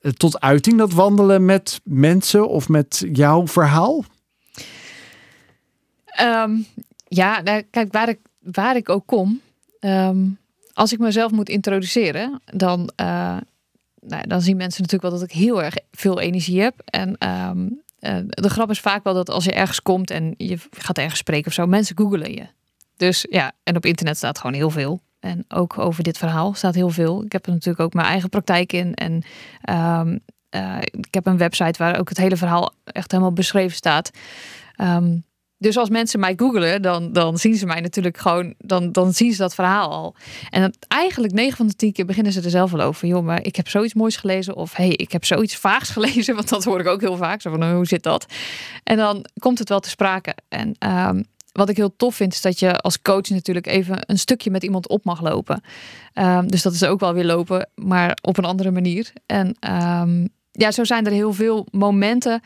eh, 0.01 0.11
tot 0.11 0.41
uiting, 0.41 0.79
dat 0.79 0.93
wandelen 0.93 1.45
met 1.45 1.81
mensen 1.85 2.49
of 2.49 2.69
met 2.69 3.05
jouw 3.13 3.47
verhaal? 3.47 4.05
Um, 6.21 6.67
ja, 7.15 7.41
nou, 7.41 7.63
kijk, 7.71 7.93
waar 7.93 8.09
ik, 8.09 8.19
waar 8.39 8.77
ik 8.77 8.89
ook 8.89 9.07
kom, 9.07 9.41
ehm, 9.81 10.29
als 10.73 10.93
ik 10.93 10.99
mezelf 10.99 11.33
moet 11.33 11.49
introduceren, 11.49 12.41
dan, 12.45 12.81
uh, 13.01 13.37
nou, 14.01 14.27
dan 14.27 14.41
zien 14.41 14.57
mensen 14.57 14.83
natuurlijk 14.83 15.11
wel 15.11 15.21
dat 15.21 15.29
ik 15.29 15.35
heel 15.35 15.63
erg 15.63 15.75
veel 15.91 16.21
energie 16.21 16.61
heb. 16.61 16.75
En 16.85 17.19
ehm, 17.19 17.69
eh, 17.99 18.17
de 18.25 18.51
grap 18.51 18.71
is 18.71 18.81
vaak 18.81 19.05
wel 19.05 19.15
dat 19.15 19.31
als 19.31 19.45
je 19.45 19.53
ergens 19.53 19.83
komt 19.83 20.11
en 20.11 20.35
je 20.37 20.59
gaat 20.71 20.99
ergens 20.99 21.19
spreken 21.19 21.47
of 21.47 21.53
zo, 21.53 21.67
mensen 21.67 21.99
googelen 21.99 22.33
je. 22.33 22.47
Dus 22.97 23.27
ja, 23.31 23.53
en 23.63 23.77
op 23.77 23.87
internet 23.87 24.17
staat 24.17 24.39
gewoon 24.39 24.57
heel 24.57 24.71
veel. 24.71 25.01
En 25.21 25.45
ook 25.49 25.79
over 25.79 26.03
dit 26.03 26.19
verhaal 26.19 26.55
staat 26.55 26.75
heel 26.75 26.91
veel. 26.91 27.25
Ik 27.25 27.33
heb 27.33 27.47
er 27.47 27.53
natuurlijk 27.53 27.85
ook 27.85 27.95
mijn 27.95 28.07
eigen 28.07 28.29
praktijk 28.29 28.73
in. 28.73 28.95
En 28.95 29.23
um, 30.01 30.21
uh, 30.51 30.79
ik 30.81 31.15
heb 31.15 31.27
een 31.27 31.37
website 31.37 31.79
waar 31.79 31.99
ook 31.99 32.09
het 32.09 32.19
hele 32.19 32.37
verhaal 32.37 32.73
echt 32.85 33.11
helemaal 33.11 33.33
beschreven 33.33 33.77
staat. 33.77 34.11
Um, 34.77 35.25
dus 35.63 35.77
als 35.77 35.89
mensen 35.89 36.21
mij 36.21 36.33
googelen, 36.37 36.83
dan, 36.83 37.13
dan 37.13 37.39
zien 37.39 37.55
ze 37.55 37.67
mij 37.67 37.81
natuurlijk 37.81 38.19
gewoon, 38.19 38.55
dan, 38.59 38.93
dan 38.93 39.13
zien 39.13 39.33
ze 39.33 39.39
dat 39.39 39.55
verhaal 39.55 39.91
al. 39.91 40.15
En 40.51 40.63
het, 40.63 40.77
eigenlijk 40.89 41.33
9 41.33 41.57
van 41.57 41.67
de 41.67 41.75
10 41.75 41.93
keer 41.93 42.07
beginnen 42.07 42.33
ze 42.33 42.41
er 42.41 42.51
zelf 42.51 42.71
wel 42.71 42.87
over. 42.87 43.09
Joh, 43.09 43.25
maar 43.25 43.45
ik 43.45 43.57
heb 43.57 43.69
zoiets 43.69 43.95
moois 43.95 44.17
gelezen. 44.17 44.57
Of 44.57 44.75
hey, 44.75 44.89
ik 44.89 45.13
heb 45.13 45.25
zoiets 45.25 45.57
vaags 45.57 45.91
gelezen. 45.97 46.35
Want 46.35 46.49
dat 46.49 46.65
hoor 46.65 46.81
ik 46.81 46.87
ook 46.87 47.01
heel 47.01 47.17
vaak. 47.17 47.41
Zo 47.41 47.51
van, 47.51 47.73
hoe 47.73 47.87
zit 47.87 48.03
dat? 48.03 48.27
En 48.85 48.97
dan 48.97 49.25
komt 49.39 49.59
het 49.59 49.69
wel 49.69 49.81
te 49.81 49.89
sprake. 49.89 50.35
En 50.49 50.77
um, 51.09 51.25
wat 51.53 51.69
ik 51.69 51.77
heel 51.77 51.97
tof 51.97 52.15
vind, 52.15 52.33
is 52.33 52.41
dat 52.41 52.59
je 52.59 52.79
als 52.79 53.03
coach 53.03 53.29
natuurlijk 53.29 53.67
even 53.67 53.99
een 54.07 54.19
stukje 54.19 54.51
met 54.51 54.63
iemand 54.63 54.89
op 54.89 55.05
mag 55.05 55.21
lopen. 55.21 55.63
Um, 56.15 56.51
dus 56.51 56.63
dat 56.63 56.73
is 56.73 56.85
ook 56.85 57.01
wel 57.01 57.15
weer 57.15 57.25
lopen, 57.25 57.69
maar 57.75 58.19
op 58.23 58.39
een 58.39 58.45
andere 58.45 58.71
manier. 58.71 59.13
En 59.27 59.57
um, 59.71 60.29
ja, 60.53 60.71
zo 60.71 60.85
zijn 60.85 61.07
er 61.07 61.13
heel 61.13 61.33
veel 61.33 61.67
momenten 61.71 62.43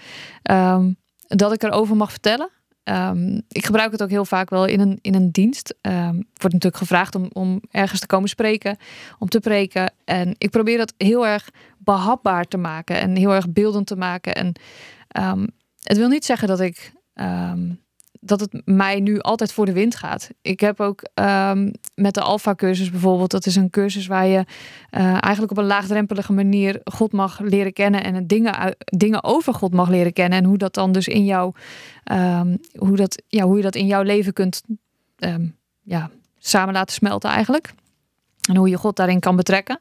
dat 1.27 1.53
ik 1.53 1.62
erover 1.62 1.97
mag 1.97 2.11
vertellen. 2.11 2.51
Um, 2.89 3.43
ik 3.49 3.64
gebruik 3.64 3.93
het 3.93 4.03
ook 4.03 4.11
heel 4.11 4.24
vaak 4.24 4.51
wel 4.51 4.64
in 4.66 4.80
een, 4.80 4.99
in 5.01 5.14
een 5.14 5.30
dienst. 5.30 5.74
Um, 5.80 6.12
wordt 6.12 6.55
natuurlijk 6.55 6.76
gevraagd 6.76 7.14
om, 7.14 7.28
om 7.32 7.61
ergens 7.70 8.01
te 8.01 8.07
komen 8.07 8.28
spreken, 8.28 8.76
om 9.18 9.28
te 9.28 9.41
preken. 9.41 9.93
En 10.05 10.34
ik 10.39 10.51
probeer 10.51 10.78
dat 10.78 10.95
heel 10.97 11.26
erg 11.26 11.51
behapbaar 11.78 12.45
te 12.45 12.57
maken 12.57 13.01
en 13.01 13.16
heel 13.16 13.34
erg 13.34 13.51
beeldend 13.51 13.87
te 13.87 13.97
maken. 13.97 14.34
En 14.34 14.53
um, 15.20 15.47
het 15.82 15.97
wil 15.97 16.09
niet 16.09 16.24
zeggen 16.24 16.49
dat 16.49 16.61
ik 16.61 16.93
dat 18.27 18.41
het 18.41 18.62
mij 18.64 19.01
nu 19.01 19.20
altijd 19.20 19.53
voor 19.53 19.66
de 19.66 19.72
wind 19.72 19.97
gaat. 19.97 20.31
Ik 20.43 20.61
heb 20.61 20.81
ook 20.81 21.03
um, 21.14 21.70
met 21.95 22.14
de 22.14 22.20
Alpha-cursus 22.20 22.91
bijvoorbeeld, 22.91 23.31
dat 23.31 23.47
is 23.47 23.57
een 23.57 23.70
cursus 23.70 24.07
waar 24.07 24.27
je 24.27 24.39
uh, 24.39 25.01
eigenlijk 25.11 25.51
op 25.51 25.59
een 25.59 25.64
laagdrempelige 25.64 26.33
manier 26.33 26.81
God 26.85 27.12
mag 27.12 27.41
leren 27.41 27.72
kennen 27.72 28.05
en 28.05 28.27
dingen, 28.27 28.77
dingen 28.79 29.24
over 29.24 29.55
God 29.55 29.74
mag 29.74 29.89
leren 29.89 30.12
kennen. 30.12 30.39
En 30.39 30.45
hoe 30.45 30.59
dat 30.59 30.74
dan 30.74 30.93
dus 30.93 31.09
in 31.09 31.24
jou, 31.24 31.53
um, 32.12 32.59
hoe, 32.79 32.97
dat, 32.97 33.22
ja, 33.29 33.45
hoe 33.45 33.57
je 33.57 33.62
dat 33.62 33.74
in 33.74 33.87
jouw 33.87 34.03
leven 34.03 34.33
kunt 34.33 34.62
um, 35.18 35.57
ja, 35.83 36.11
samen 36.39 36.74
laten 36.74 36.95
smelten 36.95 37.31
eigenlijk. 37.31 37.72
En 38.47 38.57
hoe 38.57 38.68
je 38.68 38.76
God 38.76 38.97
daarin 38.97 39.20
kan 39.20 39.36
betrekken. 39.36 39.80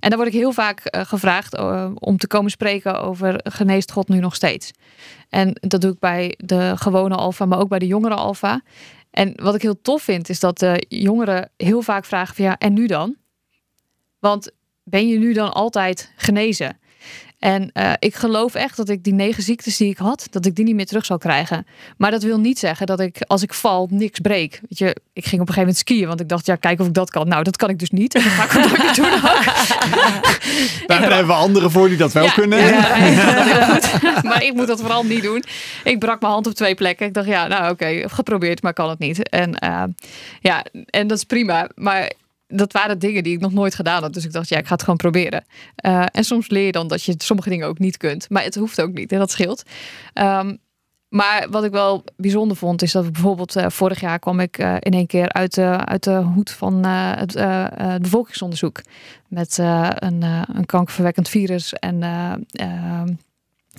En 0.00 0.08
daar 0.08 0.18
word 0.18 0.30
ik 0.30 0.38
heel 0.40 0.52
vaak 0.52 0.82
uh, 0.84 1.00
gevraagd 1.04 1.54
uh, 1.54 1.90
om 1.94 2.16
te 2.16 2.26
komen 2.26 2.50
spreken 2.50 3.00
over 3.00 3.40
geneest 3.42 3.92
God 3.92 4.08
nu 4.08 4.18
nog 4.18 4.34
steeds. 4.34 4.72
En 5.28 5.56
dat 5.60 5.80
doe 5.80 5.92
ik 5.92 5.98
bij 5.98 6.34
de 6.36 6.72
gewone 6.76 7.14
alfa, 7.14 7.44
maar 7.44 7.58
ook 7.58 7.68
bij 7.68 7.78
de 7.78 7.86
jongere 7.86 8.14
alfa. 8.14 8.62
En 9.10 9.32
wat 9.42 9.54
ik 9.54 9.62
heel 9.62 9.80
tof 9.80 10.02
vind, 10.02 10.28
is 10.28 10.40
dat 10.40 10.58
de 10.58 10.84
jongeren 10.88 11.50
heel 11.56 11.82
vaak 11.82 12.04
vragen 12.04 12.34
van 12.34 12.44
ja, 12.44 12.58
en 12.58 12.72
nu 12.72 12.86
dan? 12.86 13.16
Want 14.18 14.50
ben 14.82 15.08
je 15.08 15.18
nu 15.18 15.32
dan 15.32 15.52
altijd 15.52 16.12
genezen? 16.16 16.79
En 17.40 17.70
uh, 17.74 17.92
ik 17.98 18.14
geloof 18.14 18.54
echt 18.54 18.76
dat 18.76 18.88
ik 18.88 19.04
die 19.04 19.12
negen 19.12 19.42
ziektes 19.42 19.76
die 19.76 19.90
ik 19.90 19.98
had, 19.98 20.26
dat 20.30 20.46
ik 20.46 20.54
die 20.54 20.64
niet 20.64 20.74
meer 20.74 20.86
terug 20.86 21.04
zal 21.04 21.18
krijgen. 21.18 21.66
Maar 21.96 22.10
dat 22.10 22.22
wil 22.22 22.38
niet 22.38 22.58
zeggen 22.58 22.86
dat 22.86 23.00
ik 23.00 23.16
als 23.26 23.42
ik 23.42 23.54
val 23.54 23.88
niks 23.90 24.18
breek. 24.18 24.60
Weet 24.68 24.78
je, 24.78 24.96
ik 25.12 25.24
ging 25.24 25.40
op 25.40 25.48
een 25.48 25.54
gegeven 25.54 25.60
moment 25.60 25.76
skiën, 25.76 26.06
want 26.06 26.20
ik 26.20 26.28
dacht, 26.28 26.46
ja, 26.46 26.56
kijk 26.56 26.80
of 26.80 26.86
ik 26.86 26.94
dat 26.94 27.10
kan. 27.10 27.28
Nou, 27.28 27.42
dat 27.42 27.56
kan 27.56 27.68
ik 27.68 27.78
dus 27.78 27.90
niet. 27.90 28.14
En 28.14 28.22
dat 28.22 28.32
ga 28.32 28.44
ik 28.44 28.64
ook 28.64 28.94
doen 28.94 29.12
ook. 29.12 29.44
Daar 30.86 31.00
hebben 31.00 31.26
we 31.26 31.32
anderen 31.32 31.70
voor 31.70 31.88
die 31.88 31.96
dat 31.96 32.12
wel 32.12 32.30
kunnen. 32.30 32.58
Ja. 32.58 32.96
Maar 34.28 34.44
ik 34.44 34.54
moet 34.54 34.66
dat 34.66 34.80
vooral 34.80 35.04
niet 35.04 35.22
doen. 35.22 35.44
Ik 35.84 35.98
brak 35.98 36.20
mijn 36.20 36.32
hand 36.32 36.46
op 36.46 36.54
twee 36.54 36.74
plekken. 36.74 37.06
Ik 37.06 37.14
dacht, 37.14 37.26
ja, 37.26 37.46
nou 37.46 37.70
oké, 37.70 38.08
geprobeerd, 38.08 38.62
maar 38.62 38.72
kan 38.72 38.88
het 38.88 38.98
niet. 38.98 39.28
En 39.28 39.56
uh, 39.64 39.82
ja, 40.40 40.64
en 40.86 41.06
dat 41.06 41.16
is 41.16 41.24
prima. 41.24 41.68
Maar 41.74 42.12
dat 42.50 42.72
waren 42.72 42.98
dingen 42.98 43.22
die 43.22 43.34
ik 43.34 43.40
nog 43.40 43.52
nooit 43.52 43.74
gedaan 43.74 44.02
had. 44.02 44.14
Dus 44.14 44.24
ik 44.24 44.32
dacht, 44.32 44.48
ja, 44.48 44.58
ik 44.58 44.66
ga 44.66 44.72
het 44.72 44.82
gewoon 44.82 44.96
proberen. 44.96 45.44
Uh, 45.86 46.04
en 46.12 46.24
soms 46.24 46.48
leer 46.48 46.66
je 46.66 46.72
dan 46.72 46.88
dat 46.88 47.02
je 47.02 47.14
sommige 47.16 47.48
dingen 47.48 47.66
ook 47.66 47.78
niet 47.78 47.96
kunt. 47.96 48.30
Maar 48.30 48.42
het 48.42 48.54
hoeft 48.54 48.80
ook 48.80 48.92
niet 48.92 49.12
en 49.12 49.18
dat 49.18 49.30
scheelt. 49.30 49.62
Um, 50.14 50.58
maar 51.08 51.50
wat 51.50 51.64
ik 51.64 51.70
wel 51.70 52.04
bijzonder 52.16 52.56
vond, 52.56 52.82
is 52.82 52.92
dat 52.92 53.04
ik 53.04 53.12
bijvoorbeeld 53.12 53.56
uh, 53.56 53.64
vorig 53.68 54.00
jaar 54.00 54.18
kwam 54.18 54.40
ik 54.40 54.58
uh, 54.58 54.74
in 54.78 54.92
één 54.92 55.06
keer 55.06 55.28
uit, 55.28 55.58
uit 55.58 56.04
de 56.04 56.16
hoed 56.16 56.50
van 56.50 56.84
het 56.84 57.32
bevolkingsonderzoek. 58.02 58.82
Met 59.28 59.58
een, 59.58 60.22
een 60.56 60.66
kankerverwekkend 60.66 61.28
virus 61.28 61.72
en, 61.72 62.02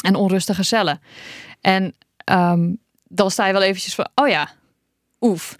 en 0.01 0.15
onrustige 0.15 0.63
cellen. 0.63 1.01
En 1.61 1.95
um, 2.31 2.79
dan 3.07 3.31
sta 3.31 3.45
je 3.45 3.53
wel 3.53 3.61
eventjes 3.61 3.95
van, 3.95 4.07
oh 4.15 4.27
ja, 4.27 4.49
oef. 5.21 5.55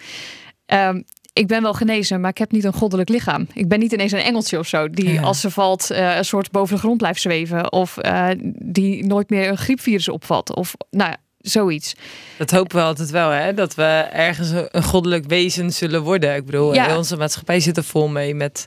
ehm, 0.65 1.01
ik 1.33 1.47
ben 1.47 1.61
wel 1.61 1.73
genezen, 1.73 2.21
maar 2.21 2.29
ik 2.29 2.37
heb 2.37 2.51
niet 2.51 2.63
een 2.63 2.73
goddelijk 2.73 3.09
lichaam. 3.09 3.47
Ik 3.53 3.67
ben 3.67 3.79
niet 3.79 3.91
ineens 3.91 4.11
een 4.11 4.19
engeltje 4.19 4.59
of 4.59 4.67
zo, 4.67 4.89
die 4.89 5.13
Ja. 5.13 5.21
als 5.21 5.39
ze 5.39 5.49
valt 5.51 5.89
eh, 5.91 6.15
een 6.17 6.25
soort 6.25 6.51
boven 6.51 6.75
de 6.75 6.81
grond 6.81 6.97
blijft 6.97 7.21
zweven. 7.21 7.71
Of 7.71 7.97
eh, 7.97 8.27
die 8.59 9.05
nooit 9.05 9.29
meer 9.29 9.49
een 9.49 9.57
griepvirus 9.57 10.09
opvat. 10.09 10.55
Of 10.55 10.73
nou 10.89 11.09
ja, 11.09 11.17
zoiets. 11.37 11.93
Dat 12.37 12.51
hopen 12.51 12.77
we 12.77 12.83
altijd 12.83 13.09
wel, 13.09 13.29
hè? 13.29 13.53
Dat 13.53 13.75
we 13.75 13.83
ergens 14.11 14.49
een 14.69 14.83
goddelijk 14.83 15.25
wezen 15.27 15.71
zullen 15.73 16.01
worden. 16.01 16.35
Ik 16.35 16.45
bedoel, 16.45 16.73
Ja. 16.73 16.85
heel 16.85 16.97
onze 16.97 17.17
maatschappij 17.17 17.59
zit 17.59 17.77
er 17.77 17.83
vol 17.83 18.07
mee 18.07 18.35
met... 18.35 18.65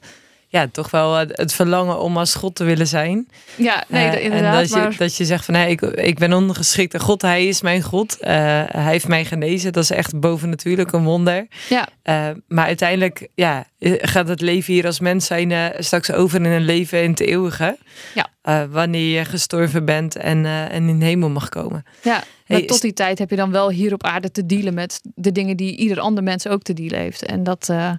Ja, 0.55 0.69
toch 0.73 0.91
wel 0.91 1.15
het 1.15 1.37
het 1.37 1.53
verlangen 1.55 2.01
om 2.01 2.17
als 2.17 2.35
God 2.35 2.55
te 2.55 2.65
willen 2.65 2.87
zijn. 2.87 3.29
Ja, 3.57 3.85
nee, 3.89 4.07
Eh, 4.07 4.13
d- 4.13 4.15
en 4.15 4.21
inderdaad. 4.23 4.69
dat 4.69 4.93
je, 4.93 4.99
dat 4.99 5.17
je 5.17 5.25
zegt 5.25 5.45
van, 5.45 5.55
hey, 5.55 5.71
ik, 5.71 5.81
ik 5.81 6.19
ben 6.19 6.33
ondergeschikt. 6.33 6.95
En 6.95 7.01
God, 7.01 7.23
hij 7.23 7.47
is 7.47 7.63
mijn 7.63 7.83
God. 7.83 8.19
Eh, 8.21 8.33
hij 8.67 8.91
heeft 8.91 9.09
mij 9.09 9.25
genezen. 9.25 9.73
Dat 9.73 9.83
is 9.83 9.91
echt 9.91 10.21
bovennatuurlijk 10.21 10.93
een 10.93 11.05
wonder. 11.05 11.47
Ja. 11.69 11.89
Eh, 12.03 12.29
maar 12.49 12.67
uiteindelijk 12.67 13.29
ja, 13.35 13.67
gaat 13.81 14.29
het 14.29 14.41
leven 14.41 14.73
hier 14.73 14.87
als 14.87 15.01
mens 15.01 15.27
zijn 15.27 15.51
eh, 15.53 15.65
straks 15.79 16.13
over 16.13 16.39
in 16.39 16.45
een 16.45 16.65
leven 16.65 17.03
in 17.03 17.11
het 17.11 17.21
eeuwige. 17.21 17.79
Ja. 18.15 18.27
Eh, 18.43 18.63
wanneer 18.71 19.19
je 19.19 19.25
gestorven 19.25 19.85
bent 19.85 20.17
en, 20.17 20.45
eh, 20.45 20.73
en 20.75 20.89
in 20.89 20.99
de 20.99 21.05
hemel 21.05 21.29
mag 21.31 21.49
komen. 21.49 21.85
Ja, 22.03 22.13
maar 22.13 22.25
Hey, 22.59 22.67
tot 22.67 22.81
die 22.81 22.93
tijd 22.93 23.19
heb 23.19 23.31
je 23.31 23.37
dan 23.37 23.51
wel 23.51 23.71
hier 23.71 23.93
op 23.93 24.03
aarde 24.03 24.31
te 24.31 24.47
dealen 24.47 24.75
met 24.75 25.01
de 25.15 25.33
dingen 25.33 25.57
die 25.57 25.77
ieder 25.77 26.01
ander 26.01 26.23
mens 26.23 26.47
ook 26.49 26.63
te 26.63 26.73
dealen 26.73 26.99
heeft. 26.99 27.23
En 27.25 27.43
dat, 27.43 27.69
eh, 27.69 27.91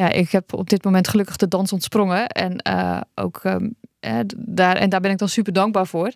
ja, 0.00 0.08
ik 0.08 0.30
heb 0.30 0.52
op 0.52 0.70
dit 0.70 0.84
moment 0.84 1.08
gelukkig 1.08 1.36
de 1.36 1.48
dans 1.48 1.72
ontsprongen. 1.72 2.26
En 2.26 2.56
eh, 2.56 3.00
ook 3.14 3.40
ehm, 3.42 3.68
eh, 4.00 4.18
daar, 4.36 4.76
en 4.76 4.88
daar 4.88 5.00
ben 5.00 5.10
ik 5.10 5.18
dan 5.18 5.28
super 5.28 5.52
dankbaar 5.52 5.86
voor. 5.86 6.12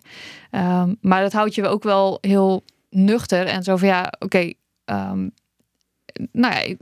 Ehm, 0.51 0.93
maar 1.01 1.21
dat 1.21 1.33
houdt 1.33 1.55
je 1.55 1.67
ook 1.67 1.83
wel 1.83 2.17
heel 2.21 2.63
nuchter 2.89 3.47
en 3.47 3.63
zo 3.63 3.75
van 3.75 3.87
ja, 3.87 4.13
oké. 4.19 4.53
ehm, 4.85 5.29
nou 6.31 6.53
ja, 6.53 6.59
ik, 6.61 6.77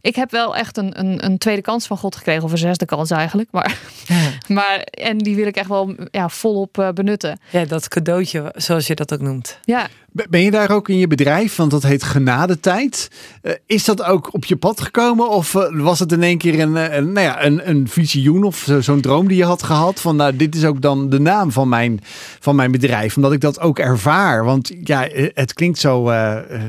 ik 0.00 0.16
heb 0.16 0.30
wel 0.30 0.56
echt 0.56 0.76
een, 0.76 0.98
een, 0.98 1.24
een 1.24 1.38
tweede 1.38 1.62
kans 1.62 1.86
van 1.86 1.96
God 1.98 2.16
gekregen, 2.16 2.42
of 2.42 2.50
een 2.52 2.58
zesde 2.58 2.84
kans 2.84 3.10
eigenlijk. 3.10 3.48
Maar, 3.52 3.78
maar 4.48 4.78
en 4.80 5.18
die 5.18 5.36
wil 5.36 5.46
ik 5.46 5.56
echt 5.56 5.68
wel 5.68 5.94
ja, 6.10 6.28
volop 6.28 6.78
eh, 6.78 6.88
benutten. 6.90 7.38
Ja, 7.50 7.64
dat 7.64 7.88
cadeautje, 7.88 8.52
zoals 8.56 8.86
je 8.86 8.94
dat 8.94 9.12
ook 9.12 9.20
noemt. 9.20 9.58
Ja, 9.64 9.86
Ben 10.12 10.42
je 10.42 10.50
daar 10.50 10.70
ook 10.70 10.88
in 10.88 10.98
je 10.98 11.06
bedrijf, 11.06 11.56
want 11.56 11.70
dat 11.70 11.82
heet 11.82 12.02
Genadetijd. 12.02 13.10
Eh, 13.42 13.52
is 13.66 13.84
dat 13.84 14.02
ook 14.02 14.34
op 14.34 14.44
je 14.44 14.56
pad 14.56 14.80
gekomen? 14.80 15.28
Of 15.30 15.54
eh, 15.54 15.64
was 15.72 15.98
het 15.98 16.12
in 16.12 16.22
één 16.22 16.38
keer 16.38 16.60
een, 16.60 16.76
eh, 16.76 16.94
een, 16.96 17.12
nou 17.12 17.26
ja, 17.26 17.44
een, 17.44 17.68
een 17.68 17.88
visioen 17.88 18.44
of 18.44 18.56
zo- 18.56 18.80
zo'n 18.80 19.00
droom 19.00 19.28
die 19.28 19.36
je 19.36 19.44
had 19.44 19.62
gehad? 19.62 20.00
Van 20.00 20.16
nou, 20.16 20.36
dit 20.36 20.54
is 20.54 20.64
ook 20.64 20.80
dan 20.80 21.10
de 21.10 21.20
naam 21.20 21.52
van 21.52 21.68
mijn, 21.68 22.00
van 22.40 22.56
mijn 22.56 22.70
bedrijf. 22.70 23.16
Omdat 23.16 23.32
ik 23.32 23.40
dat 23.40 23.60
ook 23.60 23.78
ervaar. 23.78 24.44
Want 24.44 24.72
ja, 24.84 25.08
het 25.34 25.52
klinkt 25.52 25.78
zo 25.78 26.08
eh, 26.08 26.36
eh, 26.36 26.54
eh, 26.54 26.62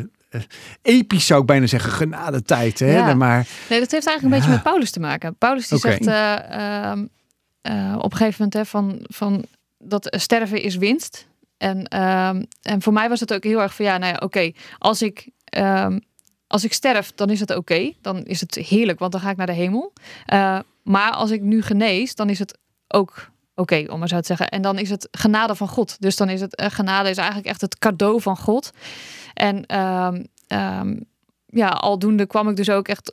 episch 0.81 1.25
zou 1.25 1.41
ik 1.41 1.45
bijna 1.45 1.67
zeggen. 1.67 1.91
Genadetijd. 1.91 2.79
Hè? 2.79 2.97
Ja. 2.97 3.13
Maar 3.13 3.47
Nee, 3.69 3.79
dat 3.79 3.91
heeft 3.91 4.07
eigenlijk 4.07 4.23
een 4.23 4.29
beetje 4.29 4.49
met 4.49 4.63
Paulus 4.63 4.91
te 4.91 4.99
maken. 4.99 5.35
Paulus 5.35 5.67
die 5.67 5.77
Oké. 5.77 5.87
zegt 5.87 6.07
eh, 6.07 6.89
ehm, 6.89 7.05
eh, 7.61 7.95
op 7.97 8.11
een 8.11 8.17
gegeven 8.17 8.35
moment 8.37 8.53
hè, 8.53 8.65
van, 8.65 8.99
van 9.03 9.45
dat 9.77 10.15
sterven 10.19 10.61
is 10.61 10.75
winst. 10.75 11.27
En, 11.57 11.87
ehm, 11.87 12.43
en 12.61 12.81
voor 12.81 12.93
mij 12.93 13.09
was 13.09 13.19
het 13.19 13.33
ook 13.33 13.43
heel 13.43 13.61
erg 13.61 13.75
van 13.75 13.85
ja, 13.85 13.97
nou 13.97 14.13
ja, 14.13 14.19
oké, 14.19 14.51
als 14.77 15.01
ik 15.01 15.29
ehm, 15.43 15.97
als 16.49 16.63
ik 16.63 16.73
sterf, 16.73 17.11
dan 17.15 17.29
is 17.29 17.39
het 17.39 17.55
oké. 17.55 17.91
Dan 18.01 18.23
is 18.23 18.41
het 18.41 18.55
heerlijk, 18.55 18.99
want 18.99 19.11
dan 19.11 19.21
ga 19.21 19.29
ik 19.29 19.37
naar 19.37 19.45
de 19.45 19.53
hemel. 19.53 19.93
Eh, 20.25 20.59
maar 20.83 21.11
als 21.11 21.31
ik 21.31 21.41
nu 21.41 21.61
genees, 21.61 22.15
dan 22.15 22.29
is 22.29 22.39
het 22.39 22.57
ook 22.87 23.29
oké, 23.59 23.85
om 23.87 23.99
maar 23.99 24.07
zo 24.07 24.19
te 24.19 24.25
zeggen. 24.25 24.49
En 24.49 24.61
dan 24.61 24.77
is 24.77 24.89
het 24.89 25.07
genade 25.11 25.55
van 25.55 25.67
God. 25.67 26.01
Dus 26.01 26.15
dan 26.15 26.29
is 26.29 26.41
het 26.41 26.55
eh, 26.55 26.69
genade 26.69 27.09
is 27.09 27.17
eigenlijk 27.17 27.47
echt 27.47 27.61
het 27.61 27.77
cadeau 27.79 28.21
van 28.21 28.37
God. 28.37 28.71
En 29.33 29.65
ehm, 29.65 30.23
ehm, 30.47 30.95
ja, 31.45 31.67
aldoende 31.67 32.25
kwam 32.25 32.49
ik 32.49 32.55
dus 32.55 32.69
ook 32.69 32.87
echt 32.87 33.11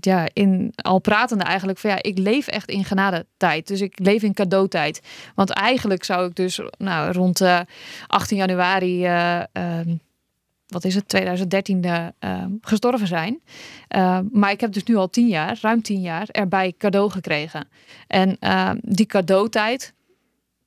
ja, 0.00 0.28
in 0.32 0.72
al 0.76 0.98
pratende 0.98 1.44
eigenlijk 1.44 1.78
van 1.78 1.90
ja, 1.90 1.96
ik 2.00 2.18
leef 2.18 2.46
echt 2.46 2.68
in 2.70 2.84
genadetijd. 2.84 3.66
Dus 3.66 3.80
ik 3.80 3.98
leef 3.98 4.22
in 4.22 4.34
cadeautijd. 4.34 5.00
Want 5.34 5.50
eigenlijk 5.50 6.04
zou 6.04 6.28
ik 6.28 6.34
dus 6.34 6.60
nou, 6.78 7.12
rond 7.12 7.40
eh 7.40 7.60
18 8.06 8.36
januari, 8.36 9.04
eh, 9.04 9.40
ehm, 9.52 9.96
wat 10.70 10.84
is 10.84 10.94
het, 10.94 11.08
2013 11.08 11.84
eh, 11.84 12.06
ehm, 12.18 12.50
gestorven 12.60 13.06
zijn. 13.06 13.40
Eh, 13.88 14.18
maar 14.32 14.50
ik 14.50 14.60
heb 14.60 14.72
dus 14.72 14.84
nu 14.84 14.96
al 14.96 15.10
tien 15.10 15.28
jaar, 15.28 15.58
ruim 15.60 15.82
tien 15.82 16.00
jaar, 16.00 16.28
erbij 16.28 16.74
cadeau 16.78 17.10
gekregen. 17.10 17.68
En 18.06 18.36
ehm, 18.40 18.76
die 18.82 19.06
cadeautijd, 19.06 19.94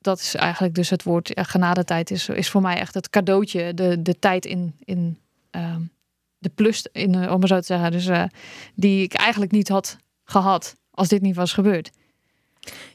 dat 0.00 0.18
is 0.18 0.34
eigenlijk 0.34 0.74
dus 0.74 0.90
het 0.90 1.02
woord 1.02 1.30
ja, 1.34 1.42
genadetijd, 1.42 2.10
is, 2.10 2.28
is 2.28 2.50
voor 2.50 2.62
mij 2.62 2.76
echt 2.78 2.94
het 2.94 3.10
cadeautje, 3.10 3.74
de, 3.74 4.02
de 4.02 4.18
tijd 4.18 4.46
in, 4.46 4.74
in 4.84 5.18
ehm, 5.50 5.80
de 6.44 6.50
plus, 6.54 6.86
in, 6.92 7.14
eh, 7.14 7.32
om 7.32 7.38
maar 7.38 7.48
zo 7.48 7.58
te 7.58 7.66
zeggen. 7.66 7.90
Dus 7.90 8.06
eh, 8.06 8.24
die 8.74 9.02
ik 9.02 9.14
eigenlijk 9.14 9.52
niet 9.52 9.68
had 9.68 9.96
gehad 10.24 10.76
als 10.90 11.08
dit 11.08 11.22
niet 11.22 11.36
was 11.36 11.52
gebeurd. 11.52 11.90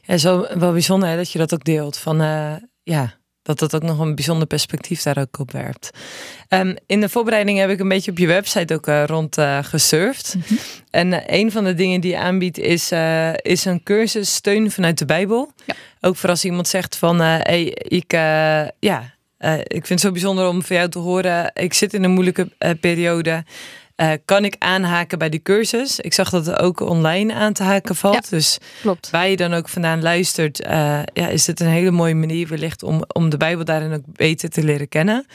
Ja, 0.02 0.16
zo 0.16 0.58
wel 0.58 0.72
bijzonder 0.72 1.16
dat 1.16 1.30
je 1.30 1.38
dat 1.38 1.54
ook 1.54 1.64
deelt. 1.64 1.96
Van, 1.96 2.20
eh, 2.20 2.54
ja, 2.82 3.14
dat 3.42 3.58
dat 3.58 3.74
ook 3.74 3.82
nog 3.82 3.98
een 3.98 4.14
bijzonder 4.14 4.46
perspectief 4.46 5.02
daar 5.02 5.18
ook 5.18 5.38
op 5.38 5.52
werpt. 5.52 5.90
Ehm, 6.48 6.76
in 6.86 7.00
de 7.00 7.08
voorbereiding 7.08 7.58
heb 7.58 7.70
ik 7.70 7.80
een 7.80 7.88
beetje 7.88 8.10
op 8.10 8.18
je 8.18 8.26
website 8.26 8.74
ook 8.74 8.86
eh, 8.86 9.04
rond 9.06 9.38
eh, 9.38 9.58
gesurfd. 9.62 10.36
En 10.90 11.12
eh, 11.12 11.40
een 11.40 11.52
van 11.52 11.64
de 11.64 11.74
dingen 11.74 12.00
die 12.00 12.10
je 12.10 12.18
aanbiedt 12.18 12.58
is, 12.58 12.92
is 13.42 13.64
een 13.64 13.82
cursus 13.82 14.34
steun 14.34 14.70
vanuit 14.70 14.98
de 14.98 15.04
Bijbel. 15.04 15.52
Ja. 15.64 15.74
Ook 16.00 16.16
voor 16.16 16.28
als 16.28 16.44
iemand 16.44 16.68
zegt 16.68 16.96
van, 16.96 17.20
hey, 17.20 17.64
ik, 17.72 18.12
ja, 18.78 19.14
ik 19.62 19.86
vind 19.86 19.88
het 19.88 20.00
zo 20.00 20.10
bijzonder 20.10 20.48
om 20.48 20.62
van 20.62 20.76
jou 20.76 20.88
te 20.88 20.98
horen. 20.98 21.50
Ik 21.54 21.74
zit 21.74 21.94
in 21.94 22.04
een 22.04 22.10
moeilijke 22.10 22.48
periode. 22.80 23.44
Eh, 24.00 24.12
kan 24.24 24.44
ik 24.44 24.56
aanhaken 24.58 25.18
bij 25.18 25.28
die 25.28 25.42
cursus? 25.42 26.00
Ik 26.00 26.12
zag 26.12 26.30
dat 26.30 26.46
het 26.46 26.58
ook 26.58 26.80
online 26.80 27.34
aan 27.34 27.52
te 27.52 27.62
haken 27.62 27.96
valt. 27.96 28.30
Dus 28.30 28.58
Klopt. 28.80 29.10
waar 29.10 29.28
je 29.28 29.36
dan 29.36 29.54
ook 29.54 29.68
vandaan 29.68 30.02
luistert, 30.02 30.60
eh, 30.60 31.00
ja, 31.12 31.28
is 31.28 31.46
het 31.46 31.60
een 31.60 31.68
hele 31.68 31.90
mooie 31.90 32.14
manier 32.14 32.48
wellicht 32.48 32.82
om, 32.82 33.04
om 33.12 33.28
de 33.28 33.36
Bijbel 33.36 33.64
daarin 33.64 33.92
ook 33.92 34.02
beter 34.06 34.50
te 34.50 34.64
leren 34.64 34.88
kennen. 34.88 35.26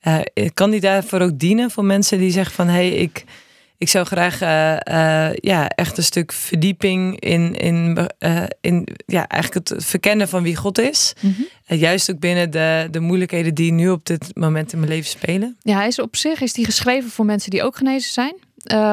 Eh, 0.00 0.20
kan 0.54 0.70
die 0.70 0.80
daarvoor 0.80 1.20
ook 1.20 1.38
dienen 1.38 1.70
voor 1.70 1.84
mensen 1.84 2.18
die 2.18 2.30
zeggen 2.30 2.54
van 2.54 2.66
hé, 2.66 2.72
hey, 2.72 2.90
ik, 2.90 3.24
ik 3.78 3.88
zou 3.88 4.04
graag 4.04 4.40
eh, 4.40 5.26
eh, 5.26 5.34
ja, 5.34 5.68
echt 5.68 5.96
een 5.96 6.04
stuk 6.04 6.32
verdieping 6.32 7.20
in, 7.20 7.54
in, 7.54 8.08
eh, 8.18 8.44
in 8.60 8.88
ja, 9.06 9.28
eigenlijk 9.28 9.68
het 9.68 9.84
verkennen 9.84 10.28
van 10.28 10.42
wie 10.42 10.56
God 10.56 10.78
is. 10.78 11.14
Mhm. 11.20 11.42
Juist 11.66 12.10
ook 12.10 12.18
binnen 12.18 12.50
de, 12.50 12.88
de 12.90 13.00
moeilijkheden 13.00 13.54
die 13.54 13.72
nu 13.72 13.90
op 13.90 14.06
dit 14.06 14.30
moment 14.34 14.72
in 14.72 14.78
mijn 14.78 14.90
leven 14.90 15.10
spelen. 15.10 15.56
Ja, 15.62 15.76
hij 15.76 15.86
is 15.86 15.98
op 15.98 16.16
zich 16.16 16.40
is 16.40 16.52
die 16.52 16.64
geschreven 16.64 17.10
voor 17.10 17.24
mensen 17.24 17.50
die 17.50 17.62
ook 17.62 17.76
genezen 17.76 18.12
zijn. 18.12 18.34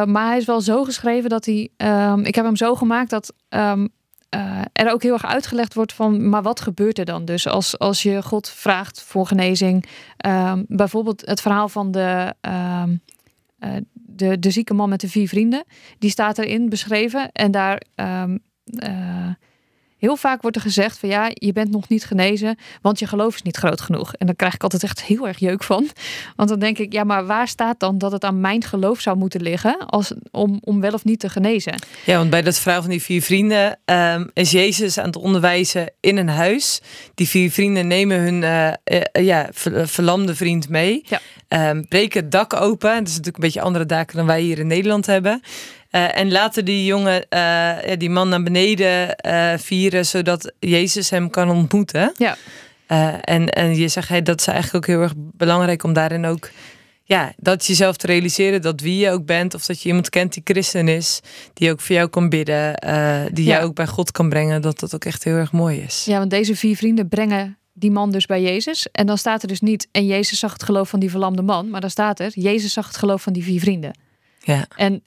Maar 0.09 0.27
hij 0.27 0.37
is 0.37 0.45
wel 0.45 0.61
zo 0.61 0.83
geschreven 0.83 1.29
dat 1.29 1.45
hij. 1.45 1.69
Um, 1.77 2.25
ik 2.25 2.35
heb 2.35 2.45
hem 2.45 2.55
zo 2.55 2.75
gemaakt 2.75 3.09
dat 3.09 3.33
um, 3.49 3.89
uh, 4.35 4.61
er 4.73 4.91
ook 4.91 5.03
heel 5.03 5.13
erg 5.13 5.25
uitgelegd 5.25 5.73
wordt 5.73 5.93
van. 5.93 6.29
Maar 6.29 6.41
wat 6.41 6.61
gebeurt 6.61 6.99
er 6.99 7.05
dan? 7.05 7.25
Dus 7.25 7.47
als, 7.47 7.79
als 7.79 8.03
je 8.03 8.23
God 8.23 8.49
vraagt 8.49 9.01
voor 9.01 9.27
genezing. 9.27 9.85
Um, 10.25 10.65
bijvoorbeeld 10.67 11.25
het 11.25 11.41
verhaal 11.41 11.69
van 11.69 11.91
de. 11.91 12.33
Uh, 12.47 12.83
de, 14.29 14.39
de 14.39 14.51
zieke 14.51 14.73
man 14.73 14.89
met 14.89 15.01
de 15.01 15.09
vier 15.09 15.27
vrienden. 15.27 15.63
Die 15.99 16.09
staat 16.09 16.37
erin 16.37 16.69
beschreven. 16.69 17.29
En 17.31 17.51
daar. 17.51 17.81
uh, 17.95 18.23
Heel 19.97 20.15
vaak 20.15 20.41
wordt 20.41 20.55
er 20.57 20.61
gezegd 20.61 20.99
van 20.99 21.09
ja, 21.09 21.29
je 21.33 21.53
bent 21.53 21.71
nog 21.71 21.89
niet 21.89 22.05
genezen, 22.05 22.57
want 22.81 22.99
je 22.99 23.07
geloof 23.07 23.35
is 23.35 23.41
niet 23.41 23.57
groot 23.57 23.81
genoeg. 23.81 24.13
En 24.13 24.25
dan 24.25 24.35
krijg 24.35 24.53
ik 24.53 24.63
altijd 24.63 24.83
echt 24.83 25.03
heel 25.03 25.27
erg 25.27 25.39
jeuk 25.39 25.63
van. 25.63 25.87
Want 26.35 26.49
dan 26.49 26.59
denk 26.59 26.77
ik, 26.77 26.93
ja, 26.93 27.03
maar 27.03 27.25
waar 27.25 27.47
staat 27.47 27.79
dan 27.79 27.97
dat 27.97 28.11
het 28.11 28.23
aan 28.23 28.39
mijn 28.39 28.63
geloof 28.63 28.99
zou 28.99 29.17
moeten 29.17 29.41
liggen 29.41 29.85
als, 29.85 30.13
om, 30.31 30.59
om 30.63 30.81
wel 30.81 30.93
of 30.93 31.03
niet 31.03 31.19
te 31.19 31.29
genezen? 31.29 31.73
Ja, 32.05 32.17
want 32.17 32.29
bij 32.29 32.41
dat 32.41 32.59
verhaal 32.59 32.81
van 32.81 32.89
die 32.89 33.01
vier 33.01 33.21
vrienden 33.21 33.79
um, 33.85 34.29
is 34.33 34.51
Jezus 34.51 34.97
aan 34.97 35.05
het 35.05 35.15
onderwijzen 35.15 35.93
in 35.99 36.17
een 36.17 36.29
huis. 36.29 36.81
Die 37.15 37.27
vier 37.27 37.51
vrienden 37.51 37.87
nemen 37.87 38.19
hun 38.19 38.41
uh, 38.41 38.67
uh, 38.67 39.25
ja, 39.25 39.49
ver, 39.51 39.87
verlamde 39.87 40.35
vriend 40.35 40.69
mee, 40.69 41.01
ja. 41.05 41.19
Um, 41.53 41.87
breken 41.87 42.21
het 42.21 42.31
dak 42.31 42.53
open. 42.53 42.89
Dat 42.89 43.07
is 43.07 43.09
natuurlijk 43.09 43.35
een 43.35 43.43
beetje 43.43 43.61
andere 43.61 43.85
daken 43.85 44.17
dan 44.17 44.25
wij 44.25 44.41
hier 44.41 44.59
in 44.59 44.67
Nederland 44.67 45.05
hebben. 45.05 45.41
Uh, 45.91 46.17
en 46.17 46.31
laten 46.31 46.65
die 46.65 46.85
jongen, 46.85 47.25
uh, 47.29 47.77
die 47.97 48.09
man 48.09 48.29
naar 48.29 48.43
beneden 48.43 49.15
uh, 49.27 49.53
vieren, 49.57 50.05
zodat 50.05 50.53
Jezus 50.59 51.09
hem 51.09 51.29
kan 51.29 51.49
ontmoeten. 51.49 52.13
Ja. 52.17 52.37
en, 53.21 53.49
en 53.49 53.75
je 53.75 53.87
zegt, 53.87 54.09
hey, 54.09 54.21
dat 54.21 54.39
is 54.39 54.47
eigenlijk 54.47 54.75
ook 54.75 54.95
heel 54.95 55.01
erg 55.01 55.13
belangrijk 55.17 55.83
om 55.83 55.93
daarin 55.93 56.25
ook, 56.25 56.49
ja, 57.03 57.33
dat 57.37 57.65
jezelf 57.65 57.97
te 57.97 58.07
realiseren, 58.07 58.61
dat 58.61 58.81
wie 58.81 58.97
je 58.97 59.09
ook 59.09 59.25
bent, 59.25 59.53
of 59.53 59.65
dat 59.65 59.81
je 59.81 59.87
iemand 59.87 60.09
kent 60.09 60.33
die 60.33 60.41
christen 60.43 60.87
is, 60.87 61.19
die 61.53 61.71
ook 61.71 61.81
voor 61.81 61.95
jou 61.95 62.09
kan 62.09 62.29
bidden, 62.29 62.75
die 63.33 63.45
ja. 63.45 63.51
jou 63.51 63.63
ook 63.63 63.75
bij 63.75 63.87
God 63.87 64.11
kan 64.11 64.29
brengen, 64.29 64.61
dat 64.61 64.79
dat 64.79 64.95
ook 64.95 65.05
echt 65.05 65.23
heel 65.23 65.35
erg 65.35 65.51
mooi 65.51 65.79
is. 65.79 66.05
Ja, 66.05 66.17
want 66.17 66.29
deze 66.29 66.55
vier 66.55 66.75
vrienden 66.75 67.09
brengen 67.09 67.57
die 67.81 67.91
man 67.91 68.11
dus 68.11 68.25
bij 68.25 68.41
Jezus. 68.41 68.87
En 68.91 69.05
dan 69.05 69.17
staat 69.17 69.41
er 69.41 69.47
dus 69.47 69.61
niet, 69.61 69.87
en 69.91 70.05
Jezus 70.05 70.39
zag 70.39 70.53
het 70.53 70.63
geloof 70.63 70.89
van 70.89 70.99
die 70.99 71.09
verlamde 71.09 71.41
man, 71.41 71.69
maar 71.69 71.81
dan 71.81 71.89
staat 71.89 72.19
er, 72.19 72.31
Jezus 72.33 72.73
zag 72.73 72.87
het 72.87 72.97
geloof 72.97 73.21
van 73.21 73.33
die 73.33 73.43
vier 73.43 73.59
vrienden. 73.59 73.99
Ja. 74.39 74.65
En 74.75 75.03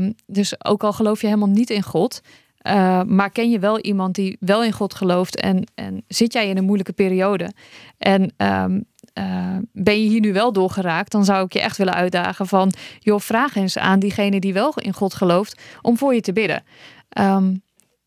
um, 0.00 0.14
dus 0.26 0.64
ook 0.64 0.84
al 0.84 0.92
geloof 0.92 1.20
je 1.20 1.26
helemaal 1.26 1.48
niet 1.48 1.70
in 1.70 1.82
God, 1.82 2.20
uh, 2.66 3.02
maar 3.02 3.30
ken 3.30 3.50
je 3.50 3.58
wel 3.58 3.80
iemand 3.80 4.14
die 4.14 4.36
wel 4.40 4.64
in 4.64 4.72
God 4.72 4.94
gelooft 4.94 5.36
en, 5.40 5.64
en 5.74 6.04
zit 6.08 6.32
jij 6.32 6.48
in 6.48 6.56
een 6.56 6.64
moeilijke 6.64 6.92
periode 6.92 7.52
en 7.98 8.32
um, 8.36 8.84
eh, 9.12 9.56
ben 9.72 10.02
je 10.02 10.08
hier 10.08 10.20
nu 10.20 10.32
wel 10.32 10.52
doorgeraakt, 10.52 11.12
dan 11.12 11.24
zou 11.24 11.44
ik 11.44 11.52
je 11.52 11.60
echt 11.60 11.76
willen 11.76 11.94
uitdagen 11.94 12.46
van, 12.46 12.72
joh, 12.98 13.20
vraag 13.20 13.54
eens 13.54 13.78
aan 13.78 13.98
diegene 13.98 14.40
die 14.40 14.52
wel 14.52 14.72
in 14.76 14.92
God 14.92 15.14
gelooft 15.14 15.60
om 15.82 15.98
voor 15.98 16.14
je 16.14 16.20
te 16.20 16.32
bidden. 16.32 16.64
Ehm, 17.08 17.54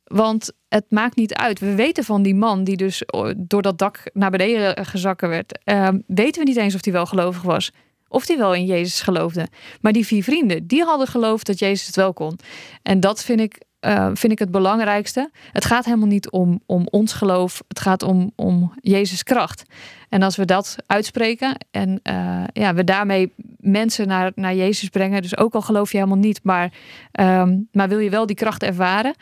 want 0.03 0.51
het 0.69 0.85
maakt 0.89 1.15
niet 1.15 1.33
uit. 1.33 1.59
We 1.59 1.75
weten 1.75 2.03
van 2.03 2.23
die 2.23 2.35
man 2.35 2.63
die 2.63 2.77
dus 2.77 3.03
door 3.37 3.61
dat 3.61 3.77
dak 3.77 4.03
naar 4.13 4.31
beneden 4.31 4.85
gezakken 4.85 5.29
werd. 5.29 5.59
Ehm, 5.63 5.99
weten 6.07 6.41
we 6.41 6.47
niet 6.47 6.57
eens 6.57 6.75
of 6.75 6.83
hij 6.83 6.93
wel 6.93 7.05
gelovig 7.05 7.41
was. 7.41 7.71
Of 8.07 8.25
die 8.25 8.37
wel 8.37 8.53
in 8.53 8.65
Jezus 8.65 9.01
geloofde. 9.01 9.47
Maar 9.81 9.93
die 9.93 10.05
vier 10.05 10.23
vrienden, 10.23 10.67
die 10.67 10.83
hadden 10.83 11.07
geloofd 11.07 11.45
dat 11.45 11.59
Jezus 11.59 11.85
het 11.85 11.95
wel 11.95 12.13
kon. 12.13 12.39
En 12.83 12.99
dat 12.99 13.23
vind 13.23 13.39
ik 13.39 13.61
uh, 13.81 14.09
vind 14.13 14.31
ik 14.31 14.39
het 14.39 14.51
belangrijkste. 14.51 15.29
Het 15.51 15.65
gaat 15.65 15.85
helemaal 15.85 16.07
niet 16.07 16.29
om, 16.29 16.61
om 16.65 16.87
ons 16.89 17.13
geloof. 17.13 17.63
Het 17.67 17.79
gaat 17.79 18.03
om, 18.03 18.31
om 18.35 18.73
Jezus 18.81 19.23
kracht. 19.23 19.63
En 20.09 20.21
als 20.21 20.35
we 20.35 20.45
dat 20.45 20.75
uitspreken 20.85 21.55
en 21.71 21.99
uh, 22.03 22.43
ja, 22.53 22.73
we 22.73 22.83
daarmee 22.83 23.33
mensen 23.57 24.07
naar, 24.07 24.31
naar 24.35 24.55
Jezus 24.55 24.89
brengen. 24.89 25.21
Dus 25.21 25.37
ook 25.37 25.53
al 25.53 25.61
geloof 25.61 25.91
je 25.91 25.97
helemaal 25.97 26.17
niet, 26.17 26.39
maar, 26.43 26.73
um, 27.19 27.67
maar 27.71 27.89
wil 27.89 27.99
je 27.99 28.09
wel 28.09 28.25
die 28.25 28.35
kracht 28.35 28.63
ervaren. 28.63 29.15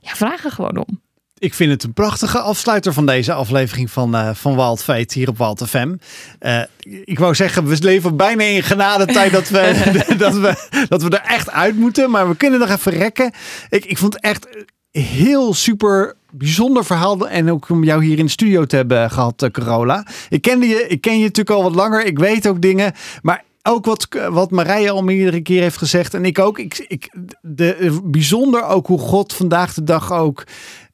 Ja, 0.00 0.14
vraag 0.14 0.44
er 0.44 0.50
gewoon 0.50 0.76
om 0.76 1.00
ik 1.46 1.54
vind 1.54 1.70
het 1.70 1.82
een 1.82 1.92
prachtige 1.92 2.38
afsluiter 2.38 2.92
van 2.92 3.06
deze 3.06 3.32
aflevering 3.32 3.90
van, 3.90 4.14
uh, 4.14 4.30
van 4.34 4.56
Wild 4.56 4.82
Fate 4.82 5.18
hier 5.18 5.28
op 5.28 5.38
Wild 5.38 5.62
FM. 5.66 5.94
Uh, 6.40 6.62
ik 7.04 7.18
wou 7.18 7.34
zeggen, 7.34 7.66
we 7.66 7.76
leven 7.80 8.16
bijna 8.16 8.42
in 8.42 8.62
genadetijd 8.62 9.32
dat 9.32 9.48
we, 9.48 9.92
dat, 10.18 10.34
we, 10.34 10.84
dat 10.88 11.02
we 11.02 11.10
er 11.10 11.30
echt 11.34 11.50
uit 11.50 11.76
moeten. 11.76 12.10
Maar 12.10 12.28
we 12.28 12.36
kunnen 12.36 12.60
nog 12.60 12.68
even 12.68 12.92
rekken. 12.92 13.32
Ik, 13.68 13.84
ik 13.84 13.98
vond 13.98 14.14
het 14.14 14.22
echt 14.22 14.48
heel 14.90 15.54
super 15.54 16.14
bijzonder 16.30 16.84
verhaal. 16.84 17.28
En 17.28 17.50
ook 17.50 17.68
om 17.68 17.84
jou 17.84 18.04
hier 18.04 18.18
in 18.18 18.24
de 18.24 18.30
studio 18.30 18.64
te 18.64 18.76
hebben 18.76 19.10
gehad, 19.10 19.42
uh, 19.42 19.50
Carola. 19.50 20.06
Ik 20.28 20.42
kende 20.42 20.66
je, 20.66 20.86
ik 20.88 21.00
ken 21.00 21.18
je 21.18 21.24
natuurlijk 21.24 21.56
al 21.56 21.62
wat 21.62 21.74
langer. 21.74 22.04
Ik 22.04 22.18
weet 22.18 22.48
ook 22.48 22.62
dingen. 22.62 22.92
Maar 23.22 23.44
ook 23.62 23.84
wat, 23.84 24.08
wat 24.30 24.50
Marije 24.50 24.90
al 24.90 25.02
meerdere 25.02 25.40
keer 25.40 25.62
heeft 25.62 25.76
gezegd. 25.76 26.14
En 26.14 26.24
ik 26.24 26.38
ook. 26.38 26.58
Ik, 26.58 26.84
ik, 26.88 27.14
de, 27.40 28.00
bijzonder 28.04 28.64
ook 28.64 28.86
hoe 28.86 28.98
God 28.98 29.32
vandaag 29.32 29.74
de 29.74 29.84
dag 29.84 30.12
ook 30.12 30.44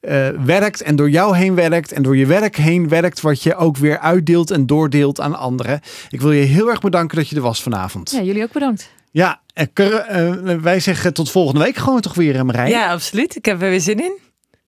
uh, 0.09 0.27
werkt 0.45 0.81
en 0.81 0.95
door 0.95 1.09
jou 1.09 1.37
heen 1.37 1.55
werkt 1.55 1.91
en 1.91 2.03
door 2.03 2.17
je 2.17 2.25
werk 2.25 2.55
heen 2.55 2.89
werkt, 2.89 3.21
wat 3.21 3.43
je 3.43 3.55
ook 3.55 3.77
weer 3.77 3.99
uitdeelt 3.99 4.51
en 4.51 4.65
doordeelt 4.65 5.21
aan 5.21 5.35
anderen. 5.35 5.79
Ik 6.09 6.21
wil 6.21 6.31
je 6.31 6.43
heel 6.43 6.69
erg 6.69 6.81
bedanken 6.81 7.17
dat 7.17 7.29
je 7.29 7.35
er 7.35 7.41
was 7.41 7.63
vanavond. 7.63 8.11
Ja, 8.11 8.21
jullie 8.21 8.43
ook 8.43 8.51
bedankt. 8.51 8.89
Ja, 9.11 9.41
uh, 9.55 10.33
wij 10.61 10.79
zeggen 10.79 11.13
tot 11.13 11.31
volgende 11.31 11.63
week 11.63 11.75
gewoon 11.75 12.01
toch 12.01 12.13
weer, 12.13 12.45
Marije. 12.45 12.69
Ja, 12.69 12.91
absoluut. 12.91 13.35
Ik 13.35 13.45
heb 13.45 13.61
er 13.61 13.69
weer 13.69 13.81
zin 13.81 13.99
in. 13.99 14.17